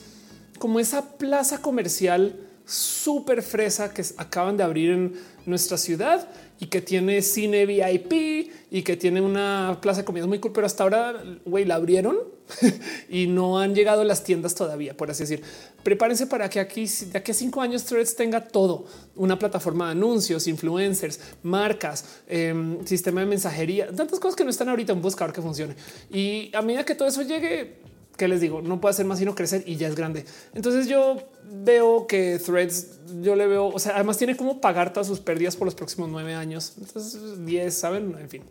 [0.62, 5.14] como esa plaza comercial súper fresa que acaban de abrir en
[5.48, 10.38] nuestra ciudad y que tiene cine VIP y que tiene una plaza de comida muy
[10.38, 11.16] cool, pero hasta ahora,
[11.46, 12.20] güey, la abrieron
[13.10, 15.42] y no han llegado las tiendas todavía, por así decir.
[15.82, 19.94] Prepárense para que aquí, de aquí a cinco años, Threads tenga todo, una plataforma de
[19.94, 25.34] anuncios, influencers, marcas, em, sistema de mensajería, tantas cosas que no están ahorita en buscar
[25.34, 25.76] que funcione.
[26.12, 27.82] Y a medida que todo eso llegue,
[28.18, 30.26] que les digo, no puede hacer más sino crecer y ya es grande.
[30.54, 31.18] Entonces yo
[31.52, 35.56] veo que Threads, yo le veo, o sea, además tiene como pagar todas sus pérdidas
[35.56, 36.74] por los próximos nueve años.
[36.80, 38.44] Entonces, diez, saben, en fin.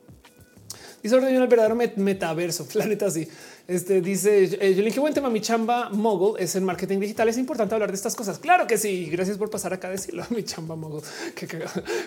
[1.03, 3.29] Dice el verdadero metaverso, planeta así.
[3.71, 5.31] Este dice eh, yo le dije buen tema.
[5.31, 7.29] Mi chamba mogul es en marketing digital.
[7.29, 8.41] Es importante hablar de estas cosas.
[8.41, 9.09] Claro que sí.
[9.09, 10.25] Gracias por pasar acá a decirlo.
[10.31, 11.03] Mi chamba mogul.
[11.37, 11.47] Que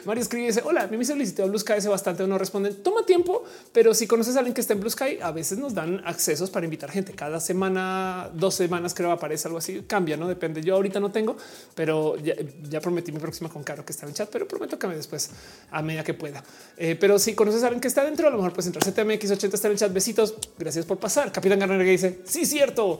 [0.04, 0.82] Mario escribe dice hola.
[0.84, 2.28] A mí me solicitó Blue Sky hace bastante.
[2.28, 2.84] No responden.
[2.84, 5.74] Toma tiempo, pero si conoces a alguien que está en Blue Sky, a veces nos
[5.74, 7.14] dan accesos para invitar gente.
[7.14, 9.84] Cada semana, dos semanas creo aparece algo así.
[9.88, 10.62] Cambia, no depende.
[10.62, 11.38] Yo ahorita no tengo,
[11.76, 14.88] pero ya, prometí mi próxima con Caro que está en el chat, pero prometo que
[14.88, 15.30] me después
[15.72, 16.44] a medida que pueda.
[16.76, 18.84] Eh, pero si conoces a alguien que está dentro, a lo mejor puedes entrar.
[18.84, 19.94] CTMX80 está en el chat.
[19.94, 20.36] Besitos.
[20.60, 21.32] Gracias por pasar.
[21.32, 23.00] Capitán Garner que dice sí, cierto.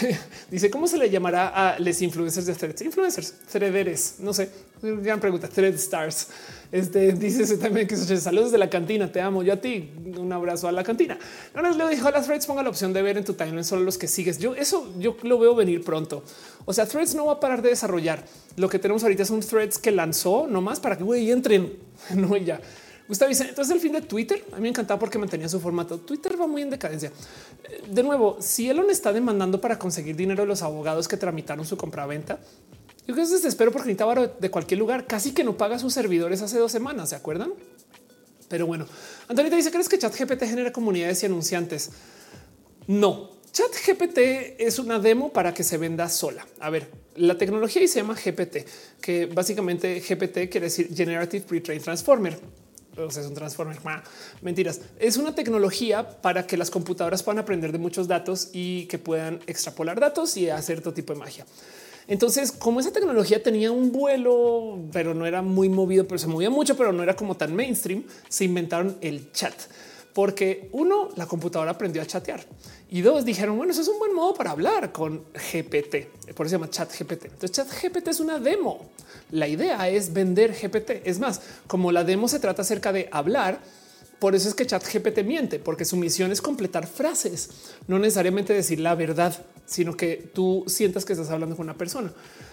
[0.50, 4.16] dice cómo se le llamará a los influencers de threads, influencers, threaderes.
[4.18, 4.48] No sé,
[4.80, 5.48] gran pregunta.
[5.48, 6.28] Thread stars.
[6.70, 9.10] Este dice también que saludos de la cantina.
[9.10, 9.42] Te amo.
[9.42, 11.18] Yo a ti un abrazo a la cantina.
[11.54, 12.46] No nos le dijo a las threads.
[12.46, 14.38] Ponga la opción de ver en tu timeline solo los que sigues.
[14.38, 16.24] Yo eso yo lo veo venir pronto.
[16.64, 18.24] O sea, threads no va a parar de desarrollar.
[18.56, 21.72] Lo que tenemos ahorita es un threads que lanzó nomás para que güey entren.
[22.14, 22.60] No ya
[23.12, 24.42] Gustavo dice entonces el fin de Twitter.
[24.52, 26.00] A mí me encantaba porque mantenía su formato.
[26.00, 27.12] Twitter va muy en decadencia.
[27.86, 31.76] De nuevo, si Elon está demandando para conseguir dinero de los abogados que tramitaron su
[31.76, 32.38] compraventa,
[33.00, 35.06] yo creo que es desespero porque necesitaba de cualquier lugar.
[35.06, 37.10] Casi que no paga sus servidores hace dos semanas.
[37.10, 37.52] Se acuerdan?
[38.48, 38.86] Pero bueno,
[39.28, 41.90] Antonita dice: ¿Crees que ChatGPT genera comunidades y anunciantes?
[42.86, 46.46] No, ChatGPT es una demo para que se venda sola.
[46.60, 48.66] A ver, la tecnología y se llama GPT,
[49.02, 52.61] que básicamente GPT quiere decir Generative Pre-trained Transformer
[53.10, 53.78] sea, es un transformer.
[54.42, 54.80] Mentiras.
[54.98, 59.40] Es una tecnología para que las computadoras puedan aprender de muchos datos y que puedan
[59.46, 61.46] extrapolar datos y hacer todo tipo de magia.
[62.08, 66.50] Entonces, como esa tecnología tenía un vuelo, pero no era muy movido, pero se movía
[66.50, 69.54] mucho, pero no era como tan mainstream, se inventaron el chat.
[70.12, 72.44] Porque uno, la computadora aprendió a chatear
[72.90, 76.34] y dos, dijeron, bueno, eso es un buen modo para hablar con GPT.
[76.34, 77.24] Por eso se llama chat GPT.
[77.24, 78.90] Entonces chat GPT es una demo.
[79.30, 81.06] La idea es vender GPT.
[81.06, 83.60] Es más, como la demo se trata acerca de hablar,
[84.18, 87.48] por eso es que chat GPT miente, porque su misión es completar frases,
[87.88, 89.34] no necesariamente decir la verdad,
[89.64, 92.12] sino que tú sientas que estás hablando con una persona.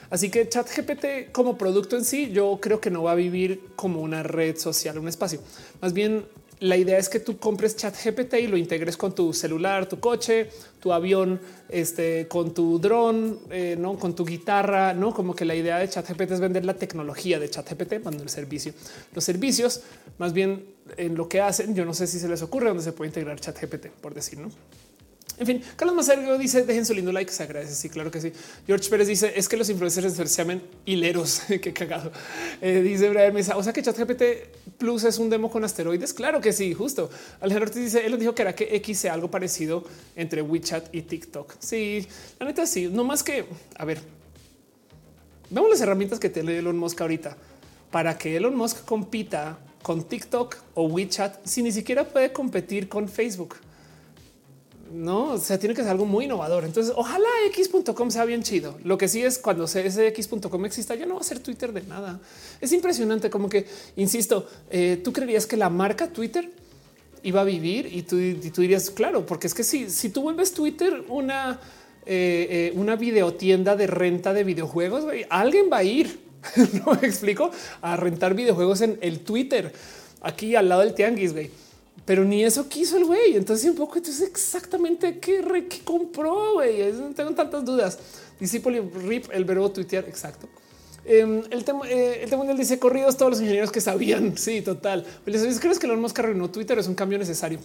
[0.09, 3.61] Así que chat GPT como producto en sí, yo creo que no va a vivir
[3.75, 5.41] como una red social, un espacio.
[5.81, 6.25] Más bien
[6.59, 9.99] la idea es que tú compres chat GPT y lo integres con tu celular, tu
[9.99, 11.39] coche, tu avión,
[11.69, 15.87] este, con tu dron, eh, no con tu guitarra, no como que la idea de
[15.87, 18.73] chat GPT es vender la tecnología de chat GPT, cuando el servicio,
[19.13, 19.81] los servicios
[20.17, 20.65] más bien
[20.97, 21.75] en lo que hacen.
[21.75, 24.39] Yo no sé si se les ocurre dónde se puede integrar chat GPT, por decir,
[24.39, 24.49] no?
[25.39, 27.73] En fin, Carlos Macergo dice dejen su lindo like, se agradece.
[27.73, 28.33] Sí, claro que sí.
[28.67, 31.43] George Pérez dice es que los influencers se llaman hileros.
[31.47, 32.11] Qué cagado.
[32.61, 36.13] Eh, dice Brian Mesa, o sea que ChatGPT Plus es un demo con asteroides.
[36.13, 37.09] Claro que sí, justo.
[37.39, 39.85] Alejandro Ortiz dice él dijo que era que X sea algo parecido
[40.17, 41.55] entre WeChat y TikTok.
[41.59, 42.05] Sí,
[42.37, 42.89] la neta sí.
[42.91, 43.45] No más que
[43.77, 44.01] a ver,
[45.49, 47.37] vemos las herramientas que tiene Elon Musk ahorita
[47.91, 53.07] para que Elon Musk compita con TikTok o WeChat si ni siquiera puede competir con
[53.07, 53.55] Facebook
[54.91, 56.65] no, o sea, tiene que ser algo muy innovador.
[56.65, 58.77] Entonces, ojalá x.com sea bien chido.
[58.83, 61.81] Lo que sí es cuando ese x.com exista, ya no va a ser Twitter de
[61.83, 62.19] nada.
[62.59, 66.49] Es impresionante, como que insisto, eh, tú creerías que la marca Twitter
[67.23, 71.03] iba a vivir y tú, dirías, claro, porque es que si, si tú vuelves Twitter
[71.09, 71.59] una,
[72.05, 76.19] eh, eh, una videotienda de renta de videojuegos, alguien va a ir,
[76.85, 77.51] no me explico,
[77.81, 79.73] a rentar videojuegos en el Twitter
[80.21, 81.33] aquí al lado del tianguis.
[81.33, 81.68] Güey
[82.09, 83.35] pero ni eso quiso el güey.
[83.35, 85.43] Entonces un poco entonces exactamente qué,
[85.83, 86.53] compró.
[86.53, 86.91] Güey.
[87.15, 87.99] Tengo tantas dudas.
[88.39, 90.05] Discípulo RIP, el verbo tuitear.
[90.05, 90.49] Exacto.
[91.05, 94.35] Em, el tema, eh, el tema dice corridos todos los ingenieros que sabían.
[94.37, 95.05] Sí, total.
[95.23, 96.79] ¿Crees que Elon Musk arruinó Twitter?
[96.79, 97.59] Es un cambio necesario.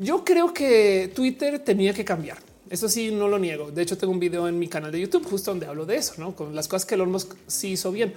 [0.00, 2.38] Yo creo que Twitter tenía que cambiar.
[2.70, 3.70] Eso sí, no lo niego.
[3.70, 6.14] De hecho, tengo un video en mi canal de YouTube justo donde hablo de eso,
[6.18, 6.34] ¿no?
[6.34, 8.14] Con las cosas que Elon Musk sí hizo bien.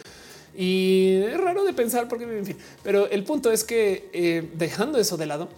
[0.58, 4.98] Y es raro de pensar porque, en fin, pero el punto es que eh, dejando
[4.98, 5.50] eso de lado,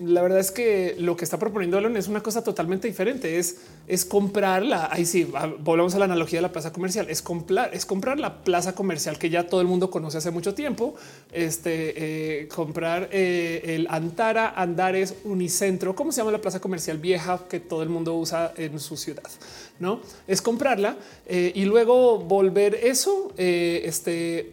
[0.00, 3.38] la verdad es que lo que está proponiendo Elon es una cosa totalmente diferente.
[3.38, 4.88] Es, es comprarla.
[4.90, 7.06] Ahí sí, volvemos a la analogía de la plaza comercial.
[7.08, 10.54] Es comprar, es comprar la plaza comercial que ya todo el mundo conoce hace mucho
[10.54, 10.94] tiempo.
[11.32, 15.94] Este eh, comprar eh, el Antara, Andares, Unicentro.
[15.94, 19.22] ¿Cómo se llama la plaza comercial vieja que todo el mundo usa en su ciudad?
[19.78, 24.52] No es comprarla eh, y luego volver eso, este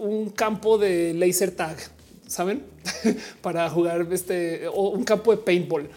[0.00, 1.76] un campo de laser tag
[2.32, 2.64] saben,
[3.42, 5.88] para jugar este o un campo de paintball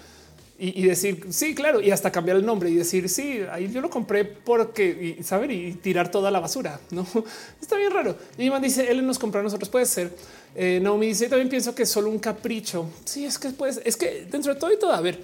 [0.58, 3.90] y, decir sí, claro, y hasta cambiar el nombre y decir sí, ahí yo lo
[3.90, 6.80] compré porque y saber y tirar toda la basura.
[6.92, 7.06] No
[7.62, 8.16] está bien raro.
[8.38, 9.68] Y Iván dice él nos compró a nosotros.
[9.68, 10.16] Puede ser.
[10.56, 12.90] Eh, no dice también pienso que es solo un capricho.
[13.04, 15.20] Sí, es que pues es que dentro de todo y todo, a ver,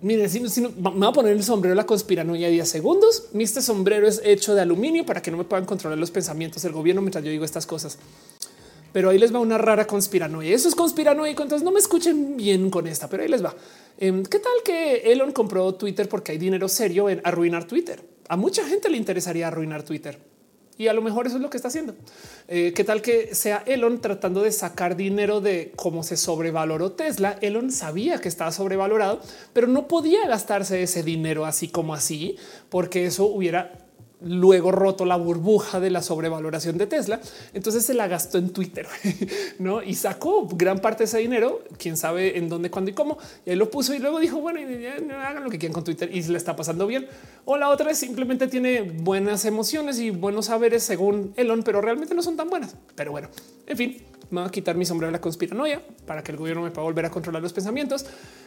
[0.00, 3.26] Miren, si, me voy a poner el sombrero de la conspiranoia 10 segundos.
[3.38, 6.72] Este sombrero es hecho de aluminio para que no me puedan controlar los pensamientos del
[6.72, 7.98] gobierno mientras yo digo estas cosas
[8.92, 10.54] pero ahí les va una rara conspiranoia.
[10.54, 13.54] Eso es conspiranoico, entonces no me escuchen bien con esta, pero ahí les va.
[13.98, 18.02] Em, ¿Qué tal que Elon compró Twitter porque hay dinero serio en arruinar Twitter?
[18.28, 20.18] A mucha gente le interesaría arruinar Twitter.
[20.78, 21.96] Y a lo mejor eso es lo que está haciendo.
[22.46, 27.36] Eh, ¿Qué tal que sea Elon tratando de sacar dinero de cómo se sobrevaloró Tesla?
[27.40, 29.20] Elon sabía que estaba sobrevalorado,
[29.52, 32.36] pero no podía gastarse ese dinero así como así,
[32.68, 33.87] porque eso hubiera
[34.20, 37.20] luego roto la burbuja de la sobrevaloración de Tesla.
[37.52, 38.86] Entonces se la gastó en Twitter
[39.58, 39.82] ¿no?
[39.82, 43.18] y sacó gran parte de ese dinero, quién sabe en dónde, cuándo y cómo.
[43.46, 44.60] Y ahí lo puso y luego dijo, bueno,
[45.22, 47.06] hagan lo que quieran con Twitter y se le está pasando bien.
[47.44, 52.14] O la otra es simplemente tiene buenas emociones y buenos saberes según Elon, pero realmente
[52.14, 52.76] no son tan buenas.
[52.94, 53.28] Pero bueno,
[53.66, 56.62] en fin, me voy a quitar mi sombrero de la conspiranoia para que el gobierno
[56.62, 58.06] me pueda volver a controlar los pensamientos.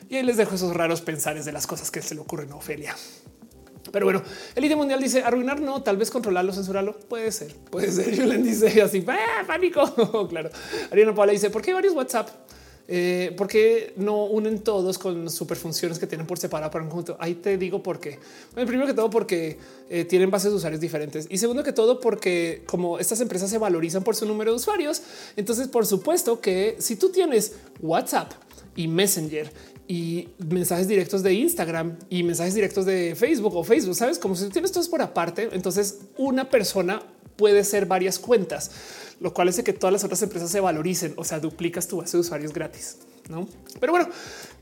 [0.10, 2.56] Y ahí les dejo esos raros pensares de las cosas que se le ocurren a
[2.56, 2.96] Ofelia.
[3.92, 4.24] Pero bueno,
[4.56, 6.98] el líder mundial dice arruinar, no, tal vez controlarlo, censurarlo.
[6.98, 8.18] Puede ser, puede ser.
[8.28, 10.28] Le dice así, ¡Ah, pánico.
[10.30, 10.50] claro.
[10.92, 12.30] Ariana Paula dice, ¿por qué hay varios WhatsApp?
[12.94, 17.16] Eh, ¿Por qué no unen todos con superfunciones que tienen por separado para un conjunto?
[17.20, 18.20] Ahí te digo por qué.
[18.54, 19.58] Primero que todo, porque
[19.90, 21.26] eh, tienen bases de usuarios diferentes.
[21.30, 25.02] Y segundo que todo, porque como estas empresas se valorizan por su número de usuarios,
[25.38, 28.34] entonces por supuesto que si tú tienes WhatsApp
[28.76, 29.52] y Messenger
[29.92, 34.48] y mensajes directos de Instagram y mensajes directos de Facebook o Facebook, sabes como si
[34.48, 35.50] tienes todos por aparte.
[35.52, 37.04] Entonces una persona
[37.36, 38.72] puede ser varias cuentas,
[39.20, 41.14] lo cual hace que todas las otras empresas se valoricen.
[41.18, 43.00] O sea, duplicas tu base de usuarios gratis.
[43.30, 43.50] No,
[43.82, 44.08] pero bueno,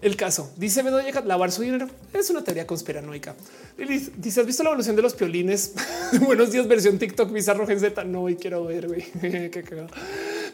[0.02, 3.36] el caso dice Bedoya lavar su dinero es una teoría conspiranoica.
[3.78, 5.74] Dice: Has visto la evolución de los piolines?
[6.22, 8.04] Buenos días, versión TikTok bizarro Gen Z.
[8.04, 8.88] No, quiero ver.
[8.88, 9.04] güey.
[9.22, 9.90] Qué cagado.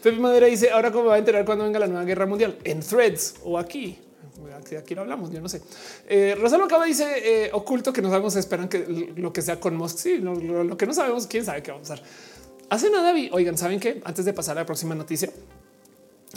[0.02, 2.80] Pepe Madera dice: Ahora, cómo va a enterar cuando venga la nueva guerra mundial en
[2.80, 4.00] threads o aquí
[4.56, 5.62] aquí lo hablamos, yo no sé.
[6.08, 9.76] Eh, Rosalo acaba dice eh, oculto que no sabemos, esperan que lo que sea con
[9.76, 9.98] Musk.
[9.98, 12.02] Sí, lo, que no sabemos, quién sabe qué va a pasar.
[12.68, 15.30] Hace nada vi, oigan, saben que antes de pasar a la próxima noticia,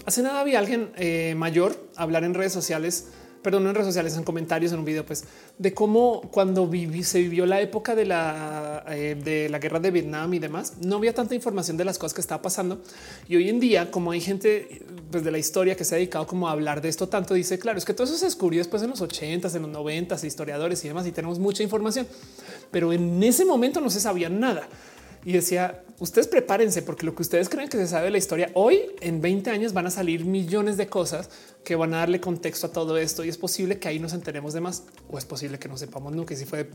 [0.06, 3.08] hace nada vi a alguien eh, mayor hablar en redes sociales
[3.42, 5.24] perdón, en redes sociales, en comentarios, en un video, pues
[5.58, 6.70] de cómo cuando
[7.04, 10.98] se vivió la época de la, eh, de la guerra de Vietnam y demás, no
[10.98, 12.82] había tanta información de las cosas que estaba pasando.
[13.28, 16.28] Y hoy en día, como hay gente pues, de la historia que se ha dedicado
[16.28, 18.84] como a hablar de esto tanto, dice, claro, es que todo eso se descubrió después
[18.84, 22.08] en los 80s, en los 90s, historiadores y demás, y tenemos mucha información.
[22.72, 24.68] Pero en ese momento no se sabía nada
[25.26, 28.50] y decía, ustedes prepárense porque lo que ustedes creen que se sabe de la historia
[28.54, 31.30] hoy en 20 años van a salir millones de cosas
[31.64, 34.54] que van a darle contexto a todo esto y es posible que ahí nos enteremos
[34.54, 36.70] de más o es posible que no sepamos nunca si fue.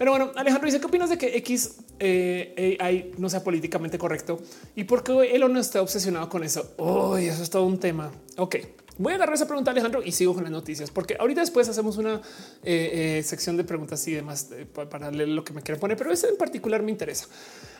[0.00, 4.40] Pero bueno, Alejandro dice, ¿qué opinas de que X eh, no sea políticamente correcto?
[4.74, 6.72] ¿Y por qué él no está obsesionado con eso?
[6.78, 8.10] Uy, eso es todo un tema.
[8.38, 8.56] Ok,
[9.00, 11.96] Voy a agarrar esa pregunta, Alejandro, y sigo con las noticias, porque ahorita después hacemos
[11.96, 12.20] una
[12.62, 15.96] eh, eh, sección de preguntas y demás eh, para leer lo que me quieran poner,
[15.96, 17.26] pero ese en particular me interesa.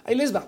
[0.05, 0.47] Ahí les va.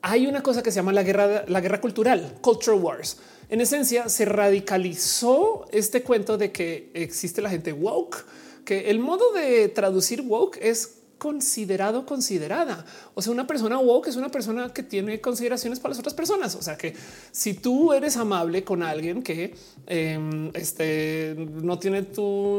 [0.00, 3.18] Hay una cosa que se llama la guerra, la guerra cultural, culture wars.
[3.48, 8.24] En esencia, se radicalizó este cuento de que existe la gente woke,
[8.64, 12.84] que el modo de traducir woke es considerado, considerada.
[13.14, 16.56] O sea, una persona woke es una persona que tiene consideraciones para las otras personas.
[16.56, 16.96] O sea, que
[17.30, 19.54] si tú eres amable con alguien que
[19.86, 22.58] em, este, no tiene tu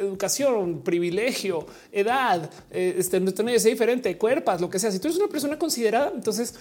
[0.00, 5.06] educación, privilegio, edad, eh, este, no tiene ese diferente, cuerpas, lo que sea, si tú
[5.06, 6.56] eres una persona considerada, entonces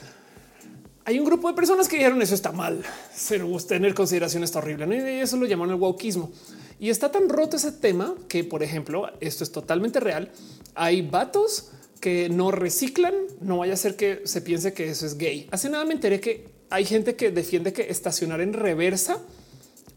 [1.04, 2.84] hay un grupo de personas que dijeron eso está mal,
[3.28, 4.86] pero tener consideración está horrible.
[5.18, 6.32] Y eso lo llaman el wokeismo.
[6.84, 10.34] Y está tan roto ese tema que, por ejemplo, esto es totalmente real.
[10.76, 11.70] Hay vatos
[12.02, 15.48] que no reciclan, no vaya a ser que se piense que eso es gay.
[15.52, 19.20] Hace nada me enteré que hay gente que defiende que estacionar en reversa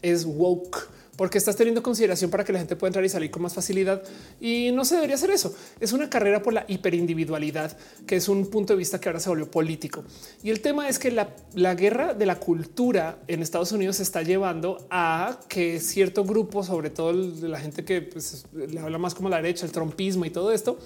[0.01, 3.41] es woke porque estás teniendo consideración para que la gente pueda entrar y salir con
[3.41, 4.03] más facilidad
[4.39, 5.53] y no se debería hacer eso.
[5.79, 9.29] Es una carrera por la hiperindividualidad, que es un punto de vista que ahora se
[9.29, 10.03] volvió político.
[10.43, 14.03] Y el tema es que la, la guerra de la cultura en Estados Unidos se
[14.03, 19.15] está llevando a que cierto grupo, sobre todo la gente que pues, le habla más
[19.15, 20.77] como la derecha, el trompismo y todo esto,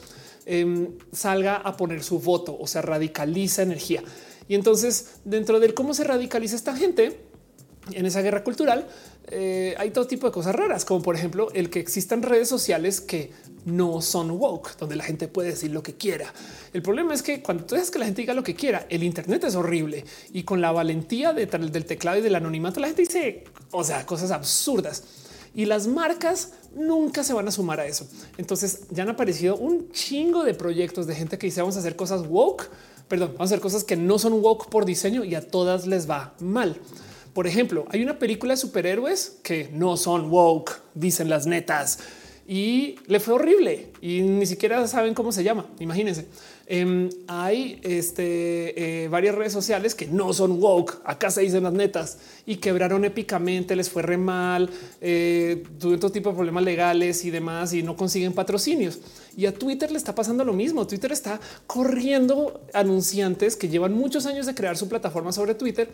[0.46, 4.02] eh, salga a poner su voto, o sea, radicaliza energía.
[4.48, 7.20] Y entonces, dentro del cómo se radicaliza esta gente
[7.92, 8.88] en esa guerra cultural,
[9.28, 13.02] eh, hay todo tipo de cosas raras, como por ejemplo el que existan redes sociales
[13.02, 13.32] que
[13.66, 16.34] no son woke, donde la gente puede decir lo que quiera.
[16.74, 19.04] El problema es que cuando tú dejas que la gente diga lo que quiera, el
[19.04, 23.04] Internet es horrible y con la valentía de, del teclado y del anonimato, la gente
[23.04, 25.04] dice, o sea, cosas absurdas
[25.54, 28.08] y las marcas nunca se van a sumar a eso.
[28.38, 31.96] Entonces ya han aparecido un chingo de proyectos de gente que dice vamos a hacer
[31.96, 32.70] cosas woke,
[33.08, 36.10] perdón, vamos a hacer cosas que no son woke por diseño y a todas les
[36.10, 36.78] va mal.
[37.34, 42.00] Por ejemplo, hay una película de superhéroes que no son woke, dicen las netas,
[42.48, 45.68] y le fue horrible y ni siquiera saben cómo se llama.
[45.80, 46.26] Imagínense.
[46.66, 51.02] Em, hay este, eh, varias redes sociales que no son woke.
[51.06, 54.70] Acá se dicen las netas y quebraron épicamente, les fue re mal,
[55.00, 59.00] eh, tuvieron todo tipo de problemas legales y demás y no consiguen patrocinios.
[59.38, 60.86] Y a Twitter le está pasando lo mismo.
[60.86, 65.90] Twitter está corriendo anunciantes que llevan muchos años de crear su plataforma sobre Twitter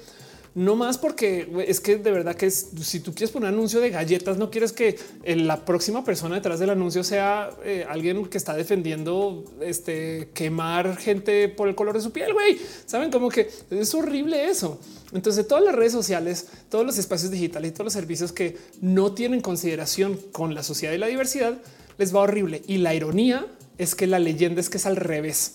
[0.56, 3.90] no más porque es que de verdad que si tú quieres poner un anuncio de
[3.90, 8.54] galletas, no quieres que la próxima persona detrás del anuncio sea eh, alguien que está
[8.56, 12.34] defendiendo este quemar gente por el color de su piel.
[12.34, 14.80] Güey, saben como que es horrible eso.
[15.14, 19.14] Entonces, todas las redes sociales, todos los espacios digitales y todos los servicios que no
[19.14, 21.58] tienen consideración con la sociedad y la diversidad
[21.98, 22.62] les va horrible.
[22.68, 23.46] Y la ironía
[23.78, 25.54] es que la leyenda es que es al revés.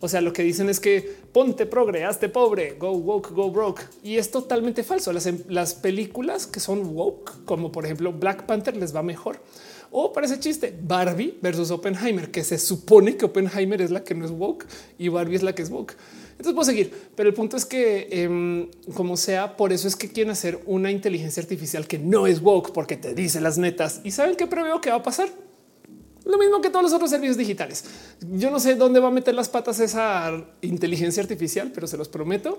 [0.00, 3.82] O sea, lo que dicen es que ponte progre, hazte pobre, go woke, go broke.
[4.02, 5.12] Y es totalmente falso.
[5.12, 9.40] Las, em, las películas que son woke, como por ejemplo Black Panther, les va mejor.
[9.96, 14.24] O parece chiste Barbie versus Oppenheimer, que se supone que Oppenheimer es la que no
[14.24, 14.66] es woke
[14.98, 15.94] y Barbie es la que es woke.
[16.32, 20.08] Entonces puedo seguir, pero el punto es que em, como sea, por eso es que
[20.08, 24.10] quieren hacer una inteligencia artificial que no es woke porque te dice las netas y
[24.10, 25.28] saben qué preveo que va a pasar.
[26.24, 27.84] Lo mismo que todos los otros servicios digitales.
[28.32, 32.08] Yo no sé dónde va a meter las patas esa inteligencia artificial, pero se los
[32.08, 32.58] prometo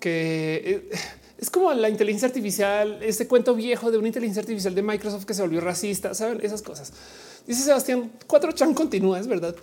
[0.00, 0.90] que eh,
[1.38, 5.34] es como la inteligencia artificial, este cuento viejo de una inteligencia artificial de Microsoft que
[5.34, 6.92] se volvió racista, saben esas cosas.
[7.46, 9.54] Dice Sebastián, cuatro chan continúa, es verdad.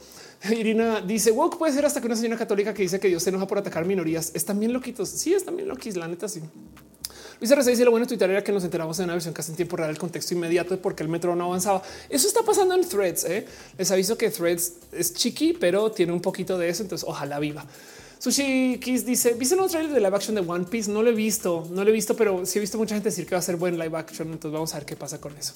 [0.52, 3.30] Irina dice woke puede ser hasta que una señora católica que dice que Dios se
[3.30, 4.32] enoja por atacar minorías.
[4.34, 5.10] Están bien loquitos.
[5.10, 5.96] Sí, están bien loquis.
[5.96, 6.42] La neta, sí.
[7.40, 7.64] Luis R.
[7.64, 9.90] dice lo bueno Twitter era que nos enteramos de una versión casi en tiempo real,
[9.90, 11.82] el contexto inmediato de por qué el metro no avanzaba.
[12.10, 13.24] Eso está pasando en threads.
[13.24, 13.46] ¿eh?
[13.78, 16.84] Les aviso que threads es chiqui, pero tiene un poquito de eso.
[16.84, 17.66] Entonces ojalá viva.
[18.20, 20.92] Sushi Kiss dice: ¿Viste un trailer de live action de One Piece?
[20.92, 23.26] No lo he visto, no lo he visto, pero sí he visto mucha gente decir
[23.26, 24.28] que va a ser buen live action.
[24.28, 25.54] Entonces vamos a ver qué pasa con eso.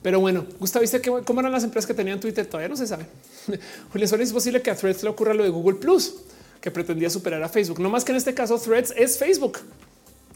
[0.00, 2.46] Pero bueno, Gustavo dice que cómo eran las empresas que tenían Twitter.
[2.46, 3.06] Todavía no se sabe.
[3.92, 6.14] Julián Suárez es posible que a Threads le ocurra lo de Google Plus,
[6.60, 7.80] que pretendía superar a Facebook.
[7.80, 9.58] No más que en este caso, Threads es Facebook.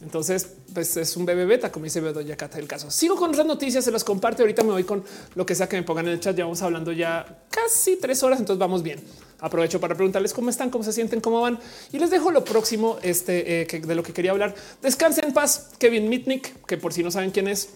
[0.02, 2.90] Entonces, pues es un bebé beta, como dice Bedoya Cata el caso.
[2.90, 4.42] Sigo con otras noticias, se las comparte.
[4.42, 5.04] Ahorita me voy con
[5.36, 6.36] lo que sea que me pongan en el chat.
[6.36, 9.00] Ya vamos hablando ya casi tres horas, entonces vamos bien.
[9.38, 11.58] Aprovecho para preguntarles cómo están, cómo se sienten, cómo van
[11.92, 14.54] y les dejo lo próximo este, eh, de lo que quería hablar.
[14.82, 17.70] Descansen en paz, Kevin Mitnick, que por si no saben quién es,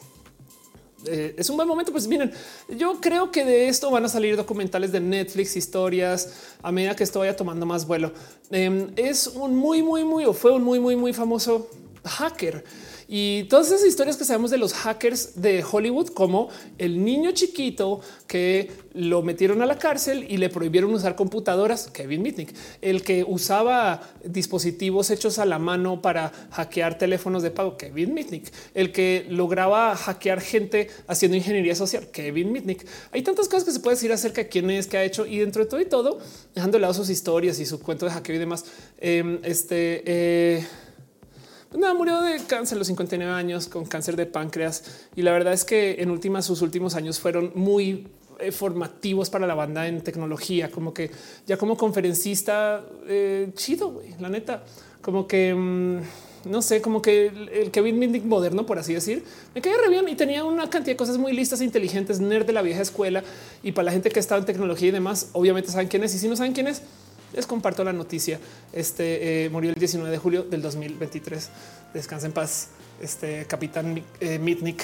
[1.06, 1.92] eh, es un buen momento.
[1.92, 2.32] Pues miren,
[2.68, 6.32] yo creo que de esto van a salir documentales de Netflix, historias
[6.62, 8.12] a medida que esto vaya tomando más vuelo.
[8.50, 11.68] Em, es un muy, muy, muy o fue un muy, muy, muy famoso
[12.06, 12.64] hacker.
[13.08, 18.00] Y todas esas historias que sabemos de los hackers de Hollywood, como el niño chiquito
[18.26, 23.22] que lo metieron a la cárcel y le prohibieron usar computadoras, Kevin Mitnick, el que
[23.22, 29.26] usaba dispositivos hechos a la mano para hackear teléfonos de pago, Kevin Mitnick, el que
[29.28, 32.86] lograba hackear gente haciendo ingeniería social, Kevin Mitnick.
[33.12, 35.38] Hay tantas cosas que se puede decir acerca de quién es, qué ha hecho y
[35.38, 36.18] dentro de todo y todo,
[36.54, 38.64] dejando de lado sus historias y su cuento de hackeo y demás.
[38.98, 40.66] Em, este eh,
[41.78, 44.84] nada, murió de cáncer a los 59 años con cáncer de páncreas.
[45.14, 49.46] Y la verdad es que en últimas, sus últimos años fueron muy eh, formativos para
[49.46, 51.10] la banda en tecnología, como que
[51.46, 54.62] ya como conferencista eh, chido, güey, la neta,
[55.00, 56.00] como que mm,
[56.46, 59.24] no sé, como que el Kevin Mindick moderno, por así decir,
[59.54, 62.46] me caía re bien y tenía una cantidad de cosas muy listas e inteligentes, nerd
[62.46, 63.24] de la vieja escuela.
[63.62, 66.14] Y para la gente que estaba en tecnología y demás, obviamente saben quién es.
[66.14, 66.82] Y si no saben quién es,
[67.36, 68.40] les comparto la noticia.
[68.72, 71.50] Este eh, murió el 19 de julio del 2023.
[71.94, 72.68] Descansa en paz,
[73.00, 74.82] este capitán eh, Mitnick.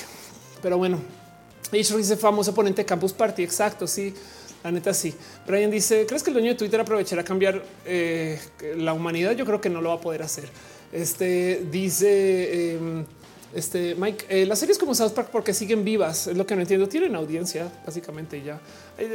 [0.60, 1.00] Pero bueno,
[1.72, 3.42] Ishru dice famoso ponente Campus Party.
[3.42, 3.86] Exacto.
[3.86, 4.14] Sí,
[4.62, 5.14] la neta sí.
[5.47, 8.39] Brian dice: ¿Crees que el dueño de Twitter aprovechará a cambiar eh,
[8.76, 9.32] la humanidad?
[9.32, 10.48] Yo creo que no lo va a poder hacer.
[10.92, 12.74] Este dice.
[12.74, 13.05] Em,
[13.55, 16.62] Este Mike, eh, las series como South Park porque siguen vivas, es lo que no
[16.62, 16.89] entiendo.
[16.89, 18.58] Tienen audiencia, básicamente ya
[18.97, 19.10] hay,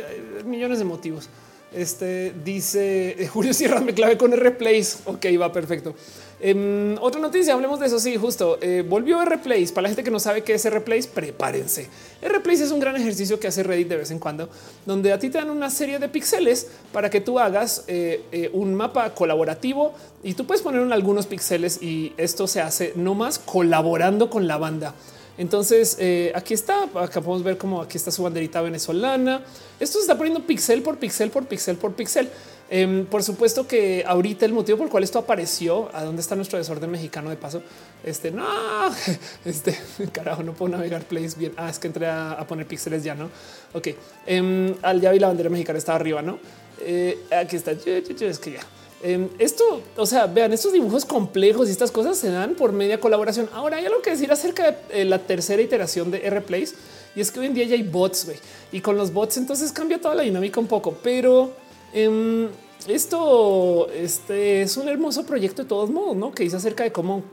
[0.45, 1.27] millones de motivos.
[1.73, 4.99] Este dice eh, Julio Sierra, me clave con replays.
[5.05, 5.95] Ok, va perfecto.
[6.39, 7.99] Em, otra noticia, hablemos de eso.
[7.99, 9.71] Sí, justo eh, volvió Replays.
[9.71, 11.89] Para la gente que no sabe qué es Replays, prepárense.
[12.21, 14.47] Replays es un gran ejercicio que hace Reddit de vez en cuando,
[14.85, 18.75] donde a ti te dan una serie de píxeles para que tú hagas eh, un
[18.75, 23.39] mapa colaborativo y tú puedes poner en algunos píxeles y esto se hace no más
[23.39, 24.93] colaborando con la banda.
[25.37, 29.43] Entonces eh, aquí está, acá podemos ver cómo aquí está su banderita venezolana.
[29.79, 32.29] Esto se está poniendo pixel por pixel por pixel por pixel.
[32.69, 36.35] Em, por supuesto que ahorita el motivo por el cual esto apareció, a dónde está
[36.35, 37.61] nuestro desorden mexicano de paso.
[38.03, 38.45] Este no,
[39.45, 39.77] este
[40.11, 41.53] carajo, no puedo navegar place bien.
[41.55, 43.29] Ah, es que entré a, poner píxeles ya, no?
[43.73, 43.89] Ok,
[44.25, 46.39] em, al ya vi la bandera mexicana, estaba arriba, no?
[46.81, 47.71] Eh, aquí está.
[47.71, 48.59] Es que ya
[49.03, 52.99] Em, esto, o sea, vean, estos dibujos complejos y estas cosas se dan por media
[52.99, 53.47] colaboración.
[53.53, 56.73] Ahora hay algo que decir acerca de eh, la tercera iteración de R-Plays
[57.15, 58.27] y es que hoy en día ya hay bots
[58.71, 61.51] y con los bots entonces cambia toda la dinámica un poco, pero
[61.93, 62.47] em,
[62.87, 66.31] esto este es un hermoso proyecto de todos modos, ¿no?
[66.31, 67.23] Que dice acerca de cómo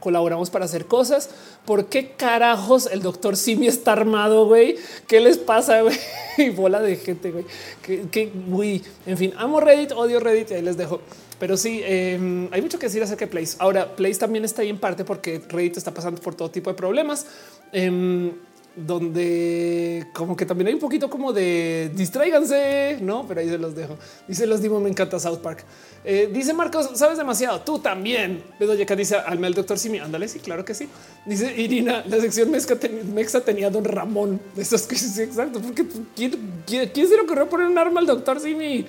[0.00, 1.30] colaboramos para hacer cosas.
[1.64, 4.76] ¿Por qué carajos el doctor Simi está armado, güey?
[5.06, 5.96] ¿Qué les pasa, güey?
[6.38, 7.44] y bola de gente, güey.
[7.82, 11.00] Que, güey, en fin, amo Reddit, odio Reddit y ahí les dejo.
[11.38, 13.56] Pero sí, em, hay mucho que decir acerca de Place.
[13.60, 16.76] Ahora, Place también está ahí en parte porque Reddit está pasando por todo tipo de
[16.76, 17.26] problemas.
[17.72, 18.32] Em,
[18.76, 23.26] donde como que también hay un poquito como de distráiganse, no?
[23.26, 23.96] Pero ahí se los dejo.
[24.28, 25.64] Dice los Dimos, me encanta South Park.
[26.04, 27.60] Eh, dice Marcos, sabes demasiado.
[27.60, 28.42] Tú también.
[28.58, 29.98] Doña que dice al el doctor Simi.
[29.98, 30.88] Ándale, sí, claro que sí.
[31.26, 34.40] Dice Irina, la sección Mexa, tenía don Ramón.
[34.54, 35.60] De esos que sí, exacto.
[35.60, 36.32] Porque ¿quién,
[36.66, 38.86] quién, se le ocurrió poner un arma al doctor Simi?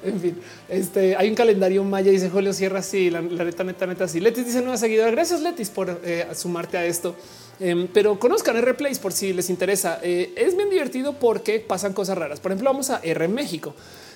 [0.04, 0.36] En fin,
[0.68, 2.10] este hay un calendario maya.
[2.10, 2.82] Dice Julio Sierra.
[2.82, 4.08] Sí, la, neta, neta, neta.
[4.08, 5.10] Sí, Letis dice nueva seguidora.
[5.10, 7.14] Gracias, Letis, por eh, sumarte a esto.
[7.58, 10.00] Em, pero conozcan R Plays por si les interesa.
[10.02, 12.40] Eh, es bien divertido porque pasan cosas raras.
[12.40, 13.74] Por ejemplo, vamos a R México.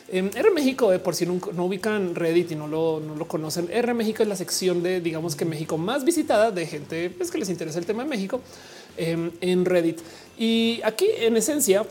[0.09, 3.69] Em, R México, eh, por si no, ubican Reddit y no lo, no lo, conocen,
[3.71, 7.39] R México es la sección de, digamos que México más visitada de gente pues, que
[7.39, 8.41] les interesa el tema de México
[8.97, 10.01] em, en Reddit.
[10.39, 11.87] Y aquí, en esencia,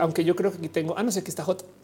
[0.00, 1.81] aunque yo creo que aquí tengo, ah, no sé, aquí está Hot.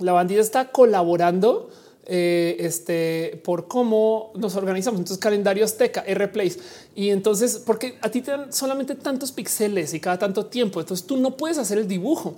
[0.00, 1.70] La bandida está colaborando
[2.06, 5.00] eh, este, por cómo nos organizamos.
[5.00, 6.58] Entonces, calendario azteca, R-Place.
[6.94, 11.06] Y entonces, porque a ti te dan solamente tantos píxeles y cada tanto tiempo, entonces
[11.06, 12.34] tú no puedes hacer el dibujo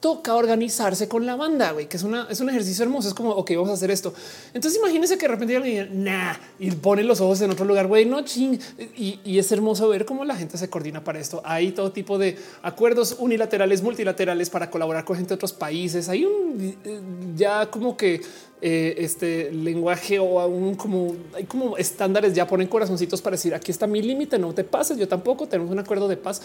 [0.00, 3.08] toca organizarse con la banda, güey, que es una es un ejercicio hermoso.
[3.08, 4.14] Es como, ok, vamos a hacer esto.
[4.54, 8.04] Entonces imagínense que de repente alguien nah y pone los ojos en otro lugar, güey,
[8.04, 8.58] no ching.
[8.96, 11.40] Y, es hermoso ver cómo la gente se coordina para esto.
[11.44, 16.08] Hay todo tipo de acuerdos unilaterales, multilaterales para colaborar con gente de otros países.
[16.08, 18.20] Hay un ya como que
[18.60, 23.70] eh, este lenguaje o aún como hay como estándares ya ponen corazoncitos para decir aquí
[23.70, 26.42] está mi límite, no te pases, yo tampoco tenemos un acuerdo de paz.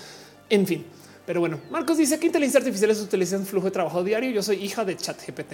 [0.49, 0.85] En fin,
[1.25, 4.29] pero bueno, Marcos dice que inteligencia artificial es utilizan flujo de trabajo diario.
[4.31, 5.53] Yo soy hija de chat GPT.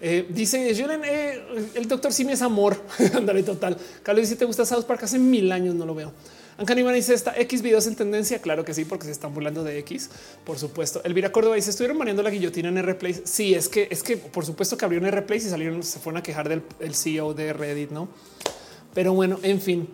[0.00, 1.42] Eh, dice eh,
[1.74, 2.82] el doctor Simi es amor.
[3.14, 3.76] Andale total.
[4.02, 6.12] Carlos dice te gusta South Park hace mil años no lo veo.
[6.56, 8.40] Ancanimani dice esta X videos en tendencia.
[8.40, 10.10] Claro que sí, porque se están burlando de X,
[10.44, 11.00] por supuesto.
[11.04, 13.22] Elvira Córdoba dice estuvieron maneando la guillotina en replay.
[13.24, 16.18] Sí, es que es que por supuesto que abrió un replay y salieron, se fueron
[16.18, 18.08] a quejar del CEO de Reddit, no?
[18.94, 19.88] Pero bueno, en fin,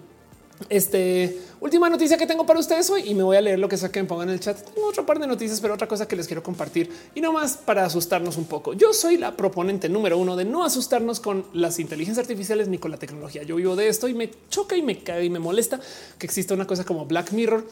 [0.69, 3.77] este última noticia que tengo para ustedes hoy y me voy a leer lo que
[3.77, 4.59] sea que me pongan en el chat.
[4.59, 7.57] Tengo otro par de noticias, pero otra cosa que les quiero compartir y no más
[7.57, 8.75] para asustarnos un poco.
[8.75, 12.91] Yo soy la proponente número uno de no asustarnos con las inteligencias artificiales ni con
[12.91, 13.43] la tecnología.
[13.43, 15.81] Yo vivo de esto y me choca y me cae y me molesta
[16.19, 17.67] que exista una cosa como Black Mirror.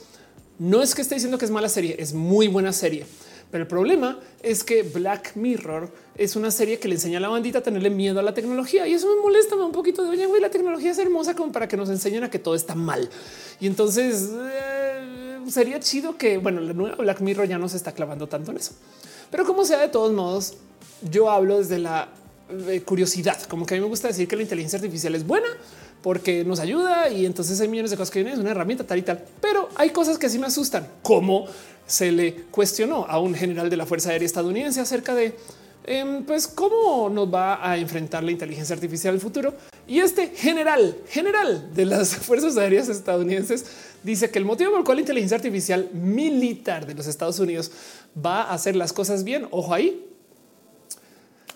[0.58, 3.06] No es que esté diciendo que es mala serie, es muy buena serie
[3.50, 7.28] pero el problema es que Black Mirror es una serie que le enseña a la
[7.28, 10.26] bandita a tenerle miedo a la tecnología y eso me molesta un poquito de oye,
[10.26, 13.08] güey, la tecnología es hermosa como para que nos enseñen a que todo está mal.
[13.60, 17.92] Y entonces eh, sería chido que, bueno, la nueva Black Mirror ya no se está
[17.92, 18.72] clavando tanto en eso.
[19.30, 20.54] Pero como sea, de todos modos,
[21.08, 22.08] yo hablo desde la
[22.68, 25.48] eh, curiosidad, como que a mí me gusta decir que la inteligencia artificial es buena
[26.02, 28.98] porque nos ayuda y entonces hay millones de cosas que vienen, es una herramienta tal
[28.98, 31.46] y tal, pero hay cosas que sí me asustan, como
[31.86, 35.34] se le cuestionó a un general de la Fuerza Aérea estadounidense acerca de
[35.88, 39.54] em, pues cómo nos va a enfrentar la inteligencia artificial el futuro.
[39.86, 43.64] Y este general, general de las Fuerzas Aéreas estadounidenses
[44.02, 47.70] dice que el motivo por el cual la inteligencia artificial militar de los Estados Unidos
[48.14, 50.04] va a hacer las cosas bien, ojo ahí,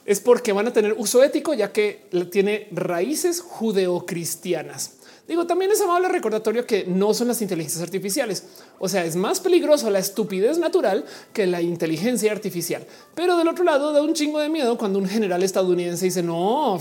[0.05, 4.95] es porque van a tener uso ético, ya que tiene raíces judeocristianas.
[5.29, 8.45] Digo, también es amable recordatorio que no son las inteligencias artificiales.
[8.81, 12.85] O sea, es más peligroso la estupidez natural que la inteligencia artificial.
[13.15, 16.79] Pero del otro lado da un chingo de miedo cuando un general estadounidense dice no,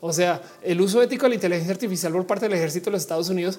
[0.00, 3.02] o sea, el uso ético de la inteligencia artificial por parte del ejército de los
[3.02, 3.58] Estados Unidos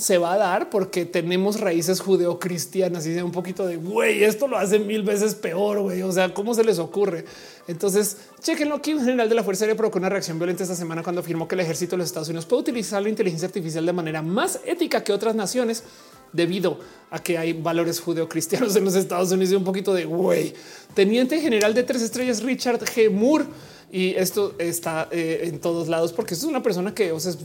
[0.00, 4.48] se va a dar porque tenemos raíces judeocristianas y de un poquito de güey, esto
[4.48, 5.80] lo hace mil veces peor.
[5.80, 7.26] Güey, o sea, cómo se les ocurre?
[7.68, 8.94] Entonces, chequenlo aquí.
[8.94, 11.54] Un general de la Fuerza Aérea provocó una reacción violenta esta semana cuando afirmó que
[11.54, 15.04] el ejército de los Estados Unidos puede utilizar la inteligencia artificial de manera más ética
[15.04, 15.84] que otras naciones
[16.32, 16.78] debido
[17.10, 20.54] a que hay valores judeocristianos en los Estados Unidos y un poquito de güey.
[20.94, 23.10] Teniente general de tres estrellas Richard G.
[23.10, 23.44] Moore
[23.92, 27.38] y esto está eh, en todos lados porque es una persona que, o sea, es,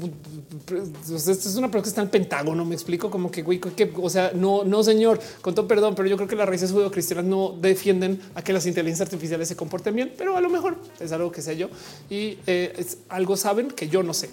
[1.55, 2.63] una persona que está en el Pentágono.
[2.65, 6.07] Me explico como que, güey, que, o sea, no, no, señor, con todo perdón, pero
[6.07, 9.95] yo creo que las raíces judeocristianas no defienden a que las inteligencias artificiales se comporten
[9.95, 11.69] bien, pero a lo mejor es algo que sé yo
[12.09, 14.29] y eh, es algo saben que yo no sé.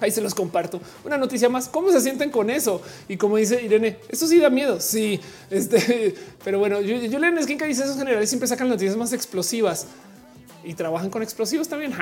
[0.00, 0.78] Ahí se los comparto.
[1.04, 1.68] Una noticia más.
[1.68, 2.82] ¿Cómo se sienten con eso?
[3.08, 4.78] Y como dice Irene, esto sí da miedo.
[4.78, 5.18] Sí,
[5.50, 9.12] este, pero bueno, yo, yo en Skin que dice esos generales siempre sacan noticias más
[9.12, 9.86] explosivas
[10.66, 11.94] y trabajan con explosivos también.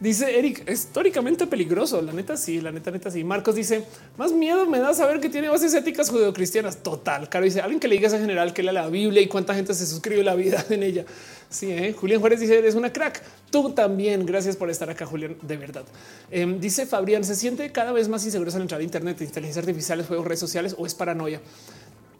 [0.00, 2.02] Dice Eric, históricamente peligroso.
[2.02, 3.24] La neta, sí, la neta, neta, sí.
[3.24, 3.84] Marcos dice
[4.16, 6.82] más miedo me da saber que tiene bases éticas judeocristianas.
[6.82, 7.28] Total.
[7.28, 9.54] Caro dice alguien que le diga a ese general que lea la Biblia y cuánta
[9.54, 11.04] gente se suscribe la vida en ella.
[11.48, 11.94] Sí, ¿eh?
[11.98, 13.22] Julián Juárez dice eres una crack.
[13.50, 14.26] Tú también.
[14.26, 15.36] Gracias por estar acá, Julián.
[15.42, 15.84] De verdad.
[16.30, 20.04] Em, dice Fabián, se siente cada vez más inseguro al entrar a Internet, inteligencia artificial,
[20.04, 21.40] juegos, redes sociales o es paranoia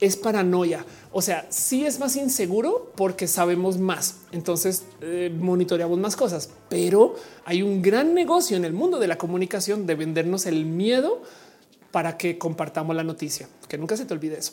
[0.00, 0.84] es paranoia.
[1.12, 4.20] O sea, sí es más inseguro porque sabemos más.
[4.32, 9.18] Entonces eh, monitoreamos más cosas, pero hay un gran negocio en el mundo de la
[9.18, 11.22] comunicación de vendernos el miedo
[11.90, 13.48] para que compartamos la noticia.
[13.68, 14.52] Que nunca se te olvide eso.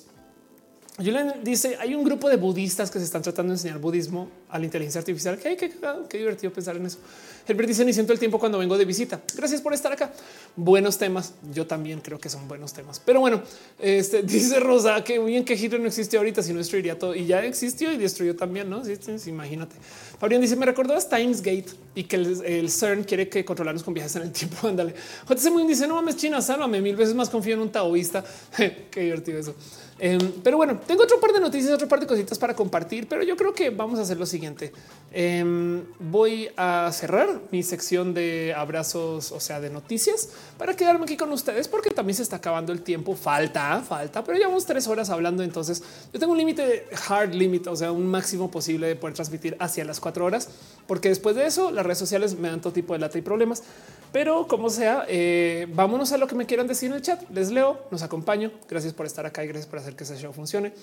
[0.97, 4.57] Julian dice hay un grupo de budistas que se están tratando de enseñar budismo a
[4.57, 5.37] la inteligencia artificial.
[5.37, 5.73] Qué, qué,
[6.09, 6.99] qué divertido pensar en eso.
[7.47, 9.21] El dice ni siento el tiempo cuando vengo de visita.
[9.35, 10.11] Gracias por estar acá.
[10.55, 11.33] Buenos temas.
[11.53, 13.01] Yo también creo que son buenos temas.
[13.05, 13.43] Pero bueno,
[13.77, 17.25] este dice Rosa que bien que Hitler no existe ahorita, si no destruiría todo y
[17.25, 18.69] ya existió y destruyó también.
[18.69, 18.95] No, sí,
[19.27, 19.75] imagínate.
[20.17, 23.93] Fabián dice: Me recordó a Times Gate y que el, CERN quiere que controlarnos con
[23.93, 24.67] viajes en el tiempo.
[24.67, 24.95] Ándale.
[25.29, 26.79] JC muy dice: No mames, China, sálvame.
[26.79, 28.23] Mil veces más confío en un taoísta.
[28.89, 29.55] Qué divertido eso.
[29.97, 33.23] Em, pero bueno, tengo otro par de noticias, otro par de cositas para compartir, pero
[33.23, 34.73] yo creo que vamos a hacer lo siguiente.
[35.13, 41.15] Em, voy a cerrar mi sección de abrazos, o sea, de noticias, para quedarme aquí
[41.15, 43.15] con ustedes, porque también se está acabando el tiempo.
[43.15, 45.43] Falta, falta, pero llevamos tres horas hablando.
[45.43, 49.55] Entonces, yo tengo un límite hard limit, o sea, un máximo posible de poder transmitir
[49.59, 50.49] hacia las cuatro horas,
[50.87, 53.63] porque después de eso, las redes sociales me dan todo tipo de lata y problemas.
[54.11, 57.21] Pero como sea, eh, vámonos a lo que me quieran decir en el chat.
[57.31, 58.51] Les leo, nos acompaño.
[58.69, 60.73] Gracias por estar acá y gracias por hacer que ese show funcione.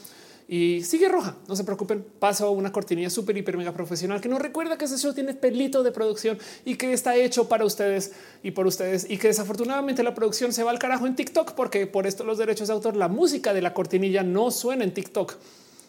[0.48, 2.04] Y sigue roja, no se preocupen.
[2.18, 5.82] Paso una cortinilla súper, hiper, mega profesional que nos recuerda que ese show tiene pelito
[5.82, 10.14] de producción y que está hecho para ustedes y por ustedes y que desafortunadamente la
[10.14, 13.08] producción se va al carajo en TikTok porque por esto los derechos de autor, la
[13.08, 15.34] música de la cortinilla no suena en TikTok.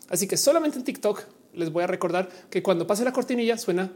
[0.09, 3.92] Así que solamente en TikTok les voy a recordar que cuando pase la cortinilla suena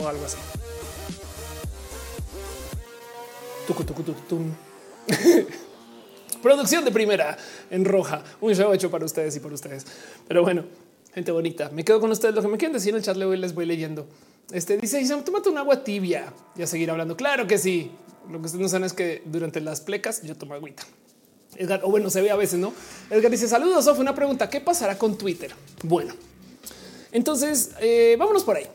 [0.00, 0.36] o algo así.
[6.42, 7.36] Producción de primera
[7.70, 8.22] en roja.
[8.40, 9.86] Un show hecho para ustedes y por ustedes.
[10.26, 10.64] Pero bueno,
[11.14, 12.34] gente bonita, me quedo con ustedes.
[12.34, 14.06] Lo que me quieren decir en el chat le les voy leyendo.
[14.50, 17.16] Este dice: Tómate un agua tibia y a seguir hablando.
[17.16, 17.92] Claro que sí.
[18.30, 20.84] Lo que ustedes no saben es que durante las plecas yo tomo agüita.
[21.56, 22.72] Edgar, o bueno, se ve a veces, no?
[23.10, 23.84] Edgar dice: Saludos.
[23.84, 25.52] Sof, una pregunta: ¿Qué pasará con Twitter?
[25.84, 26.14] Bueno,
[27.12, 28.66] entonces eh, vámonos por ahí.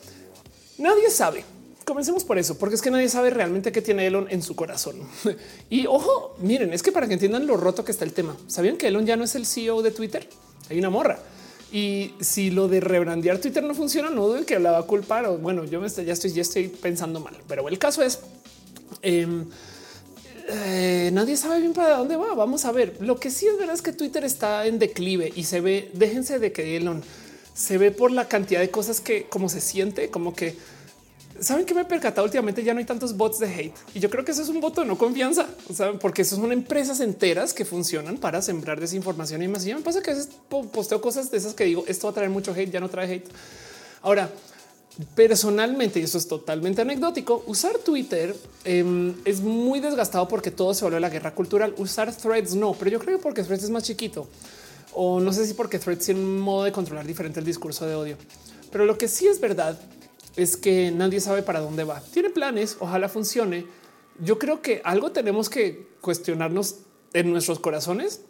[0.77, 1.43] Nadie sabe
[1.87, 4.97] Comencemos por eso, porque es que nadie sabe realmente qué tiene Elon en su corazón.
[5.69, 8.75] y ojo, miren, es que para que entiendan lo roto que está el tema, ¿sabían
[8.75, 10.27] que Elon ya no es el CEO de Twitter?
[10.69, 11.17] Hay una morra.
[11.71, 15.27] Y si lo de rebrandear Twitter no funciona, no del que la va a culpar.
[15.27, 18.19] O bueno, yo me estoy, ya estoy, ya estoy pensando mal, pero el caso es
[19.01, 19.45] em,
[20.49, 22.35] eh, nadie sabe bien para dónde va.
[22.35, 22.97] Vamos a ver.
[22.99, 25.89] Lo que sí es verdad es que Twitter está en declive y se ve.
[25.93, 27.01] Déjense de que Elon
[27.53, 30.57] se ve por la cantidad de cosas que como se siente, como que
[31.39, 34.09] saben que me he percatado últimamente ya no hay tantos bots de hate y yo
[34.09, 35.99] creo que eso es un voto de no confianza, ¿saben?
[35.99, 39.65] porque eso son empresas enteras que funcionan para sembrar desinformación y más.
[39.65, 42.13] Y me pasa que a veces posteo cosas de esas que digo esto va a
[42.13, 43.29] traer mucho hate, ya no trae hate.
[44.01, 44.29] Ahora,
[45.15, 50.85] personalmente, y eso es totalmente anecdótico, usar Twitter em, es muy desgastado porque todo se
[50.85, 51.73] vuelve la guerra cultural.
[51.77, 54.27] Usar threads no, pero yo creo que porque threads es más chiquito
[54.99, 57.95] o no sé si porque threads tiene un modo de controlar diferente el discurso de
[57.95, 58.17] odio.
[58.71, 59.79] Pero lo que sí es verdad
[60.37, 62.01] es que nadie sabe para dónde va.
[62.13, 63.65] Tiene planes, ojalá funcione.
[64.19, 66.79] Yo creo que algo tenemos que cuestionarnos
[67.13, 68.21] en nuestros corazones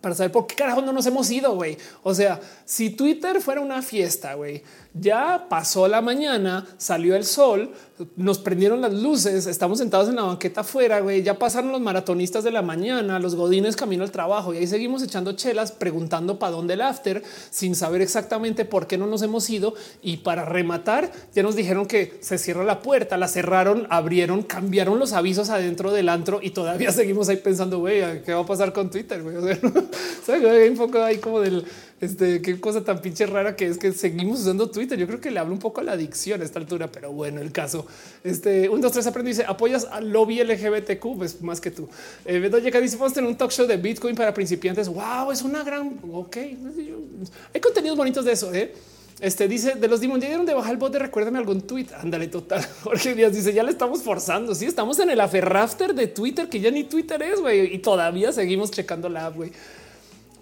[0.00, 1.76] para saber por qué carajo no nos hemos ido, güey.
[2.02, 4.62] O sea, si Twitter fuera una fiesta, güey,
[4.94, 7.72] Ya pasó la mañana, salió el sol,
[8.16, 12.44] nos prendieron las luces, estamos sentados en la banqueta afuera, güey, ya pasaron los maratonistas
[12.44, 16.52] de la mañana, los godines camino al trabajo y ahí seguimos echando chelas, preguntando para
[16.52, 19.74] dónde el after, sin saber exactamente por qué no nos hemos ido.
[20.02, 24.98] Y para rematar, ya nos dijeron que se cierra la puerta, la cerraron, abrieron, cambiaron
[24.98, 28.72] los avisos adentro del antro y todavía seguimos ahí pensando, güey, ¿qué va a pasar
[28.72, 29.22] con Twitter?
[29.22, 29.36] Güey?
[30.28, 31.64] hay un poco ahí como del
[32.02, 34.98] este, qué cosa tan pinche rara que es que seguimos usando Twitter.
[34.98, 37.40] Yo creo que le hablo un poco a la adicción a esta altura, pero bueno,
[37.40, 37.86] el caso.
[38.24, 41.88] Este un, dos, tres aprende dice apoyas al lobby LGBTQ, pues más que tú.
[42.24, 44.88] Eh, llega dice vamos a tener un talk show de Bitcoin para principiantes.
[44.88, 46.00] Wow, es una gran.
[46.10, 48.52] Ok, hay contenidos bonitos de eso.
[48.52, 48.74] ¿eh?
[49.20, 51.86] Este dice de los Demon dieron de bajar el bot de recuérdame algún tweet.
[51.96, 52.66] Ándale, total.
[52.82, 54.56] Jorge Díaz dice ya le estamos forzando.
[54.56, 58.32] Sí, estamos en el aferrafter de Twitter que ya ni Twitter es, güey, y todavía
[58.32, 59.52] seguimos checando la app, güey.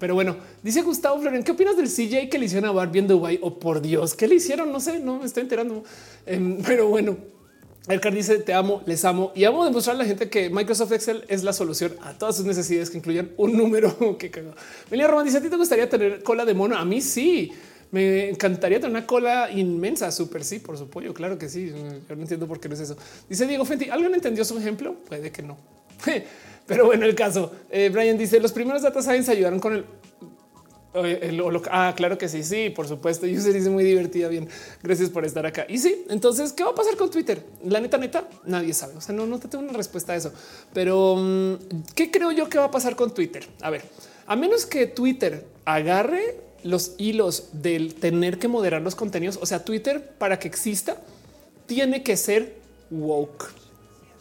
[0.01, 3.07] Pero bueno, dice Gustavo Floren, ¿qué opinas del CJ que le hicieron a Barbie en
[3.07, 3.39] Dubai?
[3.43, 4.73] O oh, por Dios, ¿qué le hicieron?
[4.73, 5.85] No sé, no me estoy enterando.
[6.25, 7.19] Em, pero bueno,
[7.87, 11.25] Edgar dice te amo, les amo y amo demostrar a la gente que Microsoft Excel
[11.29, 14.55] es la solución a todas sus necesidades que incluyan un número que cagó.
[14.91, 16.77] Melia Román dice a ti te gustaría tener cola de mono.
[16.77, 17.53] A mí sí.
[17.93, 21.12] Me encantaría tener una cola inmensa, súper sí, por supuesto.
[21.12, 21.73] Claro que sí.
[22.09, 22.97] Yo no entiendo por qué no es eso.
[23.29, 23.91] Dice Diego Fenti.
[23.91, 24.95] ¿Alguien entendió su ejemplo?
[25.09, 25.59] Puede que no.
[26.70, 27.50] Pero bueno, el caso.
[27.68, 29.84] Eh, Brian dice los primeros data science ayudaron con el
[31.68, 33.26] ah, claro que sí, sí, por supuesto.
[33.26, 34.28] Y se dice muy divertida.
[34.28, 34.49] Bien,
[34.81, 35.66] gracias por estar acá.
[35.68, 37.44] Y sí, entonces, ¿qué va a pasar con Twitter?
[37.65, 38.94] La neta, neta, nadie sabe.
[38.97, 40.32] O sea, no, no te tengo una respuesta a eso.
[40.73, 41.55] Pero, mm,
[41.97, 43.49] ¿qué creo yo que va a pasar con Twitter?
[43.62, 43.82] A ver,
[44.26, 49.65] a menos que Twitter agarre los hilos del tener que moderar los contenidos, o sea,
[49.65, 50.99] Twitter para que exista,
[51.66, 52.55] tiene que ser
[52.92, 53.60] woke.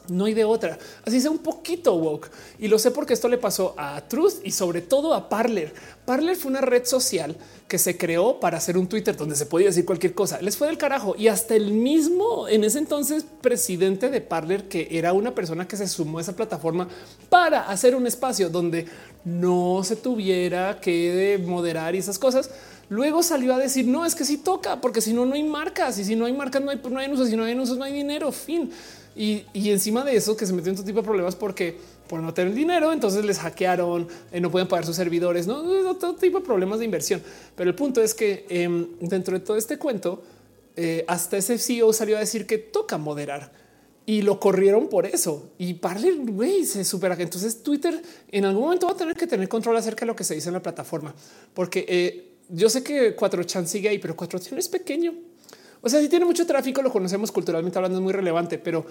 [0.10, 0.78] No hay de otra.
[1.06, 2.30] Así sea un poquito woke.
[2.58, 5.74] Y lo sé porque esto le pasó a Truth y sobre todo a Parler.
[6.06, 7.36] Parler fue una red social
[7.68, 10.42] que se creó para hacer un Twitter donde se podía decir cualquier cosa.
[10.42, 11.16] Les fue del carajo.
[11.18, 15.78] Y hasta el mismo en ese entonces presidente de Parler, que era una persona que
[15.78, 16.88] se sumó a esa plataforma
[17.30, 18.88] para hacer un espacio donde
[19.24, 22.50] no se tuviera que moderar y esas cosas.
[22.90, 26.00] Luego salió a decir no es que si toca, porque si no, no hay marcas
[26.00, 27.94] y si no hay marcas, no hay, no hay si no hay usos, no hay
[27.94, 28.32] dinero.
[28.32, 28.72] Fin.
[29.20, 31.76] Y, encima de eso que se metió en todo tipo de problemas porque
[32.08, 35.62] por no tener dinero, entonces les hackearon, eh, no pueden pagar sus servidores, no
[35.98, 37.22] todo tipo de problemas de inversión.
[37.54, 40.24] Pero el punto es que em, dentro de todo este cuento,
[40.78, 43.52] eh, hasta ese CEO salió a decir que toca moderar
[44.06, 45.52] y lo corrieron por eso.
[45.58, 49.50] Y Parler, güey, se supera entonces Twitter en algún momento va a tener que tener
[49.50, 51.14] control acerca de lo que se dice en la plataforma,
[51.54, 55.29] porque eh, yo sé que 4chan sigue ahí, pero 4chan es pequeño
[55.82, 58.86] o sea, si tiene mucho tráfico, lo conocemos culturalmente hablando, es muy relevante, pero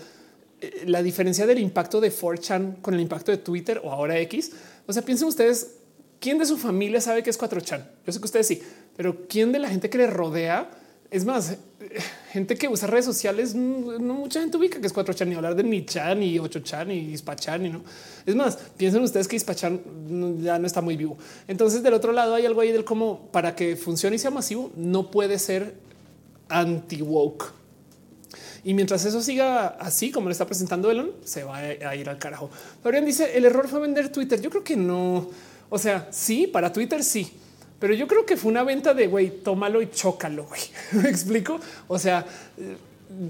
[0.61, 4.53] eh, la diferencia del impacto de 4chan con el impacto de Twitter o ahora X.
[4.87, 5.77] O sea, piensen ustedes,
[6.19, 7.85] ¿quién de su familia sabe que es 4chan?
[8.07, 8.63] Yo sé que ustedes sí,
[8.97, 10.71] pero ¿quién de la gente que le rodea?
[11.11, 11.59] Es más, eh,
[12.33, 15.63] gente que usa redes sociales, no, mucha gente ubica que es 4chan, ni hablar de
[15.63, 17.83] ni chan, ni 8chan, ni Ispachan, ni no.
[18.27, 19.81] Es más, piensen ustedes que Ispachan
[20.43, 21.17] ya no está muy vivo.
[21.47, 24.71] Entonces, del otro lado hay algo ahí del cómo para que funcione y sea masivo,
[24.75, 25.88] no puede ser
[26.49, 27.53] anti woke.
[28.65, 32.19] Y mientras eso siga así como lo está presentando Elon, se va a ir al
[32.19, 32.51] carajo.
[32.83, 34.41] Fabián dice el error fue vender Twitter.
[34.41, 35.31] Yo creo que no.
[35.71, 37.33] O sea, sí, para Twitter sí,
[37.79, 40.47] pero yo creo que fue una venta de güey, tómalo y chócalo.
[40.93, 41.61] Me explico.
[41.87, 42.27] O sea,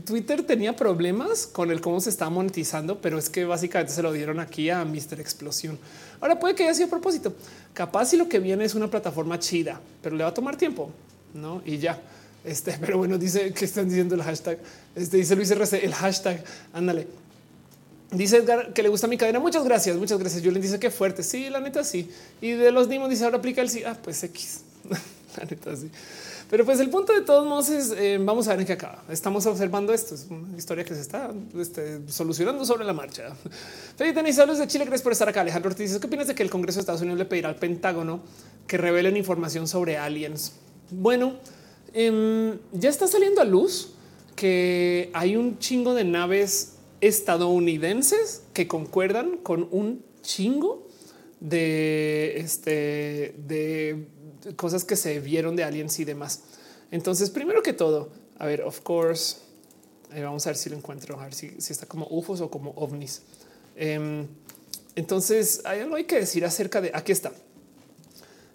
[0.05, 4.13] Twitter tenía problemas con el cómo se está monetizando, pero es que básicamente se lo
[4.13, 5.21] dieron aquí a Mr.
[5.21, 5.79] Explosión.
[6.21, 7.35] Ahora puede que haya sido a propósito.
[7.75, 10.91] Capaz si lo que viene es una plataforma chida, pero le va a tomar tiempo,
[11.35, 11.63] no?
[11.65, 12.01] Y ya.
[12.45, 14.59] Este, pero bueno, dice que están diciendo el hashtag.
[14.95, 16.43] Este dice Luis RC, el hashtag.
[16.73, 17.07] Ándale.
[18.11, 19.39] Dice Edgar que le gusta mi cadena.
[19.39, 20.43] Muchas gracias, muchas gracias.
[20.43, 21.23] Yo le dice que fuerte.
[21.23, 22.11] Sí, la neta, sí.
[22.41, 23.85] Y de los Nimos dice ahora aplica el sí.
[23.85, 24.63] Ah, pues X.
[25.37, 25.91] la neta, sí.
[26.51, 29.03] Pero pues el punto de todos modos es eh, vamos a ver en qué acaba.
[29.11, 30.15] Estamos observando esto.
[30.15, 33.35] Es una historia que se está este, solucionando sobre la marcha.
[33.97, 34.87] Felipe saludos de Chile.
[34.87, 35.43] Gracias por estar acá.
[35.43, 38.21] Alejandro Ortiz, ¿qué opinas de que el Congreso de Estados Unidos le pedirá al Pentágono
[38.67, 40.53] que revelen información sobre aliens?
[40.91, 41.35] Bueno,
[41.95, 43.91] Em, ya está saliendo a luz
[44.37, 50.87] que hay un chingo de naves estadounidenses que concuerdan con un chingo
[51.41, 54.07] de este de
[54.57, 56.43] cosas que se vieron de aliens y demás.
[56.91, 59.37] Entonces, primero que todo, a ver, of course,
[60.15, 62.71] eh, vamos a ver si lo encuentro, a ver si, está como UFOs o como
[62.77, 63.23] ovnis.
[63.77, 64.27] Em,
[64.97, 67.33] entonces, hay algo hay que decir acerca de aquí está.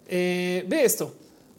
[0.06, 1.14] Eh, ve esto.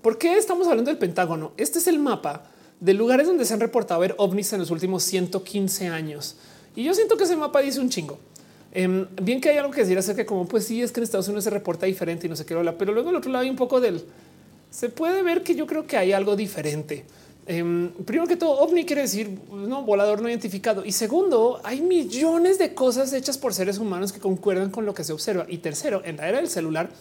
[0.06, 1.53] ¿Por qué estamos hablando del Pentágono?
[1.58, 2.43] Este es el mapa
[2.80, 6.35] de lugares donde se han reportado ver ovnis en los últimos 115 años.
[6.75, 8.19] Y yo siento que ese mapa dice un chingo.
[8.72, 11.06] Em, bien que hay algo que decir acerca de cómo, pues sí, es que en
[11.06, 13.42] Estados Unidos se reporta diferente y no sé qué habla, pero luego al otro lado
[13.45, 14.06] hay un poco del
[14.69, 17.03] se puede ver que yo creo que hay algo diferente.
[17.48, 20.85] Em, primero que todo, ovni quiere decir no volador no identificado.
[20.85, 25.03] Y segundo, hay millones de cosas hechas por seres humanos que concuerdan con lo que
[25.03, 25.48] se observa.
[25.50, 26.92] Y tercero, en la era del celular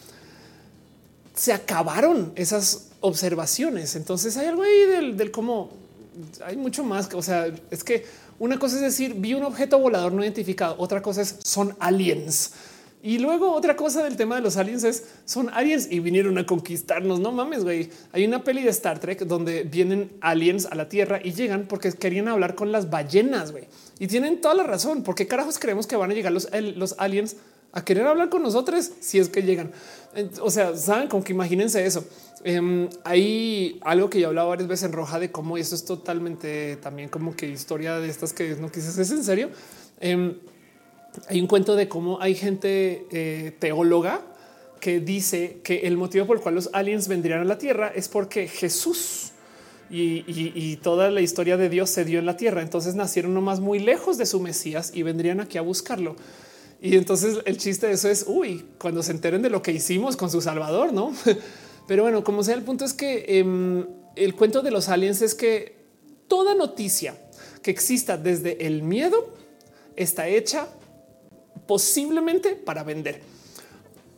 [1.35, 3.95] se acabaron esas observaciones.
[3.95, 5.69] Entonces hay algo ahí del, del cómo
[6.45, 7.09] hay mucho más.
[7.13, 8.05] O sea, es que
[8.39, 10.75] una cosa es decir, vi un objeto volador no identificado.
[10.77, 12.53] Otra cosa es son aliens.
[13.03, 16.45] Y luego otra cosa del tema de los aliens es son aliens y vinieron a
[16.45, 17.19] conquistarnos.
[17.19, 17.89] No mames, güey.
[18.11, 21.91] Hay una peli de Star Trek donde vienen aliens a la Tierra y llegan porque
[21.91, 23.65] querían hablar con las ballenas, güey.
[23.99, 25.03] Y tienen toda la razón.
[25.03, 27.35] Porque carajos creemos que van a llegar los, los aliens
[27.75, 29.71] a querer hablar con nosotros si es que llegan.
[30.41, 32.03] O sea, saben como que imagínense eso.
[32.43, 36.77] Eh, hay algo que yo hablaba varias veces en roja de cómo esto es totalmente
[36.77, 39.49] también como que historia de estas que no quizás es en serio.
[39.99, 40.35] Eh,
[41.27, 44.21] hay un cuento de cómo hay gente eh, teóloga
[44.79, 48.07] que dice que el motivo por el cual los aliens vendrían a la Tierra es
[48.07, 49.31] porque Jesús
[49.89, 52.61] y, toda la historia de Dios se dio en la Tierra.
[52.61, 56.15] Entonces nacieron nomás muy lejos de su Mesías y vendrían aquí a buscarlo.
[56.81, 60.17] Y entonces el chiste de eso es, uy, cuando se enteren de lo que hicimos
[60.17, 61.13] con su Salvador, ¿no?
[61.87, 65.35] Pero bueno, como sea, el punto es que em, el cuento de los aliens es
[65.35, 65.75] que
[66.27, 67.15] toda noticia
[67.61, 69.33] que exista desde el miedo
[69.95, 70.67] está hecha
[71.67, 73.21] posiblemente para vender.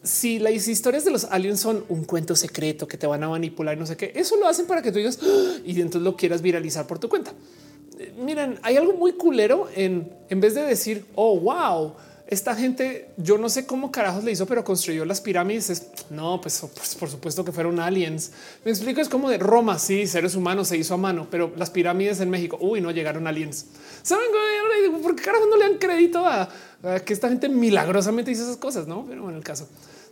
[0.03, 3.77] Si las historias de los aliens son un cuento secreto que te van a manipular
[3.77, 5.57] no sé qué, eso lo hacen para que tú digas ¡Ah!
[5.65, 7.33] y entonces lo quieras viralizar por tu cuenta.
[7.99, 11.95] Eh, miren, hay algo muy culero en en vez de decir, oh, wow,
[12.29, 15.87] esta gente, yo no sé cómo carajos le hizo, pero construyó las pirámides.
[16.09, 18.31] No, pues, pues, por supuesto que fueron aliens.
[18.65, 21.69] Me explico, es como de Roma, sí, seres humanos se hizo a mano, pero las
[21.69, 23.67] pirámides en México, uy, no llegaron aliens.
[24.03, 24.25] ¿Saben?
[25.01, 26.49] ¿Por qué carajos no le dan crédito a,
[27.05, 28.87] que esta gente milagrosamente hizo esas cosas?
[28.87, 29.67] No, pero en el caso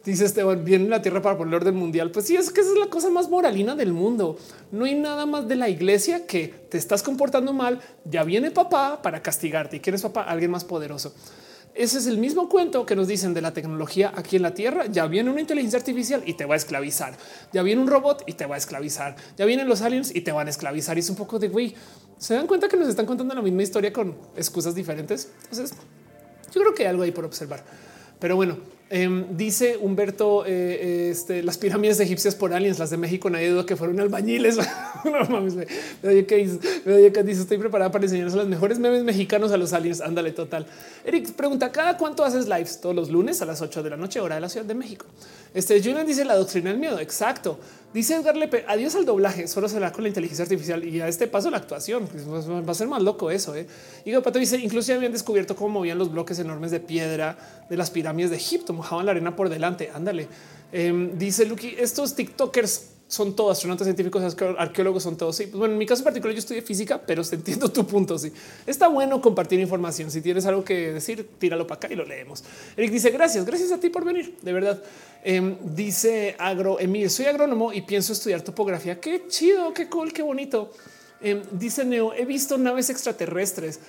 [0.05, 2.11] dice Esteban, viene la tierra para poner orden mundial.
[2.11, 4.37] Pues sí, es que esa es la cosa más moralina del mundo.
[4.71, 7.81] No hay nada más de la iglesia que te estás comportando mal.
[8.05, 9.77] Ya viene papá para castigarte.
[9.77, 10.21] ¿Y quién es papá?
[10.21, 11.11] Alguien más poderoso.
[11.75, 14.85] Ese es el mismo cuento que nos dicen de la tecnología aquí en la Tierra.
[14.85, 17.17] Ya viene una inteligencia artificial y te va a esclavizar.
[17.51, 19.17] Ya viene un robot y te va a esclavizar.
[19.35, 20.95] Ya vienen los aliens y te van a esclavizar.
[20.95, 21.75] Y es un poco de güey.
[22.17, 25.29] Se dan cuenta que nos están contando la misma historia con excusas diferentes.
[25.43, 25.73] Entonces,
[26.53, 27.61] yo creo que hay algo ahí por observar.
[28.19, 28.57] Pero bueno,
[28.95, 33.65] Em, dice Humberto, eh, este, las pirámides egipcias por aliens, las de México, nadie duda
[33.65, 34.55] que fueron albañiles.
[35.03, 35.65] no mames, me,
[36.13, 39.99] dice, dice, estoy preparada para enseñarles los mejores memes mexicanos a los aliens.
[39.99, 40.65] Ándale, total.
[41.03, 42.79] Eric pregunta, ¿cada cuánto haces lives?
[42.79, 45.05] Todos los lunes a las 8 de la noche, hora de la Ciudad de México.
[45.55, 46.99] Este Julian dice la doctrina del miedo.
[46.99, 47.57] Exacto.
[47.93, 51.27] Dice Edgar Lepe, adiós al doblaje, solo se con la inteligencia artificial y a este
[51.27, 52.07] paso la actuación.
[52.07, 53.55] Pues, va a ser más loco eso.
[53.55, 53.65] ¿eh?
[54.03, 57.37] Y Pato dice, incluso habían descubierto cómo movían los bloques enormes de piedra
[57.69, 59.91] de las pirámides de Egipto, mojaban la arena por delante.
[59.93, 60.27] Ándale.
[60.73, 65.35] Em, dice Lucky, estos TikTokers son todos astronautas científicos, arqueólogos, son todos.
[65.35, 68.17] Sí, pues bueno, en mi caso particular, yo estudié física, pero entiendo tu punto.
[68.17, 68.31] Sí,
[68.65, 70.09] está bueno compartir información.
[70.09, 72.43] Si tienes algo que decir, tíralo para acá y lo leemos.
[72.75, 74.37] Eric dice gracias, gracias a ti por venir.
[74.41, 74.81] De verdad,
[75.23, 78.99] em, dice Agro Emil, soy agrónomo y pienso estudiar topografía.
[78.99, 80.71] Qué chido, qué cool, qué bonito.
[81.21, 83.79] Em, dice Neo, he visto naves extraterrestres.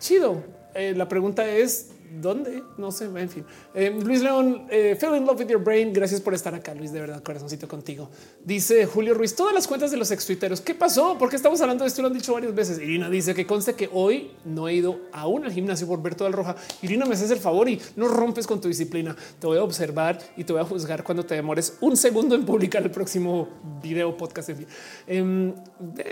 [0.00, 0.42] Chido.
[0.74, 1.88] Eh, la pregunta es
[2.20, 2.62] dónde?
[2.76, 3.44] No sé, en fin.
[3.74, 5.92] Eh, Luis León, eh, in love with your brain.
[5.92, 6.92] Gracias por estar acá, Luis.
[6.92, 8.10] De verdad, corazoncito contigo.
[8.44, 10.60] Dice Julio Ruiz, todas las cuentas de los ex tuiteros.
[10.60, 11.16] ¿Qué pasó?
[11.18, 12.78] Porque estamos hablando de esto, lo han dicho varias veces.
[12.78, 16.28] Irina dice que conste que hoy no he ido aún al gimnasio por ver todo
[16.28, 16.56] el roja.
[16.82, 19.16] Irina, me haces el favor y no rompes con tu disciplina.
[19.38, 22.44] Te voy a observar y te voy a juzgar cuando te demores un segundo en
[22.44, 23.48] publicar el próximo
[23.82, 24.50] video, podcast.
[24.50, 24.66] En fin,
[25.06, 25.54] em,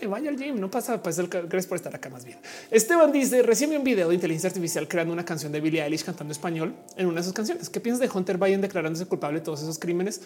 [0.09, 1.03] vaya al gym, no pasa.
[1.03, 2.39] Pues gracias por estar acá más bien.
[2.71, 6.33] Esteban dice recién vi un video de inteligencia artificial creando una canción de Billie cantando
[6.33, 7.69] español en una de sus canciones.
[7.69, 10.21] ¿Qué piensas de Hunter Biden declarándose culpable de todos esos crímenes?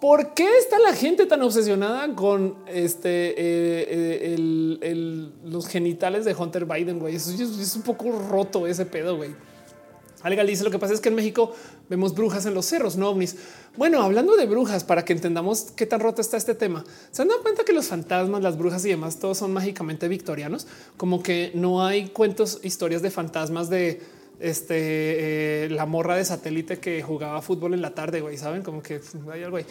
[0.00, 6.64] ¿Por qué está la gente tan obsesionada con este eh, eh, los genitales de Hunter
[6.64, 6.98] Biden?
[6.98, 9.16] Güey, es, un poco roto ese pedo.
[9.16, 9.30] Güey.
[10.46, 11.52] Dice lo que pasa es que en México
[11.88, 13.36] vemos brujas en los cerros, no ovnis.
[13.76, 17.28] Bueno, hablando de brujas, para que entendamos qué tan roto está este tema, se han
[17.28, 21.50] dado cuenta que los fantasmas, las brujas y demás, todos son mágicamente victorianos, como que
[21.54, 24.00] no hay cuentos, historias de fantasmas de
[24.42, 28.82] este, eh, la morra de satélite que jugaba fútbol en la tarde, güey, saben como
[28.82, 29.00] que
[29.32, 29.66] hay algo ahí.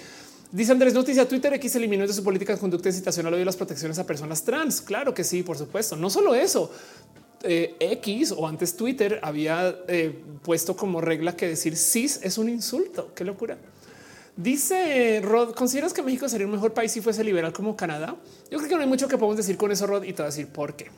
[0.51, 3.99] Dice Andrés Noticia, Twitter X eliminó de su política de conducta incitacional y las protecciones
[3.99, 4.81] a personas trans.
[4.81, 5.95] Claro que sí, por supuesto.
[5.95, 6.69] No solo eso,
[7.43, 12.49] eh, X o antes Twitter había eh, puesto como regla que decir cis es un
[12.49, 13.13] insulto.
[13.15, 13.57] Qué locura.
[14.35, 18.15] Dice Rod, ¿consideras que México sería un mejor país si fuese liberal como Canadá?
[18.49, 20.23] Yo creo que no hay mucho que podemos decir con eso, Rod, y te voy
[20.23, 20.89] a decir por qué.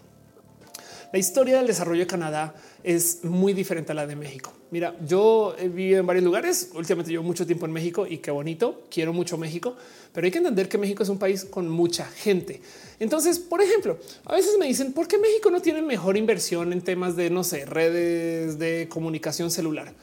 [1.13, 4.51] La historia del desarrollo de Canadá es muy diferente a la de México.
[4.71, 6.71] Mira, yo he vivido en varios lugares.
[6.73, 8.81] Últimamente llevo mucho tiempo en México y qué bonito.
[8.89, 9.75] Quiero mucho México,
[10.11, 12.61] pero hay que entender que México es un país con mucha gente.
[12.99, 16.81] Entonces, por ejemplo, a veces me dicen por qué México no tiene mejor inversión en
[16.81, 19.93] temas de no sé, redes de comunicación celular.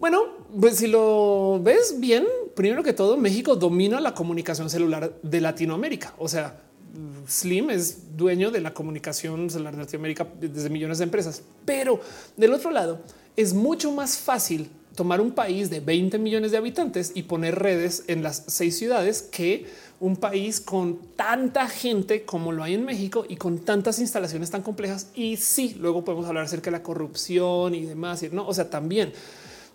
[0.00, 0.22] Bueno,
[0.58, 2.24] pues si lo ves bien,
[2.56, 6.14] primero que todo, México domina la comunicación celular de Latinoamérica.
[6.16, 6.63] O sea,
[7.26, 11.42] Slim es dueño de la comunicación celular de Latinoamérica desde millones de empresas.
[11.64, 12.00] Pero
[12.36, 13.00] del otro lado,
[13.36, 18.04] es mucho más fácil tomar un país de 20 millones de habitantes y poner redes
[18.06, 19.66] en las seis ciudades que
[19.98, 24.62] un país con tanta gente como lo hay en México y con tantas instalaciones tan
[24.62, 25.08] complejas.
[25.14, 28.22] Y sí, luego podemos hablar acerca de la corrupción y demás.
[28.32, 29.12] no, o sea, también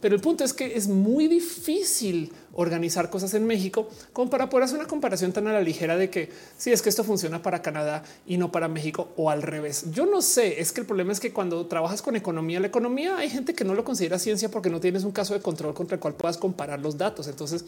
[0.01, 4.66] pero el punto es que es muy difícil organizar cosas en México como para poder
[4.66, 7.61] hacer una comparación tan a la ligera de que si es que esto funciona para
[7.61, 9.86] Canadá y no para México o al revés.
[9.92, 13.18] Yo no sé, es que el problema es que cuando trabajas con economía, la economía
[13.18, 15.95] hay gente que no lo considera ciencia porque no tienes un caso de control contra
[15.95, 17.28] el cual puedas comparar los datos.
[17.28, 17.66] Entonces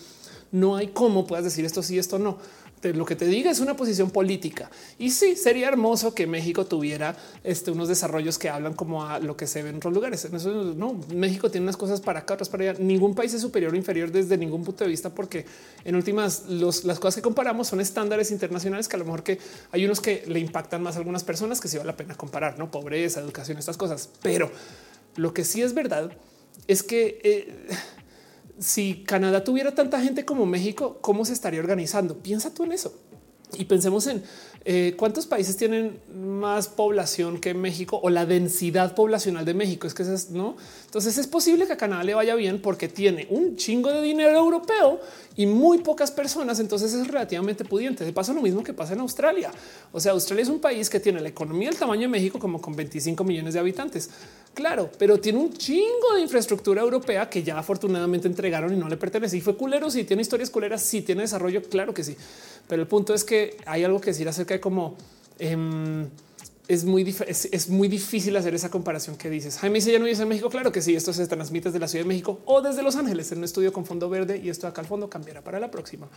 [0.52, 2.38] no hay cómo puedas decir esto sí, esto no
[2.84, 4.70] lo que te diga es una posición política.
[4.98, 9.38] Y sí, sería hermoso que México tuviera este, unos desarrollos que hablan como a lo
[9.38, 10.28] que se ve en otros lugares.
[10.32, 12.80] no, México tiene unas cosas para acá, otras para allá.
[12.80, 15.46] Ningún país es superior o inferior desde ningún punto de vista, porque
[15.86, 19.38] en últimas las cosas que comparamos son estándares internacionales que a lo mejor que
[19.72, 22.58] hay unos que le impactan más a algunas personas que sí vale la pena comparar,
[22.58, 24.10] no pobreza, educación, estas cosas.
[24.22, 24.50] Pero
[25.16, 26.12] lo que sí es verdad
[26.68, 27.68] es que eh,
[28.62, 32.20] si Canadá tuviera tanta gente como México, ¿cómo se estaría organizando?
[32.20, 32.94] Piensa tú en eso
[33.58, 34.24] y pensemos en
[34.64, 39.88] eh, cuántos países tienen más población que México o la densidad poblacional de México.
[39.88, 40.56] Es que es no.
[40.92, 44.38] Entonces es posible que a Canadá le vaya bien porque tiene un chingo de dinero
[44.38, 45.00] europeo
[45.38, 46.60] y muy pocas personas.
[46.60, 48.04] Entonces es relativamente pudiente.
[48.04, 49.54] De paso, lo mismo que pasa en Australia.
[49.94, 52.60] O sea, Australia es un país que tiene la economía del tamaño de México, como
[52.60, 54.10] con 25 millones de habitantes.
[54.54, 58.98] Claro, pero tiene un chingo de infraestructura europea que ya afortunadamente entregaron y no le
[58.98, 59.38] pertenece.
[59.38, 59.90] Y fue culero.
[59.90, 62.18] Si tiene historias culeras, si tiene desarrollo, claro que sí.
[62.68, 64.98] Pero el punto es que hay algo que decir acerca de cómo
[65.40, 66.10] em,
[66.68, 69.58] es muy, es, muy difícil hacer esa comparación que dices.
[69.58, 70.50] Jaime dice ya no vives en México.
[70.50, 73.32] Claro que sí, esto se transmite desde la Ciudad de México o desde Los Ángeles
[73.32, 76.08] en un estudio con fondo verde y esto acá al fondo cambiará para la próxima.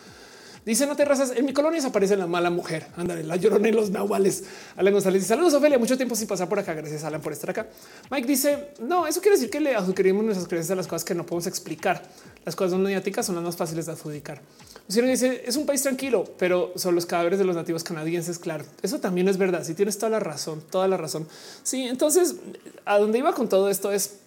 [0.65, 2.87] Dice no terrazas en mi colonia desaparece la mala mujer.
[2.97, 4.45] Ándale, la llorona en los nahuales.
[4.77, 5.79] Alan González dice saludos, Ofelia.
[5.79, 6.73] Mucho tiempo sin pasar por acá.
[6.73, 7.67] Gracias, Alan, por estar acá.
[8.11, 11.15] Mike dice no, eso quiere decir que le adjudicaríamos nuestras creencias a las cosas que
[11.15, 12.03] no podemos explicar.
[12.47, 14.41] Las cosas no mediáticas son las más fáciles de adjudicar.
[14.87, 18.39] Si dice es un país tranquilo, pero son los cadáveres de los nativos canadienses.
[18.39, 19.65] Claro, eso también es verdad.
[19.65, 21.27] Si tienes toda la razón, toda la razón.
[21.63, 22.37] Sí, entonces
[22.85, 24.19] a dónde iba con todo esto es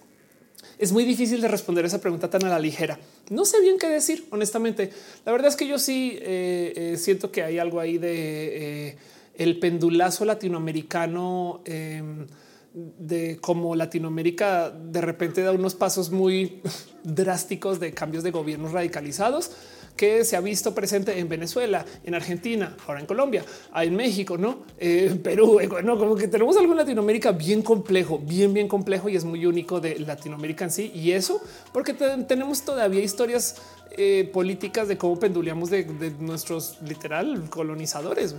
[0.78, 2.98] es muy difícil de responder esa pregunta tan a la ligera.
[3.30, 4.90] No sé bien qué decir, honestamente.
[5.24, 8.96] La verdad es que yo sí eh, eh, siento que hay algo ahí de eh,
[9.34, 12.26] el pendulazo latinoamericano em,
[12.74, 16.60] de cómo Latinoamérica de repente da unos pasos muy
[17.02, 19.50] drásticos de cambios de gobiernos radicalizados
[19.98, 23.44] que se ha visto presente en Venezuela, en Argentina, ahora en Colombia,
[23.74, 28.54] en México, no eh, Perú, no como que tenemos algo en Latinoamérica bien complejo, bien,
[28.54, 30.92] bien complejo y es muy único de Latinoamérica en sí.
[30.94, 33.56] Y eso porque tenemos todavía historias
[33.90, 38.36] eh, políticas de cómo penduleamos de, de nuestros literal colonizadores.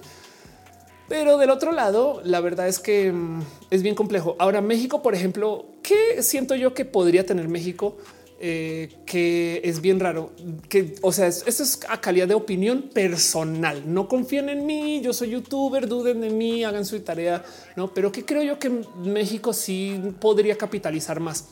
[1.10, 4.36] Pero del otro lado, la verdad es que mm, es bien complejo.
[4.40, 7.98] Ahora, México, por ejemplo, ¿qué siento yo que podría tener México?
[8.42, 10.32] Eh, que es bien raro
[10.70, 13.84] que, o sea, esto es a calidad de opinión personal.
[13.86, 15.02] No confíen en mí.
[15.02, 17.44] Yo soy youtuber, duden de mí, hagan su tarea,
[17.76, 17.94] no?
[17.94, 18.70] Pero que creo yo que
[19.04, 21.50] México sí podría capitalizar más.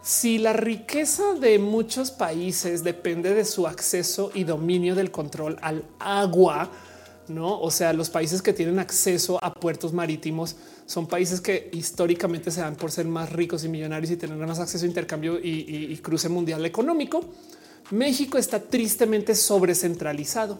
[0.00, 5.82] Si la riqueza de muchos países depende de su acceso y dominio del control al
[5.98, 6.70] agua,
[7.26, 7.60] no?
[7.60, 10.54] O sea, los países que tienen acceso a puertos marítimos
[10.86, 14.60] son países que históricamente se dan por ser más ricos y millonarios y tener más
[14.60, 17.24] acceso a intercambio y, cruce mundial económico.
[17.90, 20.58] México está tristemente sobrecentralizado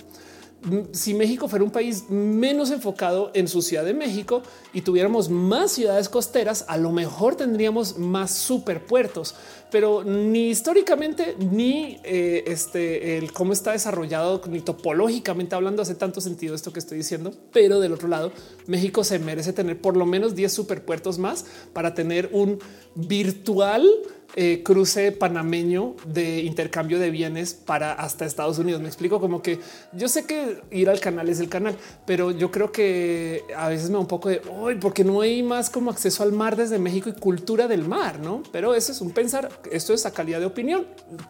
[0.92, 5.72] si México fuera un país menos enfocado en su ciudad de México y tuviéramos más
[5.72, 9.34] ciudades costeras, a lo mejor tendríamos más superpuertos,
[9.70, 16.20] pero ni históricamente ni eh, este el cómo está desarrollado ni topológicamente hablando hace tanto
[16.20, 17.32] sentido esto que estoy diciendo.
[17.52, 18.32] Pero del otro lado,
[18.66, 22.58] México se merece tener por lo menos 10 superpuertos más para tener un
[22.94, 23.88] virtual
[24.34, 28.82] eh, cruce panameño de intercambio de bienes para hasta Estados Unidos.
[28.82, 29.60] Me explico como que
[29.92, 33.88] yo sé que ir al canal es el canal, pero yo creo que a veces
[33.88, 36.78] me da un poco de hoy porque no hay más como acceso al mar desde
[36.78, 38.42] México y cultura del mar, no?
[38.52, 39.48] Pero eso es un pensar.
[39.70, 40.86] Esto es a calidad de opinión.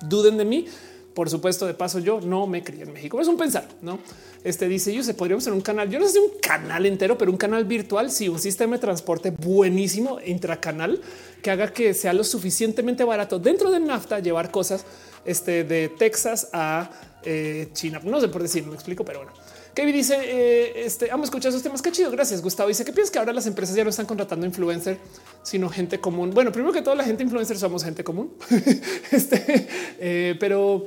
[0.09, 0.67] Duden de mí,
[1.15, 3.21] por supuesto, de paso, yo no me crié en México.
[3.21, 3.99] Es un pensar, no?
[4.45, 5.89] Este dice yo se podríamos hacer un canal.
[5.89, 8.11] Yo no sé un canal entero, pero un canal virtual.
[8.11, 11.01] Sí, un sistema de transporte buenísimo intracanal
[11.47, 14.85] que haga que sea lo suficientemente barato dentro del NAFTA llevar cosas
[15.25, 16.91] este, de Texas a
[17.23, 18.01] eh, China.
[18.03, 19.33] No sé por decir, no me explico, pero bueno.
[19.73, 21.83] Kevin dice, eh, este, amo escuchar esos temas.
[21.83, 22.11] Qué chido.
[22.11, 22.69] Gracias, Gustavo.
[22.69, 24.99] Dice, ¿qué piensas que ahora las empresas ya no están contratando influencer,
[25.45, 26.31] sino gente común?
[26.31, 28.33] Bueno, primero que todo, la gente influencer somos gente común.
[29.13, 29.69] este,
[30.01, 30.85] eh, pero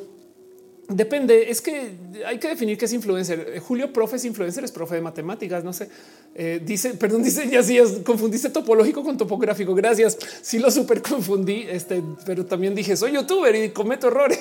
[0.89, 1.91] Depende, es que
[2.25, 3.53] hay que definir qué es influencer.
[3.53, 5.87] Eh, Julio, profe es influencer, es profe de matemáticas, no sé.
[6.33, 9.75] Eh, dice, perdón, dice ya sí, confundiste topológico con topográfico.
[9.75, 10.17] Gracias.
[10.41, 14.39] Sí lo súper confundí, este, pero también dije soy youtuber y cometo errores.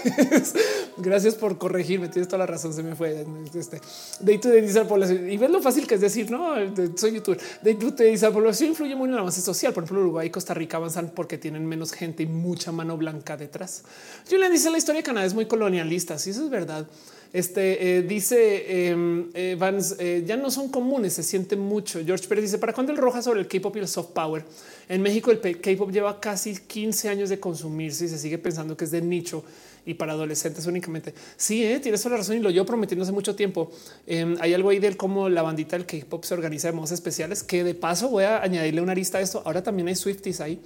[0.96, 2.08] Gracias por corregirme.
[2.08, 2.72] Tienes toda la razón.
[2.72, 3.26] Se me fue.
[3.54, 3.80] Este
[4.20, 6.54] de tú dice población y ves lo fácil que es decir no
[6.96, 7.38] soy youtuber.
[7.60, 9.74] De te dice población influye muy en el avance social.
[9.74, 13.36] Por ejemplo, Uruguay y Costa Rica avanzan porque tienen menos gente y mucha mano blanca
[13.36, 13.82] detrás.
[14.30, 16.18] Le dice la historia de Canadá es muy colonialista.
[16.18, 16.88] Sí, es verdad.
[17.32, 22.00] Este eh, dice em, eh, Vance, eh, ya no son comunes, se siente mucho.
[22.04, 24.44] George Pérez dice para cuándo el roja sobre el K-pop y el soft power.
[24.88, 28.86] En México, el K-pop lleva casi 15 años de consumirse y se sigue pensando que
[28.86, 29.44] es de nicho
[29.84, 31.12] y para adolescentes únicamente.
[31.36, 33.70] Sí, tienes toda la razón y lo yo prometiendo hace mucho tiempo.
[34.06, 37.42] Em, hay algo ahí del cómo la bandita del K-pop se organiza de modos especiales
[37.42, 39.42] que de paso voy a añadirle una lista a esto.
[39.44, 40.60] Ahora también hay Swifties ahí.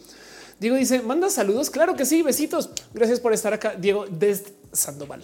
[0.60, 1.70] Diego dice manda saludos.
[1.70, 2.22] Claro que sí.
[2.22, 2.70] Besitos.
[2.94, 3.74] Gracias por estar acá.
[3.74, 5.22] Diego desde Sandoval.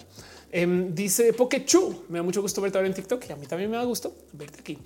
[0.51, 3.69] Em, dice Pokechu, me da mucho gusto verte ahora en TikTok y a mí también
[3.69, 4.77] me da gusto verte aquí.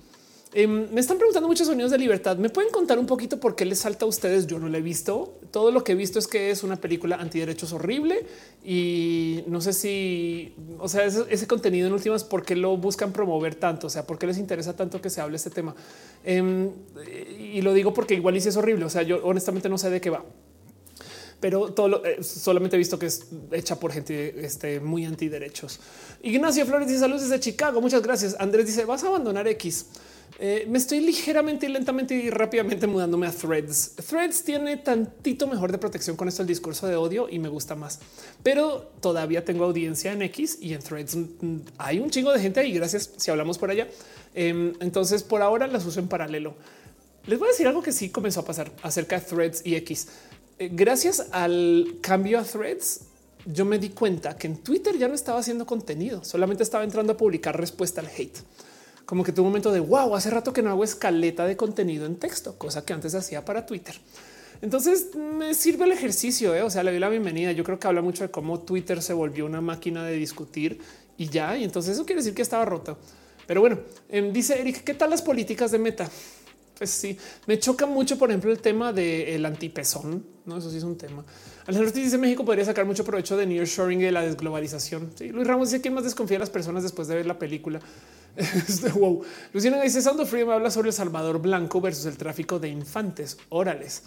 [0.56, 2.36] Em, me están preguntando muchos sonidos de libertad.
[2.36, 4.46] ¿Me pueden contar un poquito por qué les salta a ustedes?
[4.46, 5.40] Yo no lo he visto.
[5.50, 8.24] Todo lo que he visto es que es una película antiderechos horrible
[8.64, 13.56] y no sé si, o sea, ese, contenido en últimas, ¿por qué lo buscan promover
[13.56, 13.88] tanto?
[13.88, 15.74] O sea, ¿por qué les interesa tanto que se hable este tema?
[16.22, 16.70] Em,
[17.40, 18.84] y lo digo porque igual y si es horrible.
[18.84, 20.24] O sea, yo honestamente no sé de qué va
[21.44, 25.78] pero todo eh, solamente he visto que es hecha por gente este, muy antiderechos.
[26.22, 27.82] Ignacio Flores dice saludos desde Chicago.
[27.82, 28.34] Muchas gracias.
[28.38, 29.84] Andrés dice vas a abandonar X.
[30.38, 33.90] Eh, me estoy ligeramente y lentamente y rápidamente mudándome a Threads.
[34.08, 37.74] Threads tiene tantito mejor de protección con esto el discurso de odio y me gusta
[37.74, 38.00] más,
[38.42, 42.60] pero todavía tengo audiencia en X y en Threads mm, hay un chingo de gente
[42.60, 42.72] ahí.
[42.72, 43.86] Gracias si hablamos por allá.
[44.34, 46.54] Em, entonces por ahora las uso en paralelo.
[47.26, 50.08] Les voy a decir algo que sí comenzó a pasar acerca de Threads y X.
[50.58, 53.00] Eh, gracias al cambio a threads,
[53.46, 57.12] yo me di cuenta que en Twitter ya no estaba haciendo contenido, solamente estaba entrando
[57.14, 58.38] a publicar respuesta al hate.
[59.04, 62.06] Como que tuvo un momento de wow, hace rato que no hago escaleta de contenido
[62.06, 63.94] en texto, cosa que antes hacía para Twitter.
[64.62, 66.54] Entonces me sirve el ejercicio.
[66.54, 66.62] ¿eh?
[66.62, 67.52] O sea, le doy la bienvenida.
[67.52, 70.78] Yo creo que habla mucho de cómo Twitter se volvió una máquina de discutir
[71.18, 71.54] y ya.
[71.58, 72.96] Y entonces eso quiere decir que estaba roto.
[73.46, 76.08] Pero bueno, em, dice Eric, ¿qué tal las políticas de meta?
[76.76, 80.26] Pues sí, me choca mucho, por ejemplo, el tema del antipezón.
[80.44, 81.24] No, eso sí es un tema.
[81.66, 85.10] Alejandro dice México podría sacar mucho provecho de nearshoring y de la desglobalización.
[85.32, 87.80] Luis Ramos dice que más desconfía a las personas después de ver la película.
[88.36, 89.22] Este, wow.
[89.52, 93.38] Luciana dice Sound of Freedom habla sobre el Salvador Blanco versus el tráfico de infantes
[93.48, 94.02] orales.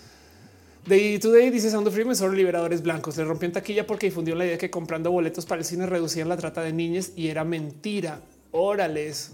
[0.85, 3.15] De Today dice Sound of Freedom sobre liberadores blancos.
[3.17, 5.85] Le rompió en taquilla porque difundió la idea de que comprando boletos para el cine
[5.85, 8.21] reducían la trata de niñas y era mentira.
[8.51, 9.31] Órales.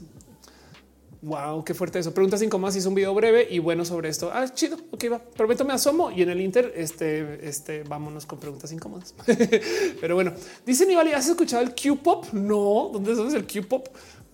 [1.24, 2.14] Wow, qué fuerte eso.
[2.14, 2.76] Preguntas incómodas.
[2.76, 4.30] Hizo un video breve y bueno sobre esto.
[4.34, 4.78] Ah, chido.
[4.92, 5.20] Ok, va.
[5.20, 9.16] Prometo me asomo y en el Inter, este, este, vámonos con preguntas incómodas.
[10.02, 10.34] Pero bueno,
[10.66, 12.26] dice Nivali, ¿has escuchado el Q-pop?
[12.34, 13.88] No, ¿dónde es el Q-pop?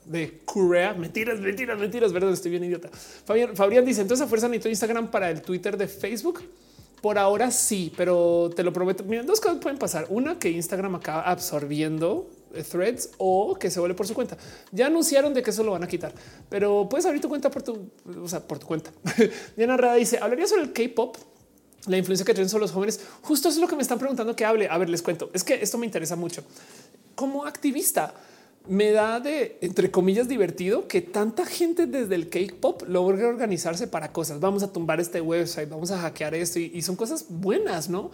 [0.06, 0.96] de Corea.
[0.96, 2.12] Mentiras, mentiras, mentiras.
[2.12, 2.90] Verdad, estoy bien idiota.
[2.90, 6.42] Fabián, Fabián dice entonces a fuerza necesito Instagram para el Twitter de Facebook.
[7.04, 9.04] Por ahora sí, pero te lo prometo.
[9.04, 10.08] Mira, dos cosas pueden pasar.
[10.10, 12.28] Una que Instagram acaba absorbiendo
[12.70, 14.38] threads o que se vuelve por su cuenta.
[14.72, 16.14] Ya anunciaron de que eso lo van a quitar,
[16.50, 17.90] pero puedes abrir tu cuenta por tu,
[18.24, 18.92] o sea, por tu cuenta.
[19.56, 21.18] Diana Rada dice, hablaría sobre el K-pop,
[21.88, 23.00] la influencia que tienen sobre los jóvenes.
[23.22, 24.68] Justo es lo que me están preguntando que hable.
[24.70, 25.30] A ver, les cuento.
[25.34, 26.44] Es que esto me interesa mucho.
[27.16, 28.14] Como activista,
[28.70, 34.12] me da de entre comillas divertido que tanta gente desde el K-pop logre organizarse para
[34.12, 34.40] cosas.
[34.40, 38.12] Vamos a tumbar este website, vamos a hackear esto y, son cosas buenas, no?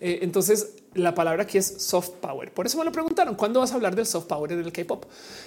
[0.00, 2.52] Eh, entonces, la palabra aquí es soft power.
[2.52, 5.04] Por eso me lo preguntaron cuándo vas a hablar del soft power en el K-pop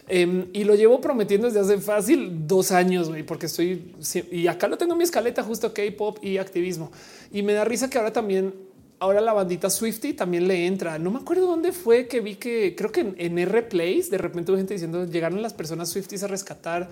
[0.08, 3.96] em, y lo llevo prometiendo desde hace fácil dos años, porque estoy
[4.32, 6.92] y acá lo tengo en mi escaleta justo K-pop y activismo
[7.32, 8.54] y me da risa que ahora también
[9.02, 11.00] ahora la bandita Swifty también le entra.
[11.00, 14.52] No me acuerdo dónde fue que vi que creo que en, R Place de repente
[14.52, 16.88] hubo gente diciendo llegaron las personas Swifties a rescatar.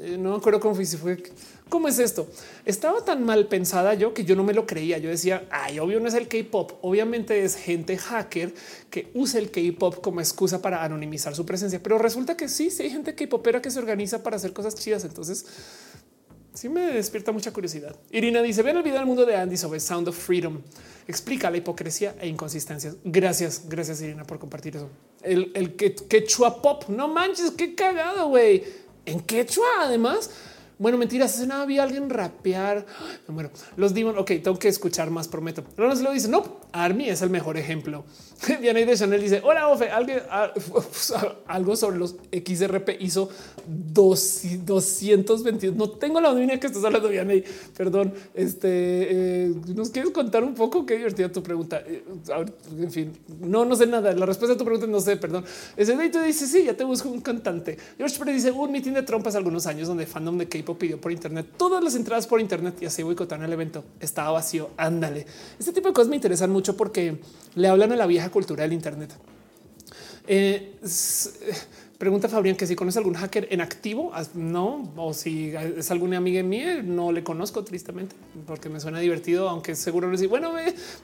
[0.00, 1.22] Eh, no me acuerdo cómo fue, si fue.
[1.68, 2.28] ¿Cómo es esto?
[2.66, 4.98] Estaba tan mal pensada yo que yo no me lo creía.
[4.98, 6.72] Yo decía, ay, obvio no es el K-pop.
[6.82, 8.52] Obviamente es gente hacker
[8.90, 11.80] que usa el K-pop como excusa para anonimizar su presencia.
[11.80, 15.04] Pero resulta que sí, sí hay gente K-popera que se organiza para hacer cosas chidas.
[15.04, 15.46] Entonces,
[16.54, 17.96] sí me despierta mucha curiosidad.
[18.10, 20.60] Irina dice: Ven el video del mundo de Andy sobre Sound of Freedom.
[21.06, 22.96] Explica la hipocresía e inconsistencias.
[23.04, 24.88] Gracias, gracias Irina por compartir eso.
[25.22, 28.64] El, el que quechua pop, no manches, qué cagado, güey.
[29.04, 30.30] En quechua, además.
[30.78, 32.86] Bueno, mentiras, hace nada había alguien rapear.
[33.28, 34.18] Bueno, los Demon.
[34.18, 35.64] Ok, tengo que escuchar más, prometo.
[35.76, 36.28] No se lo dice.
[36.28, 38.04] No, Army es el mejor ejemplo.
[38.60, 39.90] Viene de Chanel dice: Hola, Ofe,
[41.46, 43.28] algo sobre los XRP hizo
[43.66, 45.76] 222.
[45.76, 47.44] No tengo la línea que estás hablando, Vianey.
[47.76, 48.12] Perdón.
[48.34, 50.86] Este eh, nos quieres contar un poco.
[50.86, 51.82] Qué divertida tu pregunta.
[51.86, 52.04] Eh,
[52.78, 54.12] en fin, no, no sé nada.
[54.12, 55.16] La respuesta a tu pregunta no sé.
[55.16, 55.44] Perdón.
[55.76, 57.78] Ese te dice: Sí, ya te busco un cantante.
[57.96, 61.12] George Pérez dice: Un mitin de trompas algunos años donde fandom de K-pop pidió por
[61.12, 63.84] Internet todas las entradas por Internet y así boicotaron el evento.
[64.00, 64.70] Estaba vacío.
[64.76, 65.26] Ándale.
[65.58, 67.18] Este tipo de cosas me interesan mucho porque
[67.54, 69.10] le hablan a la vieja cultura del Internet.
[70.28, 70.76] Eh,
[71.98, 76.42] pregunta Fabián que si conoce algún hacker en activo, no, o si es alguna amiga
[76.42, 78.16] mía, no le conozco tristemente
[78.46, 80.52] porque me suena divertido, aunque seguro no decir, bueno,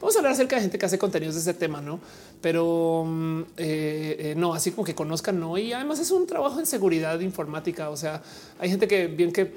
[0.00, 2.00] vamos a hablar acerca de gente que hace contenidos de ese tema, no?
[2.40, 5.56] Pero mm, eh, eh, no, así como que conozcan, no.
[5.56, 7.90] Y además es un trabajo en seguridad informática.
[7.90, 8.22] O sea,
[8.58, 9.52] hay gente que bien que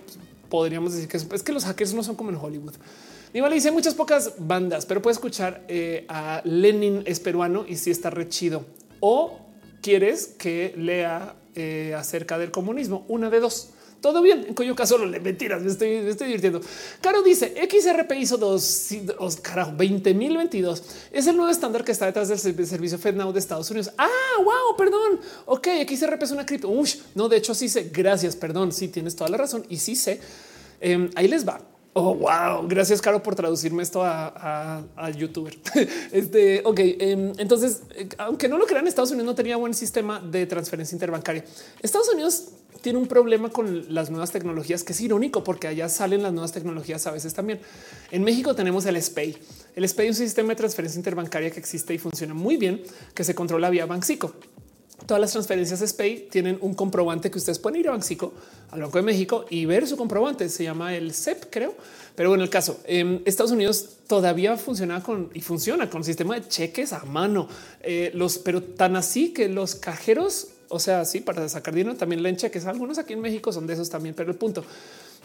[0.48, 2.74] podríamos decir que es, que los hackers no son como en Hollywood.
[3.34, 7.86] Igual dice muchas pocas bandas, pero puede escuchar eh, a Lenin es peruano y si
[7.86, 8.66] sí está re chido.
[9.00, 9.40] O
[9.82, 13.70] quieres que lea eh, acerca del comunismo, una de dos.
[14.02, 16.60] Todo bien, en cuyo caso le mentiras, me estoy, estoy divirtiendo.
[17.02, 20.82] Caro dice XRP hizo dos, dos carajo, 20.022.
[21.12, 23.92] Es el nuevo estándar que está detrás del servicio FedNow de Estados Unidos.
[24.00, 25.20] Ah, wow, perdón.
[25.46, 26.74] Ok, XRP es una cripto.
[27.14, 27.92] no, de hecho sí sé.
[27.94, 28.72] Gracias, perdón.
[28.72, 30.20] Sí, tienes toda la razón y sí sé.
[30.80, 31.62] Em, ahí les va.
[31.94, 32.68] Oh, wow.
[32.68, 35.58] Gracias, Caro, por traducirme esto a, youtuber.
[36.12, 36.80] este, ok.
[36.80, 40.96] Em, entonces, eh, aunque no lo crean, Estados Unidos no tenía buen sistema de transferencia
[40.96, 41.44] interbancaria.
[41.82, 42.50] Estados Unidos
[42.82, 46.52] tiene un problema con las nuevas tecnologías que es irónico porque allá salen las nuevas
[46.54, 47.60] tecnologías a veces también.
[48.10, 49.38] En México tenemos el SPAY.
[49.76, 52.82] El SPAY es un sistema de transferencia interbancaria que existe y funciona muy bien,
[53.14, 54.34] que se controla vía Banxico.
[55.12, 58.32] Todas las transferencias SPAY tienen un comprobante que ustedes pueden ir a Banxico,
[58.70, 60.48] al Banco de México y ver su comprobante.
[60.48, 61.76] Se llama el CEP, creo.
[62.16, 66.48] Pero bueno, el caso en Estados Unidos todavía funciona con y funciona con sistema de
[66.48, 67.50] cheques a mano.
[67.82, 72.24] Eh, los, pero tan así que los cajeros, o sea, sí, para sacar dinero también
[72.24, 72.66] leen cheques.
[72.66, 74.64] Algunos aquí en México son de esos también, pero el punto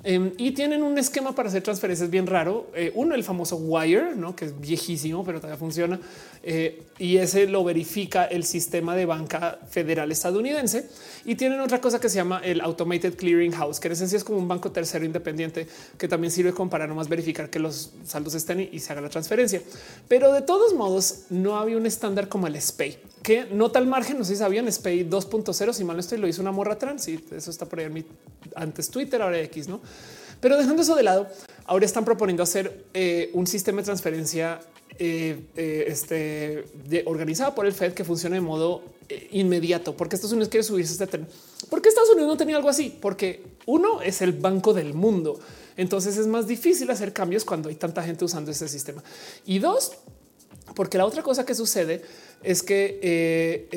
[0.05, 2.70] Em, y tienen un esquema para hacer transferencias bien raro.
[2.75, 4.36] Eh, uno, el famoso Wire, ¿no?
[4.36, 5.99] que es viejísimo, pero todavía funciona.
[6.42, 10.89] Eh, y ese lo verifica el sistema de banca federal estadounidense.
[11.25, 14.23] Y tienen otra cosa que se llama el Automated Clearing House, que en esencia es
[14.23, 15.66] como un banco tercero independiente
[15.99, 19.08] que también sirve como para nomás verificar que los saldos estén y se haga la
[19.08, 19.60] transferencia.
[20.08, 24.18] Pero de todos modos, no había un estándar como el SPAY, que no tal margen,
[24.18, 27.08] no sé si sabían, SPAY 2.0, si mal no estoy, lo hizo una morra trans
[27.08, 28.05] y eso está por ahí en mi
[28.55, 29.81] antes Twitter, ahora X, ¿no?
[30.40, 31.28] Pero dejando eso de lado,
[31.65, 34.60] ahora están proponiendo hacer eh, un sistema de transferencia
[34.98, 36.65] eh, eh, este,
[37.06, 38.82] organizado por el Fed que funcione de modo
[39.31, 41.28] inmediato, porque Estados Unidos quiere subirse este tren.
[41.70, 42.97] ¿Por qué Estados Unidos no tenía algo así?
[43.00, 45.39] Porque uno es el banco del mundo.
[45.76, 49.02] Entonces es más difícil hacer cambios cuando hay tanta gente usando ese sistema.
[49.44, 49.92] Y dos,
[50.74, 52.02] porque la otra cosa que sucede
[52.42, 53.68] es que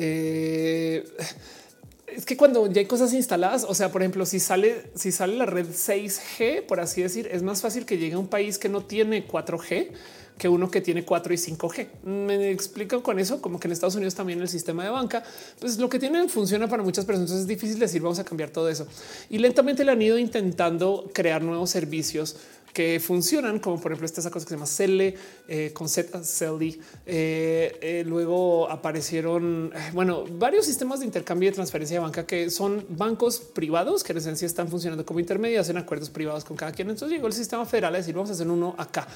[2.14, 5.36] es que cuando ya hay cosas instaladas, o sea, por ejemplo, si sale, si sale
[5.36, 8.68] la red 6G, por así decir, es más fácil que llegue a un país que
[8.68, 9.90] no tiene 4G
[10.40, 11.86] que uno que tiene 4 y 5G.
[12.04, 15.22] Me explico con eso, como que en Estados Unidos también el sistema de banca,
[15.60, 17.30] pues lo que tienen funciona para muchas personas.
[17.32, 18.88] Es difícil decir vamos a cambiar todo eso.
[19.28, 22.36] Y lentamente le han ido intentando crear nuevos servicios
[22.72, 25.14] que funcionan, como por ejemplo esta cosa que se llama Cele
[25.48, 26.20] eh, con Z.
[27.06, 32.50] Eh, eh, luego aparecieron, bueno, varios sistemas de intercambio y de transferencia de banca que
[32.50, 36.72] son bancos privados que en esencia están funcionando como intermedios en acuerdos privados con cada
[36.72, 36.88] quien.
[36.90, 39.06] Entonces llegó el sistema federal a decir vamos a hacer uno acá.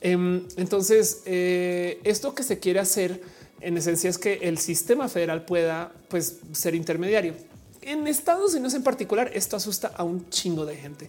[0.00, 3.22] Em, entonces, esto que se quiere hacer
[3.60, 7.34] en esencia es que el sistema federal pueda pues, ser intermediario.
[7.80, 11.08] En Estados Unidos en particular, esto asusta a un chingo de gente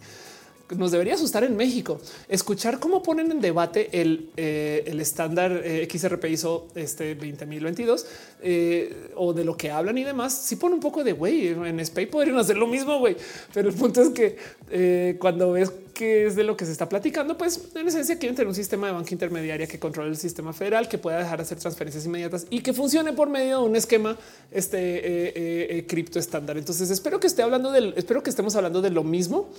[0.75, 1.99] nos debería asustar en México.
[2.27, 8.05] Escuchar cómo ponen en debate el, eh, el estándar eh, XRP ISO este 20.022
[8.41, 10.35] eh, o de lo que hablan y demás.
[10.35, 13.15] Si pone un poco de güey en Space podrían hacer lo mismo, güey.
[13.53, 17.37] Pero el punto es que cuando ves que es de lo que se está platicando,
[17.37, 20.89] pues en esencia quieren tener un sistema de banca intermediaria que controle el sistema federal,
[20.89, 24.17] que pueda dejar de hacer transferencias inmediatas y que funcione por medio de un esquema
[24.51, 26.57] este cripto estándar.
[26.57, 29.49] Entonces espero que esté hablando del, espero que estemos hablando de lo mismo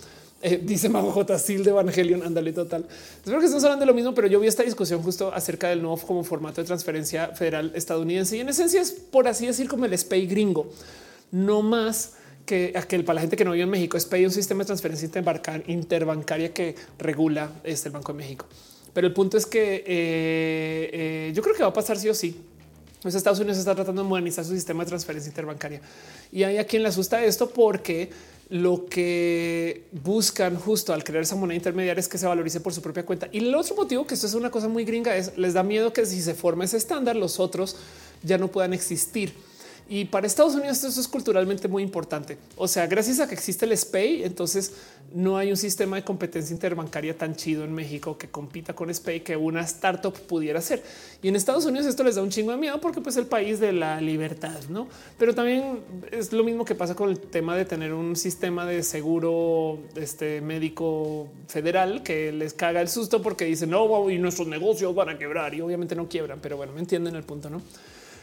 [0.42, 1.38] eh, dice Mago J.
[1.40, 2.22] Sil de Evangelion.
[2.22, 2.86] Ándale, total.
[3.16, 5.82] Espero que estemos hablando de lo mismo, pero yo vi esta discusión justo acerca del
[5.82, 9.86] nuevo como formato de transferencia federal estadounidense y en esencia es por así decir como
[9.86, 10.70] el SPAY gringo,
[11.32, 14.62] no más que aquel para la gente que no vive en México, es un sistema
[14.62, 15.10] de transferencia
[15.66, 18.46] interbancaria que regula este, el Banco de México.
[18.92, 22.14] Pero el punto es que eh, eh, yo creo que va a pasar sí o
[22.14, 22.40] sí.
[23.06, 25.80] Los Estados Unidos está tratando de modernizar su sistema de transferencia interbancaria
[26.32, 28.10] y hay a quien le asusta esto porque
[28.48, 32.82] lo que buscan justo al crear esa moneda intermediaria es que se valorice por su
[32.82, 33.28] propia cuenta.
[33.30, 35.92] Y el otro motivo que esto es una cosa muy gringa es les da miedo
[35.92, 37.76] que si se forma ese estándar, los otros
[38.22, 39.32] ya no puedan existir.
[39.88, 42.38] Y para Estados Unidos eso es culturalmente muy importante.
[42.56, 44.72] O sea, gracias a que existe el SPAY, entonces
[45.14, 49.20] no hay un sistema de competencia interbancaria tan chido en México que compita con SPAY
[49.20, 50.82] que una startup pudiera ser.
[51.22, 53.60] Y en Estados Unidos esto les da un chingo de miedo porque pues el país
[53.60, 54.88] de la libertad, ¿no?
[55.18, 58.82] Pero también es lo mismo que pasa con el tema de tener un sistema de
[58.82, 64.92] seguro este, médico federal que les caga el susto porque dicen, no, y nuestros negocios
[64.96, 67.62] van a quebrar y obviamente no quiebran, pero bueno, me entienden el punto, ¿no?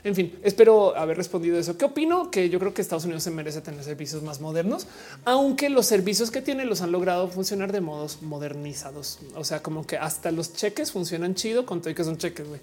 [0.04, 1.78] En fin, espero haber respondido eso.
[1.78, 2.30] ¿Qué opino?
[2.30, 4.86] Que yo creo que Estados Unidos se merece tener servicios más modernos,
[5.24, 9.20] aunque los servicios que tiene los han logrado funcionar de modos modernizados.
[9.36, 12.46] O sea, como que hasta los cheques funcionan chido con todo que son cheques.
[12.46, 12.60] güey.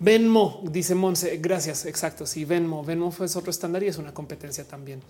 [0.00, 1.38] Venmo, dice Monse.
[1.38, 1.86] Gracias.
[1.86, 2.26] Exacto.
[2.26, 2.84] Sí, Venmo.
[2.84, 5.00] Venmo fue otro estándar y es una competencia también.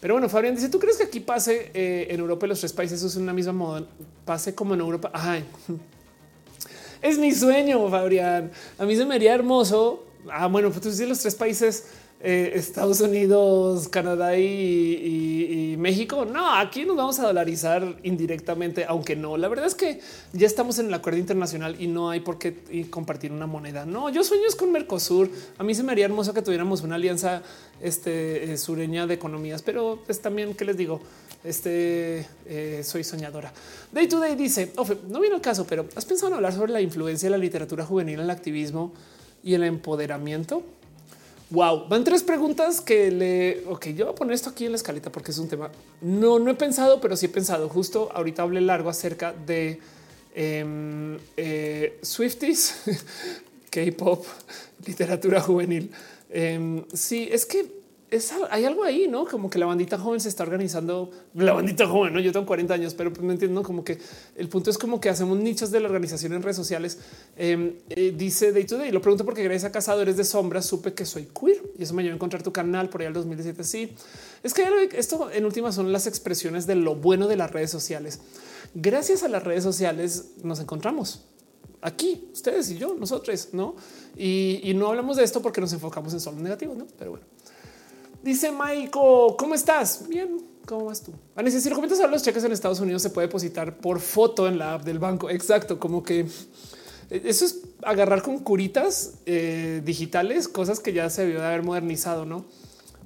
[0.00, 2.72] Pero bueno, Fabián dice: ¿Tú crees que aquí pase eh, en Europa y los tres
[2.72, 3.84] países es una misma moda?
[4.24, 5.10] Pase como en Europa.
[5.12, 5.44] Ay,
[7.02, 8.50] es mi sueño, Fabián.
[8.78, 11.84] A mí se me haría hermoso Ah, bueno, pues tú los tres países,
[12.20, 16.24] eh, Estados Unidos, Canadá y, México.
[16.24, 19.36] No, aquí nos vamos a dolarizar indirectamente, aunque no.
[19.36, 20.00] La verdad es que
[20.32, 23.84] ya estamos en el acuerdo internacional y no hay por qué compartir una moneda.
[23.84, 25.30] No, yo sueño con Mercosur.
[25.58, 27.42] A mí se me haría hermoso que tuviéramos una alianza
[27.80, 31.00] este, eh, sureña de economías, pero pues también, ¿qué les digo?
[31.44, 33.52] Este eh, soy soñadora.
[33.92, 34.72] Day to Day dice:
[35.08, 37.84] no viene el caso, pero has pensado en hablar sobre la influencia de la literatura
[37.84, 38.92] juvenil en el activismo
[39.46, 40.64] y el empoderamiento.
[41.50, 43.62] Wow, van tres preguntas que le.
[43.68, 45.70] Ok, yo voy a poner esto aquí en la escaleta porque es un tema.
[46.00, 47.68] No, no he pensado, pero sí he pensado.
[47.68, 49.80] Justo ahorita hablé largo acerca de
[50.34, 52.82] em, eh, Swifties,
[53.70, 54.26] K-pop,
[54.84, 55.92] literatura juvenil.
[56.28, 57.75] Em, sí, es que
[58.50, 59.24] hay algo ahí, ¿no?
[59.26, 62.20] Como que la bandita joven se está organizando, la bandita joven, ¿no?
[62.20, 63.98] Yo tengo 40 años, pero pues, me entiendo como que
[64.36, 66.98] el punto es como que hacemos nichos de la organización en redes sociales.
[67.36, 70.94] Em, eh, dice Day to Day, lo pregunto porque gracias a Cazadores de Sombras supe
[70.94, 73.64] que soy queer y eso me llevó a encontrar tu canal por ahí al 2017.
[73.64, 73.92] Sí,
[74.44, 78.20] es que esto en última son las expresiones de lo bueno de las redes sociales.
[78.74, 81.24] Gracias a las redes sociales nos encontramos
[81.82, 83.74] aquí, ustedes y yo, nosotros, ¿no?
[84.16, 86.86] Y, y no hablamos de esto porque nos enfocamos en solo negativos, ¿no?
[86.98, 87.35] Pero bueno.
[88.26, 90.08] Dice Michael, ¿cómo estás?
[90.08, 91.12] Bien, ¿cómo vas tú?
[91.36, 94.74] Vanessa, si a los cheques en Estados Unidos se puede depositar por foto en la
[94.74, 95.30] app del banco.
[95.30, 96.26] Exacto, como que
[97.10, 101.62] eh, eso es agarrar con curitas eh, digitales, cosas que ya se debió de haber
[101.62, 102.46] modernizado, ¿no?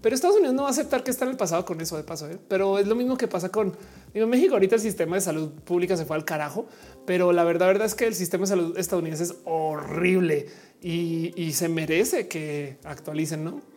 [0.01, 2.03] Pero Estados Unidos no va a aceptar que está en el pasado con eso de
[2.03, 2.39] paso, ¿eh?
[2.49, 3.77] pero es lo mismo que pasa con
[4.15, 4.55] digo, México.
[4.55, 6.65] Ahorita el sistema de salud pública se fue al carajo,
[7.05, 10.47] pero la verdad, verdad es que el sistema de salud estadounidense es horrible
[10.81, 13.70] y, y se merece que actualicen, ¿no?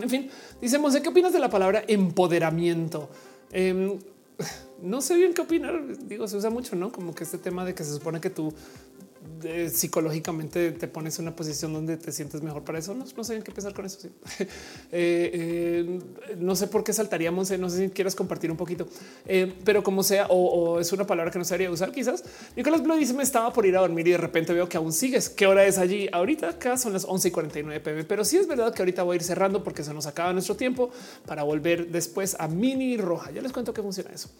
[0.00, 3.08] En fin, dice Monse, ¿qué opinas de la palabra empoderamiento?
[3.52, 3.98] Em,
[4.82, 5.98] no sé bien qué opinar.
[6.06, 8.52] Digo, se usa mucho, no como que este tema de que se supone que tú
[9.72, 12.94] psicológicamente te pones en una posición donde te sientes mejor para eso.
[12.94, 14.08] No, sé en qué pensar con eso.
[14.90, 16.00] Eh, eh,
[16.38, 17.50] no sé por qué saltaríamos.
[17.58, 18.88] No sé si quieras compartir un poquito,
[19.26, 21.92] eh, pero como sea, o, es una palabra que no se debería usar.
[21.92, 22.24] Quizás
[22.56, 24.92] Nicolás Blue dice: Me estaba por ir a dormir y de repente veo que aún
[24.92, 25.28] sigues.
[25.28, 26.08] ¿Qué hora es allí?
[26.10, 29.14] Ahorita acá son las 11 y 49 pm, pero sí es verdad que ahorita voy
[29.14, 30.90] a ir cerrando porque se nos acaba nuestro tiempo
[31.26, 33.30] para volver después a mini roja.
[33.30, 34.30] Ya les cuento qué funciona eso.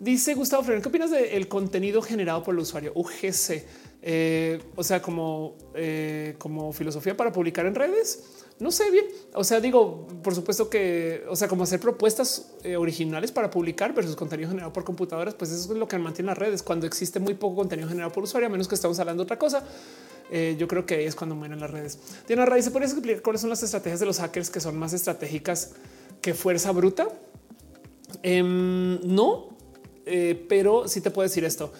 [0.00, 3.64] Dice Gustavo Freire, ¿qué opinas del contenido generado por el usuario UGC?
[4.00, 8.24] Eh, o sea, como, eh, como filosofía para publicar en redes.
[8.60, 9.06] No sé bien.
[9.34, 13.94] O sea, digo, por supuesto que, o sea, como hacer propuestas eh, originales para publicar
[13.94, 16.62] versus contenido generado por computadoras, pues eso es lo que mantiene las redes.
[16.62, 19.38] Cuando existe muy poco contenido generado por usuario, a menos que estamos hablando de otra
[19.38, 19.64] cosa,
[20.58, 21.98] yo creo que ahí es cuando mueren las redes.
[22.26, 22.66] Tiene raíz.
[22.66, 25.72] ¿Se puede explicar cuáles son las estrategias de los hackers que son más estratégicas
[26.20, 27.08] que fuerza bruta?
[28.22, 29.56] Em, no,
[30.48, 31.72] pero sí te puedo decir esto.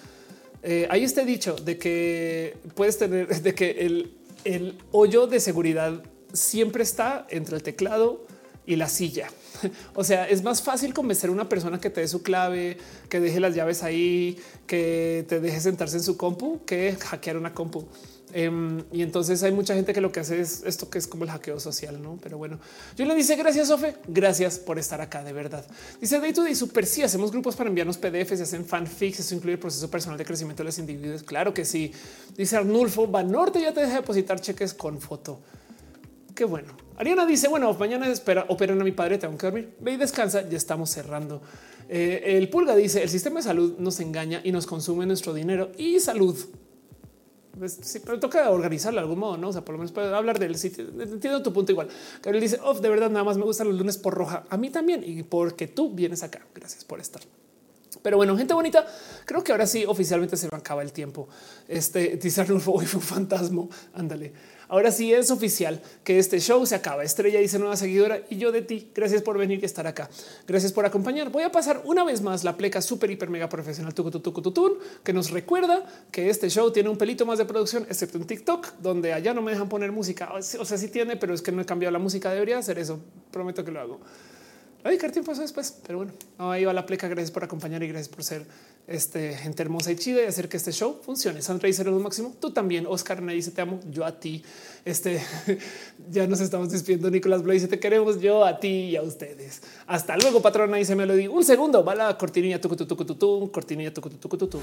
[0.71, 4.13] Eh, hay este dicho de que puedes tener, de que el,
[4.45, 6.03] el hoyo de seguridad
[6.35, 8.27] siempre está entre el teclado
[8.67, 9.31] y la silla.
[9.95, 12.77] O sea, es más fácil convencer a una persona que te dé su clave,
[13.09, 17.55] que deje las llaves ahí, que te deje sentarse en su compu, que hackear una
[17.55, 17.89] compu.
[18.33, 21.25] Em, y entonces hay mucha gente que lo que hace es esto que es como
[21.25, 22.19] el hackeo social, no?
[22.23, 22.59] Pero bueno,
[22.97, 23.95] yo le dice gracias, Sofe.
[24.07, 25.65] Gracias por estar acá de verdad.
[26.01, 26.87] Dice Day to Super.
[26.87, 29.21] Sí, hacemos grupos para enviarnos PDFs y hacen fanfics.
[29.21, 31.23] Eso incluye el proceso personal de crecimiento de los individuos.
[31.23, 31.93] Claro que sí.
[32.37, 35.41] Dice Arnulfo Banorte ya te deja depositar cheques con foto.
[36.35, 36.77] Qué bueno.
[36.97, 39.75] Ariana dice, bueno, mañana espera, operan a mi padre, tengo que dormir.
[39.81, 41.43] Ve y descansa, ya estamos cerrando.
[41.89, 45.73] Eh, el Pulga dice, el sistema de salud nos engaña y nos consume nuestro dinero
[45.79, 46.37] y salud.
[47.59, 49.49] Pues, sí, pero toca organizarlo de algún modo, no?
[49.49, 50.85] O sea, por lo menos puedo hablar del sitio.
[51.01, 51.89] Entiendo tu punto igual.
[52.23, 54.45] Gabriel dice, oh, de verdad, nada más me gustan los lunes por roja.
[54.49, 56.47] A mí también y porque tú vienes acá.
[56.55, 57.23] Gracias por estar.
[58.03, 58.87] Pero bueno, gente bonita,
[59.25, 61.29] creo que ahora sí oficialmente se me acaba el tiempo.
[61.67, 63.67] Este dice hoy fue un fantasma.
[63.95, 64.33] Ándale.
[64.69, 67.03] Ahora sí es oficial que este show se acaba.
[67.03, 68.91] Estrella dice nueva seguidora y yo de ti.
[68.95, 70.11] Gracias por venir y estar acá.
[70.47, 71.31] Gracias por acompañar.
[71.31, 75.31] Voy a pasar una vez más la pleca súper, hiper, mega profesional tutun, que nos
[75.31, 79.33] recuerda que este show tiene un pelito más de producción, excepto en TikTok, donde allá
[79.33, 80.33] no me dejan poner música.
[80.35, 82.31] O sea, sí tiene, pero es que no he cambiado la música.
[82.31, 83.01] Debería hacer eso.
[83.31, 84.01] Prometo que lo hago.
[84.85, 87.09] A dedicar tiempo eso después, pero bueno, ahí va la pleca.
[87.09, 88.47] Gracias por acompañar y gracias por ser
[88.87, 91.43] este, gente hermosa y chida y hacer que este show funcione.
[91.43, 92.35] Sandra dice lo máximo.
[92.41, 92.87] Tú también.
[92.87, 93.81] Oscar me dice te amo.
[93.91, 94.43] Yo a ti.
[94.85, 95.21] Este
[96.11, 97.11] ya nos estamos despidiendo.
[97.11, 99.63] Nicolás Blo dice te queremos yo a ti y a ustedes.
[99.89, 100.77] Hasta luego, patrona.
[100.77, 101.27] Dice Melody.
[101.27, 101.85] Un segundo.
[101.85, 102.61] Va la cortinilla.
[102.61, 103.93] Tucu, tucu, tucu, cortinilla.
[103.93, 104.61] Tucu, tucu, tucu, tucu,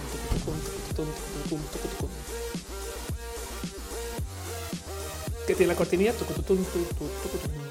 [5.46, 6.14] ¿Qué tiene la cortinilla?
[6.14, 7.65] Tucu, tucu, tucu, tucu, tucu.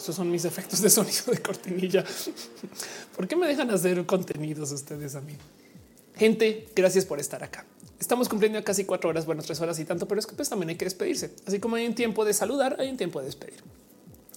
[0.00, 2.02] Esos son mis efectos de sonido de cortinilla.
[3.16, 5.36] ¿Por qué me dejan hacer contenidos ustedes a mí?
[6.16, 7.66] Gente, gracias por estar acá.
[7.98, 10.70] Estamos cumpliendo casi cuatro horas, bueno, tres horas y tanto, pero es que pues también
[10.70, 11.32] hay que despedirse.
[11.46, 13.62] Así como hay un tiempo de saludar, hay un tiempo de despedir.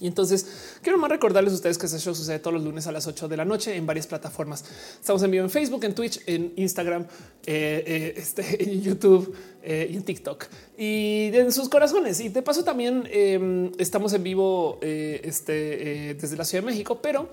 [0.00, 0.46] Y entonces
[0.82, 3.28] quiero más recordarles a ustedes que este show sucede todos los lunes a las 8
[3.28, 4.64] de la noche en varias plataformas.
[4.98, 7.02] Estamos en vivo en Facebook, en Twitch, en Instagram,
[7.46, 12.18] eh, eh, este, en YouTube eh, y en TikTok y en sus corazones.
[12.18, 17.28] Y de paso también em, estamos en vivo este, desde la Ciudad de México, pero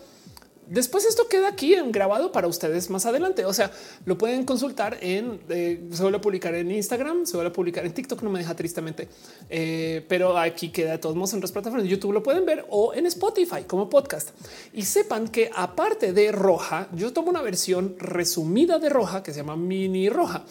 [0.71, 3.43] Después esto queda aquí en grabado para ustedes más adelante.
[3.43, 3.71] O sea,
[4.05, 8.23] lo pueden consultar en eh, se publicar en Instagram, se vuelve a publicar en TikTok.
[8.23, 9.09] No me deja tristemente,
[9.49, 11.89] eh, pero aquí queda de todos modos en otras plataformas.
[11.89, 14.29] YouTube lo pueden ver o en Spotify como podcast.
[14.71, 19.41] Y sepan que aparte de Roja, yo tomo una versión resumida de Roja que se
[19.41, 20.45] llama Mini Roja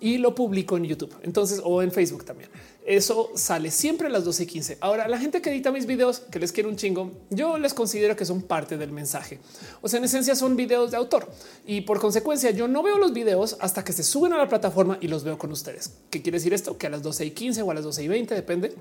[0.00, 1.14] y lo publico en YouTube.
[1.22, 2.50] Entonces o en Facebook también.
[2.86, 4.78] Eso sale siempre a las 12 y 15.
[4.80, 8.16] Ahora, la gente que edita mis videos, que les quiero un chingo, yo les considero
[8.16, 9.38] que son parte del mensaje.
[9.82, 11.30] O sea, en esencia son videos de autor
[11.66, 14.98] y por consecuencia yo no veo los videos hasta que se suben a la plataforma
[15.00, 15.92] y los veo con ustedes.
[16.10, 16.78] ¿Qué quiere decir esto?
[16.78, 18.74] Que a las 12 y 15 o a las 12 y 20, depende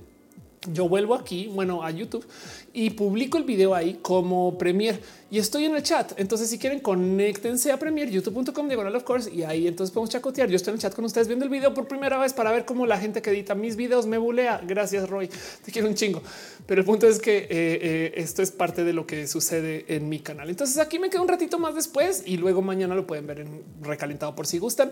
[0.67, 2.25] yo vuelvo aquí, bueno, a YouTube
[2.73, 4.99] y publico el video ahí como Premier
[5.31, 6.13] y estoy en el chat.
[6.17, 10.49] Entonces, si quieren, conéctense a Premier, youtube.com diagonal of course y ahí entonces podemos chacotear.
[10.49, 12.65] Yo estoy en el chat con ustedes viendo el video por primera vez para ver
[12.65, 14.61] cómo la gente que edita mis videos me bulea.
[14.65, 15.29] Gracias, Roy.
[15.63, 16.21] Te quiero un chingo.
[16.65, 20.09] Pero el punto es que eh, eh, esto es parte de lo que sucede en
[20.09, 20.49] mi canal.
[20.49, 23.63] Entonces, aquí me quedo un ratito más después y luego mañana lo pueden ver en
[23.81, 24.91] recalentado por si gustan.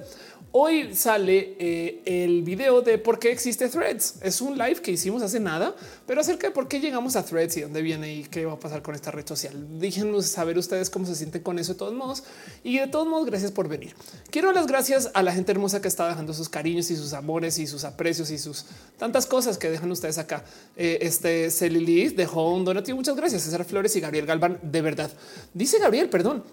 [0.52, 4.20] Hoy sale eh, el video de por qué existe Threads.
[4.22, 5.67] Es un live que hicimos hace nada,
[6.06, 8.60] pero acerca de por qué llegamos a Threads y dónde viene y qué va a
[8.60, 9.80] pasar con esta red social.
[9.80, 12.24] Díganos saber ustedes cómo se sienten con eso de todos modos.
[12.64, 13.96] Y de todos modos, gracias por venir.
[14.30, 17.60] Quiero las gracias a la gente hermosa que está dejando sus cariños y sus amores
[17.60, 18.66] y sus aprecios y sus
[18.98, 20.44] tantas cosas que dejan ustedes acá.
[20.76, 22.98] Eh, este Celili dejó un donativo.
[22.98, 23.44] Muchas gracias.
[23.44, 24.60] César Flores y Gabriel Galván.
[24.62, 25.12] De verdad.
[25.54, 26.44] Dice Gabriel, perdón.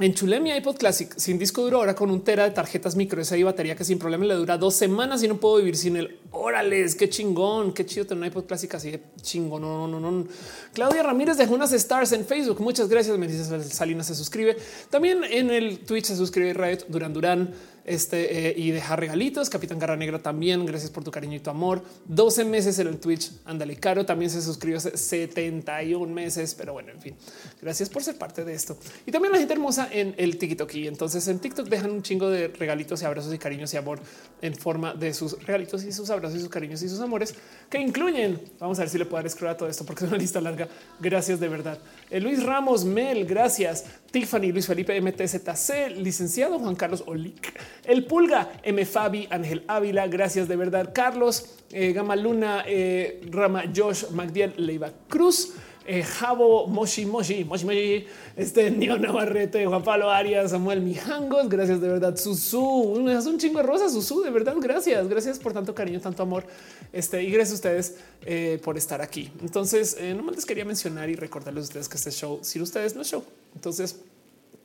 [0.00, 3.36] Enchulé mi iPod Classic sin disco duro ahora con un tera de tarjetas micro esa
[3.36, 6.18] y batería que sin problema le dura dos semanas y no puedo vivir sin él.
[6.32, 9.62] Órales, qué chingón, qué chido tener un iPod Classic así de chingón.
[9.62, 10.26] No, no, no, no.
[10.72, 12.60] Claudia Ramírez dejó unas stars en Facebook.
[12.60, 13.16] Muchas gracias.
[13.16, 14.56] Me dice Salinas se suscribe.
[14.90, 19.50] También en el Twitch se suscribe Riot Durán Durán este eh, y dejar regalitos.
[19.50, 20.64] Capitán Garra Negra también.
[20.66, 21.82] Gracias por tu cariño y tu amor.
[22.06, 23.32] 12 meses en el Twitch.
[23.44, 24.06] Ándale, caro.
[24.06, 27.16] También se suscribió hace 71 meses, pero bueno, en fin,
[27.60, 28.76] gracias por ser parte de esto.
[29.06, 30.74] Y también la gente hermosa en el TikTok.
[30.74, 34.00] Y entonces en TikTok dejan un chingo de regalitos y abrazos y cariños y amor
[34.40, 37.34] en forma de sus regalitos y sus abrazos y sus cariños y sus amores
[37.68, 38.40] que incluyen.
[38.58, 40.68] Vamos a ver si le puedo dar a todo esto porque es una lista larga.
[41.00, 41.78] Gracias de verdad.
[42.10, 43.84] Eh, Luis Ramos, Mel, gracias.
[44.10, 47.52] Tiffany, Luis Felipe, MTZC, licenciado Juan Carlos Olic,
[47.84, 48.84] el Pulga, M.
[48.84, 50.92] Fabi, Ángel Ávila, gracias de verdad.
[50.94, 55.54] Carlos, eh, Gama Luna, eh, Rama, Josh, Magdiel, Leiva Cruz.
[55.86, 58.06] Eh, Jabo, Moshi, Moshi, Moshi, Moshi,
[58.36, 62.16] este Nio Navarrete, Juan Pablo Arias, Samuel Mijangos, gracias de verdad.
[62.16, 66.22] Susu, das un chingo de rosas, Susu, de verdad, gracias, gracias por tanto cariño, tanto
[66.22, 66.46] amor.
[66.90, 69.30] Este y gracias a ustedes eh, por estar aquí.
[69.42, 72.94] Entonces, eh, no les quería mencionar y recordarles a ustedes que este show, si ustedes
[72.94, 73.22] no es show,
[73.54, 74.00] entonces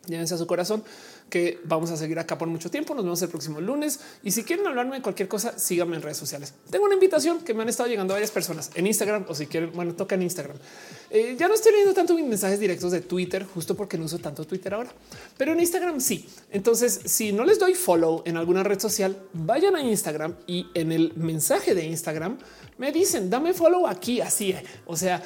[0.08, 0.84] llévense a su corazón
[1.30, 2.94] que vamos a seguir acá por mucho tiempo.
[2.96, 6.18] Nos vemos el próximo lunes y si quieren hablarme de cualquier cosa, síganme en redes
[6.18, 6.54] sociales.
[6.70, 9.72] Tengo una invitación que me han estado llegando varias personas en Instagram o si quieren,
[9.74, 10.58] bueno, toca en Instagram.
[11.10, 14.20] Eh, ya no estoy leyendo tanto mis mensajes directos de Twitter, justo porque no uso
[14.20, 14.92] tanto Twitter ahora,
[15.38, 16.28] pero en Instagram sí.
[16.52, 20.92] Entonces, si no les doy follow en alguna red social, vayan a Instagram y en
[20.92, 22.38] el mensaje de Instagram
[22.78, 24.56] me dicen dame follow aquí, así.
[24.86, 25.22] O sea,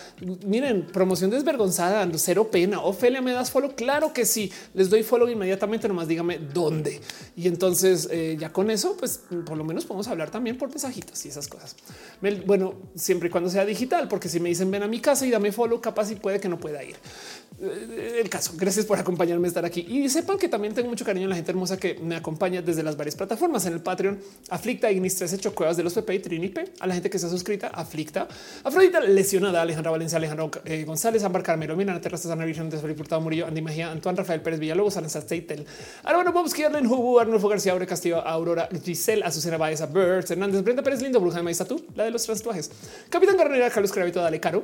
[0.45, 2.82] miren, promoción desvergonzada, cero pena.
[2.82, 3.75] Ofelia, me das follow.
[3.75, 5.88] Claro que sí, les doy follow inmediatamente.
[5.93, 6.99] Nomás dígame dónde.
[7.35, 11.23] Y entonces eh, ya con eso, pues por lo menos podemos hablar también por mensajitos
[11.23, 11.75] y esas cosas.
[12.47, 15.30] Bueno, siempre y cuando sea digital, porque si me dicen ven a mi casa y
[15.30, 16.95] dame follow, capaz y puede que no pueda ir.
[17.61, 18.53] Eh, el caso.
[18.57, 21.35] Gracias por acompañarme a estar aquí y sepan que también tengo mucho cariño a la
[21.35, 25.38] gente hermosa que me acompaña desde las varias plataformas en el Patreon, Aflicta, Ignis 13,
[25.38, 28.27] Chocuevas de los PP y Trinipe, a la gente que está suscrita, Aflicta,
[28.63, 33.45] Afrodita lesionada, Alejandra Valencia, Alejandro eh, González, Ámbar Carmelo, Mina, Terraza, Ana Virgen, Desfrutado Murillo,
[33.45, 35.22] Andy Mejía, Antoine Rafael Pérez Villalobos, Aranza
[35.84, 40.64] Steitel, Armando Bobsky, Arlen Hubu, Arnulfo García, Aure Castillo, Aurora, Giselle, Azucena Baeza, Birds, Hernández,
[40.64, 42.72] Brenda Pérez Lindo, Bruja de Maíz, tú, la de los transtuajes,
[43.10, 44.64] Capitán Carrera, Carlos Cravito, Dale Caro,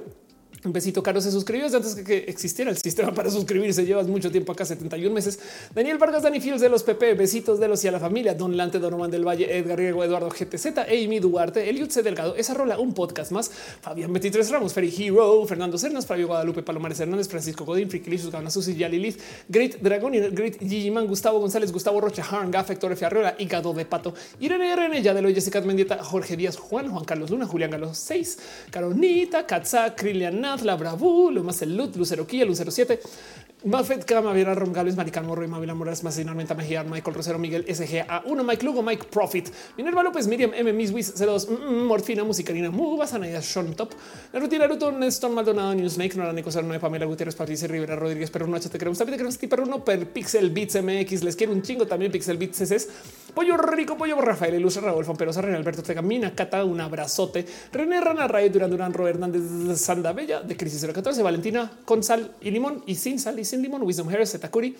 [0.65, 3.85] un besito, Caro se suscribió desde antes que existiera el sistema para suscribirse.
[3.85, 5.39] Llevas mucho tiempo acá, 71 meses.
[5.73, 8.33] Daniel Vargas, Dani Fields de los PP, besitos de los y a la familia.
[8.33, 12.03] Don Lante, Donovan del Valle, Edgar Riego, Eduardo GTZ, Amy Duarte, Eliud C.
[12.03, 13.49] Delgado, esa rola, un podcast más.
[13.81, 18.49] Fabián 23 Ramos, Ferry Hero, Fernando Cernas, Fabio Guadalupe, Palomares Hernández, Francisco Godín, Frikilicious, Gana
[18.49, 23.35] Susi, Lilith, Great Dragon, Great Gigi Man, Gustavo González, Gustavo Rocha, Harn, Gaff, Héctor Fiarriola,
[23.39, 27.71] Hígado de Pato, Irene RN, Yadelo, Jessica Mendieta, Jorge Díaz, Juan, Juan Carlos Luna, Julián
[27.71, 28.39] Galo 6,
[28.71, 32.99] Caronita, Katza, Krilian Nath, Labra lo más el Lut, Lucero Quilla, Lucero 7,
[33.61, 37.65] Buffett, Cama, Viera, Rom Gales, Maricán Morro Mavila Morales, más finalmente Mejía, Michael Rosero, Miguel
[37.67, 42.71] SGA 1, Mike Lugo, Mike Profit, Minerva López, Miriam M, Miss Wiz, C2, Morfina, Musicarina,
[42.71, 43.91] Muba, Sanaya, Sean Top,
[44.31, 48.69] Rutina, Naruto, Néstor Maldonado, Newsnake, Nora Nico 09, Pamela Gutiérrez, Patricia Rivera, Rodríguez, Perro Noche,
[48.69, 51.85] te queremos, también te queremos, Perro No, Per Pixel Beats MX, les quiero un chingo
[51.85, 52.87] también, Pixel Beats CC,
[53.35, 58.25] Pollo Rico, Pollo Rafael, Luz, Raúl, Famperosa, René Alberto Tegamina, Cata, un abrazote, René Rana,
[58.25, 62.83] Ray, Durán, Durán, Ro Hernández, Sanda Bella, de Crisis 014, Valentina, con sal y limón
[62.87, 64.75] y sin sal y sin limón, Wisdom Harris, Zetakuri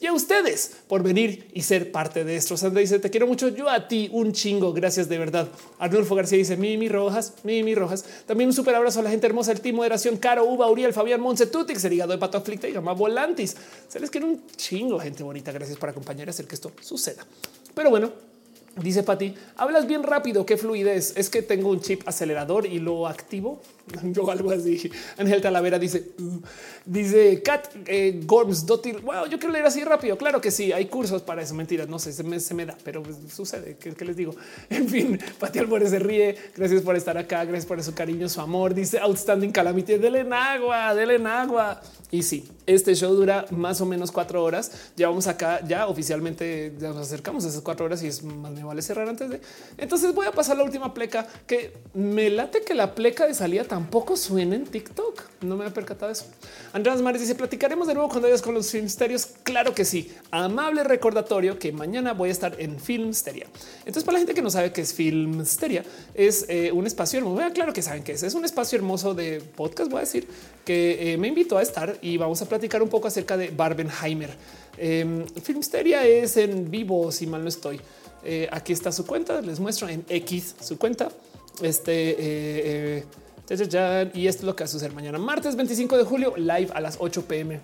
[0.00, 2.56] y a ustedes por venir y ser parte de esto.
[2.56, 3.48] Sandra dice te quiero mucho.
[3.48, 4.72] Yo a ti un chingo.
[4.72, 5.48] Gracias de verdad.
[5.78, 8.04] Arnulfo García dice Mimi Rojas, Mimi Rojas.
[8.26, 11.20] También un súper abrazo a la gente hermosa, el team moderación, Caro, Uva, Uriel, Fabián,
[11.20, 13.56] Monse, Tutix, el hígado de pato aflicta y gama volantis.
[13.88, 15.50] Se les quiere un chingo, gente bonita.
[15.52, 17.26] Gracias por acompañar y hacer que esto suceda.
[17.74, 18.12] Pero bueno,
[18.76, 21.12] Dice Pati, hablas bien rápido, qué fluidez.
[21.16, 23.60] Es que tengo un chip acelerador y lo activo.
[24.12, 24.90] Yo algo así.
[25.16, 26.38] Ángel Talavera dice, mm".
[26.84, 28.98] dice Cat eh, Gorms Dotil.
[29.00, 30.16] Wow, yo quiero leer así rápido.
[30.16, 31.54] Claro que sí, hay cursos para eso.
[31.54, 33.76] Mentiras, no sé, se me, da, pero pues, sucede.
[33.76, 34.34] ¿Qué, les digo?
[34.70, 36.36] En fin, Pati Albores se ríe.
[36.56, 37.44] Gracias por estar acá.
[37.44, 38.74] Gracias por su cariño, su amor.
[38.74, 39.96] Dice Outstanding Calamity.
[39.96, 41.80] Dele en agua, dele en agua.
[42.10, 44.92] Y sí, este show dura más o menos cuatro horas.
[44.96, 48.50] Ya vamos acá, ya oficialmente ya nos acercamos a esas cuatro horas y es más
[48.52, 49.40] me vale cerrar antes de.
[49.76, 53.64] Entonces voy a pasar la última pleca que me late que la pleca de salida
[53.78, 55.22] tampoco suena en TikTok.
[55.42, 56.24] No me he percatado de eso.
[56.72, 59.26] Andrés Mares dice platicaremos de nuevo cuando vayas con los filmsterios.
[59.44, 60.12] Claro que sí.
[60.32, 63.46] Amable recordatorio que mañana voy a estar en Filmsteria.
[63.80, 67.40] Entonces, para la gente que no sabe qué es Filmsteria, es eh, un espacio hermoso.
[67.54, 68.24] Claro que saben que es.
[68.24, 69.88] Es un espacio hermoso de podcast.
[69.88, 70.26] Voy a decir
[70.64, 74.30] que eh, me invitó a estar y vamos a platicar un poco acerca de Barbenheimer.
[74.76, 77.80] Eh, Filmsteria es en vivo, si mal no estoy.
[78.24, 79.40] Eh, aquí está su cuenta.
[79.40, 81.10] Les muestro en X su cuenta.
[81.62, 83.04] Este
[83.50, 86.80] y esto es lo que va a suceder mañana, martes 25 de julio, live a
[86.80, 87.60] las 8 pm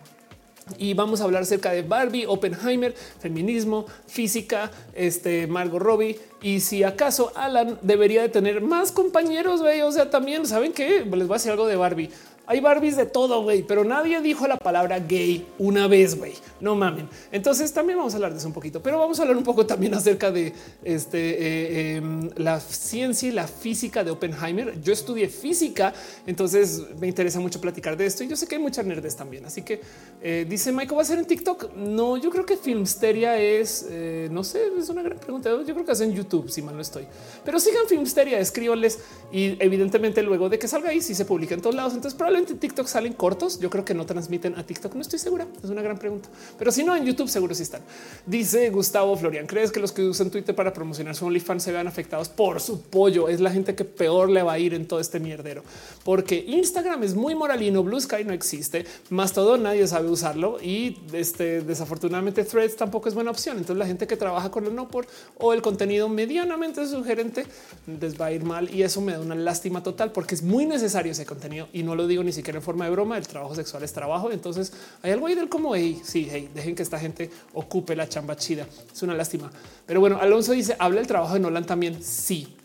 [0.78, 6.18] y vamos a hablar acerca de Barbie, Oppenheimer, feminismo, física, este Margot Robbie.
[6.42, 11.26] Y si acaso Alan debería de tener más compañeros, o sea, también saben que les
[11.26, 12.10] voy a decir algo de Barbie.
[12.46, 16.34] Hay Barbies de todo, güey, pero nadie dijo la palabra gay una vez, güey.
[16.60, 17.08] No mamen.
[17.32, 19.64] Entonces también vamos a hablar de eso un poquito, pero vamos a hablar un poco
[19.64, 24.78] también acerca de este, eh, em, la ciencia y la física de Oppenheimer.
[24.82, 25.94] Yo estudié física,
[26.26, 29.46] entonces me interesa mucho platicar de esto y yo sé que hay muchas nerdes también.
[29.46, 29.80] Así que
[30.20, 31.74] eh, dice Michael, ¿va a ser en TikTok?
[31.76, 35.48] No, yo creo que Filmsteria es, eh, no sé, es una gran pregunta.
[35.48, 37.06] Yo creo que es en YouTube, si mal no estoy.
[37.42, 38.98] Pero sigan Filmsteria, escríbanles
[39.32, 42.33] y evidentemente luego de que salga ahí, si se publica en todos lados, entonces probablemente
[42.38, 43.58] en TikTok salen cortos.
[43.60, 44.94] Yo creo que no transmiten a TikTok.
[44.94, 45.46] No estoy segura.
[45.62, 47.82] Es una gran pregunta, pero si no en YouTube seguro sí están.
[48.26, 49.46] Dice Gustavo Florian.
[49.46, 52.82] ¿Crees que los que usan Twitter para promocionar su OnlyFans se vean afectados por su
[52.82, 53.28] pollo?
[53.28, 55.62] Es la gente que peor le va a ir en todo este mierdero,
[56.04, 57.82] porque Instagram es muy moralino.
[57.82, 59.56] Blue Sky no existe más todo.
[59.56, 63.58] Nadie sabe usarlo y este desafortunadamente Threads tampoco es buena opción.
[63.58, 65.06] Entonces la gente que trabaja con el no por
[65.38, 67.46] o el contenido medianamente sugerente,
[68.00, 70.66] les va a ir mal y eso me da una lástima total porque es muy
[70.66, 73.16] necesario ese contenido y no lo digo ni siquiera en forma de broma.
[73.18, 74.30] El trabajo sexual es trabajo.
[74.32, 74.72] Entonces
[75.02, 78.36] hay algo ahí del como hey, sí, hey, dejen que esta gente ocupe la chamba
[78.36, 78.66] chida.
[78.92, 79.50] Es una lástima.
[79.86, 82.02] Pero bueno, Alonso dice habla el trabajo de Nolan también.
[82.02, 82.56] Sí,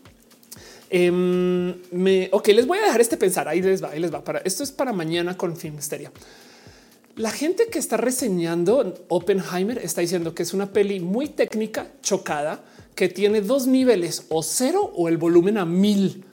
[0.88, 3.48] em, me, ok, les voy a dejar este pensar.
[3.48, 4.24] Ahí les va, ahí les va.
[4.24, 6.10] Para esto es para mañana con Filmsteria.
[7.16, 12.64] La gente que está reseñando Oppenheimer está diciendo que es una peli muy técnica, chocada,
[12.94, 16.24] que tiene dos niveles o cero o el volumen a mil.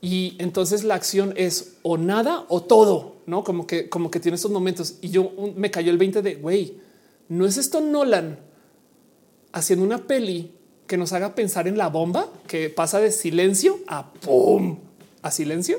[0.00, 4.36] Y entonces la acción es o nada o todo, no como que, como que tiene
[4.36, 4.96] estos momentos.
[5.00, 6.78] Y yo me cayó el 20 de güey,
[7.28, 8.38] no es esto Nolan
[9.52, 10.52] haciendo una peli
[10.86, 14.78] que nos haga pensar en la bomba que pasa de silencio a pum
[15.22, 15.78] a silencio.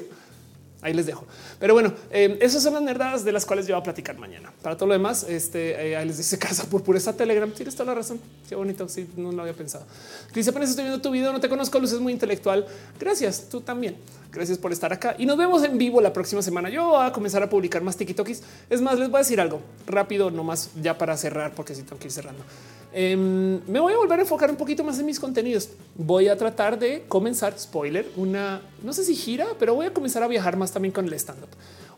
[0.82, 1.26] Ahí les dejo.
[1.60, 4.54] Pero bueno, eh, esas son las nerdadas de las cuales yo voy a platicar mañana.
[4.62, 7.52] Para todo lo demás, este eh, ahí les dice casa por pureza Telegram.
[7.52, 8.20] Tienes toda la razón.
[8.48, 8.88] Qué bonito.
[8.88, 9.86] Sí, no lo había pensado.
[10.34, 11.34] Dice apenas estoy viendo tu video.
[11.34, 11.80] No te conozco.
[11.80, 12.66] Luces muy intelectual.
[12.98, 13.50] Gracias.
[13.50, 13.98] Tú también.
[14.32, 16.70] Gracias por estar acá y nos vemos en vivo la próxima semana.
[16.70, 18.42] Yo voy a comenzar a publicar más TikToks.
[18.70, 21.98] Es más, les voy a decir algo rápido, nomás ya para cerrar, porque si tengo
[21.98, 22.44] que ir cerrando.
[22.92, 25.70] Em, me voy a volver a enfocar un poquito más en mis contenidos.
[25.96, 30.24] Voy a tratar de comenzar, spoiler, una, no sé si gira, pero voy a comenzar
[30.24, 31.50] a viajar más también con el stand up.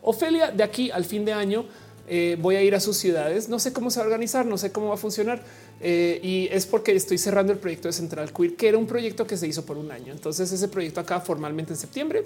[0.02, 1.64] Ofelia, de aquí al fin de año,
[2.08, 3.48] eh, voy a ir a sus ciudades.
[3.48, 5.42] No sé cómo se va a organizar, no sé cómo va a funcionar.
[5.80, 9.26] Eh, y es porque estoy cerrando el proyecto de Central Queer, que era un proyecto
[9.26, 10.12] que se hizo por un año.
[10.12, 12.24] Entonces ese proyecto acá formalmente en septiembre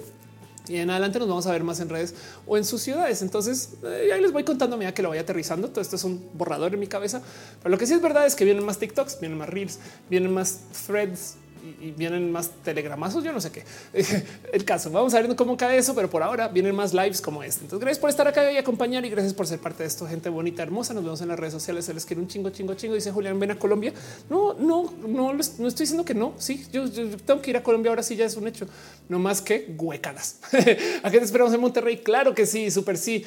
[0.69, 2.15] y en adelante nos vamos a ver más en redes
[2.47, 3.23] o en sus ciudades.
[3.23, 5.69] Entonces eh, ahí les voy contando a que lo vaya aterrizando.
[5.69, 7.23] Todo esto es un borrador en mi cabeza,
[7.62, 9.78] pero lo que sí es verdad es que vienen más TikToks, vienen más reels,
[10.09, 11.36] vienen más threads
[11.81, 13.25] y, vienen más telegramazos.
[13.25, 13.65] Yo no sé qué
[14.53, 14.91] el caso.
[14.91, 17.62] Vamos a ver cómo cae eso, pero por ahora vienen más lives como este.
[17.62, 20.07] Entonces, gracias por estar acá y acompañar y gracias por ser parte de esto.
[20.07, 20.95] Gente bonita, hermosa.
[20.95, 21.85] Nos vemos en las redes sociales.
[21.85, 22.95] Se les quiere un chingo, chingo, chingo.
[22.95, 23.93] Dice Julián, ven a Colombia.
[24.28, 26.35] No, no, no, no estoy diciendo que no.
[26.39, 27.91] Sí, yo, tengo que ir a Colombia.
[27.91, 28.67] Ahora sí, ya es un hecho.
[29.09, 30.41] No más que huecadas.
[31.03, 31.99] ¿A qué te esperamos en Monterrey?
[31.99, 33.25] Claro que sí, súper sí.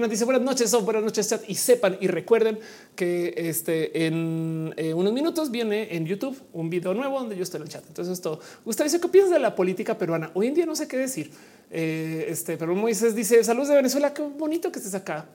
[0.00, 1.42] nos dice buenas noches, buenas noches, chat.
[1.48, 2.58] Y sepan y recuerden
[2.94, 7.60] que este en eh, unos minutos viene en YouTube un video nuevo donde yo estoy
[7.62, 10.30] el Entonces, esto Gustavo dice qué piensas de la política peruana.
[10.34, 11.30] Hoy en día no sé qué decir.
[11.70, 14.12] Eh, este, pero Moisés dice saludos de Venezuela.
[14.14, 15.26] Qué bonito que estés acá.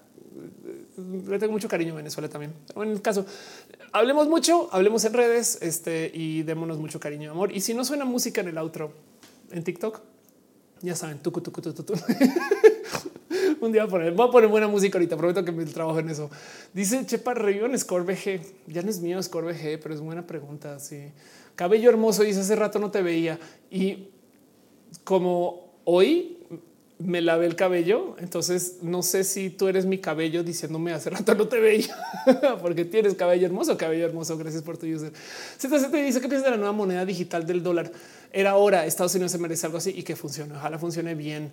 [1.27, 2.53] Le tengo mucho cariño a Venezuela también.
[2.75, 3.25] en el caso,
[3.91, 7.51] hablemos mucho, hablemos en redes este, y démonos mucho cariño, amor.
[7.51, 8.93] Y si no suena música en el outro
[9.51, 9.99] en TikTok,
[10.81, 11.93] ya saben, tu tu tu tu
[13.61, 15.15] Un día voy a poner buena música ahorita.
[15.17, 16.31] Prometo que me trabajo en eso.
[16.73, 18.41] Dice Chepa Revivo en Score VG.
[18.67, 20.79] Ya no es mío Score VG, pero es buena pregunta.
[20.79, 21.11] Sí
[21.55, 22.23] cabello hermoso.
[22.23, 23.39] Dice hace rato no te veía
[23.69, 24.09] y
[25.03, 26.37] como hoy
[26.99, 31.33] me lavé el cabello, entonces no sé si tú eres mi cabello diciéndome hace rato
[31.33, 31.97] no te veía
[32.61, 34.37] porque tienes cabello hermoso, cabello hermoso.
[34.37, 35.11] Gracias por tu user.
[35.57, 37.91] Se te dice que piensas de la nueva moneda digital del dólar.
[38.31, 38.85] Era hora.
[38.85, 40.55] Estados Unidos se merece algo así y que funcione.
[40.55, 41.51] Ojalá funcione bien.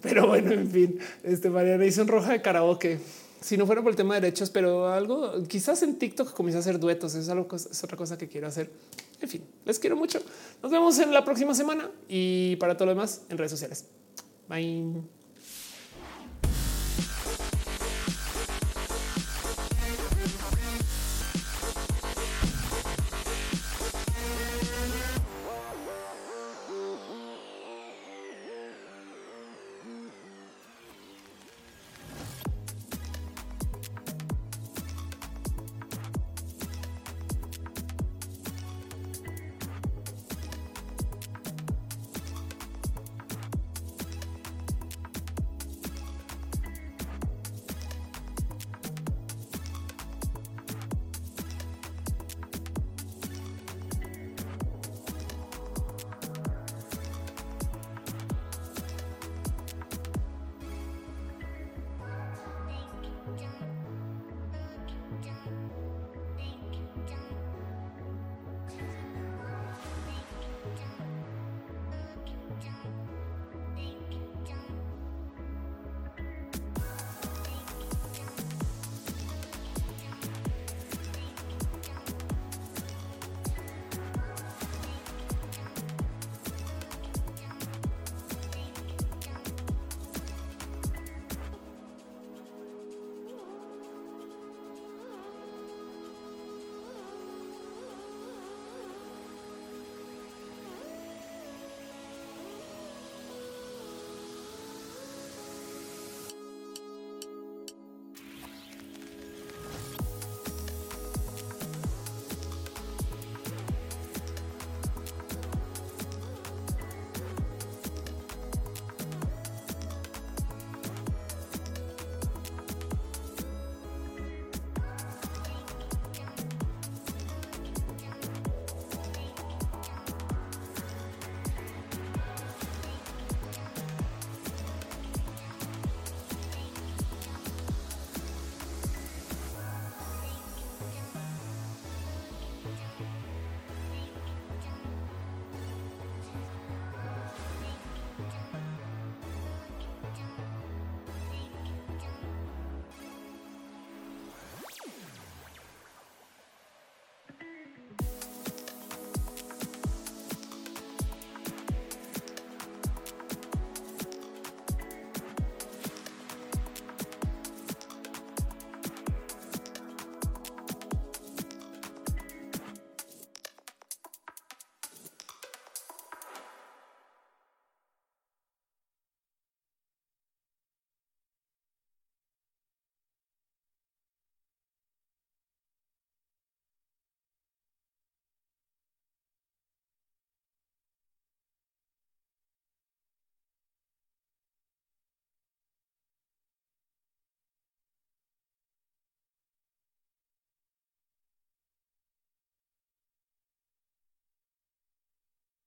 [0.00, 3.00] Pero bueno, en fin, este Mariana hizo un roja de karaoke
[3.40, 6.60] si no fuera por el tema de derechos, pero algo quizás en TikTok comienza a
[6.60, 7.14] hacer duetos.
[7.14, 8.70] Es algo, es otra cosa que quiero hacer.
[9.20, 10.20] En fin, les quiero mucho.
[10.62, 13.86] Nos vemos en la próxima semana y para todo lo demás en redes sociales.
[14.48, 15.17] Bye.